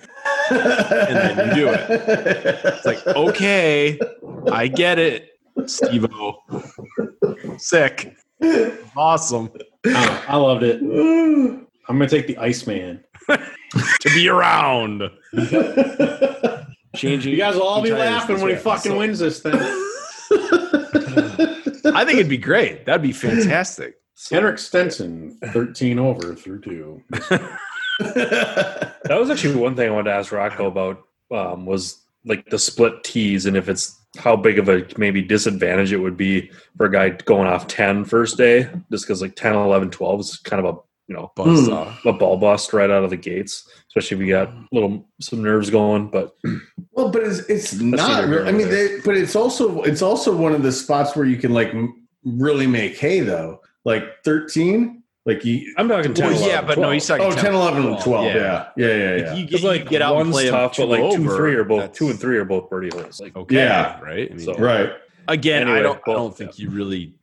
And 0.51 1.15
then 1.17 1.49
you 1.49 1.55
do 1.55 1.69
it. 1.69 1.85
It's 2.65 2.85
like 2.85 3.05
okay, 3.07 3.99
I 4.51 4.67
get 4.67 4.99
it, 4.99 5.29
Stevo. 5.57 6.35
Sick, 7.59 8.15
awesome 8.95 9.49
oh, 9.85 10.25
I 10.27 10.35
loved 10.37 10.63
it. 10.63 10.81
I'm 10.81 11.67
gonna 11.87 12.07
take 12.07 12.27
the 12.27 12.37
Iceman. 12.37 13.03
to 13.27 14.09
be 14.09 14.27
around. 14.29 15.03
Changing. 16.95 17.31
You 17.31 17.37
guys 17.37 17.55
will 17.55 17.63
all 17.63 17.81
be 17.81 17.91
laughing 17.91 18.41
when 18.41 18.51
he 18.51 18.57
fucking 18.57 18.95
wins 18.95 19.19
this 19.19 19.41
thing. 19.41 19.53
I 21.91 22.05
think 22.05 22.19
it'd 22.19 22.29
be 22.29 22.37
great. 22.37 22.85
That'd 22.85 23.01
be 23.01 23.11
fantastic. 23.11 23.95
Henrik 24.29 24.57
Stenson, 24.57 25.37
13 25.53 25.97
over 25.97 26.35
through 26.35 26.61
two. 26.61 27.01
That 29.05 29.19
was 29.19 29.29
actually 29.29 29.55
one 29.55 29.75
thing 29.75 29.87
I 29.89 29.91
wanted 29.91 30.11
to 30.11 30.15
ask 30.15 30.31
Rocco 30.31 30.67
about 30.67 31.03
um, 31.31 31.65
was 31.65 32.03
like 32.25 32.49
the 32.49 32.59
split 32.59 33.03
tees 33.03 33.45
and 33.45 33.55
if 33.57 33.69
it's 33.69 33.97
how 34.17 34.35
big 34.35 34.59
of 34.59 34.67
a 34.69 34.85
maybe 34.97 35.21
disadvantage 35.21 35.91
it 35.93 35.97
would 35.97 36.17
be 36.17 36.51
for 36.77 36.85
a 36.87 36.91
guy 36.91 37.09
going 37.09 37.47
off 37.47 37.67
10 37.67 38.05
first 38.05 38.37
day 38.37 38.69
just 38.91 39.05
because 39.05 39.21
like 39.21 39.35
10 39.35 39.55
11 39.55 39.89
12 39.91 40.19
is 40.19 40.37
kind 40.37 40.63
of 40.65 40.75
a 40.75 40.77
you 41.07 41.15
know 41.15 41.31
Buzz 41.35 41.67
Hmm. 41.67 42.07
a 42.07 42.13
ball 42.13 42.37
bust 42.37 42.73
right 42.73 42.89
out 42.89 43.03
of 43.03 43.09
the 43.09 43.17
gates 43.17 43.67
especially 43.87 44.17
if 44.17 44.21
you 44.27 44.29
got 44.33 44.51
little 44.71 45.07
some 45.21 45.41
nerves 45.41 45.69
going 45.69 46.09
but 46.09 46.35
Well, 46.91 47.09
but 47.09 47.23
it's 47.23 47.39
it's 47.49 47.73
not. 47.79 47.97
neither 48.09 48.27
Real, 48.27 48.39
here 48.39 48.47
I 48.47 48.51
mean, 48.51 48.69
they, 48.69 48.99
but 49.05 49.15
it's 49.15 49.35
also 49.35 49.81
it's 49.83 50.01
also 50.01 50.35
one 50.35 50.53
of 50.53 50.61
the 50.61 50.71
spots 50.71 51.15
where 51.15 51.25
you 51.25 51.37
can 51.37 51.53
like 51.53 51.73
really 52.25 52.67
make 52.67 52.97
hay 52.97 53.21
though. 53.21 53.61
Like 53.85 54.03
thirteen, 54.25 54.98
like 55.29 55.45
you. 55.45 55.73
i'm 55.77 55.87
talking 55.87 56.13
10 56.13 56.25
Well, 56.25 56.35
11, 56.37 56.49
yeah, 56.55 56.61
but 56.61 56.77
no, 56.79 56.91
he's 56.91 57.05
talking 57.07 57.25
Oh, 57.25 57.31
10, 57.31 57.53
11, 57.53 57.85
and 57.85 57.99
12. 58.01 58.25
Yeah, 58.25 58.33
yeah, 58.35 58.67
yeah. 58.75 58.87
yeah, 58.87 59.31
If 59.33 59.37
you 59.39 59.45
get, 59.45 59.63
like 59.63 59.83
you 59.85 59.89
get 59.89 60.01
out 60.01 60.17
and 60.17 60.31
one's 60.31 60.35
play 60.35 60.47
'em 60.47 60.53
tough, 60.53 60.77
but 60.77 60.87
like 60.89 61.11
two, 61.15 61.29
three 61.29 61.55
are 61.55 61.63
both 61.63 61.79
that's 61.81 61.97
two 61.97 62.09
and 62.09 62.19
three 62.19 62.37
are 62.37 62.45
both 62.45 62.69
birdie 62.69 62.89
holes. 62.95 63.19
Like 63.21 63.35
Okay, 63.35 63.55
Yeah. 63.55 63.99
right. 64.01 64.29
I 64.31 64.35
mean, 64.35 64.45
So- 64.45 64.55
Right. 64.55 64.91
again, 65.27 65.67
I 65.67 65.81
don't. 65.81 65.99
I 66.07 66.13
don't 66.13 66.35
think 66.35 66.57
you 66.59 66.69
really 66.69 67.13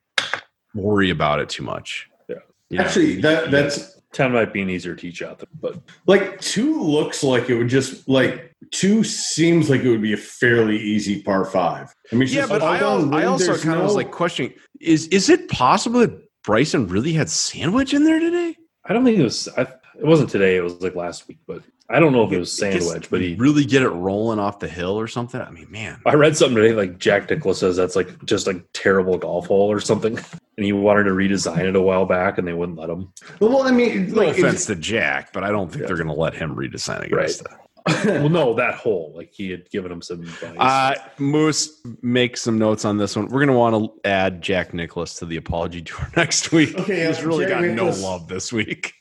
worry 0.75 1.11
about 1.11 1.41
it 1.41 1.49
too 1.49 1.63
much. 1.63 2.09
Yeah. 2.29 2.37
You 2.71 2.79
know, 2.79 2.85
Actually, 2.85 3.21
that 3.23 3.47
you 3.47 3.51
that's 3.51 4.01
ten 4.13 4.33
might 4.33 4.53
be 4.53 4.63
an 4.63 4.71
easier 4.71 4.95
tee 4.95 5.13
shot, 5.13 5.39
than- 5.39 5.49
but 5.61 5.81
like 6.07 6.41
two 6.41 6.81
looks 6.83 7.23
like 7.23 7.49
it 7.51 7.57
would 7.57 7.69
just 7.69 8.09
like 8.09 8.53
two 8.73 9.05
seems 9.05 9.69
like 9.71 9.83
it 9.83 9.89
would 9.89 10.03
be 10.03 10.13
a 10.13 10.17
fairly 10.17 10.77
easy 10.79 11.23
par 11.23 11.45
five. 11.45 11.93
I 12.13 12.17
mean, 12.17 12.29
yeah, 12.29 12.41
just 12.43 12.49
but 12.51 12.63
I, 12.63 12.79
al- 12.79 13.01
downwind, 13.01 13.15
I 13.25 13.27
also 13.27 13.47
there's 13.47 13.65
kind 13.65 13.79
of 13.79 13.85
was 13.85 13.95
like 13.95 14.11
questioning: 14.11 14.53
is 14.81 15.07
is 15.09 15.29
it 15.29 15.49
possible 15.49 16.01
that 16.01 16.26
Bryson 16.47 16.87
really 16.87 17.13
had 17.13 17.29
sand 17.29 17.75
wedge 17.75 17.93
in 17.93 18.05
there 18.05 18.21
today? 18.21 18.57
I 18.85 18.93
don't 18.93 19.05
think 19.05 19.19
it 19.19 19.25
was. 19.25 19.49
I, 19.59 19.63
it 19.63 20.05
wasn't 20.05 20.31
today. 20.31 20.57
It 20.57 20.63
was 20.63 20.81
like 20.81 20.95
last 20.95 21.27
week, 21.27 21.39
but 21.45 21.61
I 21.91 21.99
don't 21.99 22.13
know 22.13 22.25
if 22.25 22.33
it 22.33 22.39
was 22.39 22.57
sand 22.57 22.85
wedge. 22.87 23.11
But 23.11 23.21
he, 23.21 23.35
really 23.35 23.65
get 23.65 23.83
it 23.83 23.89
rolling 23.89 24.39
off 24.39 24.61
the 24.61 24.69
hill 24.69 24.99
or 24.99 25.09
something. 25.09 25.41
I 25.41 25.51
mean, 25.51 25.69
man, 25.73 26.01
I 26.07 26.15
read 26.15 26.37
something 26.37 26.55
today 26.55 26.73
like 26.73 26.99
Jack 26.99 27.29
Nicklaus 27.29 27.59
says 27.59 27.75
that's 27.75 27.97
like 27.97 28.25
just 28.25 28.47
a 28.47 28.63
terrible 28.75 29.19
golf 29.19 29.49
hole 29.49 29.73
or 29.73 29.81
something, 29.81 30.17
and 30.17 30.65
he 30.65 30.73
wanted 30.73 31.05
to 31.05 31.11
redesign 31.11 31.65
it 31.65 31.75
a 31.75 31.83
while 31.83 32.07
back, 32.07 32.39
and 32.39 32.47
they 32.47 32.55
wouldn't 32.55 32.79
let 32.79 32.91
him. 32.91 33.13
well, 33.41 33.63
I 33.63 33.73
mean, 33.73 34.13
no 34.13 34.23
like, 34.23 34.39
offense 34.39 34.67
to 34.67 34.77
Jack, 34.77 35.33
but 35.33 35.43
I 35.43 35.51
don't 35.51 35.69
think 35.71 35.89
they're 35.89 35.97
going 35.97 36.07
to 36.07 36.15
let 36.15 36.35
him 36.35 36.55
redesign 36.55 37.05
Augusta. 37.07 37.59
well, 38.05 38.29
no, 38.29 38.55
that 38.55 38.75
hole. 38.75 39.13
Like 39.15 39.33
he 39.33 39.51
had 39.51 39.69
given 39.71 39.93
him 39.93 40.03
some 40.03 40.23
advice. 40.23 40.57
Uh, 40.59 40.95
Moose, 41.19 41.81
make 42.03 42.37
some 42.37 42.59
notes 42.59 42.85
on 42.85 42.97
this 42.99 43.15
one. 43.17 43.27
We're 43.27 43.45
going 43.45 43.49
to 43.49 43.55
want 43.55 43.75
to 44.03 44.09
add 44.09 44.43
Jack 44.43 44.75
Nicklaus 44.75 45.15
to 45.21 45.27
the 45.27 45.37
apology 45.37 45.83
tour 45.83 46.09
next 46.17 46.53
week. 46.53 46.79
Okay, 46.79 46.99
yeah, 47.03 47.09
He's 47.09 47.23
really 47.25 47.45
Jack 47.47 47.61
got 47.61 47.69
Nicklaus- 47.69 48.01
no 48.03 48.09
love 48.09 48.29
this 48.29 48.53
week. 48.53 48.93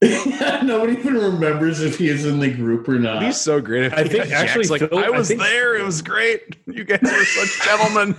Nobody 0.02 0.94
even 0.94 1.14
remembers 1.14 1.82
if 1.82 1.98
he 1.98 2.08
is 2.08 2.24
in 2.24 2.40
the 2.40 2.50
group 2.50 2.88
or 2.88 2.98
not. 2.98 3.22
He's 3.22 3.38
so 3.38 3.60
great. 3.60 3.84
If 3.84 3.92
I 3.92 4.04
think 4.04 4.24
Jack's 4.28 4.32
actually 4.32 4.68
like 4.68 4.80
Phil- 4.88 4.98
I 4.98 5.02
I 5.04 5.10
was 5.10 5.28
think- 5.28 5.40
there. 5.40 5.76
It 5.76 5.84
was 5.84 6.00
great. 6.00 6.56
You 6.66 6.84
guys 6.84 7.00
were 7.02 7.24
such 7.24 7.62
gentlemen. 7.64 8.16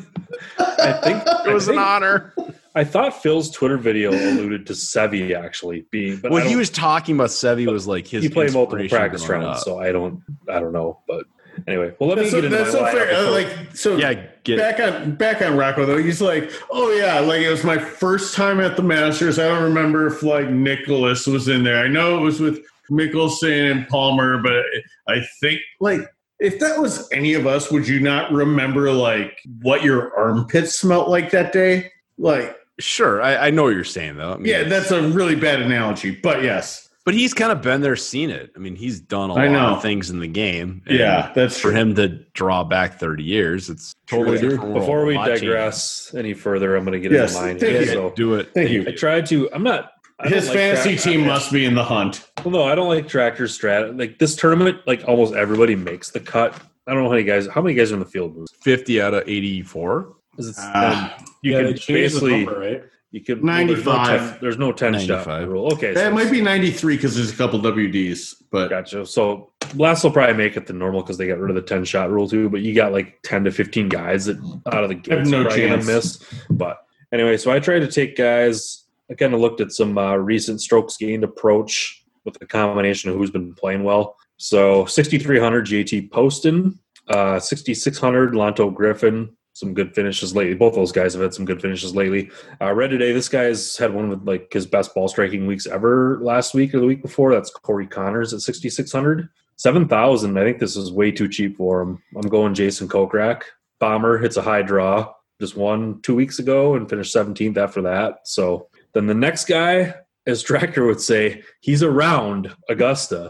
I 0.59 0.91
think 1.03 1.23
It 1.47 1.53
was 1.53 1.69
I 1.69 1.73
an 1.73 1.79
honor. 1.79 2.33
I 2.73 2.83
thought 2.83 3.21
Phil's 3.21 3.49
Twitter 3.49 3.77
video 3.77 4.11
alluded 4.11 4.65
to 4.67 4.73
Seve 4.73 5.35
actually 5.35 5.85
being, 5.91 6.17
but 6.17 6.31
I 6.31 6.35
Well, 6.35 6.47
he 6.47 6.55
was 6.55 6.69
talking 6.69 7.15
about 7.15 7.29
Seve 7.29 7.69
was 7.71 7.87
like 7.87 8.07
his. 8.07 8.23
he 8.23 8.29
played 8.29 8.53
multiple 8.53 8.79
inspiration 8.79 9.09
practice 9.09 9.27
rounds, 9.27 9.59
up. 9.59 9.63
so 9.63 9.79
I 9.79 9.91
don't, 9.91 10.23
I 10.49 10.59
don't 10.59 10.71
know. 10.71 10.99
But 11.07 11.25
anyway, 11.67 11.93
well, 11.99 12.09
let 12.09 12.17
me 12.17 12.23
that's 12.23 12.31
so, 12.31 12.41
get 12.41 12.45
into 12.45 12.57
that's 12.57 12.73
my 12.73 12.91
so 12.91 12.97
fair. 12.97 13.15
Uh, 13.15 13.31
like, 13.31 13.75
so 13.75 13.97
yeah, 13.97 14.25
get 14.43 14.57
back 14.57 14.79
on 14.79 15.15
back 15.15 15.41
on 15.41 15.57
Rocco 15.57 15.85
though. 15.85 15.97
He's 15.97 16.21
like, 16.21 16.51
oh 16.71 16.91
yeah, 16.91 17.19
like 17.19 17.41
it 17.41 17.49
was 17.49 17.63
my 17.63 17.77
first 17.77 18.35
time 18.35 18.59
at 18.59 18.77
the 18.77 18.83
Masters. 18.83 19.37
I 19.37 19.47
don't 19.47 19.63
remember 19.63 20.07
if 20.07 20.23
like 20.23 20.49
Nicklaus 20.49 21.27
was 21.27 21.47
in 21.47 21.63
there. 21.63 21.83
I 21.83 21.87
know 21.87 22.17
it 22.17 22.21
was 22.21 22.39
with 22.39 22.63
Mickelson 22.89 23.71
and 23.71 23.87
Palmer, 23.87 24.37
but 24.41 24.63
I 25.07 25.21
think 25.41 25.61
like 25.79 26.01
if 26.39 26.59
that 26.59 26.79
was 26.79 27.07
any 27.11 27.33
of 27.33 27.45
us, 27.45 27.69
would 27.69 27.87
you 27.87 27.99
not 27.99 28.31
remember 28.31 28.91
like 28.91 29.39
what 29.61 29.83
your 29.83 30.15
armpits 30.17 30.75
smelt 30.75 31.09
like 31.09 31.31
that 31.31 31.51
day? 31.51 31.91
Like, 32.17 32.55
sure. 32.81 33.21
I, 33.21 33.47
I 33.47 33.49
know 33.51 33.63
what 33.63 33.69
you're 33.75 33.83
saying 33.83 34.17
though. 34.17 34.33
I 34.33 34.37
mean, 34.37 34.45
yeah, 34.47 34.63
that's 34.63 34.91
a 34.91 35.01
really 35.09 35.35
bad 35.35 35.61
analogy, 35.61 36.11
but 36.11 36.43
yes, 36.43 36.89
but 37.05 37.13
he's 37.13 37.33
kind 37.33 37.51
of 37.51 37.61
been 37.61 37.81
there, 37.81 37.95
seen 37.95 38.29
it. 38.29 38.51
I 38.55 38.59
mean, 38.59 38.75
he's 38.75 38.99
done 38.99 39.29
a 39.29 39.33
I 39.33 39.47
lot 39.47 39.51
know. 39.53 39.75
of 39.75 39.81
things 39.81 40.09
in 40.11 40.19
the 40.19 40.27
game. 40.27 40.83
and 40.85 40.99
yeah, 40.99 41.31
that's 41.33 41.55
For 41.57 41.69
true. 41.71 41.71
him 41.79 41.95
to 41.95 42.07
draw 42.33 42.63
back 42.63 42.99
30 42.99 43.23
years, 43.23 43.69
it's 43.69 43.93
totally 44.07 44.37
True. 44.37 44.49
different. 44.51 44.73
before 44.75 45.05
we 45.05 45.15
A 45.15 45.17
lot 45.17 45.27
changed. 45.29 45.41
digress 45.43 46.13
any 46.15 46.33
further, 46.35 46.75
I'm 46.75 46.83
going 46.85 46.93
to 46.93 46.99
get 46.99 47.11
Yes, 47.11 47.33
into 47.35 47.45
mine. 47.47 47.59
thank 47.59 47.71
here. 47.71 47.81
you. 47.81 47.87
So 47.87 48.13
do 48.15 48.35
it. 48.35 48.53
Thank 48.53 48.69
you. 48.69 48.85
I 48.87 48.91
tried 48.91 49.25
to. 49.27 49.49
I'm 49.53 49.63
not. 49.63 49.91
I 50.19 50.29
His 50.29 50.47
like 50.49 50.57
fantasy 50.57 50.95
tra- 50.97 51.11
team 51.13 51.25
must 51.25 51.51
be 51.51 51.65
in 51.65 51.73
the 51.73 51.83
hunt. 51.83 52.29
Well, 52.45 52.51
no, 52.51 52.63
I 52.65 52.75
don't 52.75 52.87
like 52.87 53.07
tractor 53.07 53.45
strat. 53.45 53.97
Like 53.97 54.19
this 54.19 54.35
tournament, 54.35 54.77
like 54.85 55.03
almost 55.07 55.33
everybody 55.33 55.75
makes 55.75 56.11
the 56.11 56.19
cut. 56.19 56.53
I 56.85 56.93
don't 56.93 57.01
know 57.01 57.09
how 57.09 57.15
many 57.15 57.23
guys. 57.23 57.47
How 57.47 57.61
many 57.63 57.73
guys 57.73 57.91
are 57.91 57.95
in 57.95 57.99
the 58.01 58.05
field? 58.05 58.47
50 58.61 59.01
out 59.01 59.15
of 59.15 59.27
84. 59.27 60.13
'Cause 60.35 60.49
it's- 60.49 60.65
um, 60.73 61.09
you 61.41 61.51
yeah, 61.51 61.57
can 61.59 61.65
they 61.67 61.73
changed 61.73 61.87
the 61.87 61.93
basically 61.93 62.45
number, 62.45 62.59
right? 62.59 62.83
you 63.11 63.19
can 63.21 63.41
well, 63.45 63.67
there's 63.67 63.85
no 63.85 63.91
95. 63.93 64.19
10 64.31 64.37
There's 64.41 64.57
no 64.57 64.71
ten, 64.71 64.99
shot 64.99 65.47
rule. 65.47 65.73
Okay, 65.73 65.93
That 65.93 66.09
so 66.09 66.11
might 66.15 66.31
be 66.31 66.41
93 66.41 66.95
because 66.95 67.15
there's 67.15 67.31
a 67.31 67.35
couple 67.35 67.59
WDs, 67.59 68.35
but 68.51 68.69
Gotcha. 68.69 69.05
So 69.05 69.51
last 69.75 70.03
will 70.05 70.11
probably 70.11 70.35
make 70.37 70.55
it 70.55 70.65
the 70.67 70.73
normal 70.73 71.01
because 71.01 71.17
they 71.17 71.27
got 71.27 71.37
rid 71.39 71.49
of 71.49 71.55
the 71.55 71.61
ten 71.61 71.83
shot 71.83 72.09
rule 72.09 72.29
too. 72.29 72.49
But 72.49 72.61
you 72.61 72.73
got 72.73 72.93
like 72.93 73.19
ten 73.23 73.43
to 73.43 73.51
fifteen 73.51 73.89
guys 73.89 74.25
that 74.25 74.37
out 74.71 74.83
of 74.83 74.89
the 74.89 74.95
gates 74.95 75.29
no 75.29 75.41
are 75.41 75.43
gonna 75.43 75.55
chance. 75.55 75.85
miss. 75.87 76.23
But 76.49 76.77
anyway, 77.11 77.35
so 77.35 77.51
I 77.51 77.59
tried 77.59 77.79
to 77.79 77.91
take 77.91 78.15
guys. 78.15 78.85
I 79.09 79.13
kind 79.15 79.33
of 79.33 79.41
looked 79.41 79.59
at 79.59 79.73
some 79.73 79.97
uh, 79.97 80.15
recent 80.15 80.61
strokes 80.61 80.95
gained 80.95 81.25
approach 81.25 82.05
with 82.23 82.41
a 82.41 82.45
combination 82.45 83.09
of 83.09 83.17
who's 83.17 83.29
been 83.31 83.53
playing 83.55 83.83
well. 83.83 84.15
So 84.37 84.85
6300 84.85 85.65
JT 85.65 86.11
Poston, 86.11 86.79
uh, 87.09 87.37
6600 87.41 88.31
Lanto 88.33 88.73
Griffin, 88.73 89.35
some 89.53 89.73
good 89.73 89.93
finishes 89.93 90.35
lately. 90.35 90.55
Both 90.55 90.75
those 90.75 90.91
guys 90.91 91.13
have 91.13 91.21
had 91.21 91.33
some 91.33 91.45
good 91.45 91.61
finishes 91.61 91.95
lately. 91.95 92.29
Uh, 92.61 92.73
Red 92.73 92.89
today, 92.89 93.11
this 93.11 93.29
guy's 93.29 93.77
had 93.77 93.93
one 93.93 94.11
of 94.11 94.23
like 94.25 94.51
his 94.51 94.65
best 94.65 94.93
ball 94.95 95.07
striking 95.07 95.45
weeks 95.45 95.67
ever 95.67 96.19
last 96.21 96.53
week 96.53 96.73
or 96.73 96.79
the 96.79 96.85
week 96.85 97.01
before. 97.01 97.33
That's 97.33 97.51
Corey 97.51 97.87
Conners 97.87 98.33
at 98.33 98.41
6,600. 98.41 99.29
7,000. 99.57 100.37
I 100.37 100.43
think 100.43 100.59
this 100.59 100.75
is 100.75 100.91
way 100.91 101.11
too 101.11 101.27
cheap 101.27 101.57
for 101.57 101.81
him. 101.81 102.01
I'm 102.15 102.29
going 102.29 102.53
Jason 102.53 102.87
Kokrak. 102.87 103.43
Bomber 103.79 104.17
hits 104.17 104.37
a 104.37 104.41
high 104.41 104.61
draw. 104.61 105.13
Just 105.39 105.55
won 105.55 106.01
two 106.01 106.15
weeks 106.15 106.39
ago 106.39 106.75
and 106.75 106.89
finished 106.89 107.15
17th 107.15 107.57
after 107.57 107.81
that. 107.81 108.19
So 108.23 108.69
then 108.93 109.07
the 109.07 109.13
next 109.13 109.45
guy, 109.45 109.93
as 110.25 110.41
Tractor 110.43 110.85
would 110.85 111.01
say, 111.01 111.43
he's 111.61 111.83
around 111.83 112.53
Augusta. 112.69 113.27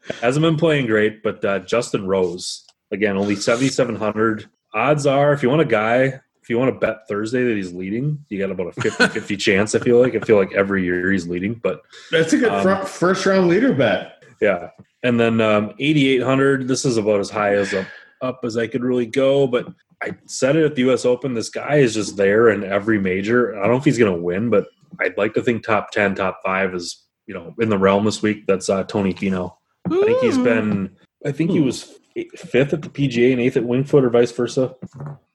Hasn't 0.20 0.42
been 0.42 0.56
playing 0.56 0.86
great, 0.86 1.22
but 1.22 1.44
uh, 1.44 1.58
Justin 1.60 2.06
Rose 2.06 2.64
again 2.90 3.16
only 3.16 3.36
seventy 3.36 3.68
seven 3.68 3.94
hundred. 3.94 4.48
Odds 4.78 5.06
are, 5.06 5.32
if 5.32 5.42
you 5.42 5.48
want 5.50 5.60
a 5.60 5.64
guy, 5.66 6.20
if 6.42 6.48
you 6.48 6.58
want 6.58 6.72
to 6.72 6.78
bet 6.78 7.06
Thursday 7.08 7.42
that 7.44 7.56
he's 7.56 7.72
leading, 7.72 8.24
you 8.28 8.38
got 8.38 8.50
about 8.50 8.68
a 8.76 8.80
50-50 8.80 9.38
chance. 9.46 9.74
I 9.74 9.80
feel 9.80 10.00
like 10.00 10.14
I 10.14 10.20
feel 10.20 10.36
like 10.36 10.52
every 10.54 10.84
year 10.84 11.10
he's 11.12 11.26
leading, 11.26 11.54
but 11.54 11.82
That's 12.10 12.32
a 12.32 12.38
good 12.38 12.50
Um, 12.52 12.62
front, 12.62 12.88
first 12.88 13.26
round 13.26 13.48
leader 13.48 13.72
bet. 13.74 14.22
yeah. 14.40 14.70
And 15.02 15.18
then 15.20 15.40
um, 15.40 15.74
eighty 15.78 16.08
eight 16.08 16.22
hundred. 16.22 16.66
This 16.66 16.84
is 16.84 16.96
about 16.96 17.20
as 17.20 17.30
high 17.30 17.54
as 17.54 17.72
up, 17.72 17.86
up 18.20 18.40
as 18.44 18.56
I 18.56 18.66
could 18.66 18.82
really 18.82 19.06
go, 19.06 19.46
but 19.46 19.68
I 20.02 20.16
said 20.26 20.56
it 20.56 20.64
at 20.64 20.74
the 20.74 20.82
U.S. 20.82 21.04
Open. 21.04 21.34
This 21.34 21.50
guy 21.50 21.76
is 21.76 21.94
just 21.94 22.16
there 22.16 22.48
in 22.50 22.64
every 22.64 22.98
major. 22.98 23.54
I 23.56 23.62
don't 23.62 23.70
know 23.72 23.76
if 23.76 23.84
he's 23.84 23.96
going 23.98 24.12
to 24.12 24.20
win, 24.20 24.50
but 24.50 24.66
I'd 25.00 25.16
like 25.16 25.34
to 25.34 25.42
think 25.42 25.62
top 25.62 25.92
ten, 25.92 26.16
top 26.16 26.40
five 26.44 26.74
is 26.74 27.04
you 27.28 27.34
know 27.34 27.54
in 27.60 27.68
the 27.68 27.78
realm 27.78 28.04
this 28.06 28.22
week. 28.22 28.46
That's 28.48 28.68
uh, 28.68 28.82
Tony 28.84 29.14
Finau. 29.14 29.54
I 29.86 29.90
think 30.04 30.18
he's 30.20 30.38
been. 30.38 30.96
I 31.24 31.30
think 31.30 31.52
he 31.52 31.60
was 31.60 31.97
fifth 32.36 32.72
at 32.72 32.82
the 32.82 32.88
PGA 32.88 33.32
and 33.32 33.40
eighth 33.40 33.56
at 33.56 33.64
Winged 33.64 33.88
Foot, 33.88 34.04
or 34.04 34.10
vice 34.10 34.32
versa. 34.32 34.74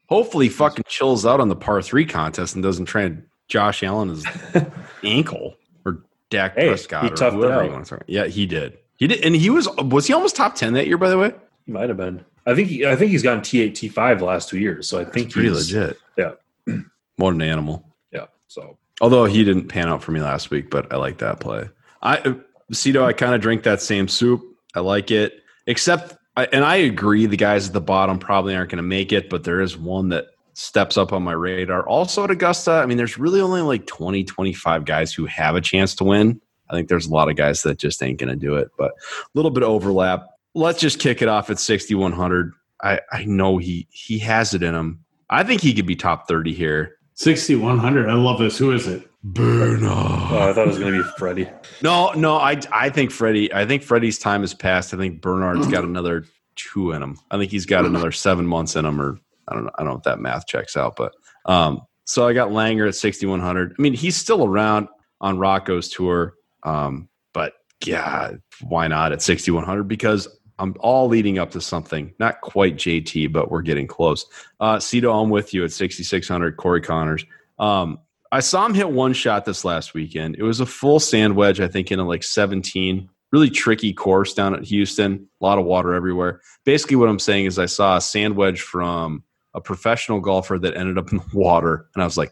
Hopefully, 0.09 0.49
fucking 0.49 0.85
chills 0.87 1.25
out 1.25 1.39
on 1.39 1.49
the 1.49 1.55
par 1.55 1.81
three 1.81 2.05
contest 2.05 2.55
and 2.55 2.63
doesn't 2.63 2.85
try 2.85 3.03
and 3.03 3.23
Josh 3.47 3.83
Allen 3.83 4.09
his 4.09 4.25
ankle 5.03 5.55
or 5.85 6.03
Dak 6.29 6.55
Hey, 6.55 6.67
Prescott 6.67 7.03
he 7.03 7.09
or 7.09 7.13
toughed 7.13 7.33
it 7.33 7.33
whoever 7.33 7.63
you 7.65 7.71
want 7.71 7.85
to 7.85 7.89
talk. 7.97 8.03
Yeah, 8.07 8.25
he 8.25 8.45
did. 8.45 8.77
He 8.97 9.07
did, 9.07 9.23
and 9.23 9.35
he 9.35 9.49
was 9.49 9.67
was 9.77 10.07
he 10.07 10.13
almost 10.13 10.35
top 10.35 10.55
ten 10.55 10.73
that 10.73 10.87
year? 10.87 10.97
By 10.97 11.09
the 11.09 11.17
way, 11.17 11.33
He 11.65 11.71
might 11.71 11.89
have 11.89 11.97
been. 11.97 12.23
I 12.45 12.55
think. 12.55 12.67
He, 12.67 12.85
I 12.85 12.95
think 12.95 13.11
he's 13.11 13.23
gotten 13.23 13.41
T 13.41 13.61
eight, 13.61 13.75
T 13.75 13.87
five 13.87 14.19
the 14.19 14.25
last 14.25 14.49
two 14.49 14.59
years. 14.59 14.87
So 14.87 14.99
I 14.99 15.05
think 15.05 15.31
pretty 15.31 15.49
he's 15.49 15.73
legit. 15.73 15.97
yeah. 16.17 16.31
what 17.15 17.33
an 17.33 17.41
animal. 17.41 17.85
Yeah. 18.11 18.25
So 18.47 18.77
Although 19.01 19.25
he 19.25 19.43
didn't 19.43 19.67
pan 19.69 19.87
out 19.89 20.03
for 20.03 20.11
me 20.11 20.21
last 20.21 20.51
week, 20.51 20.69
but 20.69 20.91
I 20.93 20.97
like 20.97 21.17
that 21.19 21.39
play. 21.39 21.69
I 22.01 22.17
uh, 22.19 22.33
Cito, 22.71 23.03
I 23.03 23.13
kind 23.13 23.33
of 23.33 23.41
drink 23.41 23.63
that 23.63 23.81
same 23.81 24.07
soup. 24.07 24.41
I 24.75 24.79
like 24.79 25.11
it, 25.11 25.41
except, 25.67 26.15
I, 26.35 26.45
and 26.45 26.65
I 26.65 26.77
agree, 26.77 27.25
the 27.25 27.37
guys 27.37 27.67
at 27.67 27.73
the 27.73 27.81
bottom 27.81 28.17
probably 28.17 28.55
aren't 28.55 28.71
going 28.71 28.77
to 28.77 28.83
make 28.83 29.11
it, 29.11 29.29
but 29.29 29.43
there 29.43 29.61
is 29.61 29.77
one 29.77 30.09
that 30.09 30.27
steps 30.53 30.97
up 30.97 31.13
on 31.13 31.23
my 31.23 31.33
radar. 31.33 31.87
Also 31.87 32.23
at 32.23 32.31
Augusta, 32.31 32.71
I 32.71 32.85
mean, 32.85 32.97
there's 32.97 33.17
really 33.17 33.41
only 33.41 33.61
like 33.61 33.85
20, 33.85 34.23
25 34.23 34.85
guys 34.85 35.13
who 35.13 35.25
have 35.25 35.55
a 35.55 35.61
chance 35.61 35.95
to 35.95 36.03
win. 36.03 36.39
I 36.69 36.73
think 36.73 36.89
there's 36.89 37.07
a 37.07 37.13
lot 37.13 37.29
of 37.29 37.35
guys 37.35 37.61
that 37.63 37.77
just 37.77 38.01
ain't 38.01 38.19
going 38.19 38.29
to 38.29 38.35
do 38.35 38.55
it, 38.55 38.69
but 38.77 38.91
a 38.91 39.29
little 39.35 39.51
bit 39.51 39.63
of 39.63 39.69
overlap. 39.69 40.27
Let's 40.55 40.79
just 40.79 40.99
kick 40.99 41.21
it 41.21 41.27
off 41.27 41.49
at 41.49 41.59
6,100. 41.59 42.53
I, 42.81 42.99
I 43.11 43.25
know 43.25 43.57
he 43.57 43.87
he 43.91 44.19
has 44.19 44.53
it 44.53 44.63
in 44.63 44.75
him. 44.75 45.03
I 45.29 45.43
think 45.43 45.61
he 45.61 45.73
could 45.73 45.85
be 45.85 45.95
top 45.95 46.27
30 46.27 46.53
here. 46.53 46.97
6,100. 47.15 48.09
I 48.09 48.13
love 48.13 48.39
this. 48.39 48.57
Who 48.57 48.71
is 48.71 48.87
it? 48.87 49.07
Burn 49.25 49.85
oh, 49.85 50.49
I 50.49 50.53
thought 50.53 50.65
it 50.65 50.67
was 50.67 50.79
going 50.79 50.93
to 50.93 51.03
be 51.03 51.09
Freddie. 51.17 51.49
No, 51.81 52.11
no, 52.11 52.35
I 52.35 52.59
I 52.73 52.89
think 52.89 53.09
Freddie. 53.09 53.53
I 53.53 53.65
think 53.65 53.81
Freddie's 53.81 54.19
time 54.19 54.41
has 54.41 54.53
passed. 54.53 54.93
I 54.93 54.97
think 54.97 55.21
Bernard's 55.21 55.67
got 55.67 55.85
another 55.85 56.25
two 56.55 56.91
in 56.91 57.01
him. 57.01 57.17
I 57.31 57.37
think 57.37 57.49
he's 57.49 57.65
got 57.65 57.85
another 57.85 58.11
seven 58.11 58.45
months 58.45 58.75
in 58.75 58.85
him, 58.85 58.99
or 58.99 59.17
I 59.47 59.53
don't 59.53 59.63
know. 59.63 59.71
I 59.75 59.83
don't 59.83 59.93
know 59.93 59.97
if 59.97 60.03
that 60.03 60.19
math 60.19 60.45
checks 60.47 60.75
out, 60.75 60.95
but 60.97 61.13
um. 61.45 61.81
So 62.05 62.27
I 62.27 62.33
got 62.33 62.49
Langer 62.49 62.85
at 62.85 62.95
sixty 62.95 63.25
one 63.25 63.39
hundred. 63.39 63.73
I 63.79 63.81
mean, 63.81 63.93
he's 63.93 64.17
still 64.17 64.43
around 64.45 64.89
on 65.21 65.39
Rocco's 65.39 65.87
tour, 65.87 66.33
um. 66.63 67.07
But 67.33 67.53
yeah, 67.85 68.31
why 68.61 68.89
not 68.89 69.13
at 69.13 69.21
sixty 69.21 69.51
one 69.51 69.63
hundred? 69.63 69.83
Because 69.83 70.27
I'm 70.59 70.75
all 70.81 71.07
leading 71.07 71.39
up 71.39 71.51
to 71.51 71.61
something. 71.61 72.13
Not 72.19 72.41
quite 72.41 72.75
JT, 72.75 73.31
but 73.31 73.49
we're 73.49 73.61
getting 73.61 73.87
close. 73.87 74.25
Uh, 74.59 74.79
Cito, 74.79 75.13
I'm 75.13 75.29
with 75.29 75.53
you 75.53 75.63
at 75.63 75.71
sixty 75.71 76.03
six 76.03 76.27
hundred. 76.27 76.57
Corey 76.57 76.81
Conners. 76.81 77.25
Um, 77.57 77.99
I 78.33 78.39
saw 78.39 78.65
him 78.65 78.73
hit 78.73 78.89
one 78.89 79.13
shot 79.13 79.45
this 79.45 79.63
last 79.63 79.93
weekend. 79.93 80.37
It 80.39 80.41
was 80.41 80.59
a 80.59 80.65
full 80.65 80.99
sand 80.99 81.35
wedge, 81.35 81.61
I 81.61 81.67
think, 81.67 81.91
in 81.91 81.99
a 81.99 82.03
like 82.03 82.23
17. 82.23 83.07
Really 83.31 83.49
tricky 83.51 83.93
course 83.93 84.33
down 84.33 84.55
at 84.55 84.63
Houston. 84.63 85.29
A 85.39 85.45
lot 85.45 85.59
of 85.59 85.65
water 85.65 85.93
everywhere. 85.93 86.41
Basically, 86.65 86.95
what 86.95 87.09
I'm 87.09 87.19
saying 87.19 87.45
is 87.45 87.59
I 87.59 87.67
saw 87.67 87.97
a 87.97 88.01
sand 88.01 88.35
wedge 88.35 88.59
from 88.59 89.23
a 89.53 89.61
professional 89.61 90.19
golfer 90.19 90.57
that 90.57 90.75
ended 90.75 90.97
up 90.97 91.11
in 91.11 91.19
the 91.19 91.25
water, 91.31 91.87
and 91.93 92.01
I 92.01 92.05
was 92.05 92.17
like, 92.17 92.31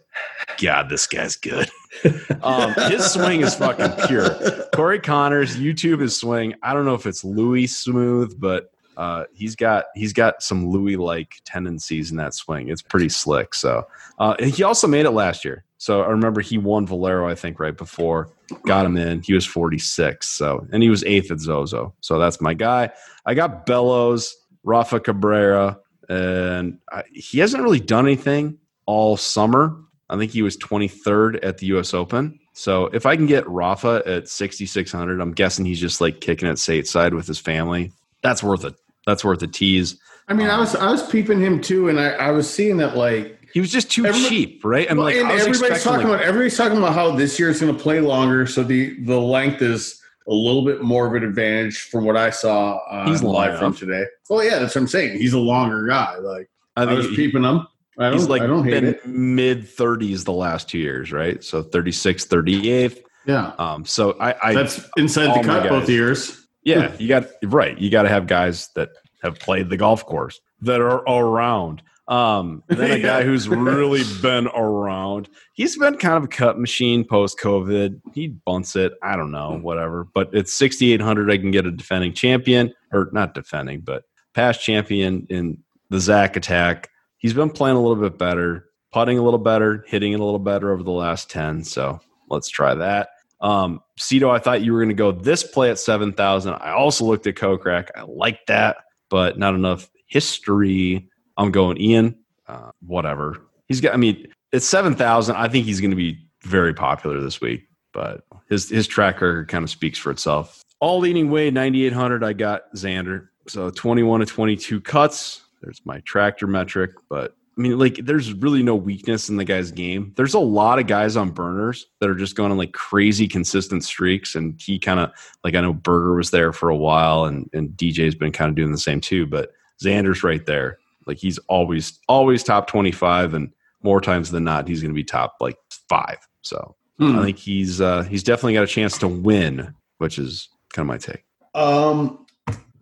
God, 0.60 0.90
this 0.90 1.06
guy's 1.06 1.36
good. 1.36 1.70
um, 2.42 2.74
his 2.90 3.06
swing 3.12 3.42
is 3.42 3.54
fucking 3.54 4.08
pure. 4.08 4.32
Corey 4.74 5.00
Conners, 5.00 5.56
YouTube 5.56 6.02
his 6.02 6.20
swing. 6.20 6.56
I 6.64 6.74
don't 6.74 6.86
know 6.86 6.96
if 6.96 7.06
it's 7.06 7.24
Louis 7.24 7.68
smooth, 7.68 8.40
but 8.40 8.72
uh, 9.02 9.26
he's 9.34 9.56
got 9.56 9.86
he's 9.96 10.14
got 10.14 10.44
some 10.44 10.70
Louis 10.70 10.96
like 10.96 11.42
tendencies 11.44 12.12
in 12.12 12.18
that 12.18 12.36
swing. 12.36 12.70
It's 12.70 12.84
pretty 12.84 13.10
slick. 13.10 13.56
So 13.56 13.88
uh, 14.20 14.36
he 14.40 14.62
also 14.62 14.88
made 14.88 15.08
it 15.08 15.12
last 15.12 15.44
year. 15.44 15.66
So 15.80 16.04
I 16.04 16.10
remember 16.10 16.40
he 16.40 16.60
won 16.60 16.86
Valero, 16.86 17.28
I 17.28 17.34
think, 17.34 17.60
right 17.60 17.76
before. 17.76 18.30
Got 18.68 18.86
him 18.86 18.98
in. 18.98 19.24
He 19.24 19.34
was 19.34 19.44
46. 19.44 20.30
So 20.30 20.68
and 20.72 20.84
he 20.84 20.92
was 20.92 21.04
eighth 21.04 21.32
at 21.32 21.40
Zozo. 21.40 21.96
So 22.02 22.20
that's 22.20 22.40
my 22.42 22.54
guy. 22.54 22.92
I 23.26 23.34
got 23.34 23.66
Bellows, 23.66 24.36
Rafa 24.64 25.00
Cabrera, 25.00 25.80
and 26.08 26.78
I, 26.92 27.02
he 27.12 27.40
hasn't 27.40 27.64
really 27.64 27.80
done 27.80 28.06
anything 28.06 28.60
all 28.86 29.18
summer. 29.18 29.76
I 30.12 30.18
think 30.18 30.32
he 30.32 30.44
was 30.44 30.58
23rd 30.58 31.40
at 31.42 31.58
the 31.58 31.66
U.S. 31.68 31.96
Open. 31.96 32.40
So 32.54 32.86
if 32.88 33.08
I 33.08 33.16
can 33.16 33.26
get 33.26 33.50
Rafa 33.50 34.04
at 34.06 34.30
6,600, 34.30 35.20
I'm 35.20 35.32
guessing 35.32 35.66
he's 35.66 35.80
just 35.80 36.02
like 36.02 36.22
kicking 36.22 36.48
it 36.48 36.58
stateside 36.58 37.16
with 37.16 37.26
his 37.26 37.40
family. 37.40 37.94
That's 38.22 38.44
worth 38.44 38.66
it. 38.66 38.76
That's 39.06 39.24
worth 39.24 39.42
a 39.42 39.48
tease. 39.48 39.98
I 40.28 40.34
mean, 40.34 40.48
I 40.48 40.60
was 40.60 40.76
I 40.76 40.90
was 40.92 41.08
peeping 41.10 41.40
him 41.42 41.60
too, 41.62 41.90
and 41.90 42.00
I, 42.00 42.12
I 42.12 42.32
was 42.32 42.52
seeing 42.52 42.78
that 42.78 42.96
like 42.96 43.40
He 43.54 43.60
was 43.60 43.72
just 43.72 43.92
too 43.92 44.12
cheap, 44.14 44.64
right? 44.64 44.90
I'm 44.90 44.98
Well, 44.98 45.08
like, 45.08 45.16
and 45.18 45.30
everybody's 45.32 45.84
talking 45.84 46.08
like, 46.08 46.16
about 46.18 46.22
everybody's 46.22 46.58
talking 46.58 46.78
about 46.78 46.94
how 46.94 47.12
this 47.16 47.40
year 47.40 47.50
is 47.50 47.60
going 47.60 47.76
to 47.76 47.82
play 47.82 48.00
longer, 48.00 48.46
so 48.48 48.64
the 48.64 48.98
the 49.04 49.20
length 49.20 49.62
is 49.62 50.00
a 50.28 50.34
little 50.34 50.64
bit 50.64 50.84
more 50.84 51.08
of 51.08 51.16
an 51.16 51.24
advantage 51.28 51.80
from 51.82 52.06
what 52.06 52.16
I 52.16 52.30
saw 52.30 52.78
uh, 52.90 53.06
He's 53.08 53.24
live 53.24 53.58
from 53.58 53.74
today. 53.74 54.06
Well, 54.30 54.44
yeah, 54.44 54.60
that's 54.60 54.76
what 54.76 54.82
I'm 54.84 54.88
saying. 54.88 55.18
He's 55.18 55.34
a 55.34 55.40
longer 55.40 55.86
guy. 55.88 56.18
Like 56.18 56.50
I 56.78 56.84
I, 56.84 56.94
was 56.94 57.10
he- 57.10 57.16
peeping 57.16 57.44
him. 57.44 57.68
I 58.00 58.06
don't. 58.10 58.14
he's 58.14 58.30
like 58.30 58.42
I 58.44 58.48
don't 58.48 58.64
hate 58.64 58.84
it. 58.86 59.06
mid 59.06 59.64
30s 59.64 60.24
the 60.24 60.32
last 60.32 60.70
two 60.70 60.78
years, 60.78 61.12
right? 61.12 61.44
So 61.44 61.62
36, 61.62 62.26
38. 62.26 63.04
Yeah, 63.28 63.52
Um, 63.60 63.84
so 63.86 64.16
I, 64.20 64.34
I 64.42 64.54
that's 64.54 64.88
inside 64.98 65.38
the 65.40 65.46
cut 65.46 65.68
both 65.70 65.88
years. 65.90 66.41
Yeah, 66.64 66.96
you 66.98 67.08
got 67.08 67.28
right. 67.44 67.78
You 67.78 67.90
got 67.90 68.04
to 68.04 68.10
have 68.10 68.28
guys 68.28 68.70
that 68.76 68.90
have 69.24 69.40
played 69.40 69.70
the 69.70 69.78
golf 69.78 70.06
course 70.06 70.40
that 70.62 70.82
are 70.82 71.04
around. 71.08 71.82
Um, 72.08 72.64
then 72.68 72.92
a 72.92 73.00
guy 73.00 73.24
who's 73.26 73.48
really 73.48 74.04
been 74.22 74.48
around. 74.48 75.30
He's 75.54 75.78
been 75.78 75.98
kind 75.98 76.18
of 76.18 76.26
a 76.26 76.28
cut 76.28 76.60
machine 76.60 77.06
post 77.06 77.40
COVID. 77.40 78.02
He 78.14 78.28
bunts 78.28 78.76
it. 78.76 78.94
I 79.02 79.16
don't 79.16 79.32
know, 79.32 79.60
whatever. 79.62 80.08
But 80.14 80.30
it's 80.34 80.54
6,800. 80.54 81.32
I 81.32 81.38
can 81.38 81.52
get 81.52 81.66
a 81.66 81.72
defending 81.72 82.14
champion, 82.14 82.74
or 82.92 83.10
not 83.14 83.34
defending, 83.34 83.82
but 83.82 84.04
past 84.34 84.62
champion 84.62 85.26
in 85.30 85.58
the 85.90 86.00
Zach 86.00 86.36
attack. 86.36 86.90
He's 87.18 87.34
been 87.34 87.50
playing 87.50 87.78
a 87.78 87.82
little 87.82 88.02
bit 88.02 88.18
better, 88.18 88.66
putting 88.92 89.18
a 89.18 89.22
little 89.22 89.40
better, 89.40 89.86
hitting 89.88 90.14
it 90.14 90.20
a 90.20 90.24
little 90.24 90.40
better 90.40 90.72
over 90.72 90.84
the 90.84 90.92
last 90.92 91.30
10. 91.30 91.64
So 91.64 92.00
let's 92.30 92.50
try 92.50 92.74
that. 92.76 93.10
Um, 93.42 93.82
Cito, 93.98 94.30
I 94.30 94.40
thought 94.40 94.62
you 94.62 94.74
were 94.74 94.80
going 94.80 94.90
to 94.90 94.96
go 94.96 95.12
this 95.12 95.44
play 95.44 95.72
at 95.72 95.80
7,000. 95.80 96.54
I 96.54 96.72
also 96.72 97.06
looked 97.06 97.28
at 97.28 97.36
Kokrak. 97.36 97.90
I 97.96 98.04
like 98.04 98.46
that, 98.46 98.78
but 99.10 99.38
not 99.38 99.56
enough 99.56 99.90
history. 100.08 101.10
I'm 101.38 101.52
going 101.52 101.82
Ian, 101.82 102.16
uh, 102.48 102.72
whatever. 102.86 103.38
He's 103.68 103.82
got, 103.82 103.94
I 103.94 103.98
mean, 103.98 104.28
it's 104.52 104.68
7,000. 104.68 105.36
I 105.36 105.48
think 105.48 105.66
he's 105.66 105.82
going 105.82 105.92
to 105.92 105.98
be 105.98 106.20
very 106.44 106.74
popular 106.74 107.20
this 107.20 107.42
week, 107.42 107.68
but 107.94 108.24
his, 108.50 108.70
his 108.70 108.88
track 108.88 109.16
record 109.16 109.48
kind 109.48 109.64
of 109.64 109.70
speaks 109.70 109.98
for 109.98 110.12
itself. 110.12 110.62
All 110.80 111.00
leading 111.00 111.30
way, 111.32 111.50
9,800. 111.50 112.24
I 112.24 112.34
got 112.34 112.64
Xander. 112.76 113.28
So 113.48 113.70
21 113.72 114.20
to 114.20 114.26
22 114.26 114.82
cuts. 114.82 115.42
There's 115.62 115.82
my 115.86 116.00
tractor 116.02 116.48
metric, 116.48 116.92
but 117.10 117.36
I 117.58 117.62
mean, 117.62 117.78
like, 117.78 117.98
there's 117.98 118.34
really 118.34 118.64
no 118.64 118.76
weakness 118.76 119.28
in 119.28 119.36
the 119.36 119.44
guy's 119.44 119.72
game. 119.72 120.14
There's 120.16 120.34
a 120.34 120.40
lot 120.40 120.80
of 120.80 120.88
guys 120.88 121.18
on 121.18 121.32
burners 121.32 121.86
that 122.00 122.10
are 122.10 122.16
just 122.16 122.36
going 122.36 122.52
on 122.52 122.58
like 122.58 122.72
crazy 122.72 123.28
consistent 123.28 123.84
streaks, 123.84 124.36
and 124.36 124.60
he 124.60 124.80
kind 124.80 125.00
of 125.00 125.12
like 125.44 125.56
I 125.56 125.62
know 125.62 125.74
Berger 125.74 126.16
was 126.16 126.32
there 126.32 126.54
for 126.54 126.70
a 126.70 126.78
while, 126.78 127.26
and 127.26 127.50
and 127.54 127.70
DJ's 127.72 128.16
been 128.16 128.32
kind 128.32 128.50
of 128.50 128.56
doing 128.56 128.72
the 128.72 128.78
same 128.78 129.02
too. 129.02 129.26
But 129.26 129.52
Xander's 129.84 130.24
right 130.24 130.46
there, 130.46 130.80
like 131.08 131.18
he's 131.18 131.38
always 131.50 132.00
always 132.08 132.44
top 132.44 132.68
twenty 132.68 132.92
five, 132.92 133.34
and 133.34 133.52
more 133.84 134.00
times 134.00 134.32
than 134.32 134.44
not, 134.44 134.68
he's 134.68 134.82
going 134.82 134.94
to 134.94 134.96
be 134.96 135.04
top 135.04 135.36
like 135.42 135.58
five. 135.90 136.18
So 136.42 136.76
Hmm. 137.02 137.18
I 137.18 137.26
think 137.26 137.40
he's 137.40 137.82
uh 137.82 138.04
he's 138.04 138.22
definitely 138.22 138.54
got 138.54 138.64
a 138.64 138.68
chance 138.68 138.96
to 139.00 139.08
win, 139.08 139.74
which 139.98 140.20
is 140.20 140.50
kind 140.72 140.84
of 140.84 140.88
my 140.88 141.00
take. 141.00 141.26
Um, 141.56 142.28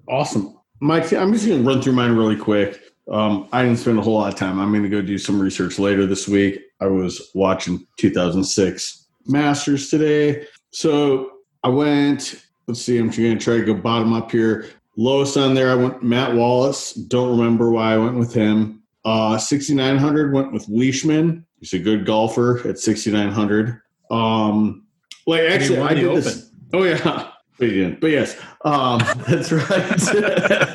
awesome. 0.10 0.58
My, 0.82 1.00
t- 1.00 1.16
I'm 1.16 1.32
just 1.34 1.48
going 1.48 1.64
to 1.64 1.68
run 1.68 1.82
through 1.82 1.94
mine 1.94 2.12
really 2.16 2.36
quick. 2.36 2.80
Um, 3.12 3.48
I 3.52 3.64
didn't 3.64 3.80
spend 3.80 3.98
a 3.98 4.02
whole 4.02 4.16
lot 4.16 4.32
of 4.32 4.40
time. 4.40 4.60
I'm 4.60 4.72
going 4.72 4.84
to 4.84 4.90
go 4.90 5.02
do 5.02 5.18
some 5.18 5.40
research 5.40 5.80
later 5.80 6.06
this 6.06 6.28
week. 6.28 6.62
I 6.80 6.88
was 6.88 7.32
watching 7.34 7.86
2006 7.98 9.08
Masters 9.26 9.90
today. 9.90 10.46
So 10.72 11.32
I 11.64 11.70
went, 11.70 12.44
let's 12.68 12.82
see, 12.82 12.98
I'm 12.98 13.10
going 13.10 13.38
to 13.38 13.44
try 13.44 13.58
to 13.58 13.66
go 13.66 13.74
bottom 13.74 14.14
up 14.14 14.32
here. 14.32 14.70
Lowest 14.96 15.38
on 15.38 15.54
there, 15.54 15.72
I 15.72 15.76
went 15.76 16.04
Matt 16.04 16.36
Wallace. 16.36 16.94
Don't 16.94 17.38
remember 17.38 17.72
why 17.72 17.94
I 17.94 17.98
went 17.98 18.18
with 18.18 18.34
him. 18.34 18.84
Uh, 19.06 19.38
6,900 19.38 20.34
went 20.34 20.52
with 20.52 20.68
Leishman. 20.68 21.46
He's 21.60 21.74
a 21.74 21.80
good 21.80 22.06
golfer 22.06 22.68
at 22.68 22.80
6,900. 22.80 23.82
Um, 24.12 24.86
like 25.26 25.42
actually, 25.42 25.80
I 25.80 25.94
did 25.94 26.16
this. 26.16 26.52
Oh 26.74 26.84
yeah, 26.84 26.98
but 27.58 27.68
he 27.68 27.76
didn't. 27.76 28.02
But 28.02 28.12
yes, 28.12 28.40
um, 28.66 29.00
that's 29.28 29.52
right. 29.52 30.00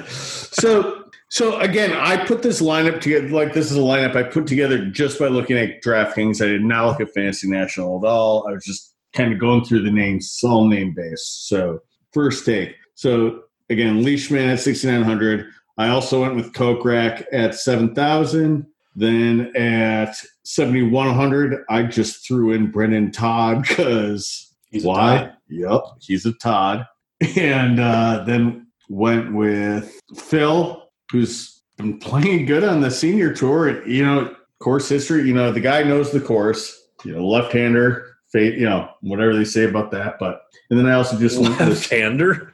so 0.07 1.04
so 1.35 1.59
again, 1.59 1.91
I 1.91 2.25
put 2.25 2.43
this 2.43 2.63
lineup 2.63 3.01
together. 3.01 3.29
Like 3.29 3.55
this 3.55 3.69
is 3.69 3.77
a 3.77 3.81
lineup 3.81 4.15
I 4.15 4.23
put 4.23 4.47
together 4.47 4.87
just 4.87 5.19
by 5.19 5.27
looking 5.27 5.59
at 5.59 5.83
DraftKings. 5.83 6.41
I 6.41 6.47
did 6.47 6.63
not 6.63 6.87
look 6.87 7.01
at 7.01 7.13
Fantasy 7.13 7.51
National 7.51 7.99
at 7.99 8.09
all. 8.09 8.47
I 8.47 8.53
was 8.53 8.65
just 8.65 8.95
kind 9.15 9.33
of 9.33 9.41
going 9.41 9.65
through 9.65 9.83
the 9.83 9.91
names, 9.91 10.27
it's 10.27 10.45
all 10.45 10.69
name 10.69 10.95
based. 10.95 11.49
So 11.49 11.81
first 12.13 12.47
take. 12.47 12.77
So 12.95 13.41
again, 13.69 14.05
Leishman 14.05 14.49
at 14.49 14.61
6,900. 14.61 15.47
I 15.77 15.89
also 15.89 16.23
went 16.23 16.37
with 16.37 16.53
Kokrak 16.53 17.25
at 17.33 17.57
7,000. 17.57 18.65
Then 18.95 19.51
at 19.57 20.15
7,100, 20.45 21.65
I 21.69 21.83
just 21.83 22.25
threw 22.25 22.53
in 22.53 22.71
Brendon 22.71 23.11
Todd 23.11 23.63
because 23.69 24.55
why? 24.71 25.17
Todd. 25.17 25.33
Yep, 25.49 25.83
he's 26.01 26.27
a 26.27 26.33
Todd. 26.35 26.87
And 27.37 27.81
uh, 27.81 28.23
then 28.25 28.69
went 28.89 29.35
with 29.35 30.01
Phil, 30.15 30.84
who's 31.11 31.63
been 31.77 31.99
playing 31.99 32.47
good 32.47 32.65
on 32.65 32.81
the 32.81 32.91
senior 32.91 33.33
tour. 33.33 33.69
And, 33.69 33.91
you 33.91 34.05
know, 34.05 34.35
course 34.61 34.89
history, 34.89 35.27
you 35.27 35.35
know, 35.35 35.53
the 35.53 35.61
guy 35.61 35.83
knows 35.83 36.11
the 36.11 36.21
course, 36.21 36.89
you 37.05 37.13
know, 37.13 37.27
left 37.27 37.53
hander, 37.53 38.17
fate, 38.33 38.55
you 38.55 38.65
know, 38.65 38.89
whatever 39.01 39.35
they 39.35 39.45
say 39.45 39.65
about 39.65 39.91
that. 39.93 40.19
But, 40.19 40.43
and 40.71 40.79
then 40.79 40.87
I 40.87 40.95
also 40.95 41.19
just 41.19 41.39
Left-hander. 41.39 42.53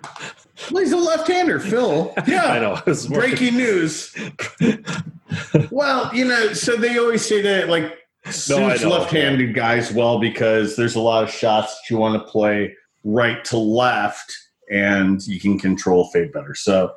well, 0.70 0.82
he's 0.82 0.92
a 0.92 0.96
left 0.96 1.28
hander, 1.28 1.60
Phil. 1.60 2.12
Yeah. 2.26 2.44
I 2.46 2.58
know. 2.58 2.82
Breaking 3.08 3.56
news. 3.56 4.14
well, 5.70 6.14
you 6.14 6.24
know, 6.24 6.52
so 6.52 6.76
they 6.76 6.98
always 6.98 7.24
say 7.24 7.40
that 7.42 7.68
like 7.68 7.98
suits 8.26 8.82
I 8.82 8.86
left-handed 8.86 9.54
guys 9.54 9.92
well 9.92 10.18
because 10.18 10.76
there's 10.76 10.96
a 10.96 11.00
lot 11.00 11.22
of 11.24 11.30
shots 11.30 11.76
that 11.76 11.90
you 11.90 11.98
want 11.98 12.20
to 12.20 12.30
play 12.30 12.74
right 13.04 13.42
to 13.46 13.56
left, 13.56 14.36
and 14.70 15.26
you 15.26 15.40
can 15.40 15.58
control 15.58 16.10
fade 16.10 16.32
better. 16.32 16.54
So 16.54 16.92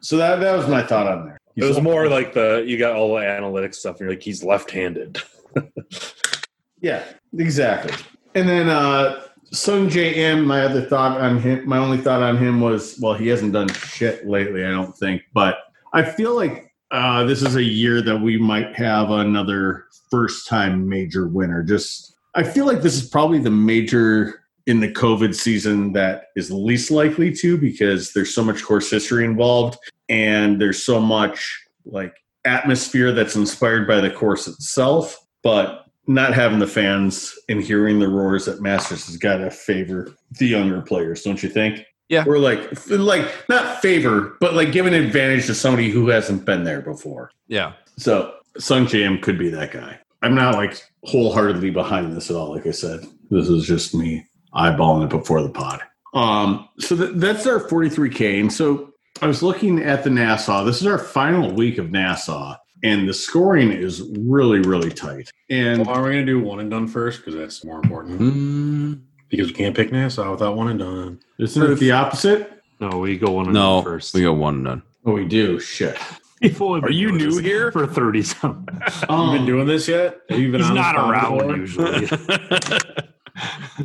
so 0.00 0.16
that 0.16 0.40
that 0.40 0.56
was 0.56 0.68
my 0.68 0.82
thought 0.82 1.06
on 1.06 1.26
there. 1.26 1.38
It 1.56 1.64
was 1.64 1.80
more 1.80 2.08
like 2.08 2.34
the 2.34 2.64
you 2.66 2.78
got 2.78 2.94
all 2.94 3.16
the 3.16 3.22
analytics 3.22 3.76
stuff. 3.76 3.96
And 3.96 4.00
you're 4.02 4.10
like 4.10 4.22
he's 4.22 4.44
left-handed. 4.44 5.20
yeah, 6.80 7.04
exactly. 7.36 7.94
And 8.34 8.48
then 8.48 8.68
uh 8.68 9.22
Sungjae 9.52 10.16
Im, 10.16 10.44
my 10.44 10.62
other 10.62 10.82
thought 10.82 11.20
on 11.20 11.40
him, 11.40 11.66
my 11.66 11.78
only 11.78 11.98
thought 11.98 12.22
on 12.22 12.36
him 12.36 12.60
was, 12.60 12.98
well, 13.00 13.14
he 13.14 13.28
hasn't 13.28 13.52
done 13.52 13.68
shit 13.68 14.26
lately, 14.26 14.64
I 14.64 14.70
don't 14.70 14.96
think, 14.96 15.22
but 15.32 15.56
I 15.94 16.02
feel 16.02 16.36
like 16.36 16.74
uh, 16.90 17.24
this 17.24 17.42
is 17.42 17.56
a 17.56 17.62
year 17.62 18.02
that 18.02 18.18
we 18.18 18.38
might 18.38 18.76
have 18.76 19.10
another 19.10 19.86
first 20.10 20.46
time 20.46 20.88
major 20.88 21.28
winner. 21.28 21.62
Just, 21.62 22.14
I 22.34 22.42
feel 22.42 22.66
like 22.66 22.82
this 22.82 22.94
is 22.94 23.08
probably 23.08 23.38
the 23.38 23.50
major 23.50 24.44
in 24.68 24.80
the 24.80 24.92
COVID 24.92 25.34
season 25.34 25.94
that 25.94 26.26
is 26.36 26.50
least 26.50 26.90
likely 26.90 27.34
to 27.34 27.56
because 27.56 28.12
there's 28.12 28.34
so 28.34 28.44
much 28.44 28.62
course 28.62 28.90
history 28.90 29.24
involved 29.24 29.78
and 30.10 30.60
there's 30.60 30.82
so 30.82 31.00
much 31.00 31.58
like 31.86 32.14
atmosphere 32.44 33.12
that's 33.12 33.34
inspired 33.34 33.88
by 33.88 33.98
the 33.98 34.10
course 34.10 34.46
itself. 34.46 35.18
But 35.42 35.86
not 36.06 36.34
having 36.34 36.58
the 36.58 36.66
fans 36.66 37.34
and 37.48 37.62
hearing 37.62 37.98
the 37.98 38.08
roars 38.08 38.46
at 38.46 38.60
Masters 38.60 39.06
has 39.06 39.16
got 39.16 39.38
to 39.38 39.50
favor 39.50 40.14
the 40.32 40.46
younger 40.46 40.82
players, 40.82 41.22
don't 41.22 41.42
you 41.42 41.48
think? 41.48 41.84
Yeah. 42.10 42.24
Or 42.26 42.38
like, 42.38 42.60
like 42.90 43.48
not 43.48 43.80
favor, 43.80 44.36
but 44.40 44.52
like 44.52 44.72
give 44.72 44.86
an 44.86 44.94
advantage 44.94 45.46
to 45.46 45.54
somebody 45.54 45.90
who 45.90 46.08
hasn't 46.08 46.44
been 46.44 46.64
there 46.64 46.82
before. 46.82 47.30
Yeah. 47.46 47.72
So 47.96 48.34
Sungjae 48.58 49.00
Im 49.00 49.20
could 49.20 49.38
be 49.38 49.48
that 49.50 49.70
guy. 49.70 49.98
I'm 50.20 50.34
not 50.34 50.56
like 50.56 50.82
wholeheartedly 51.04 51.70
behind 51.70 52.14
this 52.14 52.28
at 52.28 52.36
all. 52.36 52.54
Like 52.54 52.66
I 52.66 52.72
said, 52.72 53.06
this 53.30 53.48
is 53.48 53.66
just 53.66 53.94
me 53.94 54.26
eyeballing 54.54 55.04
it 55.04 55.10
before 55.10 55.42
the 55.42 55.48
pod. 55.50 55.80
Um, 56.14 56.68
so 56.78 56.96
th- 56.96 57.10
that's 57.14 57.46
our 57.46 57.60
43k. 57.60 58.40
And 58.40 58.52
so 58.52 58.92
I 59.20 59.26
was 59.26 59.42
looking 59.42 59.80
at 59.82 60.04
the 60.04 60.10
Nassau. 60.10 60.64
This 60.64 60.80
is 60.80 60.86
our 60.86 60.98
final 60.98 61.52
week 61.52 61.78
of 61.78 61.90
Nassau, 61.90 62.54
and 62.82 63.08
the 63.08 63.12
scoring 63.14 63.70
is 63.72 64.02
really, 64.18 64.60
really 64.60 64.90
tight. 64.90 65.30
And 65.50 65.86
Well, 65.86 65.96
are 65.96 66.02
we 66.02 66.12
going 66.12 66.26
to 66.26 66.32
do 66.32 66.40
one 66.40 66.60
and 66.60 66.70
done 66.70 66.86
first? 66.88 67.18
Because 67.18 67.34
that's 67.34 67.64
more 67.64 67.80
important. 67.82 68.20
Mm, 68.20 69.00
Because 69.28 69.48
we 69.48 69.52
can't 69.54 69.76
pick 69.76 69.92
Nassau 69.92 70.30
without 70.30 70.56
one 70.56 70.68
and 70.68 70.78
done. 70.78 71.20
isn't 71.38 71.62
it 71.72 71.78
the 71.78 71.92
opposite? 71.92 72.52
No, 72.80 72.98
we 73.00 73.18
go 73.18 73.32
one 73.32 73.46
and 73.46 73.54
no, 73.54 73.82
first. 73.82 74.14
we 74.14 74.22
go 74.22 74.32
one 74.32 74.54
and 74.56 74.64
done. 74.64 74.82
Oh, 75.04 75.12
we 75.12 75.24
do. 75.26 75.58
Shit. 75.60 75.96
Are 76.60 76.90
you 76.90 77.10
new 77.10 77.38
here? 77.38 77.72
for 77.72 77.84
thirty 77.88 78.22
something? 78.22 78.78
you 79.02 79.08
Um, 79.14 79.32
been 79.36 79.44
doing 79.44 79.66
this 79.66 79.88
yet? 79.88 80.20
Have 80.28 80.38
you 80.38 80.52
been 80.52 80.60
He's 80.60 80.70
on 80.70 80.76
this 80.76 80.84
not 80.84 80.96
around 80.96 81.38
before? 81.38 81.56
usually. 81.56 82.08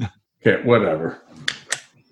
okay, 0.45 0.63
whatever. 0.63 1.21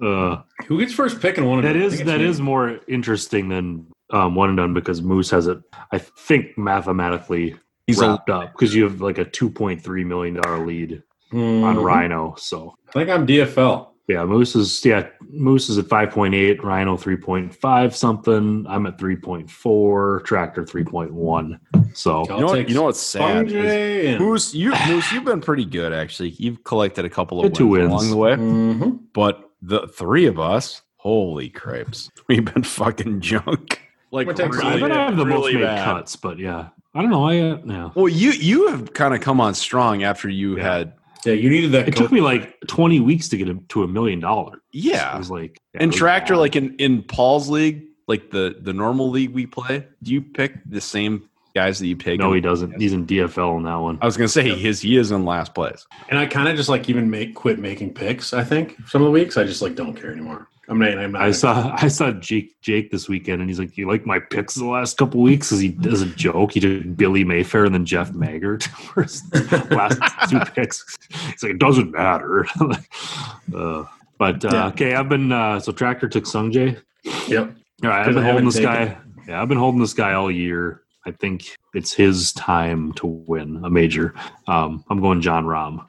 Uh, 0.01 0.41
Who 0.67 0.79
gets 0.79 0.93
first 0.93 1.21
pick 1.21 1.37
and 1.37 1.47
one 1.47 1.59
and 1.59 1.67
that 1.67 1.73
done? 1.73 1.81
Is 1.83 1.99
that 2.03 2.19
me. 2.19 2.25
is 2.25 2.41
more 2.41 2.79
interesting 2.87 3.49
than 3.49 3.85
um, 4.11 4.35
one 4.35 4.49
and 4.49 4.57
done 4.57 4.73
because 4.73 5.01
Moose 5.01 5.29
has 5.29 5.47
it. 5.47 5.59
I 5.91 5.99
think 5.99 6.57
mathematically 6.57 7.55
He's 7.87 8.01
a, 8.01 8.09
wrapped 8.09 8.29
up 8.29 8.51
because 8.53 8.73
you 8.73 8.83
have 8.83 9.01
like 9.01 9.17
a 9.19 9.25
two 9.25 9.49
point 9.49 9.83
three 9.83 10.03
million 10.03 10.35
dollar 10.35 10.65
lead 10.65 11.03
Mhm. 11.31 11.63
on 11.63 11.77
Rhino. 11.77 12.35
So 12.37 12.75
I 12.89 12.91
think 12.93 13.09
I'm 13.09 13.25
DFL. 13.27 13.90
Yeah, 14.11 14.25
Moose 14.25 14.55
is 14.55 14.83
yeah 14.85 15.07
Moose 15.31 15.69
is 15.69 15.77
at 15.77 15.87
five 15.87 16.11
point 16.11 16.33
eight, 16.33 16.63
Rhino 16.63 16.97
three 16.97 17.15
point 17.17 17.53
five 17.55 17.95
something. 17.95 18.65
I'm 18.67 18.85
at 18.85 18.97
three 18.99 19.15
point 19.15 19.49
four, 19.49 20.21
Tractor 20.25 20.65
three 20.65 20.83
point 20.83 21.13
one. 21.13 21.59
So 21.93 22.23
you 22.29 22.39
know 22.39 22.45
what? 22.47 22.69
You 22.69 22.75
know 22.75 22.83
what's 22.83 22.99
sad? 23.01 23.51
is 23.51 24.19
Moose, 24.19 24.53
you 24.53 24.73
Moose, 24.87 25.11
you've 25.11 25.25
been 25.25 25.41
pretty 25.41 25.65
good 25.65 25.93
actually. 25.93 26.29
You've 26.29 26.63
collected 26.63 27.05
a 27.05 27.09
couple 27.09 27.39
of 27.39 27.43
wins, 27.45 27.57
two 27.57 27.67
wins. 27.67 27.91
along 27.91 28.09
the 28.09 28.17
way, 28.17 28.31
Mhm. 28.35 28.99
but 29.13 29.49
the 29.61 29.87
three 29.87 30.25
of 30.25 30.39
us, 30.39 30.81
holy 30.97 31.49
crapes, 31.49 32.09
we've 32.27 32.45
been 32.53 32.63
fucking 32.63 33.21
junk. 33.21 33.81
Like 34.11 34.27
I'm 34.27 34.35
gonna 34.35 34.49
I 34.67 34.75
Sanjay. 34.75 34.79
bet 34.81 34.91
I 34.91 35.05
have 35.05 35.17
the 35.17 35.25
most 35.25 35.45
really 35.45 35.53
made 35.55 35.61
bad. 35.63 35.85
cuts, 35.85 36.15
but 36.17 36.37
yeah, 36.37 36.67
I 36.93 37.01
don't 37.01 37.11
know. 37.11 37.23
I 37.25 37.39
uh, 37.39 37.57
yeah. 37.65 37.89
Well, 37.95 38.09
you 38.09 38.31
you 38.31 38.67
have 38.67 38.93
kind 38.93 39.13
of 39.13 39.21
come 39.21 39.39
on 39.39 39.53
strong 39.53 40.03
after 40.03 40.27
you 40.27 40.57
Yeah. 40.57 40.63
had 40.77 40.93
Yeah, 41.25 41.33
you 41.33 41.49
needed 41.49 41.71
that. 41.73 41.87
It 41.87 41.95
took 41.95 42.11
me 42.11 42.21
like 42.21 42.57
20 42.67 42.99
weeks 42.99 43.29
to 43.29 43.37
get 43.37 43.47
him 43.47 43.65
to 43.69 43.83
a 43.83 43.87
million 43.87 44.19
dollars. 44.19 44.59
yeah. 44.71 45.15
It 45.15 45.19
was 45.19 45.29
like 45.31 45.59
yeah, 45.73 45.81
and 45.83 45.91
was 45.91 45.97
tractor 45.97 46.33
bad. 46.33 46.39
like 46.39 46.55
in 46.55 46.75
in 46.75 47.03
Paul's 47.03 47.49
league, 47.49 47.83
like 48.07 48.31
the 48.31 48.55
the 48.59 48.73
normal 48.73 49.09
league 49.09 49.31
we 49.33 49.45
play. 49.45 49.85
Do 50.03 50.11
you 50.11 50.21
pick 50.21 50.53
the 50.65 50.81
same 50.81 51.27
guys 51.53 51.79
that 51.79 51.87
you 51.87 51.95
pick? 51.97 52.19
no, 52.19 52.31
he 52.33 52.41
doesn't. 52.41 52.79
He's 52.79 52.93
in 52.93 53.05
DFL 53.05 53.57
in 53.57 53.63
that 53.63 53.75
one. 53.75 53.99
I 54.01 54.05
was 54.05 54.17
gonna 54.17 54.27
say 54.29 54.49
his 54.55 54.81
he 54.81 54.97
is 54.97 55.11
in 55.11 55.25
last 55.25 55.53
place. 55.53 55.85
and 56.09 56.17
I 56.17 56.25
kind 56.25 56.47
of 56.49 56.55
just 56.55 56.69
like 56.69 56.89
even 56.89 57.09
make 57.09 57.35
quit 57.35 57.59
making 57.59 57.93
picks. 57.93 58.33
I 58.33 58.43
think 58.43 58.77
some 58.87 59.01
of 59.01 59.05
the 59.05 59.11
weeks 59.11 59.37
I 59.37 59.43
just 59.43 59.61
like 59.61 59.75
don't 59.75 59.93
care 59.95 60.11
anymore. 60.11 60.47
I'm 60.69 60.79
not. 60.79 60.97
I'm 60.97 61.11
not. 61.13 61.21
I 61.21 61.31
saw 61.31 61.75
I 61.77 61.87
saw 61.87 62.11
Jake 62.11 62.55
Jake 62.61 62.91
this 62.91 63.09
weekend, 63.09 63.41
and 63.41 63.49
he's 63.49 63.59
like, 63.59 63.77
"You 63.77 63.87
like 63.87 64.05
my 64.05 64.19
picks 64.19 64.55
the 64.55 64.65
last 64.65 64.97
couple 64.97 65.21
weeks?" 65.21 65.49
Because 65.49 65.59
he 65.59 65.77
as 65.91 66.01
a 66.01 66.05
joke, 66.05 66.53
he 66.53 66.59
took 66.59 66.95
Billy 66.95 67.23
Mayfair 67.23 67.65
and 67.65 67.73
then 67.73 67.85
Jeff 67.85 68.11
Maggart 68.11 68.63
for 68.63 69.03
his 69.03 69.23
last 69.71 69.99
two 70.29 70.39
picks. 70.53 70.97
He's 71.31 71.43
like, 71.43 71.53
"It 71.53 71.59
doesn't 71.59 71.91
matter." 71.91 72.45
uh, 73.55 73.85
but 74.17 74.45
uh, 74.45 74.49
Yeah. 74.51 74.67
okay, 74.67 74.93
I've 74.93 75.09
been 75.09 75.31
uh, 75.31 75.59
so 75.59 75.71
tractor 75.71 76.07
took 76.07 76.25
Sungjae. 76.25 76.79
Yep. 77.27 77.55
All 77.83 77.89
right, 77.89 78.07
I've 78.07 78.13
been 78.13 78.23
holding 78.23 78.45
this 78.45 78.55
taken 78.55 78.71
guy. 78.71 78.97
Yeah, 79.27 79.41
I've 79.41 79.47
been 79.49 79.57
holding 79.57 79.81
this 79.81 79.93
guy 79.93 80.13
all 80.13 80.29
year. 80.31 80.83
I 81.05 81.11
think 81.11 81.57
it's 81.73 81.91
his 81.93 82.31
time 82.33 82.93
to 82.93 83.07
win 83.07 83.59
a 83.65 83.69
major. 83.71 84.13
Um, 84.47 84.83
I'm 84.89 85.01
going 85.01 85.19
Jon 85.21 85.45
Rahm. 85.45 85.83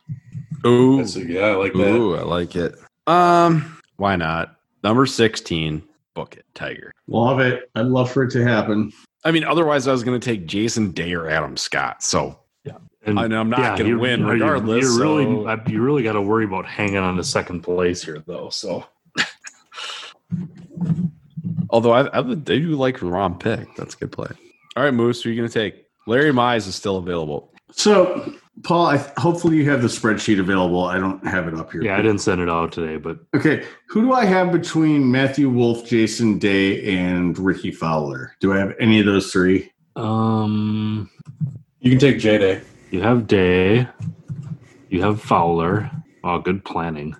Ooh, 0.67 0.97
That's, 0.97 1.17
yeah, 1.17 1.41
I 1.49 1.55
like 1.57 1.75
that. 1.75 1.91
ooh, 1.91 2.17
I 2.17 2.23
like 2.23 2.57
it. 2.57 2.75
Um, 3.07 3.79
why 3.97 4.17
not? 4.17 4.57
Number 4.83 5.07
sixteen, 5.07 5.83
book 6.15 6.37
it, 6.37 6.45
Tiger. 6.55 6.93
Love 7.07 7.41
it. 7.41 7.71
I'd 7.75 7.87
love 7.87 8.11
for 8.11 8.25
it 8.25 8.31
to 8.33 8.45
happen. 8.45 8.93
I 9.25 9.31
mean, 9.31 9.45
otherwise 9.45 9.87
I 9.87 9.93
was 9.93 10.03
gonna 10.03 10.19
take 10.19 10.47
Jason 10.47 10.93
Day 10.93 11.13
or 11.15 11.29
Adam 11.29 11.57
Scott. 11.57 12.03
So 12.03 12.39
yeah. 12.65 12.79
And 13.05 13.19
I 13.19 13.27
know 13.27 13.41
I'm 13.41 13.51
not 13.51 13.79
gonna 13.79 13.99
win 13.99 14.21
you- 14.21 14.29
regardless, 14.29 14.85
You 14.85 15.01
really, 15.01 15.25
so- 15.25 15.47
I- 15.47 15.63
you 15.69 15.83
really 15.83 16.03
got 16.03 16.13
to 16.13 16.23
worry 16.23 16.45
about 16.45 16.67
hanging 16.67 16.97
on 16.97 17.17
to 17.17 17.25
second 17.25 17.61
place 17.63 18.03
here, 18.03 18.23
though. 18.27 18.49
So 18.51 18.85
although 21.71 21.93
I, 21.93 22.19
I, 22.19 22.23
do 22.23 22.61
like 22.77 22.99
Rahm 22.99 23.39
pick. 23.39 23.75
That's 23.77 23.95
a 23.95 23.99
good 23.99 24.13
play. 24.13 24.31
All 24.77 24.85
right, 24.85 24.95
Moose, 24.95 25.23
who 25.23 25.31
are 25.31 25.33
you 25.33 25.41
gonna 25.41 25.49
take? 25.49 25.87
Larry 26.07 26.33
Mize 26.33 26.67
is 26.69 26.75
still 26.75 26.97
available. 26.97 27.53
So, 27.71 28.35
Paul, 28.65 28.87
I, 28.87 28.99
hopefully 29.19 29.57
you 29.57 29.69
have 29.71 29.81
the 29.83 29.89
spreadsheet 29.89 30.39
available. 30.39 30.85
I 30.85 30.99
don't 30.99 31.25
have 31.27 31.49
it 31.49 31.55
up 31.55 31.73
here. 31.73 31.83
yeah, 31.83 31.95
I 31.97 32.03
didn't 32.03 32.19
send 32.19 32.41
it 32.41 32.49
out 32.49 32.71
today, 32.71 32.97
but 32.97 33.19
Okay, 33.35 33.65
who 33.89 34.03
do 34.03 34.13
I 34.13 34.25
have 34.27 34.53
between 34.53 35.11
Matthew 35.11 35.49
Wolff, 35.49 35.87
Jason 35.87 36.39
Day, 36.39 36.95
and 36.97 37.37
Rickie 37.39 37.71
Fowler? 37.73 38.37
Do 38.41 38.53
I 38.53 38.59
have 38.59 38.75
any 38.79 39.01
of 39.01 39.07
those 39.07 39.33
three? 39.33 39.73
Um, 39.97 41.11
You 41.81 41.91
can 41.91 41.99
take 41.99 42.19
J 42.19 42.39
Day. 42.39 42.61
you 42.91 43.01
have 43.01 43.27
Day. 43.27 43.89
You 44.91 45.03
have 45.03 45.21
Fowler. 45.23 45.91
Oh, 46.23 46.39
good 46.39 46.65
planning. 46.65 47.17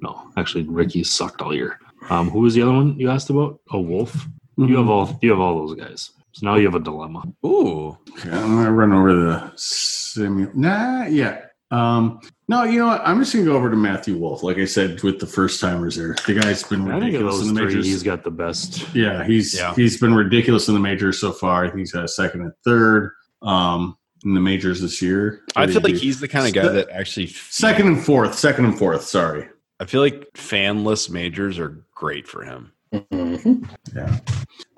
No, 0.00 0.30
actually, 0.36 0.64
Ricky 0.64 1.04
sucked 1.04 1.42
all 1.42 1.54
year. 1.54 1.78
Um, 2.10 2.30
who 2.30 2.40
was 2.40 2.54
the 2.54 2.62
other 2.62 2.72
one 2.72 2.98
you 2.98 3.10
asked 3.10 3.30
about? 3.30 3.60
Oh, 3.70 3.80
Wolff. 3.80 4.26
You 4.56 4.76
have 4.78 4.88
all. 4.88 5.18
You 5.22 5.30
have 5.30 5.38
all 5.40 5.66
those 5.66 5.76
guys. 5.78 6.10
So 6.32 6.46
now 6.46 6.56
you 6.56 6.64
have 6.66 6.74
a 6.74 6.80
dilemma. 6.80 7.22
Ooh. 7.44 7.96
Okay, 8.12 8.30
I'm 8.30 8.56
gonna 8.56 8.72
run 8.72 8.92
over 8.92 9.14
the 9.14 9.52
simu. 9.56 10.54
Nah, 10.54 11.04
yeah. 11.04 11.42
Um, 11.70 12.20
no, 12.48 12.64
you 12.64 12.78
know 12.78 12.86
what? 12.88 13.00
I'm 13.04 13.18
just 13.18 13.32
gonna 13.32 13.44
go 13.46 13.56
over 13.56 13.70
to 13.70 13.76
Matthew 13.76 14.16
Wolff. 14.18 14.42
Like 14.42 14.58
I 14.58 14.64
said, 14.66 15.02
with 15.02 15.18
the 15.20 15.26
first 15.26 15.60
timers 15.60 15.96
there, 15.96 16.14
the 16.26 16.34
guy's 16.34 16.62
been 16.62 16.82
I 16.90 17.00
think 17.00 17.14
of 17.14 17.22
ridiculous 17.22 17.40
in 17.48 17.54
the 17.54 17.60
three, 17.60 17.66
majors. 17.68 17.86
he's 17.86 18.02
got 18.02 18.24
the 18.24 18.30
best. 18.30 18.94
yeah, 18.94 19.24
he's 19.24 19.54
Yeah. 19.56 19.74
he's 19.74 19.98
been 19.98 20.14
ridiculous 20.14 20.68
in 20.68 20.74
the 20.74 20.80
majors 20.80 21.18
so 21.20 21.32
far. 21.32 21.64
I 21.64 21.68
think 21.68 21.78
he's 21.80 21.92
got 21.92 22.04
a 22.04 22.08
second 22.08 22.42
and 22.42 22.52
third 22.64 23.12
um, 23.42 23.96
in 24.24 24.34
the 24.34 24.40
majors 24.40 24.80
this 24.82 25.00
year. 25.00 25.42
I 25.56 25.60
What 25.60 25.66
did 25.66 25.72
feel 25.72 25.82
like 25.82 25.92
do? 25.94 25.98
he's 25.98 26.20
the 26.20 26.28
kind 26.28 26.46
of 26.46 26.52
guy 26.54 26.68
that 26.70 26.90
actually 26.90 27.28
second 27.28 27.86
and 27.88 28.04
fourth. 28.04 28.38
Second 28.38 28.66
and 28.66 28.78
fourth. 28.78 29.02
Sorry. 29.04 29.48
I 29.80 29.84
feel 29.86 30.00
like 30.02 30.28
fanless 30.34 31.08
majors 31.10 31.58
are 31.58 31.84
great 31.94 32.28
for 32.28 32.42
him. 32.44 32.72
Yeah. 33.10 34.18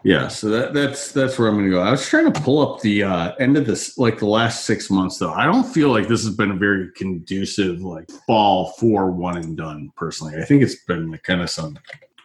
Yeah, 0.04 0.28
so 0.28 0.50
that, 0.50 0.74
that's 0.74 1.12
that's 1.12 1.38
where 1.38 1.48
I'm 1.48 1.54
going 1.54 1.64
to 1.64 1.70
go. 1.70 1.80
I 1.80 1.90
was 1.90 2.06
trying 2.06 2.30
to 2.30 2.40
pull 2.40 2.60
up 2.60 2.82
the 2.82 3.04
uh, 3.04 3.34
end 3.36 3.56
of 3.56 3.64
this, 3.64 3.96
like 3.96 4.18
the 4.18 4.26
last 4.26 4.66
six 4.66 4.90
months, 4.90 5.16
though. 5.16 5.32
I 5.32 5.46
don't 5.46 5.64
feel 5.64 5.88
like 5.88 6.08
this 6.08 6.22
has 6.24 6.36
been 6.36 6.50
a 6.50 6.56
very 6.56 6.92
conducive 6.92 7.80
like 7.80 8.10
fall 8.26 8.72
for 8.78 9.10
one 9.10 9.38
and 9.38 9.56
done. 9.56 9.90
Personally, 9.96 10.36
I 10.40 10.44
think 10.44 10.62
it's 10.62 10.84
been 10.84 11.10
like, 11.10 11.22
kind 11.22 11.40
of 11.40 11.48
some 11.48 11.78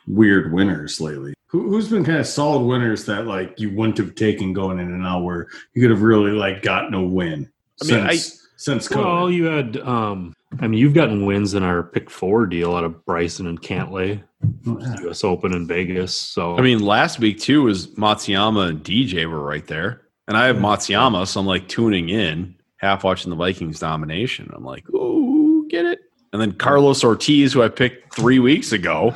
weird 0.08 0.52
winners 0.52 1.00
lately. 1.00 1.34
Who, 1.48 1.70
who's 1.70 1.88
been 1.88 2.04
kind 2.04 2.18
of 2.18 2.28
solid 2.28 2.66
winners 2.66 3.06
that 3.06 3.28
like 3.28 3.58
you 3.58 3.74
wouldn't 3.74 3.98
have 3.98 4.14
taken 4.14 4.52
going 4.52 4.80
in 4.80 4.92
and 4.92 5.06
out, 5.06 5.24
where 5.24 5.48
you 5.74 5.82
could 5.82 5.92
have 5.92 6.02
really 6.02 6.32
like 6.32 6.62
gotten 6.62 6.94
a 6.94 7.02
win 7.02 7.50
I 7.82 7.86
mean, 7.86 8.10
since 8.10 8.49
since 8.60 8.88
COVID. 8.88 9.04
Well, 9.06 9.32
you 9.32 9.46
had. 9.46 9.78
Um, 9.78 10.34
I 10.60 10.68
mean, 10.68 10.80
you've 10.80 10.94
gotten 10.96 11.26
wins 11.26 11.54
in 11.54 11.64
our 11.64 11.84
pick 11.84 12.10
four 12.10 12.46
deal 12.48 12.76
out 12.76 12.84
of 12.84 13.06
Bryson 13.06 13.46
and 13.48 13.62
Cantlay, 13.62 14.22
Oh, 14.68 14.80
yeah. 14.82 14.96
U.S. 15.02 15.24
Open 15.24 15.54
in 15.54 15.68
Vegas. 15.68 16.14
So 16.16 16.58
I 16.58 16.62
mean, 16.62 16.80
last 16.80 17.20
week 17.20 17.40
too 17.40 17.64
was 17.64 17.88
Matsuyama 17.96 18.70
and 18.70 18.84
DJ 18.84 19.30
were 19.30 19.42
right 19.44 19.66
there, 19.68 20.02
and 20.28 20.36
I 20.38 20.46
have 20.48 20.56
Matsuyama, 20.58 21.28
so 21.28 21.40
I'm 21.40 21.46
like 21.46 21.68
tuning 21.68 22.10
in, 22.10 22.56
half 22.78 23.04
watching 23.04 23.30
the 23.30 23.36
Vikings 23.36 23.80
domination. 23.80 24.50
I'm 24.54 24.64
like, 24.66 24.86
oh, 24.94 25.66
get 25.70 25.86
it. 25.86 26.00
And 26.34 26.42
then 26.42 26.52
Carlos 26.54 27.04
Ortiz, 27.04 27.54
who 27.54 27.62
I 27.64 27.70
picked 27.70 28.14
three 28.16 28.40
weeks 28.40 28.72
ago. 28.72 29.14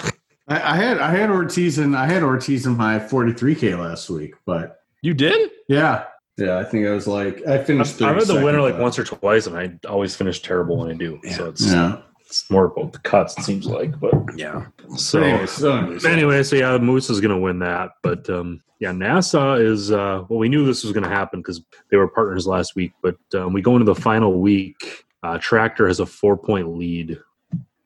I, 0.48 0.74
I 0.74 0.76
had 0.76 0.98
I 0.99 1.10
had 1.11 1.30
Ortiz 1.32 1.78
and 1.80 1.95
I 1.95 2.06
had 2.06 2.22
Ortiz 2.24 2.65
in 2.65 2.76
my 2.78 2.99
43k 2.99 3.78
last 3.80 4.10
week, 4.10 4.34
but 4.45 4.82
You 5.02 5.14
did? 5.14 5.52
yeah, 5.68 6.06
yeah, 6.38 6.57
I 6.57 6.64
think 6.64 6.88
I 6.88 6.91
was 6.91 7.07
like 7.07 7.45
I 7.47 7.64
finished. 7.64 8.01
I've 8.01 8.15
had 8.15 8.27
the 8.27 8.43
winner 8.43 8.61
like 8.61 8.77
once 8.77 8.97
or 8.97 9.03
twice, 9.03 9.47
and 9.47 9.57
I 9.57 9.77
always 9.88 10.15
finish 10.15 10.41
terrible 10.41 10.77
when 10.77 10.89
I 10.89 10.93
do. 10.93 11.19
So 11.31 11.49
it's, 11.49 11.65
Yeah. 11.65 11.97
it's 12.26 12.49
more 12.49 12.65
about 12.65 12.93
the 12.93 12.99
cuts, 12.99 13.38
it 13.38 13.43
seems 13.43 13.65
like. 13.65 13.99
But 13.99 14.14
Yeah. 14.35 14.65
so 14.97 15.22
But 15.22 15.47
so 15.47 15.91
anyway, 16.10 16.43
so 16.43 16.55
yeah, 16.55 16.77
Moose 16.77 17.10
is 17.10 17.22
going 17.22 17.31
to 17.31 17.38
win 17.38 17.60
that. 17.60 17.91
But 18.01 18.30
um, 18.30 18.61
yeah, 18.80 18.91
Nassau 18.91 19.53
is. 19.55 19.91
Uh, 19.91 20.23
well, 20.27 20.39
we 20.39 20.49
knew 20.49 20.65
this 20.65 20.84
was 20.84 20.91
going 20.93 21.03
to 21.03 21.10
happen 21.10 21.39
because 21.39 21.61
they 21.89 21.97
were 21.97 22.07
partners 22.07 22.47
last 22.47 22.76
week. 22.76 22.93
But 23.01 23.18
um, 23.35 23.53
we 23.53 23.61
go 23.61 23.73
into 23.76 23.85
the 23.85 23.95
final 23.95 24.39
week. 24.39 25.05
Uh, 25.22 25.38
Tractor 25.38 25.88
has 25.88 25.99
a 25.99 26.05
four 26.05 26.35
point 26.35 26.76
lead 26.77 27.18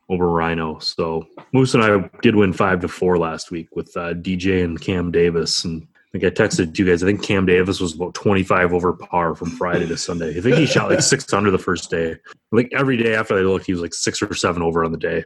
over 0.09 0.31
Rhino. 0.31 0.79
So 0.79 1.27
Moose 1.51 1.73
and 1.73 1.83
I 1.83 2.09
did 2.21 2.33
win 2.35 2.53
five 2.53 2.79
to 2.79 2.87
four 2.87 3.17
last 3.17 3.51
week 3.51 3.75
with 3.75 3.95
uh, 3.97 4.13
DJ 4.13 4.63
and 4.63 4.79
Cam 4.79 5.11
Davis. 5.11 5.65
And 5.65 5.85
I 6.13 6.19
think 6.19 6.23
I 6.23 6.43
texted 6.43 6.77
you 6.79 6.85
guys. 6.85 7.03
I 7.03 7.05
think 7.05 7.21
Cam 7.21 7.45
Davis 7.45 7.79
was 7.81 7.93
about 7.93 8.13
twenty 8.13 8.43
five 8.43 8.73
over 8.73 8.93
par 8.93 9.35
from 9.35 9.49
Friday 9.51 9.87
to 9.87 9.97
Sunday. 9.97 10.37
I 10.37 10.41
think 10.41 10.55
he 10.55 10.65
shot 10.65 10.89
like 10.89 11.01
six 11.01 11.31
under 11.33 11.51
the 11.51 11.57
first 11.57 11.89
day. 11.89 12.15
Like 12.51 12.69
every 12.71 12.95
day 12.95 13.13
after 13.13 13.37
I 13.37 13.41
looked, 13.41 13.65
he 13.65 13.73
was 13.73 13.81
like 13.81 13.93
six 13.93 14.21
or 14.21 14.33
seven 14.33 14.61
over 14.63 14.85
on 14.85 14.93
the 14.93 14.97
day. 14.97 15.25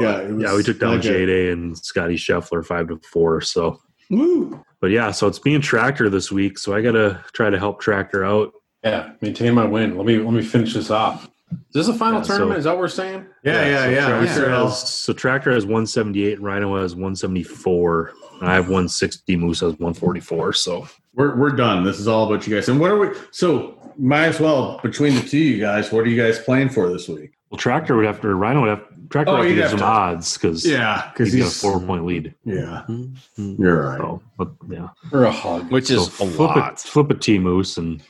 yeah, 0.00 0.18
it 0.18 0.32
was 0.32 0.42
Yeah, 0.42 0.56
we 0.56 0.62
took 0.64 0.80
down 0.80 0.96
like 0.96 1.00
a- 1.04 1.08
J 1.08 1.26
Day 1.26 1.50
and 1.50 1.78
Scotty 1.78 2.16
Scheffler 2.16 2.66
five 2.66 2.88
to 2.88 3.00
four. 3.12 3.40
So, 3.42 3.80
Woo. 4.10 4.60
but 4.80 4.90
yeah, 4.90 5.12
so 5.12 5.28
it's 5.28 5.38
being 5.38 5.60
Tractor 5.60 6.10
this 6.10 6.32
week. 6.32 6.58
So 6.58 6.74
I 6.74 6.82
got 6.82 6.92
to 6.92 7.24
try 7.32 7.48
to 7.50 7.58
help 7.58 7.80
Tractor 7.80 8.24
out. 8.24 8.52
Yeah, 8.82 9.12
maintain 9.20 9.54
my 9.54 9.64
win. 9.64 9.96
Let 9.96 10.04
me 10.06 10.18
let 10.18 10.34
me 10.34 10.42
finish 10.42 10.74
this 10.74 10.90
off. 10.90 11.30
Is 11.74 11.86
this 11.86 11.88
a 11.88 11.94
final 11.98 12.20
Yeah, 12.20 12.22
so- 12.24 12.28
tournament? 12.34 12.58
Is 12.58 12.64
that 12.64 12.70
what 12.70 12.78
we're 12.78 12.88
saying? 12.88 13.26
Yeah, 13.44 13.66
yeah, 13.66 13.84
so 13.84 13.90
yeah. 13.90 14.06
Tractor 14.08 14.46
yeah. 14.50 14.62
has 14.64 14.88
so 14.88 15.12
Tractor 15.12 15.52
has 15.52 15.66
one 15.66 15.86
seventy 15.86 16.24
eight, 16.26 16.40
Rhino 16.40 16.80
has 16.80 16.94
one 16.96 17.14
seventy 17.16 17.42
four, 17.42 18.12
and 18.40 18.48
I 18.48 18.54
have 18.54 18.68
one 18.68 18.88
sixty. 18.88 19.36
Moose 19.36 19.60
has 19.60 19.78
one 19.78 19.94
forty 19.94 20.20
four. 20.20 20.52
So 20.52 20.86
We're 21.14 21.36
we're 21.36 21.50
done. 21.50 21.84
This 21.84 21.98
is 21.98 22.08
all 22.08 22.26
about 22.32 22.46
you 22.46 22.54
guys. 22.54 22.68
And 22.68 22.78
what 22.80 22.90
are 22.90 22.98
we? 22.98 23.08
So 23.30 23.78
might 23.98 24.26
as 24.26 24.40
well 24.40 24.80
between 24.82 25.14
the 25.14 25.20
two 25.22 25.36
of 25.38 25.42
you 25.44 25.58
guys. 25.60 25.92
What 25.92 26.04
are 26.04 26.08
you 26.08 26.20
guys 26.22 26.38
playing 26.38 26.70
for 26.70 26.90
this 26.90 27.08
week? 27.08 27.32
well, 27.50 27.58
Tractor 27.58 27.94
would 27.96 28.06
have 28.06 28.20
to 28.22 28.34
Rhino 28.34 28.60
would 28.62 28.70
have 28.70 28.82
Tractor 29.10 29.32
Oh, 29.32 29.38
would 29.40 29.40
have 29.40 29.44
to 29.44 29.48
you'd 29.50 29.54
give 29.56 29.62
have 29.64 29.70
some 29.72 29.78
to- 29.80 29.84
odds 29.84 30.38
because 30.38 30.66
Yeah, 30.66 31.10
because 31.12 31.32
he's, 31.32 31.42
he's, 31.44 31.60
got 31.62 31.68
a 31.68 31.72
four 31.78 31.86
point 31.86 32.06
lead. 32.06 32.34
Yeah, 32.44 32.84
Mhm. 32.88 33.14
you're 33.58 33.88
right. 33.90 33.98
So, 33.98 34.22
but 34.38 34.52
yeah, 34.70 34.88
Or 35.12 35.24
a 35.24 35.30
hug? 35.30 35.70
Which 35.70 35.90
is 35.90 36.06
so 36.06 36.24
a 36.24 36.28
flip 36.30 36.38
lot. 36.56 36.72
A, 36.74 36.76
flip 36.88 37.10
a 37.10 37.14
T 37.14 37.38
Moose 37.38 37.76
and 37.76 38.02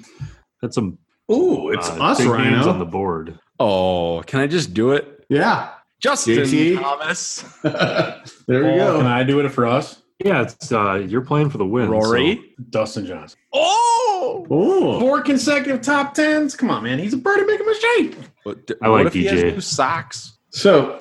that's 0.60 0.76
some 0.76 0.96
Ooh, 1.32 1.70
it's 1.70 1.88
uh, 1.88 2.02
us, 2.02 2.18
big 2.18 2.28
names 2.28 2.66
on 2.66 2.78
the 2.78 2.84
board. 2.84 3.38
Oh, 3.58 4.22
can 4.26 4.40
I 4.40 4.46
just 4.46 4.74
do 4.74 4.92
it? 4.92 5.24
yeah, 5.28 5.70
Justin 6.00 6.38
JT? 6.38 6.80
Thomas. 6.80 7.42
there 7.62 8.62
we 8.64 8.70
Paul, 8.70 8.76
go. 8.76 8.96
Can 8.98 9.06
I 9.06 9.22
do 9.22 9.40
it 9.40 9.48
for 9.50 9.66
us? 9.66 10.02
Yeah, 10.24 10.42
it's 10.42 10.70
uh, 10.70 10.94
you're 10.94 11.20
playing 11.22 11.50
for 11.50 11.58
the 11.58 11.64
win. 11.66 11.86
so- 11.88 11.92
Rory. 11.92 12.54
Dustin 12.70 13.06
Johnson. 13.06 13.38
Oh! 13.52 14.46
Oh, 14.50 15.00
Four 15.00 15.20
consecutive 15.22 15.82
top 15.82 16.14
tens. 16.14 16.54
Come 16.54 16.70
on, 16.70 16.84
man. 16.84 16.98
He's 16.98 17.12
a 17.12 17.16
birdie 17.16 17.44
making 17.44 17.66
mistake. 17.66 18.16
What, 18.44 18.70
I 18.82 18.88
like 18.88 18.98
what 18.98 19.06
if 19.08 19.12
he 19.14 19.24
has 19.26 19.40
DJ. 19.42 19.54
new 19.54 19.60
socks? 19.60 20.38
so 20.50 20.98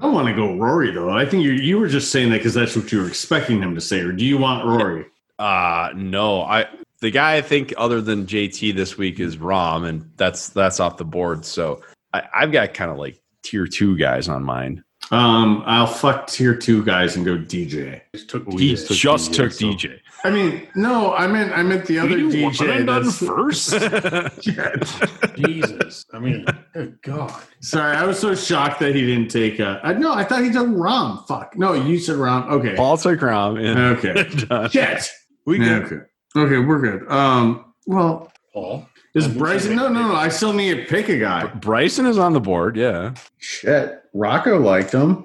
I 0.00 0.06
want 0.06 0.28
to 0.28 0.34
go 0.34 0.54
Rory 0.56 0.90
though. 0.92 1.10
I 1.10 1.26
think 1.26 1.42
you 1.44 1.52
you 1.52 1.78
were 1.78 1.88
just 1.88 2.10
saying 2.12 2.30
that 2.30 2.38
because 2.38 2.54
that's 2.54 2.76
what 2.76 2.90
you 2.92 3.00
were 3.00 3.08
expecting 3.08 3.60
him 3.62 3.74
to 3.74 3.80
say, 3.80 4.00
or 4.00 4.12
do 4.12 4.24
you 4.24 4.38
want 4.38 4.64
Rory? 4.66 5.06
Uh 5.38 5.90
no. 5.94 6.42
I 6.42 6.66
the 7.00 7.10
guy 7.10 7.36
I 7.36 7.42
think 7.42 7.74
other 7.76 8.00
than 8.00 8.26
JT 8.26 8.74
this 8.74 8.96
week 8.96 9.20
is 9.20 9.36
Rahm, 9.36 9.86
and 9.86 10.10
that's 10.16 10.48
that's 10.50 10.80
off 10.80 10.96
the 10.96 11.04
board. 11.04 11.44
So 11.44 11.82
I, 12.12 12.22
I've 12.34 12.52
got 12.52 12.74
kind 12.74 12.90
of 12.90 12.96
like 12.98 13.20
tier 13.42 13.66
two 13.66 13.96
guys 13.96 14.28
on 14.28 14.42
mine. 14.42 14.82
Um, 15.12 15.62
I'll 15.66 15.86
fuck 15.86 16.26
tier 16.26 16.54
two 16.56 16.82
guys 16.84 17.14
and 17.14 17.24
go 17.24 17.36
DJ. 17.36 18.00
Just 18.14 18.28
took 18.28 18.44
We 18.48 18.62
He 18.62 18.70
just 18.70 18.88
took 18.88 18.96
just 18.96 19.30
DJ, 19.30 19.34
took 19.36 19.52
so- 19.52 19.66
DJ. 19.66 19.98
I 20.24 20.30
mean, 20.30 20.66
no, 20.74 21.12
I 21.14 21.26
meant 21.28 21.52
I 21.52 21.62
meant 21.62 21.86
the 21.86 21.98
other 22.00 22.18
You 22.18 22.30
do 22.32 22.42
one 22.44 22.52
DJ. 22.54 22.76
and 22.78 22.86
done 22.86 23.04
that's- 23.04 23.18
first. 23.18 23.70
Jesus. 25.36 26.04
I 26.12 26.18
mean, 26.18 26.44
good 26.72 27.00
God. 27.02 27.32
Sorry, 27.60 27.94
I 27.96 28.04
was 28.04 28.18
so 28.18 28.34
shocked 28.34 28.80
that 28.80 28.94
he 28.94 29.06
didn't 29.06 29.28
take. 29.30 29.60
Uh, 29.60 29.78
I, 29.82 29.92
no, 29.92 30.12
I 30.12 30.24
thought 30.24 30.42
he 30.42 30.50
took 30.50 30.66
Rahm. 30.68 31.26
Fuck. 31.28 31.56
No, 31.56 31.74
you 31.74 31.98
said 31.98 32.16
Rahm. 32.16 32.48
Okay. 32.50 32.74
Paul 32.74 32.96
took 32.96 33.20
Rahm. 33.20 33.62
And 33.64 33.78
Okay. 33.98 34.46
done. 34.46 34.70
Shit. 34.70 35.08
we 35.44 35.60
Yeah, 35.64 35.76
okay. 35.84 35.96
Okay, 36.36 36.58
we're 36.58 36.80
good. 36.80 37.10
Um. 37.10 37.72
Well, 37.86 38.32
Paul. 38.52 38.86
is 39.14 39.28
Bryson? 39.28 39.76
No, 39.76 39.88
no, 39.88 40.08
no. 40.08 40.14
I 40.14 40.28
still 40.28 40.52
need 40.52 40.74
to 40.76 40.84
pick 40.84 41.08
a 41.08 41.18
guy. 41.18 41.46
Bryson 41.46 42.04
is 42.06 42.18
on 42.18 42.32
the 42.32 42.40
board. 42.40 42.76
Yeah, 42.76 43.14
Shit. 43.38 44.00
Rocco 44.12 44.58
liked 44.58 44.92
him. 44.92 45.22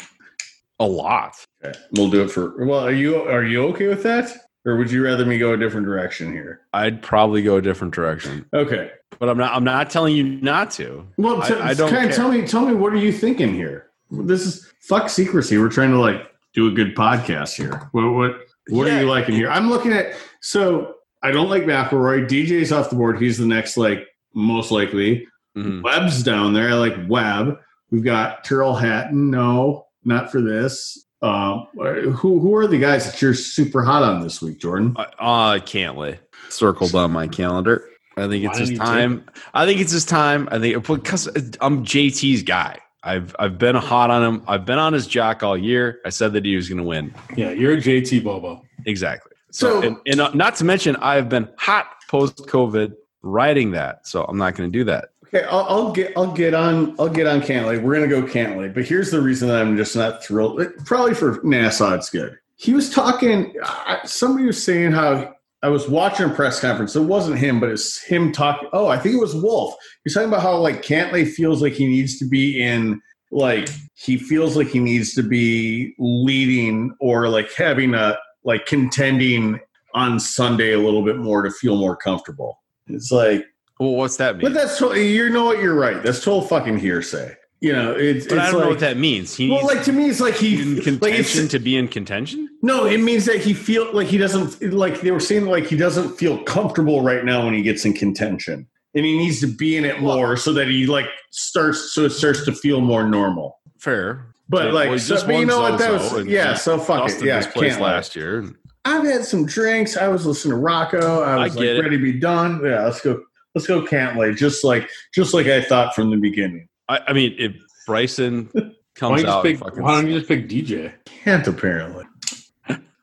a 0.80 0.86
lot. 0.86 1.36
Okay. 1.64 1.78
We'll 1.94 2.10
do 2.10 2.24
it 2.24 2.30
for. 2.32 2.66
Well, 2.66 2.80
are 2.80 2.92
you 2.92 3.18
are 3.24 3.44
you 3.44 3.64
okay 3.70 3.88
with 3.88 4.04
that, 4.04 4.32
or 4.66 4.78
would 4.78 4.90
you 4.92 5.04
rather 5.04 5.26
me 5.26 5.38
go 5.38 5.54
a 5.54 5.58
different 5.58 5.86
direction 5.86 6.32
here? 6.32 6.62
I'd 6.74 7.02
probably 7.02 7.42
go 7.44 7.58
a 7.58 7.62
different 7.62 7.94
direction, 7.94 8.46
Okay. 8.54 8.92
but 9.20 9.28
I'm 9.30 9.38
not. 9.38 9.54
I'm 9.56 9.64
not 9.64 9.90
telling 9.90 10.16
you 10.16 10.24
not 10.24 10.72
to. 10.72 11.06
Well, 11.18 11.42
I- 11.42 11.48
t- 11.48 11.54
I 11.56 11.74
don't 11.74 11.90
kinda 11.90 12.14
tell 12.14 12.32
me. 12.32 12.48
Tell 12.48 12.66
me 12.66 12.74
what 12.74 12.94
are 12.94 12.98
you 12.98 13.12
thinking 13.12 13.54
here? 13.54 13.88
This 14.12 14.46
is 14.46 14.72
fuck 14.82 15.10
secrecy. 15.10 15.58
We're 15.58 15.70
trying 15.70 15.92
to 15.92 16.00
like 16.00 16.28
do 16.54 16.68
a 16.68 16.72
good 16.72 16.96
podcast 16.96 17.56
here. 17.56 17.90
What 17.92 18.10
what 18.14 18.36
what 18.70 18.88
Yeah. 18.88 18.98
are 18.98 19.02
you 19.02 19.08
liking 19.10 19.36
here? 19.36 19.50
I'm 19.50 19.70
looking 19.70 19.94
at. 19.94 20.14
So 20.42 20.96
I 21.23 21.31
don't 21.31 21.49
like 21.49 21.64
McIlroy. 21.64 22.27
DJ's 22.27 22.72
off 22.72 22.89
the 22.89 22.95
board. 22.95 23.22
He's 23.22 23.38
the 23.38 23.45
next 23.45 23.77
like 23.77 24.07
most 24.34 24.72
likely. 24.72 25.27
Mhm. 25.57 25.84
Webb's 25.84 26.23
down 26.23 26.53
there. 26.53 26.69
I 26.69 26.73
like 26.73 26.95
Webb. 27.07 27.57
We've 27.91 28.03
got 28.03 28.43
Tyrrell 28.43 28.76
Hatton. 28.76 29.30
No, 29.30 29.85
not 30.06 30.31
for 30.31 30.41
this. 30.41 31.06
Um, 31.22 31.68
who 31.77 32.39
who 32.39 32.56
are 32.56 32.65
the 32.65 32.80
guys 32.80 33.06
that 33.06 33.22
you're 33.22 33.34
super 33.35 33.84
hot 33.84 34.02
on 34.02 34.22
this 34.23 34.41
week, 34.41 34.60
Jordan? 34.60 34.95
Uh, 34.98 35.06
I 35.19 35.60
can't 35.60 35.98
lay. 35.98 36.19
Circled 36.49 36.95
on 36.95 37.11
my 37.11 37.27
calendar. 37.27 37.84
I 38.18 38.27
think 38.27 38.43
it's 38.43 38.53
Why 38.56 38.60
his 38.60 38.69
didn't 38.69 38.85
time. 38.85 39.26
I 39.53 39.65
think 39.65 39.80
it's 39.81 39.91
his 39.91 40.06
time. 40.06 40.49
I 40.52 40.57
think 40.60 40.85
because 40.88 41.27
I'm 41.61 41.85
JT's 41.85 42.41
guy. 42.43 42.80
I've 43.03 43.35
I've 43.39 43.57
been 43.57 43.76
hot 43.76 44.10
on 44.10 44.23
him. 44.23 44.43
I've 44.48 44.65
been 44.65 44.80
on 44.80 44.93
his 44.93 45.06
jock 45.07 45.43
all 45.43 45.57
year. 45.57 45.99
I 46.06 46.10
said 46.10 46.34
that 46.34 46.45
he 46.45 46.56
was 46.56 46.68
going 46.69 46.77
to 46.80 46.84
win. 46.84 47.14
Yeah, 47.35 47.52
you're 47.52 47.73
a 47.73 47.77
JT 47.77 48.23
Bobo. 48.23 48.64
Exactly. 48.85 49.31
So, 49.52 49.82
So- 49.82 49.88
and, 49.88 49.98
and 50.07 50.22
uh, 50.22 50.32
not 50.34 50.56
to 50.57 50.64
mention, 50.65 50.95
I've 50.98 51.30
been 51.30 51.49
hot 51.57 51.88
post 52.10 52.38
COVID 52.48 52.94
riding 53.22 53.72
that. 53.72 54.07
So 54.07 54.23
I'm 54.26 54.38
not 54.38 54.56
going 54.56 54.72
to 54.72 54.78
do 54.78 54.84
that. 54.86 55.10
Okay, 55.34 55.45
I'll, 55.48 55.65
I'll 55.69 55.91
get 55.94 56.11
I'll 56.18 56.32
get 56.34 56.53
on 56.53 56.94
I'll 56.99 57.07
get 57.07 57.26
on 57.26 57.41
Cantlay. 57.41 57.82
We're 57.82 57.94
gonna 57.94 58.07
go 58.07 58.22
Cantlay, 58.23 58.73
but 58.73 58.84
here's 58.84 59.11
the 59.11 59.22
reason 59.22 59.48
that 59.48 59.61
I'm 59.61 59.78
just 59.78 59.95
not 59.95 60.22
thrilled. 60.22 60.61
Probably 60.86 61.14
for 61.14 61.40
Nassau, 61.44 61.94
it's 61.94 62.10
good. 62.10 62.38
He 62.57 62.73
was 62.73 62.90
talking. 62.90 63.56
Somebody 64.03 64.45
was 64.45 64.61
saying 64.61 64.91
how 64.91 65.34
I 65.64 65.69
was 65.69 65.88
watching 65.88 66.30
a 66.30 66.34
press 66.34 66.60
conference. 66.60 66.98
It 66.98 67.03
wasn't 67.03 67.40
him, 67.40 67.61
but 67.61 67.69
it's 67.69 68.02
him 68.03 68.34
talking. 68.34 68.68
Oh, 68.73 68.88
I 68.88 68.98
think 68.99 69.15
it 69.15 69.19
was 69.22 69.34
Wolff. 69.34 69.73
He's 70.03 70.15
talking 70.15 70.28
about 70.28 70.41
how 70.41 70.57
like 70.57 70.82
Cantlay 70.84 71.26
feels 71.26 71.61
like 71.61 71.73
he 71.73 71.88
needs 71.88 72.19
to 72.19 72.26
be 72.26 72.61
in 72.61 73.02
like 73.32 73.69
he 73.95 74.18
feels 74.18 74.57
like 74.57 74.68
he 74.68 74.80
needs 74.80 75.14
to 75.14 75.23
be 75.23 75.95
leading 75.98 76.94
or 76.99 77.30
like 77.30 77.53
having 77.53 77.94
a 77.94 78.18
like 78.43 78.65
contending 78.65 79.59
on 79.93 80.19
Sunday 80.19 80.73
a 80.73 80.80
little 80.80 81.03
bit 81.03 81.18
more 81.18 81.41
to 81.43 81.51
feel 81.51 81.76
more 81.76 81.95
comfortable. 81.95 82.59
It's 82.88 83.11
like, 83.11 83.45
Well, 83.80 83.91
what's 83.91 84.18
that 84.18 84.38
mean? 84.38 84.43
but 84.43 84.53
that's 84.53 84.77
totally, 84.77 85.11
you 85.13 85.30
know 85.30 85.45
what? 85.45 85.59
You're 85.59 85.76
right. 85.76 86.01
That's 86.01 86.23
total 86.23 86.41
fucking 86.41 86.77
hearsay. 86.80 87.35
You 87.59 87.73
know, 87.73 87.91
it's, 87.91 88.26
But 88.26 88.39
I 88.39 88.45
don't 88.45 88.55
like, 88.55 88.63
know 88.63 88.69
what 88.69 88.80
that 88.80 88.97
means. 88.97 89.35
He 89.35 89.47
well, 89.49 89.61
needs 89.61 89.73
like 89.76 89.84
to 89.85 89.91
me, 89.91 90.09
it's 90.09 90.19
like 90.19 90.34
he 90.34 90.59
in 90.59 90.81
contention 90.81 91.43
it's, 91.43 91.51
to 91.51 91.59
be 91.59 91.77
in 91.77 91.88
contention. 91.88 92.49
no, 92.63 92.85
it 92.85 92.97
means 92.97 93.26
that 93.26 93.38
he 93.38 93.53
feel 93.53 93.93
like 93.93 94.07
he 94.07 94.18
doesn't 94.18 94.73
like 94.73 95.01
they 95.01 95.11
were 95.11 95.19
saying 95.19 95.45
like 95.45 95.68
he 95.68 95.77
doesn't 95.77 96.18
feel 96.18 96.41
comfortable 96.43 97.03
right 97.03 97.23
now 97.23 97.45
when 97.45 97.53
he 97.53 97.61
gets 97.61 97.85
in 97.85 97.93
contention, 97.93 98.68
and 98.95 99.05
he 99.05 99.15
needs 99.15 99.39
to 99.41 99.47
be 99.47 99.77
in 99.77 99.85
it 99.85 100.01
more 100.01 100.35
so 100.38 100.51
that 100.53 100.69
he 100.69 100.88
like 100.88 101.05
starts 101.30 101.93
so 101.93 102.03
it 102.05 102.09
starts 102.09 102.43
to 102.45 102.51
feel 102.51 102.81
more 102.81 103.07
normal. 103.07 103.59
Fair, 103.77 104.34
But 104.52 104.65
Yeah, 104.65 104.72
like, 104.73 104.90
well, 104.90 104.99
so, 104.99 105.14
just 105.14 105.26
but 105.28 105.32
you 105.32 105.38
won 105.40 105.48
know 105.48 105.61
what? 105.61 105.80
That 105.80 105.94
was 105.94 106.26
yeah. 106.26 106.56
So 106.56 106.78
fuck 106.78 107.10
it. 107.10 107.23
Yeah, 107.23 107.38
was 107.38 107.48
can't 107.48 107.80
last 107.82 108.18
year. 108.18 108.53
I've 108.84 109.06
had 109.06 109.23
some 109.23 109.45
drinks. 109.45 109.95
I 109.95 110.10
was 110.10 110.26
listening 110.26 110.52
to 110.52 110.57
Rocco. 110.57 111.22
I 111.22 111.36
I 111.36 111.44
was 111.45 111.56
get 111.56 111.60
like 111.60 111.68
it. 111.69 111.80
ready 111.82 111.98
to 111.98 112.03
be 112.03 112.19
done. 112.19 112.60
Yeah, 112.61 112.84
let's 112.84 112.99
go. 112.99 113.23
Let's 113.56 113.65
go. 113.65 113.82
Cantlay. 113.84 114.36
Just 114.36 114.65
like 114.65 114.90
just 115.15 115.34
like 115.34 115.48
I 115.48 115.61
thought 115.61 115.95
from 115.95 116.10
the 116.11 116.18
beginning. 116.18 116.68
I, 116.90 116.99
I 117.07 117.14
mean, 117.14 117.34
if 117.40 117.56
Bryson 117.88 118.49
Why 118.53 118.61
comes 118.95 119.10
don't, 119.10 119.18
you 119.19 119.23
just 119.23 119.64
out, 119.64 119.73
pick, 119.76 119.82
why 119.82 119.95
don't 119.95 120.11
you 120.11 120.18
just 120.18 120.28
pick 120.28 120.49
DJ? 120.49 120.94
Can't 121.06 121.48
apparently. 121.48 122.06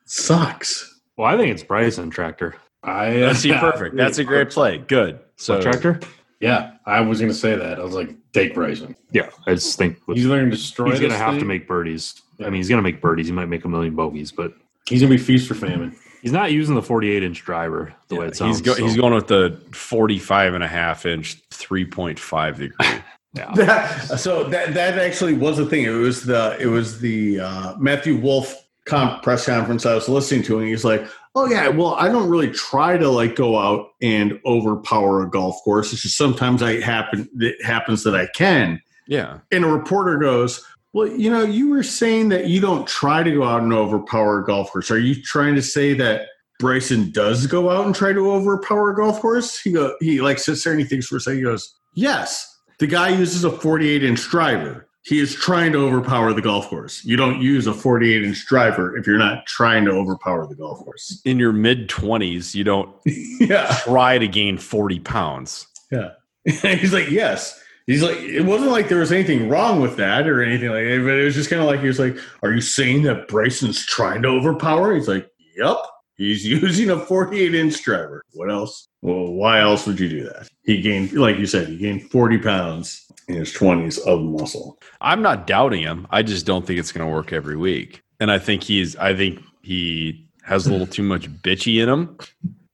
Sucks. 0.05 1.01
Well, 1.17 1.27
I 1.27 1.35
think 1.35 1.51
it's 1.51 1.63
Bryson 1.63 2.11
tractor. 2.11 2.57
I 2.83 3.23
uh, 3.23 3.33
see, 3.33 3.53
perfect. 3.53 3.95
That's 3.95 4.19
a 4.19 4.23
great 4.23 4.51
play. 4.51 4.77
Good. 4.77 5.19
So 5.37 5.59
So 5.59 5.61
tractor? 5.61 5.99
Yeah, 6.39 6.73
I 6.85 7.01
was 7.01 7.19
going 7.19 7.31
to 7.31 7.37
say 7.37 7.55
that. 7.55 7.79
I 7.79 7.83
was 7.83 7.93
like, 7.93 8.09
take 8.33 8.53
Bryson. 8.53 8.95
Yeah, 9.11 9.29
I 9.45 9.55
just 9.55 9.77
think 9.77 9.97
with, 10.07 10.17
He's 10.17 10.25
going 10.27 10.45
to 10.45 10.51
destroy. 10.51 10.91
he's 10.91 10.99
going 10.99 11.11
to 11.11 11.17
this 11.17 11.21
have 11.21 11.37
to 11.39 11.45
make 11.45 11.67
birdies. 11.67 12.21
I 12.39 12.43
mean, 12.45 12.53
he's 12.55 12.69
going 12.69 12.77
to 12.77 12.83
make 12.83 13.01
birdies. 13.01 13.27
He 13.27 13.33
might 13.33 13.47
make 13.49 13.65
a 13.65 13.67
million 13.69 13.95
bogeys, 13.95 14.31
but 14.31 14.53
He's 14.87 15.01
going 15.01 15.11
to 15.11 15.17
be 15.17 15.23
feast 15.23 15.51
or 15.51 15.55
famine. 15.55 15.95
he's 16.21 16.31
not 16.31 16.51
using 16.51 16.73
the 16.75 16.81
48 16.81 17.21
inch 17.23 17.43
driver 17.43 17.93
the 18.07 18.15
way 18.15 18.21
Yeah, 18.21 18.27
it 18.29 18.35
sounds. 18.37 18.57
he's, 18.57 18.65
go, 18.65 18.73
so- 18.73 18.83
he's 18.85 18.95
going 18.95 19.13
with 19.13 19.27
the 19.27 19.59
45 19.73 20.53
and 20.53 20.63
a 20.63 20.67
half 20.67 21.05
inch, 21.05 21.41
3.5 21.51 22.57
degree. 22.57 22.75
Yeah. 23.35 23.51
That, 23.53 24.19
so 24.19 24.45
that 24.45 24.73
that 24.73 24.97
actually 24.97 25.33
was 25.33 25.57
the 25.57 25.65
thing. 25.67 25.83
It 25.83 25.89
was 25.89 26.23
the 26.25 26.57
it 26.59 26.65
was 26.65 26.99
the 26.99 27.39
uh, 27.39 27.75
Matthew 27.77 28.17
Wolff 28.17 28.55
com- 28.89 29.21
press 29.21 29.45
conference 29.45 29.85
I 29.85 29.95
was 29.95 30.09
listening 30.09 30.43
to, 30.43 30.59
and 30.59 30.67
he's 30.67 30.83
like, 30.83 31.07
"Oh 31.35 31.45
yeah, 31.47 31.69
well, 31.69 31.95
I 31.95 32.09
don't 32.09 32.29
really 32.29 32.51
try 32.51 32.97
to 32.97 33.09
like 33.09 33.35
go 33.35 33.57
out 33.57 33.87
and 34.01 34.39
overpower 34.45 35.21
a 35.21 35.29
golf 35.29 35.55
course. 35.63 35.93
It's 35.93 36.01
just 36.01 36.17
sometimes 36.17 36.61
I 36.61 36.81
happen 36.81 37.29
it 37.39 37.63
happens 37.63 38.03
that 38.03 38.15
I 38.15 38.27
can." 38.27 38.81
yeah. 39.07 39.39
And 39.51 39.63
a 39.63 39.67
reporter 39.67 40.17
goes, 40.17 40.65
"Well, 40.93 41.07
you 41.07 41.29
know, 41.29 41.43
you 41.43 41.69
were 41.69 41.83
saying 41.83 42.29
that 42.29 42.47
you 42.47 42.59
don't 42.59 42.87
try 42.87 43.23
to 43.23 43.31
go 43.31 43.43
out 43.43 43.61
and 43.61 43.73
overpower 43.73 44.39
a 44.39 44.45
golf 44.45 44.71
course. 44.71 44.91
Are 44.91 44.99
you 44.99 45.21
trying 45.21 45.55
to 45.55 45.61
say 45.61 45.93
that?" 45.95 46.27
Bryson 46.59 47.09
does 47.11 47.47
go 47.47 47.69
out 47.69 47.85
and 47.85 47.95
try 47.95 48.11
to 48.11 48.31
overpower 48.31 48.89
a 48.89 48.95
golf 48.95 49.21
course. 49.21 49.61
He 49.61 49.71
go, 49.71 49.95
he 50.01 50.19
like 50.19 50.39
sits 50.39 50.61
there 50.65 50.73
and 50.73 50.81
he 50.81 50.85
thinks 50.85 51.07
for 51.07 51.15
a 51.15 51.21
second. 51.21 51.37
He 51.37 51.43
goes, 51.45 51.73
"Yes, 51.95 52.49
the 52.79 52.87
guy 52.87 53.09
uses 53.09 53.43
a 53.43 53.51
48 53.51 54.03
inch 54.03 54.21
driver. 54.29 54.88
He 55.03 55.19
is 55.19 55.33
trying 55.33 55.71
to 55.71 55.79
overpower 55.79 56.33
the 56.33 56.41
golf 56.41 56.67
course. 56.67 57.03
You 57.05 57.15
don't 57.15 57.41
use 57.41 57.67
a 57.67 57.73
48 57.73 58.23
inch 58.23 58.45
driver 58.45 58.97
if 58.97 59.07
you're 59.07 59.17
not 59.17 59.45
trying 59.45 59.85
to 59.85 59.91
overpower 59.91 60.45
the 60.45 60.55
golf 60.55 60.79
course. 60.79 61.21
In 61.25 61.39
your 61.39 61.53
mid 61.53 61.89
20s, 61.89 62.53
you 62.53 62.63
don't 62.63 62.93
yeah. 63.05 63.77
try 63.83 64.17
to 64.17 64.27
gain 64.27 64.57
40 64.57 64.99
pounds. 64.99 65.67
Yeah. 65.91 66.11
He's 66.43 66.93
like, 66.93 67.09
yes. 67.09 67.59
He's 67.87 68.03
like, 68.03 68.17
it 68.17 68.43
wasn't 68.43 68.71
like 68.71 68.87
there 68.87 68.99
was 68.99 69.11
anything 69.11 69.49
wrong 69.49 69.81
with 69.81 69.97
that 69.97 70.27
or 70.27 70.43
anything 70.43 70.69
like 70.69 70.83
that, 70.83 71.01
but 71.03 71.17
it 71.17 71.25
was 71.25 71.33
just 71.33 71.49
kind 71.49 71.59
of 71.59 71.67
like, 71.67 71.79
he 71.79 71.87
was 71.87 71.97
like, 71.97 72.15
are 72.43 72.51
you 72.51 72.61
saying 72.61 73.01
that 73.03 73.27
Bryson's 73.27 73.83
trying 73.83 74.21
to 74.21 74.27
overpower? 74.27 74.93
He's 74.93 75.07
like, 75.07 75.27
yep. 75.57 75.77
He's 76.15 76.45
using 76.45 76.91
a 76.91 76.99
48 76.99 77.55
inch 77.55 77.81
driver. 77.81 78.21
What 78.33 78.51
else? 78.51 78.87
Well, 79.01 79.33
why 79.33 79.61
else 79.61 79.87
would 79.87 79.99
you 79.99 80.09
do 80.09 80.23
that? 80.25 80.49
He 80.63 80.81
gained, 80.81 81.13
like 81.13 81.37
you 81.37 81.47
said, 81.47 81.69
he 81.69 81.77
gained 81.77 82.11
40 82.11 82.37
pounds 82.39 83.08
in 83.29 83.35
his 83.35 83.53
20s 83.53 83.99
of 84.05 84.21
muscle. 84.21 84.81
I'm 84.99 85.21
not 85.21 85.47
doubting 85.47 85.81
him. 85.81 86.07
I 86.09 86.23
just 86.23 86.45
don't 86.45 86.65
think 86.65 86.79
it's 86.79 86.91
going 86.91 87.07
to 87.07 87.13
work 87.13 87.31
every 87.31 87.55
week. 87.55 88.01
And 88.19 88.29
I 88.31 88.39
think 88.39 88.63
he's, 88.63 88.95
I 88.97 89.15
think 89.15 89.39
he 89.61 90.27
has 90.43 90.67
a 90.67 90.71
little 90.71 90.87
too 90.87 91.03
much 91.03 91.29
bitchy 91.41 91.81
in 91.81 91.87
him, 91.87 92.17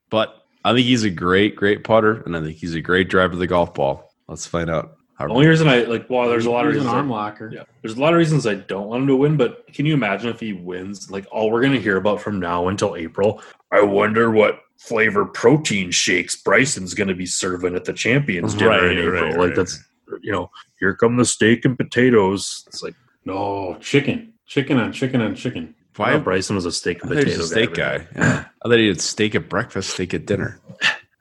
but 0.09 0.41
I 0.63 0.73
think 0.73 0.87
he's 0.87 1.03
a 1.03 1.09
great, 1.09 1.55
great 1.55 1.83
putter. 1.83 2.21
And 2.23 2.35
I 2.35 2.41
think 2.41 2.55
he's 2.57 2.73
a 2.73 2.81
great 2.81 3.09
driver 3.09 3.33
of 3.33 3.39
the 3.39 3.47
golf 3.47 3.73
ball. 3.73 4.11
Let's 4.27 4.47
find 4.47 4.69
out. 4.69 4.93
How 5.17 5.27
The 5.27 5.33
only 5.33 5.47
reason 5.47 5.69
I 5.69 5.83
like, 5.83 6.09
well, 6.09 6.27
there's 6.29 6.45
a 6.45 6.51
lot 6.51 6.65
of 6.65 6.73
He's 6.73 6.81
an 6.81 6.87
reasons. 6.87 6.93
I- 6.93 6.97
arm 6.97 7.09
locker. 7.09 7.49
Yeah, 7.53 7.63
there's 7.81 7.95
a 7.95 8.01
lot 8.01 8.11
of 8.13 8.17
reasons 8.17 8.45
I 8.45 8.55
don't 8.55 8.87
want 8.87 9.03
him 9.03 9.07
to 9.07 9.15
win, 9.15 9.37
but 9.37 9.65
can 9.73 9.85
you 9.85 9.93
imagine 9.93 10.29
if 10.29 10.41
he 10.41 10.51
wins? 10.51 11.09
Like 11.09 11.25
all 11.31 11.49
we're 11.51 11.61
gonna 11.61 11.79
hear 11.79 11.95
about 11.95 12.19
from 12.19 12.37
now 12.39 12.67
until 12.67 12.97
April. 12.97 13.41
I 13.71 13.81
wonder 13.81 14.29
what 14.31 14.59
flavor 14.77 15.23
protein 15.23 15.89
shakes 15.91 16.35
Bryson's 16.41 16.93
gonna 16.93 17.13
be 17.15 17.25
serving 17.25 17.75
at 17.75 17.85
the 17.85 17.93
champions 17.93 18.55
dinner 18.55 18.71
Right, 18.71 18.91
in 18.91 18.97
April. 18.97 19.13
right, 19.23 19.29
like 19.29 19.37
right. 19.37 19.55
that's 19.55 19.81
you 20.21 20.31
know, 20.31 20.49
here 20.79 20.95
come 20.95 21.17
the 21.17 21.25
steak 21.25 21.65
and 21.65 21.77
potatoes. 21.77 22.63
It's 22.67 22.81
like 22.83 22.95
No, 23.25 23.77
chicken. 23.79 24.33
Chicken 24.47 24.77
on 24.77 24.91
chicken 24.93 25.21
on 25.21 25.35
chicken. 25.35 25.73
why 25.95 26.13
Why? 26.13 26.19
Bryson 26.19 26.55
was 26.55 26.65
a 26.65 26.71
steak 26.71 27.01
and 27.03 27.11
I 27.11 27.15
potato 27.15 27.41
a 27.41 27.43
steak 27.43 27.73
guy. 27.73 27.97
guy. 27.99 28.07
Yeah. 28.15 28.45
I 28.63 28.69
thought 28.69 28.77
he 28.79 28.87
had 28.87 29.01
steak 29.01 29.33
at 29.35 29.49
breakfast, 29.49 29.91
steak 29.91 30.13
at 30.13 30.25
dinner, 30.27 30.59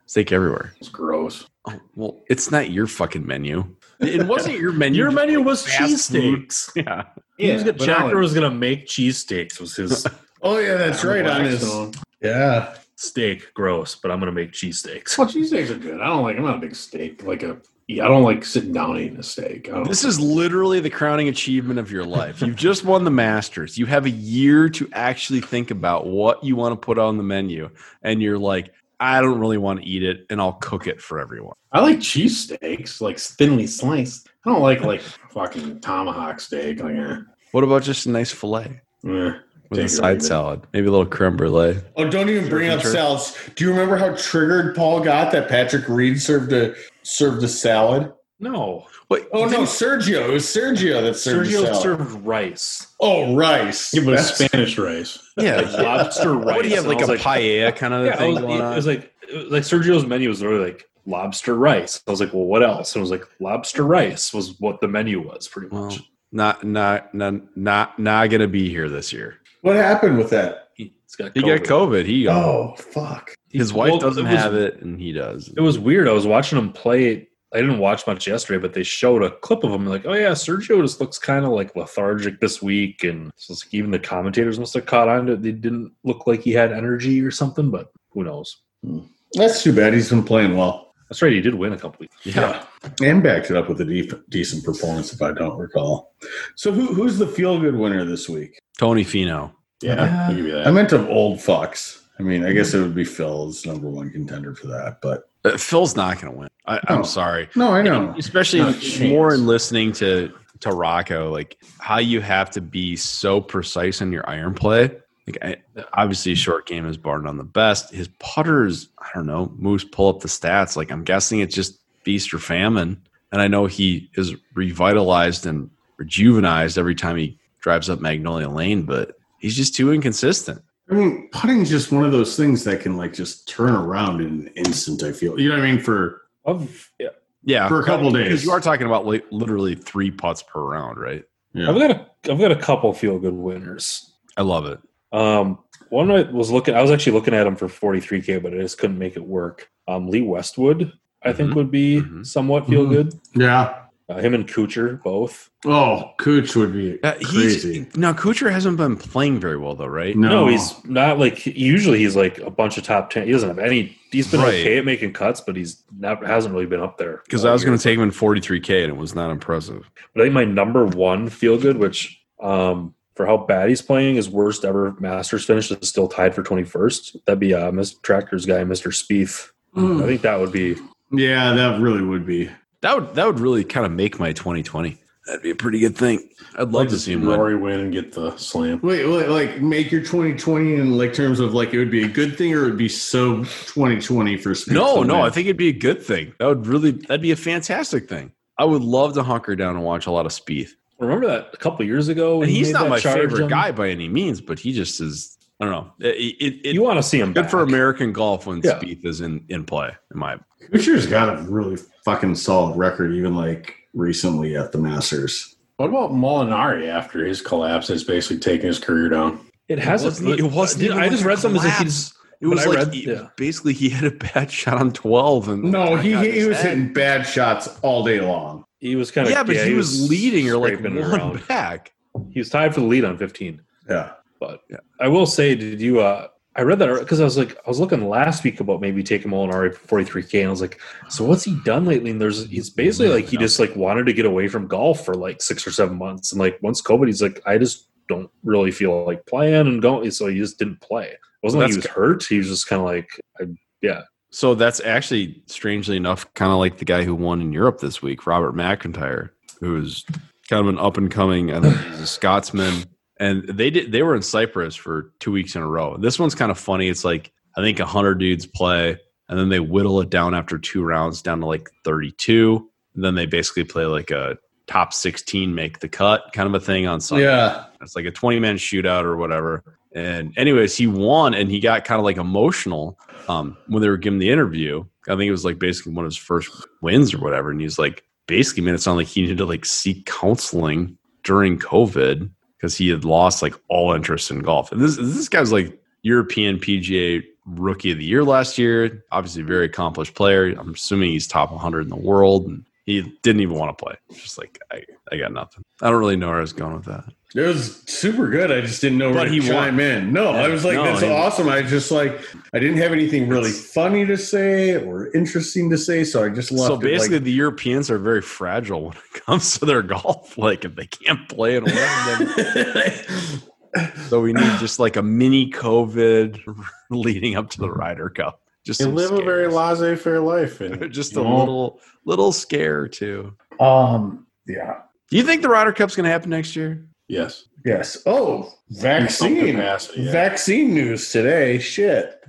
steak 0.06 0.30
everywhere. 0.32 0.74
It's 0.80 0.88
gross. 0.90 1.46
Oh, 1.66 1.80
well, 1.94 2.20
it's 2.28 2.50
not 2.50 2.70
your 2.70 2.86
fucking 2.86 3.26
menu. 3.26 3.64
It 4.00 4.26
wasn't 4.26 4.58
your 4.58 4.72
menu. 4.72 4.98
Your 4.98 5.10
menu 5.10 5.40
was 5.40 5.64
fast 5.66 6.10
food. 6.12 6.48
cheesesteaks. 6.50 6.70
Yeah. 6.76 7.04
He 7.38 7.50
was 7.52 7.62
gonna, 7.64 7.78
Jacker 7.78 8.18
was 8.18 8.34
gonna 8.34 8.50
make 8.50 8.86
cheesesteaks 8.86 9.58
was 9.60 9.74
his 9.76 10.06
Oh, 10.42 10.58
yeah, 10.58 10.74
that's 10.74 11.02
right. 11.04 11.26
On 11.26 11.42
his, 11.44 11.60
Blackstone. 11.60 11.92
yeah. 12.20 12.74
steak. 12.96 13.54
Gross, 13.54 13.94
but 13.96 14.10
I'm 14.10 14.18
gonna 14.20 14.32
make 14.32 14.52
cheesesteaks. 14.52 15.16
Well, 15.16 15.26
cheesesteaks 15.26 15.70
are 15.70 15.78
good. 15.78 16.00
I 16.02 16.08
don't 16.08 16.22
like. 16.22 16.36
I'm 16.36 16.42
not 16.44 16.56
a 16.56 16.60
big 16.60 16.74
steak. 16.76 17.22
Like 17.24 17.42
a. 17.42 17.56
Yeah, 17.86 18.06
I 18.06 18.08
don't 18.08 18.22
like 18.22 18.44
sitting 18.46 18.72
down 18.72 18.96
eating 18.96 19.18
a 19.18 19.22
steak. 19.22 19.68
This 19.86 20.04
is 20.04 20.18
literally 20.18 20.80
the 20.80 20.88
crowning 20.88 21.28
achievement 21.28 21.78
of 21.78 21.92
your 21.92 22.04
life. 22.04 22.40
You've 22.40 22.56
just 22.56 22.84
won 22.84 23.04
the 23.04 23.10
Masters. 23.10 23.76
You 23.76 23.84
have 23.86 24.06
a 24.06 24.10
year 24.10 24.70
to 24.70 24.88
actually 24.94 25.42
think 25.42 25.70
about 25.70 26.06
what 26.06 26.42
you 26.42 26.56
want 26.56 26.72
to 26.72 26.82
put 26.82 26.98
on 26.98 27.18
the 27.18 27.22
menu. 27.22 27.68
And 28.02 28.22
you're 28.22 28.38
like, 28.38 28.72
I 29.00 29.20
don't 29.20 29.38
really 29.38 29.58
want 29.58 29.80
to 29.80 29.86
eat 29.86 30.02
it, 30.02 30.24
and 30.30 30.40
I'll 30.40 30.54
cook 30.54 30.86
it 30.86 31.00
for 31.02 31.18
everyone. 31.18 31.56
I 31.72 31.80
like 31.80 31.98
cheesesteaks, 31.98 33.02
like 33.02 33.18
thinly 33.18 33.66
sliced. 33.66 34.28
I 34.46 34.50
don't 34.50 34.62
like 34.62 34.80
like 34.82 35.02
fucking 35.02 35.80
tomahawk 35.80 36.40
steak. 36.40 36.80
Like, 36.80 36.96
eh, 36.96 37.16
What 37.52 37.64
about 37.64 37.82
just 37.82 38.06
a 38.06 38.10
nice 38.10 38.30
filet 38.30 38.80
eh. 39.04 39.32
with 39.68 39.80
Take 39.80 39.86
a 39.86 39.88
side 39.88 40.22
salad? 40.22 40.62
Maybe 40.72 40.86
a 40.86 40.90
little 40.90 41.04
creme 41.04 41.36
brulee. 41.36 41.80
Oh, 41.96 42.08
don't 42.08 42.30
even 42.30 42.48
bring 42.48 42.70
up 42.70 42.80
Turkey 42.80 42.94
salads. 42.94 43.36
Do 43.56 43.64
you 43.64 43.70
remember 43.70 43.96
how 43.96 44.14
triggered 44.16 44.74
Paul 44.74 45.00
got 45.00 45.32
that 45.32 45.48
Patrick 45.48 45.86
Reed 45.88 46.22
served 46.22 46.52
a 46.52 46.74
served 47.04 47.42
a 47.44 47.48
salad? 47.48 48.12
No, 48.40 48.86
Wait, 49.08 49.26
Oh 49.32 49.46
no, 49.46 49.60
Sergio. 49.60 50.28
It 50.28 50.32
was 50.32 50.44
Sergio 50.44 51.00
that 51.02 51.14
served 51.14 51.48
Sergio 51.50 51.64
salad. 51.66 51.82
served 51.82 52.26
rice. 52.26 52.88
oh, 53.00 53.34
rice. 53.36 53.94
Yeah, 53.94 54.02
but 54.04 54.14
it's 54.14 54.30
That's- 54.38 54.50
Spanish 54.50 54.78
rice. 54.78 55.18
Yeah. 55.36 55.60
lobster 55.60 56.34
rice. 56.34 56.56
What 56.56 56.62
do 56.62 56.68
you 56.68 56.76
have, 56.76 56.86
like 56.86 57.00
a 57.02 57.06
was 57.06 57.20
paella 57.20 57.74
kind 57.76 57.94
of 57.94 58.06
Yeah, 58.06 58.14
it 58.14 58.18
thing 58.18 58.32
was, 58.34 58.40
going 58.42 58.58
it 58.58 58.62
on? 58.62 58.74
was 58.76 58.86
like 58.86 59.12
it 59.28 59.36
was 59.36 59.52
like 59.52 59.62
Sergio's 59.62 60.04
menu 60.06 60.28
was 60.28 60.40
literally 60.42 60.64
like 60.72 60.84
lobster 61.06 61.54
rice. 61.54 62.02
I 62.06 62.10
was 62.10 62.20
like, 62.20 62.32
well, 62.34 62.44
what 62.44 62.62
else? 62.62 62.94
And 62.94 63.00
it 63.00 63.02
was 63.02 63.10
like 63.12 63.24
lobster 63.40 63.84
rice 63.84 64.34
was 64.34 64.58
what 64.60 64.80
the 64.80 64.88
menu 64.88 65.20
was 65.26 65.46
pretty 65.48 65.68
well, 65.68 65.84
much. 65.86 66.02
not, 66.32 66.64
not, 66.64 67.14
not, 67.14 67.56
not, 67.56 67.98
not 67.98 68.30
going 68.30 68.40
to 68.40 68.48
be 68.48 68.68
here 68.68 68.88
this 68.88 69.12
year. 69.12 69.36
What 69.62 69.76
happened 69.76 70.18
with 70.18 70.30
that? 70.30 70.70
He's 70.74 70.90
got 71.16 71.32
He 71.34 71.42
got 71.42 71.60
COVID. 71.60 72.04
He, 72.04 72.26
uh, 72.26 72.34
Oh, 72.36 72.74
fuck. 72.76 73.34
His 73.54 73.72
wife 73.72 73.90
Well, 73.92 74.00
doesn't 74.00 74.26
it 74.26 74.30
was- 74.32 74.40
have 74.42 74.54
it, 74.54 74.80
and 74.82 75.00
he 75.00 75.12
does. 75.12 75.48
It 75.56 75.60
was 75.60 75.78
weird. 75.78 76.08
I 76.08 76.12
was 76.12 76.26
watching 76.26 76.58
him 76.58 76.72
play. 76.72 77.28
I 77.52 77.60
didn't 77.60 77.78
watch 77.78 78.04
much 78.06 78.26
yesterday, 78.26 78.60
but 78.60 78.74
they 78.74 78.82
showed 78.82 79.22
a 79.22 79.30
clip 79.30 79.62
of 79.62 79.70
him. 79.70 79.86
Like, 79.86 80.04
oh 80.06 80.12
yeah, 80.12 80.30
Sergio 80.32 80.82
just 80.82 81.00
looks 81.00 81.18
kind 81.20 81.44
of 81.44 81.52
like 81.52 81.76
lethargic 81.76 82.40
this 82.40 82.60
week, 82.60 83.04
and 83.04 83.30
so 83.36 83.52
it's 83.52 83.64
like 83.64 83.72
even 83.74 83.92
the 83.92 83.98
commentators 84.00 84.58
must 84.58 84.74
have 84.74 84.86
caught 84.86 85.08
on 85.08 85.26
to 85.26 85.32
it. 85.34 85.42
They 85.42 85.52
didn't 85.52 85.92
look 86.02 86.26
like 86.26 86.40
he 86.42 86.50
had 86.50 86.72
energy 86.72 87.22
or 87.22 87.30
something, 87.30 87.70
but 87.70 87.92
who 88.10 88.24
knows? 88.24 88.56
Hmm. 88.84 89.00
That's 89.34 89.62
too 89.62 89.72
bad. 89.72 89.94
He's 89.94 90.10
been 90.10 90.24
playing 90.24 90.56
well. 90.56 90.92
That's 91.08 91.22
right. 91.22 91.32
He 91.32 91.40
did 91.40 91.54
win 91.54 91.72
a 91.72 91.78
couple 91.78 91.98
weeks. 92.00 92.16
Yeah. 92.24 92.64
And 93.02 93.22
backed 93.22 93.50
it 93.50 93.56
up 93.56 93.68
with 93.68 93.80
a 93.80 93.84
deep, 93.84 94.12
decent 94.30 94.64
performance, 94.64 95.12
if 95.12 95.22
I 95.22 95.32
don't 95.32 95.56
recall. 95.58 96.12
So, 96.56 96.72
who, 96.72 96.86
who's 96.94 97.18
the 97.18 97.26
feel 97.26 97.60
good 97.60 97.76
winner 97.76 98.04
this 98.04 98.28
week? 98.28 98.58
Tony 98.78 99.04
Finau. 99.04 99.52
Yeah, 99.82 100.26
I'll 100.28 100.34
give 100.34 100.46
you 100.46 100.58
I 100.60 100.70
meant 100.70 100.92
of 100.92 101.08
old 101.08 101.38
fucks. 101.38 102.00
I 102.18 102.22
mean, 102.22 102.44
I 102.44 102.52
guess 102.52 102.74
it 102.74 102.80
would 102.80 102.94
be 102.94 103.04
Phil's 103.04 103.66
number 103.66 103.88
one 103.88 104.10
contender 104.10 104.54
for 104.54 104.68
that, 104.68 105.00
but 105.02 105.28
Uh, 105.44 105.56
Phil's 105.58 105.96
not 105.96 106.20
going 106.20 106.32
to 106.32 106.38
win. 106.38 106.48
I. 106.66 106.80
I'm 106.88 107.04
sorry. 107.04 107.48
no, 107.56 107.72
I 107.72 107.82
know. 107.82 108.14
Especially 108.16 108.60
Not 108.60 109.00
more 109.00 109.34
in 109.34 109.46
listening 109.46 109.92
to 109.92 110.32
to 110.60 110.70
Rocco, 110.70 111.30
like 111.30 111.58
how 111.78 111.98
you 111.98 112.20
have 112.20 112.50
to 112.52 112.60
be 112.60 112.96
so 112.96 113.40
precise 113.40 114.00
in 114.00 114.12
your 114.12 114.28
iron 114.28 114.54
play 114.54 114.96
Like 115.26 115.38
I, 115.42 115.56
obviously, 115.92 116.34
short 116.34 116.66
game 116.66 116.86
is 116.86 116.96
bar 116.96 117.26
on 117.26 117.36
the 117.36 117.44
best. 117.44 117.92
His 117.92 118.08
putters, 118.18 118.88
I 118.98 119.08
don't 119.14 119.26
know. 119.26 119.52
Moose 119.56 119.84
pull 119.84 120.08
up 120.08 120.20
the 120.20 120.28
stats. 120.28 120.76
Like 120.76 120.90
I'm 120.90 121.04
guessing 121.04 121.40
it's 121.40 121.54
just 121.54 121.80
feast 122.02 122.32
or 122.32 122.38
famine. 122.38 123.02
And 123.32 123.42
I 123.42 123.48
know 123.48 123.66
he 123.66 124.08
is 124.14 124.34
revitalized 124.54 125.44
and 125.44 125.68
rejuvenized 126.00 126.78
every 126.78 126.94
time 126.94 127.16
he 127.16 127.38
drives 127.60 127.90
up 127.90 128.00
Magnolia 128.00 128.48
Lane, 128.48 128.84
but 128.84 129.16
he's 129.38 129.56
just 129.56 129.74
too 129.74 129.92
inconsistent. 129.92 130.62
I 130.90 130.94
mean, 130.94 131.28
putting's 131.32 131.70
just 131.70 131.90
one 131.92 132.04
of 132.04 132.12
those 132.12 132.36
things 132.36 132.64
that 132.64 132.80
can 132.80 132.96
like 132.96 133.14
just 133.14 133.48
turn 133.48 133.74
around 133.74 134.20
in 134.20 134.26
an 134.28 134.46
instant. 134.56 135.02
I 135.02 135.12
feel, 135.12 135.38
you 135.40 135.48
know 135.48 135.56
what 135.56 135.64
I 135.64 135.72
mean? 135.72 135.80
For 135.80 136.22
I've, 136.46 136.90
yeah, 136.98 137.08
Yeah, 137.42 137.68
For 137.68 137.80
a 137.80 137.84
couple 137.84 138.10
because 138.12 138.40
days. 138.40 138.44
you 138.44 138.50
are 138.52 138.60
talking 138.60 138.86
about 138.86 139.06
like 139.06 139.24
literally 139.30 139.74
three 139.74 140.10
putts 140.10 140.42
per 140.42 140.60
round, 140.60 140.98
right? 140.98 141.24
yeah, 141.54 141.70
I've 141.70 141.76
got 141.76 141.90
a 141.90 142.10
I've 142.30 142.38
got 142.38 142.52
a 142.52 142.56
couple 142.56 142.92
feel 142.92 143.18
good 143.18 143.32
winners. 143.34 144.12
I 144.36 144.42
love 144.42 144.66
it. 144.66 144.78
Um, 145.12 145.58
one 145.90 146.10
I 146.10 146.22
was 146.22 146.50
looking, 146.50 146.74
I 146.74 146.82
was 146.82 146.90
actually 146.90 147.12
looking 147.12 147.34
at 147.34 147.46
him 147.46 147.54
for 147.56 147.68
43k, 147.68 148.42
but 148.42 148.52
I 148.52 148.58
just 148.58 148.78
couldn't 148.78 148.98
make 148.98 149.16
it 149.16 149.24
work. 149.24 149.70
Um, 149.86 150.08
Lee 150.08 150.22
Westwood, 150.22 150.92
I 151.22 151.32
think, 151.32 151.50
Mhm. 151.50 151.54
would 151.54 151.70
be 151.70 152.00
Mhm. 152.02 152.26
somewhat 152.26 152.66
feel 152.66 152.84
Mhm. 152.86 152.90
good. 152.90 153.14
yeah. 153.36 153.83
Uh, 154.06 154.18
him 154.18 154.34
and 154.34 154.46
Kuchar 154.46 155.02
both. 155.02 155.48
Oh, 155.64 156.10
Cooch 156.18 156.54
would 156.56 156.74
be 156.74 157.02
Uh, 157.02 157.14
he's 157.20 157.62
crazy. 157.62 157.86
now 157.96 158.12
Kuchar 158.12 158.50
hasn't 158.52 158.76
been 158.76 158.96
playing 158.98 159.40
very 159.40 159.56
well 159.56 159.74
though, 159.74 159.86
right? 159.86 160.14
No, 160.14 160.28
No, 160.28 160.46
he's 160.48 160.74
not 160.84 161.18
like 161.18 161.46
usually 161.46 162.00
he's 162.00 162.14
like 162.14 162.36
a 162.38 162.50
bunch 162.50 162.76
of 162.76 162.84
top 162.84 163.08
ten. 163.08 163.24
He 163.24 163.32
doesn't 163.32 163.48
have 163.48 163.58
any. 163.58 163.96
He's 164.10 164.30
been 164.30 164.40
Right. 164.40 164.54
okay 164.60 164.76
at 164.78 164.84
making 164.84 165.14
cuts, 165.14 165.40
but 165.40 165.56
he's 165.56 165.82
not 165.98 166.24
hasn't 166.26 166.54
really 166.54 166.66
been 166.66 166.80
up 166.82 166.98
there. 166.98 167.22
Because 167.24 167.46
I 167.46 167.52
was 167.52 167.64
going 167.64 167.78
to 167.78 167.82
take 167.82 167.96
him 167.96 168.02
in 168.02 168.10
43k 168.10 168.82
and 168.84 168.92
it 168.92 168.96
was 168.98 169.14
not 169.14 169.30
impressive. 169.30 169.90
But 170.14 170.20
I 170.20 170.24
think 170.26 170.34
my 170.34 170.44
number 170.44 170.84
one 170.84 171.28
feel 171.30 171.56
good, 171.58 171.78
which 171.78 172.20
um, 172.42 172.94
for 173.16 173.24
how 173.24 173.38
bad 173.38 173.70
he's 173.70 173.80
playing, 173.80 174.16
his 174.16 174.28
worst 174.28 174.66
ever 174.66 174.94
Masters 175.00 175.46
finish 175.46 175.70
is 175.70 175.88
still 175.88 176.08
tied 176.08 176.34
for 176.34 176.42
twenty 176.42 176.64
first. 176.64 177.16
That'd 177.24 177.40
be 177.40 177.54
uh, 177.54 177.70
Mr. 177.70 178.02
Tractor's 178.02 178.44
guy, 178.44 178.62
Mister 178.64 178.90
Spieth. 178.90 179.48
I 179.74 179.80
Mm. 179.80 180.04
think 180.06 180.20
that 180.22 180.38
would 180.38 180.52
be 180.52 180.76
yeah, 181.10 181.54
that 181.54 181.80
really 181.80 182.02
would 182.02 182.26
be. 182.26 182.50
That 182.84 182.94
would 182.96 183.14
that 183.14 183.26
would 183.26 183.40
really 183.40 183.64
kind 183.64 183.86
of 183.86 183.92
make 183.92 184.20
my 184.20 184.32
2020. 184.32 184.98
That'd 185.26 185.40
be 185.42 185.50
a 185.50 185.54
pretty 185.54 185.78
good 185.78 185.96
thing. 185.96 186.28
I'd 186.58 186.68
love 186.68 186.88
to 186.88 186.98
see 186.98 187.12
him. 187.14 187.26
Rory 187.26 187.56
win 187.56 187.80
and 187.80 187.90
get 187.90 188.12
the 188.12 188.36
slam. 188.36 188.78
Wait, 188.82 189.06
wait, 189.06 189.28
like 189.30 189.62
make 189.62 189.90
your 189.90 190.02
2020 190.02 190.74
in 190.74 190.98
like 190.98 191.14
terms 191.14 191.40
of 191.40 191.54
like 191.54 191.72
it 191.72 191.78
would 191.78 191.90
be 191.90 192.04
a 192.04 192.08
good 192.08 192.36
thing 192.36 192.52
or 192.52 192.64
it 192.64 192.64
would 192.66 192.76
be 192.76 192.90
so 192.90 193.38
2020 193.38 194.36
for 194.36 194.54
Smith 194.54 194.74
No, 194.76 195.00
to 195.00 195.06
no, 195.08 195.14
win? 195.16 195.24
I 195.24 195.30
think 195.30 195.46
it'd 195.46 195.56
be 195.56 195.68
a 195.68 195.72
good 195.72 196.02
thing. 196.02 196.34
That 196.38 196.46
would 196.48 196.66
really 196.66 196.90
that'd 196.90 197.22
be 197.22 197.30
a 197.30 197.36
fantastic 197.36 198.06
thing. 198.06 198.32
I 198.58 198.64
would 198.66 198.82
love 198.82 199.14
to 199.14 199.22
hunker 199.22 199.56
down 199.56 199.76
and 199.76 199.84
watch 199.84 200.06
a 200.06 200.10
lot 200.10 200.26
of 200.26 200.32
Spieth. 200.32 200.72
remember 201.00 201.26
that 201.26 201.50
a 201.54 201.56
couple 201.56 201.86
years 201.86 202.08
ago. 202.08 202.38
when 202.38 202.48
And 202.48 202.56
he's 202.56 202.68
made 202.68 202.80
not 202.80 202.88
my 202.90 203.00
favorite 203.00 203.44
on- 203.44 203.48
guy 203.48 203.72
by 203.72 203.88
any 203.88 204.08
means, 204.08 204.42
but 204.42 204.58
he 204.58 204.74
just 204.74 205.00
is. 205.00 205.33
I 205.60 205.64
don't 205.66 205.72
know. 205.72 205.92
It, 206.00 206.16
it, 206.40 206.66
it- 206.68 206.74
You 206.74 206.82
want 206.82 206.98
to 206.98 207.02
see 207.02 207.20
him 207.20 207.32
good 207.32 207.50
for. 207.50 207.62
American 207.62 208.12
golf 208.12 208.46
when 208.46 208.60
Yeah. 208.62 208.78
Spieth 208.78 209.04
is 209.04 209.20
in 209.20 209.44
in 209.48 209.64
play. 209.64 209.90
In 210.12 210.18
my 210.18 210.38
Kuchar's 210.72 211.06
got 211.06 211.38
a 211.38 211.42
really 211.42 211.76
fucking 212.04 212.34
solid 212.34 212.76
record, 212.76 213.12
even 213.12 213.34
like 213.36 213.76
recently 213.92 214.56
at 214.56 214.72
the 214.72 214.78
Masters. 214.78 215.54
What 215.76 215.88
about 215.88 216.12
Molinari 216.12 216.88
after 216.88 217.24
his 217.24 217.40
collapse 217.40 217.88
has 217.88 218.04
basically 218.04 218.38
taken 218.38 218.66
his 218.66 218.78
career 218.78 219.08
down? 219.08 219.40
It 219.68 219.78
hasn't. 219.78 220.12
wasn't- 220.12 220.40
it 220.40 220.52
wasn't 220.52 220.82
even 220.84 220.98
I 220.98 221.08
just 221.08 221.22
a 221.22 221.26
read 221.26 221.38
something 221.38 221.62
that 221.62 221.76
collapse. 221.76 221.82
he's. 221.82 222.14
it 222.40 222.46
was 222.48 222.66
like 222.66 222.78
read- 222.78 222.92
he- 222.94 223.08
yeah. 223.10 223.28
basically 223.36 223.72
he 223.72 223.88
had 223.88 224.04
a 224.04 224.10
bad 224.10 224.50
shot 224.50 224.78
on 224.78 224.92
12 224.92 225.48
and 225.48 225.62
No, 225.64 225.96
he, 225.96 226.12
got 226.12 226.24
he, 226.26 226.44
was 226.44 226.56
head. 226.58 226.70
hitting 226.78 226.92
bad 226.92 227.26
shots 227.26 227.68
all 227.82 228.02
day 228.04 228.20
long. 228.20 228.64
He 228.80 228.96
was 228.96 229.10
kind 229.10 229.26
of 229.26 229.32
yeah, 229.32 229.42
but 229.44 229.56
he 229.56 229.72
was 229.74 230.10
leading 230.10 230.50
or 230.50 230.58
like 230.58 230.82
one 230.82 230.98
around. 230.98 231.46
back. 231.48 231.92
He 232.30 232.38
was 232.40 232.50
tied 232.50 232.74
for 232.74 232.80
the 232.80 232.86
lead 232.86 233.04
on 233.04 233.16
15. 233.18 233.60
Yeah. 233.88 234.10
But 234.46 234.60
Yeah. 234.70 234.78
I 235.00 235.08
will 235.08 235.26
say, 235.26 235.54
did 235.54 235.80
you? 235.80 236.00
uh 236.00 236.28
I 236.56 236.62
read 236.62 236.78
that 236.78 237.00
because 237.00 237.20
I 237.20 237.24
was 237.24 237.36
like, 237.36 237.56
I 237.66 237.68
was 237.68 237.80
looking 237.80 238.08
last 238.08 238.44
week 238.44 238.60
about 238.60 238.80
maybe 238.80 239.02
taking 239.02 239.32
Molinari 239.32 239.74
for 239.74 240.04
43k, 240.04 240.38
and 240.38 240.46
I 240.46 240.50
was 240.50 240.60
like, 240.60 240.80
so 241.08 241.24
what's 241.24 241.42
he 241.42 241.58
done 241.64 241.84
lately? 241.84 242.12
And 242.12 242.20
there's, 242.20 242.48
he's 242.48 242.70
basically 242.70 243.08
like 243.08 243.26
he 243.26 243.36
just 243.36 243.58
like 243.58 243.74
wanted 243.74 244.06
to 244.06 244.12
get 244.12 244.24
away 244.24 244.46
from 244.46 244.68
golf 244.68 245.04
for 245.04 245.14
like 245.14 245.42
six 245.42 245.66
or 245.66 245.72
seven 245.72 245.98
months, 245.98 246.30
and 246.30 246.38
like 246.38 246.58
once 246.62 246.80
COVID, 246.80 247.08
he's 247.08 247.20
like, 247.20 247.40
I 247.44 247.58
just 247.58 247.88
don't 248.08 248.30
really 248.44 248.70
feel 248.70 249.04
like 249.04 249.26
playing 249.26 249.66
and 249.66 249.82
going, 249.82 250.08
so 250.12 250.28
he 250.28 250.38
just 250.38 250.58
didn't 250.60 250.80
play. 250.80 251.06
It 251.06 251.18
wasn't 251.42 251.62
like 251.62 251.70
he 251.70 251.76
was 251.76 251.86
hurt; 251.86 252.24
he 252.24 252.38
was 252.38 252.48
just 252.48 252.68
kind 252.68 252.80
of 252.80 252.86
like, 252.86 253.08
I, 253.40 253.46
yeah, 253.82 254.02
So 254.30 254.54
that's 254.54 254.80
actually 254.80 255.42
strangely 255.46 255.96
enough 255.96 256.32
kind 256.34 256.52
of 256.52 256.58
like 256.58 256.78
the 256.78 256.84
guy 256.84 257.02
who 257.02 257.16
won 257.16 257.40
in 257.40 257.52
Europe 257.52 257.80
this 257.80 258.00
week, 258.00 258.28
Robert 258.28 258.54
McIntyre, 258.54 259.30
who's 259.58 260.04
kind 260.48 260.60
of 260.60 260.68
an 260.68 260.78
up 260.78 260.96
and 260.96 261.10
coming. 261.10 261.52
I 261.52 261.60
think 261.60 261.76
he's 261.76 262.00
a 262.00 262.06
Scotsman, 262.06 262.84
and 263.18 263.46
they 263.48 263.70
did 263.70 263.92
they 263.92 264.02
were 264.02 264.14
in 264.14 264.22
Cyprus 264.22 264.74
for 264.74 265.12
two 265.20 265.32
weeks 265.32 265.54
in 265.54 265.62
a 265.62 265.68
row. 265.68 265.96
This 265.96 266.18
one's 266.18 266.34
kind 266.34 266.50
of 266.50 266.58
funny. 266.58 266.88
It's 266.88 267.04
like 267.04 267.32
I 267.56 267.62
think 267.62 267.78
hundred 267.78 268.16
dudes 268.16 268.46
play, 268.46 268.98
and 269.28 269.38
then 269.38 269.48
they 269.48 269.60
whittle 269.60 270.00
it 270.00 270.10
down 270.10 270.34
after 270.34 270.58
two 270.58 270.82
rounds 270.82 271.22
down 271.22 271.40
to 271.40 271.46
like 271.46 271.68
thirty 271.84 272.12
two. 272.12 272.70
And 272.94 273.04
then 273.04 273.14
they 273.14 273.26
basically 273.26 273.64
play 273.64 273.86
like 273.86 274.10
a 274.10 274.36
top 274.66 274.92
sixteen 274.92 275.54
make 275.54 275.80
the 275.80 275.88
cut 275.88 276.32
kind 276.32 276.48
of 276.48 276.54
a 276.54 276.64
thing 276.64 276.86
on 276.86 277.00
Sunday. 277.00 277.24
Yeah. 277.24 277.66
It's 277.80 277.96
like 277.96 278.06
a 278.06 278.10
20 278.10 278.38
man 278.38 278.56
shootout 278.56 279.04
or 279.04 279.16
whatever. 279.16 279.62
And 279.94 280.36
anyways, 280.36 280.76
he 280.76 280.86
won 280.86 281.34
and 281.34 281.50
he 281.50 281.60
got 281.60 281.84
kind 281.84 281.98
of 281.98 282.04
like 282.04 282.16
emotional 282.16 282.98
um, 283.28 283.56
when 283.68 283.82
they 283.82 283.88
were 283.88 283.96
giving 283.96 284.18
the 284.18 284.30
interview. 284.30 284.84
I 285.06 285.16
think 285.16 285.28
it 285.28 285.32
was 285.32 285.44
like 285.44 285.58
basically 285.58 285.92
one 285.92 286.04
of 286.04 286.10
his 286.10 286.16
first 286.16 286.50
wins 286.80 287.14
or 287.14 287.18
whatever. 287.18 287.50
And 287.50 287.60
he's 287.60 287.78
like, 287.78 288.04
basically 288.26 288.62
made 288.62 288.74
it 288.74 288.80
sound 288.80 288.96
like 288.96 289.06
he 289.06 289.20
needed 289.20 289.38
to 289.38 289.44
like 289.44 289.64
seek 289.64 290.06
counseling 290.06 290.96
during 291.22 291.58
COVID 291.58 292.30
because 292.64 292.78
he 292.78 292.88
had 292.88 293.04
lost 293.04 293.42
like 293.42 293.54
all 293.68 293.92
interest 293.92 294.30
in 294.30 294.38
golf. 294.38 294.72
And 294.72 294.80
this 294.80 294.96
this 294.96 295.28
guy 295.28 295.40
was 295.40 295.52
like 295.52 295.78
European 296.00 296.58
PGA 296.58 297.22
rookie 297.44 297.90
of 297.90 297.98
the 297.98 298.06
year 298.06 298.24
last 298.24 298.56
year. 298.56 299.04
Obviously, 299.12 299.42
very 299.42 299.66
accomplished 299.66 300.14
player. 300.14 300.46
I'm 300.58 300.72
assuming 300.72 301.10
he's 301.10 301.26
top 301.26 301.50
100 301.52 301.82
in 301.82 301.90
the 301.90 301.96
world. 301.96 302.46
And 302.46 302.64
he 302.86 303.02
didn't 303.22 303.40
even 303.40 303.56
want 303.56 303.76
to 303.76 303.84
play. 303.84 303.94
Just 304.12 304.38
like 304.38 304.60
I, 304.70 304.82
I 305.10 305.16
got 305.16 305.32
nothing. 305.32 305.64
I 305.80 305.90
don't 305.90 305.98
really 305.98 306.16
know 306.16 306.28
where 306.28 306.38
I 306.38 306.42
was 306.42 306.52
going 306.52 306.74
with 306.74 306.84
that. 306.84 307.04
It 307.34 307.40
was 307.40 307.82
super 307.86 308.28
good. 308.28 308.52
I 308.52 308.60
just 308.60 308.80
didn't 308.80 308.98
know 308.98 309.06
where 309.10 309.20
But 309.20 309.24
to 309.24 309.30
he 309.32 309.40
chime 309.40 309.76
won. 309.78 309.84
in. 309.84 310.12
No, 310.12 310.28
I 310.30 310.48
was 310.48 310.64
like, 310.64 310.76
No, 310.76 310.84
that's 310.84 311.02
awesome. 311.02 311.48
I 311.48 311.62
just 311.62 311.90
like, 311.90 312.20
I 312.52 312.60
didn't 312.60 312.76
have 312.76 312.92
anything 312.92 313.28
really 313.28 313.50
funny 313.50 314.06
to 314.06 314.16
say 314.16 314.76
or 314.76 315.12
interesting 315.16 315.68
to 315.70 315.78
say, 315.78 316.04
so 316.04 316.24
I 316.24 316.28
just 316.28 316.52
left. 316.52 316.68
So 316.68 316.74
it, 316.74 316.82
basically, 316.82 317.16
like- 317.16 317.24
the 317.24 317.32
Europeans 317.32 317.90
are 317.90 317.98
very 317.98 318.22
fragile 318.22 318.84
when 318.84 318.92
it 318.96 319.22
comes 319.26 319.58
to 319.58 319.66
their 319.66 319.82
golf. 319.82 320.38
Like 320.38 320.64
if 320.64 320.76
they 320.76 320.86
can't 320.86 321.28
play 321.28 321.58
then 321.58 321.66
so 324.08 324.20
we 324.20 324.32
need 324.32 324.58
just 324.60 324.78
like 324.78 324.94
a 324.94 325.02
mini 325.02 325.50
COVID 325.50 326.40
leading 326.90 327.34
up 327.34 327.50
to 327.50 327.58
the 327.58 327.68
Ryder 327.70 328.10
Cup. 328.10 328.40
Just 328.64 328.78
They 328.80 328.84
some 328.86 328.94
live 328.94 329.12
a 329.12 329.22
very 329.22 329.46
laissez-faire 329.48 330.20
life, 330.20 330.60
and 330.62 330.90
just 330.92 331.12
a 331.16 331.22
know, 331.22 331.38
little 331.38 331.80
little 332.04 332.32
scare 332.32 332.88
too. 332.88 333.34
um, 333.60 334.26
yeah, 334.46 334.80
Do 335.10 335.16
you 335.16 335.22
think 335.22 335.42
the 335.42 335.48
Ryder 335.48 335.72
Cup's 335.72 335.94
going 335.96 336.04
to 336.04 336.10
happen 336.10 336.30
next 336.30 336.56
year? 336.56 336.86
Yes, 337.08 337.44
yes. 337.64 337.98
Oh, 338.06 338.52
vaccine, 338.70 339.56
capacity, 339.56 340.02
yeah. 340.02 340.12
vaccine 340.12 340.72
news 340.74 341.10
today. 341.12 341.58
Shit, 341.58 342.22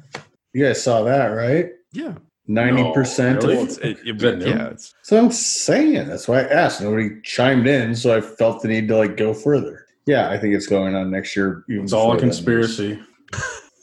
you 0.54 0.66
guys 0.66 0.84
saw 0.84 1.04
that, 1.04 1.28
right? 1.28 1.72
Yeah, 1.94 2.16
Ninety 2.48 2.84
percent. 2.94 3.42
really? 3.44 3.58
of 3.58 3.64
it's, 3.70 3.78
it, 3.78 3.98
it- 4.06 4.16
Is 4.18 4.22
that 4.22 4.42
yeah. 4.42 4.68
It's, 4.68 4.94
So 5.04 5.18
I'm 5.18 5.32
saying 5.32 6.08
that's 6.10 6.28
why 6.28 6.42
I 6.42 6.48
asked. 6.50 6.82
Nobody 6.82 7.22
chimed 7.24 7.68
in, 7.68 7.96
so 7.96 8.16
I 8.16 8.20
felt 8.22 8.62
the 8.62 8.68
need 8.68 8.88
to 8.90 8.98
like 8.98 9.16
go 9.16 9.34
further. 9.34 9.86
Yeah, 10.06 10.30
I 10.30 10.38
think 10.38 10.54
it's 10.54 10.68
going 10.68 10.94
on 10.96 11.10
next 11.10 11.36
year. 11.36 11.64
even 11.70 11.86
It's 11.86 11.94
all 11.94 12.14
a 12.14 12.20
conspiracy. 12.20 13.00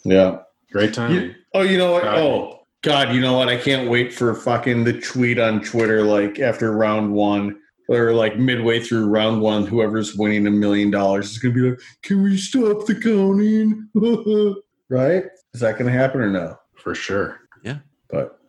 Yeah. 0.05 0.41
Great 0.71 0.93
time. 0.95 1.13
You- 1.15 1.35
oh, 1.55 1.63
you 1.63 1.79
know 1.79 1.93
what? 1.93 2.03
Got. 2.05 2.19
Oh, 2.19 2.59
God, 2.83 3.15
you 3.15 3.21
know 3.21 3.35
what? 3.35 3.49
I 3.49 3.57
can't 3.57 3.89
wait 3.89 4.13
for 4.13 4.35
fucking 4.35 4.85
the 4.85 5.01
tweet 5.01 5.39
on 5.39 5.63
Twitter, 5.63 6.03
like 6.03 6.41
after 6.41 6.73
round 6.73 7.13
one 7.13 7.59
or 7.89 8.13
like 8.13 8.39
midway 8.39 8.81
through 8.81 9.07
round 9.07 9.41
one, 9.41 9.67
whoever's 9.67 10.17
winning 10.17 10.47
a 10.47 10.51
million 10.51 10.91
dollars 10.91 11.31
is 11.31 11.39
going 11.39 11.55
to 11.55 11.61
be 11.63 11.71
like, 11.71 11.81
can 12.03 12.23
we 12.23 12.37
stop 12.37 12.87
the 12.87 12.95
counting? 12.95 13.89
right? 14.89 15.25
Is 15.55 15.61
that 15.61 15.79
going 15.79 15.87
to 15.93 15.97
happen 15.97 16.21
or 16.23 16.31
no? 16.31 16.59
For 16.75 16.95
sure. 16.95 17.41
Yeah. 17.63 17.79
But 18.09 18.41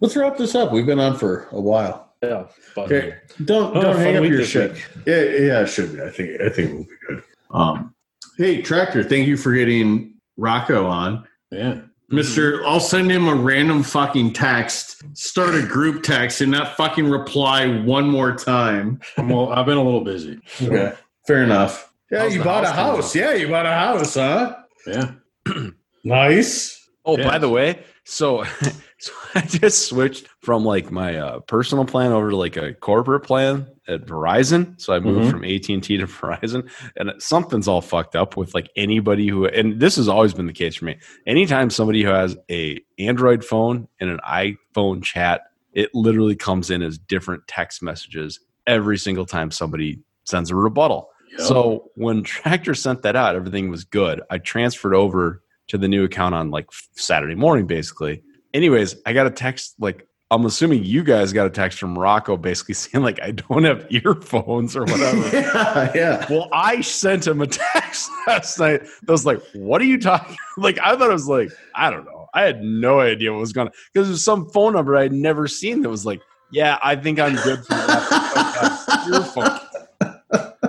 let's 0.00 0.14
wrap 0.16 0.36
this 0.36 0.54
up. 0.54 0.70
We've 0.72 0.86
been 0.86 1.00
on 1.00 1.16
for 1.18 1.48
a 1.50 1.60
while. 1.60 2.14
yeah. 2.22 2.44
Okay. 2.76 3.14
Don't 3.44 3.76
Oh, 3.76 3.80
don't 3.82 3.94
fun 3.96 4.02
hang 4.04 4.16
up 4.18 4.24
your 4.24 4.44
shit. 4.44 4.72
week. 4.74 4.86
Yeah, 5.06 5.22
yeah, 5.22 5.60
it 5.62 5.66
should 5.68 5.92
be. 5.96 6.02
I 6.02 6.10
think 6.10 6.40
I 6.40 6.48
think 6.50 6.70
it 6.70 6.74
will 6.74 6.84
be 6.84 6.90
good. 7.08 7.22
Um, 7.50 7.94
hey, 8.36 8.62
Tractor, 8.62 9.02
thank 9.02 9.26
you 9.26 9.36
for 9.36 9.52
getting 9.52 10.14
Rocco 10.36 10.86
on. 10.86 11.26
Yeah. 11.50 11.80
Mister, 12.10 12.64
I'll 12.66 12.80
send 12.80 13.10
him 13.10 13.28
a 13.28 13.34
random 13.34 13.82
fucking 13.84 14.32
text, 14.32 15.02
start 15.16 15.54
a 15.54 15.62
group 15.62 16.02
text, 16.02 16.40
and 16.40 16.50
not 16.50 16.76
fucking 16.76 17.08
reply 17.08 17.66
one 17.82 18.08
more 18.08 18.34
time. 18.34 19.00
Well, 19.16 19.52
I've 19.52 19.66
been 19.66 19.78
a 19.78 19.82
little 19.82 20.02
busy. 20.02 20.40
Okay, 20.60 20.92
fair 21.26 21.42
enough. 21.44 21.92
Yeah, 22.10 22.20
How's 22.22 22.32
you 22.32 22.38
the 22.40 22.44
bought 22.44 22.64
a 22.64 22.68
house 22.68 22.76
coming 22.76 22.96
house. 23.02 23.14
Yeah, 23.14 23.34
you 23.34 23.48
bought 23.48 23.66
a 23.66 23.72
house, 23.72 24.14
huh? 24.14 24.56
Yeah. 24.86 25.12
Nice. 26.02 26.88
Oh, 27.04 27.18
Yeah. 27.18 27.28
by 27.28 27.36
the 27.38 27.48
way, 27.50 27.82
so 28.10 28.44
so 28.98 29.12
I 29.34 29.40
just 29.42 29.86
switched 29.88 30.26
from 30.40 30.64
like 30.64 30.90
my 30.90 31.16
uh, 31.16 31.40
personal 31.40 31.84
plan 31.84 32.12
over 32.12 32.30
to 32.30 32.36
like 32.36 32.56
a 32.56 32.74
corporate 32.74 33.22
plan 33.22 33.66
at 33.88 34.04
Verizon. 34.06 34.80
So 34.80 34.92
I 34.92 34.98
moved 35.00 35.26
Mhm. 35.26 35.30
from 35.30 35.44
AT 35.44 35.68
and 35.68 35.82
T 35.82 35.96
to 35.96 36.06
Verizon, 36.06 36.68
and 36.96 37.12
something's 37.18 37.68
all 37.68 37.80
fucked 37.80 38.16
up 38.16 38.36
with 38.36 38.54
like 38.54 38.68
anybody 38.76 39.28
who. 39.28 39.46
And 39.46 39.80
this 39.80 39.96
has 39.96 40.08
always 40.08 40.34
been 40.34 40.46
the 40.46 40.52
case 40.52 40.76
for 40.76 40.84
me. 40.86 40.98
Anytime 41.26 41.70
somebody 41.70 42.02
who 42.02 42.10
has 42.10 42.36
a 42.50 42.80
Android 42.98 43.44
phone 43.44 43.88
and 44.00 44.10
an 44.10 44.18
iPhone 44.26 45.02
chat, 45.02 45.42
it 45.72 45.90
literally 45.94 46.36
comes 46.36 46.70
in 46.70 46.82
as 46.82 46.98
different 46.98 47.46
text 47.46 47.82
messages 47.82 48.40
every 48.66 48.98
single 48.98 49.24
time 49.26 49.50
somebody 49.50 50.00
sends 50.24 50.50
a 50.50 50.56
rebuttal. 50.56 51.08
Yep. 51.32 51.40
So 51.46 51.90
when 51.94 52.22
Tractor 52.24 52.74
sent 52.74 53.02
that 53.02 53.14
out, 53.14 53.36
everything 53.36 53.70
was 53.70 53.84
good. 53.84 54.20
I 54.30 54.38
transferred 54.38 54.94
over 54.94 55.42
to 55.70 55.78
the 55.78 55.88
new 55.88 56.04
account 56.04 56.34
on 56.34 56.50
like 56.50 56.66
Saturday 56.96 57.34
morning, 57.34 57.66
basically. 57.66 58.22
Anyways, 58.52 58.96
I 59.06 59.12
got 59.12 59.26
a 59.26 59.30
text 59.30 59.74
like 59.78 60.06
I'm 60.32 60.44
assuming 60.46 60.84
you 60.84 61.02
guys 61.02 61.32
got 61.32 61.46
a 61.46 61.50
text 61.50 61.78
from 61.78 61.98
Rocco 61.98 62.36
basically 62.36 62.74
saying 62.76 63.04
like 63.04 63.20
I 63.22 63.32
don't 63.32 63.64
have 63.64 63.86
earphones 63.90 64.76
or 64.76 64.84
whatever. 64.84 65.28
yeah, 65.36 65.92
yeah. 65.94 66.26
well, 66.28 66.48
I 66.52 66.80
sent 66.80 67.26
him 67.26 67.40
a 67.40 67.46
text 67.46 68.10
last 68.26 68.58
night 68.58 68.82
that 68.82 69.12
was 69.12 69.24
like, 69.24 69.40
"What 69.54 69.80
are 69.80 69.86
you 69.86 69.98
talking?" 69.98 70.36
Like 70.56 70.78
I 70.82 70.96
thought 70.96 71.10
it 71.10 71.14
was 71.14 71.28
like 71.28 71.50
I 71.74 71.90
don't 71.90 72.04
know. 72.04 72.28
I 72.34 72.42
had 72.42 72.62
no 72.62 73.00
idea 73.00 73.32
what 73.32 73.40
was 73.40 73.52
going 73.52 73.68
to 73.68 73.72
because 73.92 74.08
there's 74.08 74.24
some 74.24 74.48
phone 74.50 74.74
number 74.74 74.96
I'd 74.96 75.12
never 75.12 75.48
seen 75.48 75.82
that 75.82 75.88
was 75.88 76.04
like, 76.06 76.20
"Yeah, 76.50 76.78
I 76.82 76.96
think 76.96 77.18
I'm 77.18 77.34
good 77.36 77.64
for 77.64 77.74
that." 77.74 79.06
earphone. 79.08 79.69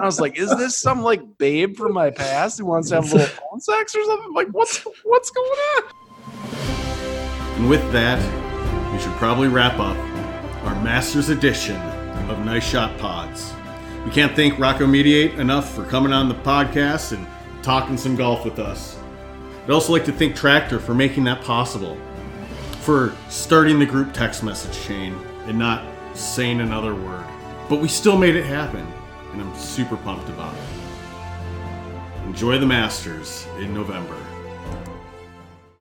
I 0.02 0.06
was 0.06 0.20
like, 0.20 0.38
"Is 0.38 0.50
this 0.58 0.78
some 0.78 1.02
like 1.02 1.22
babe 1.38 1.78
from 1.78 1.94
my 1.94 2.10
past 2.10 2.58
who 2.58 2.66
wants 2.66 2.90
to 2.90 2.96
have 2.96 3.12
a 3.12 3.16
little 3.16 3.28
phone 3.28 3.60
sex 3.60 3.96
or 3.96 4.04
something?" 4.04 4.34
Like, 4.34 4.48
what's 4.48 4.80
what's 5.04 5.30
going 5.30 5.60
on? 5.78 5.84
And 7.58 7.70
with 7.70 7.92
that, 7.92 8.20
we 8.92 9.00
should 9.00 9.12
probably 9.14 9.48
wrap 9.48 9.80
up 9.80 9.98
our 10.66 10.76
Masters 10.84 11.30
edition 11.30 11.76
of 12.30 12.44
Nice 12.46 12.68
Shot 12.68 12.98
Pods. 12.98 13.54
We 14.06 14.12
can't 14.12 14.36
thank 14.36 14.58
Rocco 14.58 14.88
Mediate 14.88 15.36
enough 15.36 15.74
for 15.76 15.86
coming 15.86 16.14
on 16.14 16.28
the 16.28 16.36
podcast 16.36 17.12
and 17.12 17.28
talking 17.62 17.98
some 17.98 18.16
golf 18.16 18.44
with 18.44 18.58
us. 18.58 18.98
I'd 19.64 19.70
also 19.70 19.94
like 19.94 20.06
to 20.06 20.12
thank 20.12 20.36
Tractor 20.36 20.80
for 20.80 20.96
making 20.96 21.24
that 21.26 21.44
possible, 21.44 21.96
for 22.80 23.16
starting 23.30 23.78
the 23.78 23.86
group 23.86 24.12
text 24.14 24.44
message 24.44 24.80
chain 24.84 25.14
and 25.46 25.60
not 25.60 25.86
saying 26.16 26.62
another 26.62 26.96
word. 26.96 27.26
But 27.70 27.80
we 27.80 27.88
still 27.88 28.18
made 28.18 28.36
it 28.36 28.46
happen, 28.46 28.86
and 29.32 29.42
I'm 29.42 29.56
super 29.56 29.98
pumped 29.98 30.30
about 30.30 30.56
it. 30.56 32.26
Enjoy 32.26 32.58
the 32.58 32.66
Masters 32.66 33.46
in 33.60 33.74
November. 33.74 34.18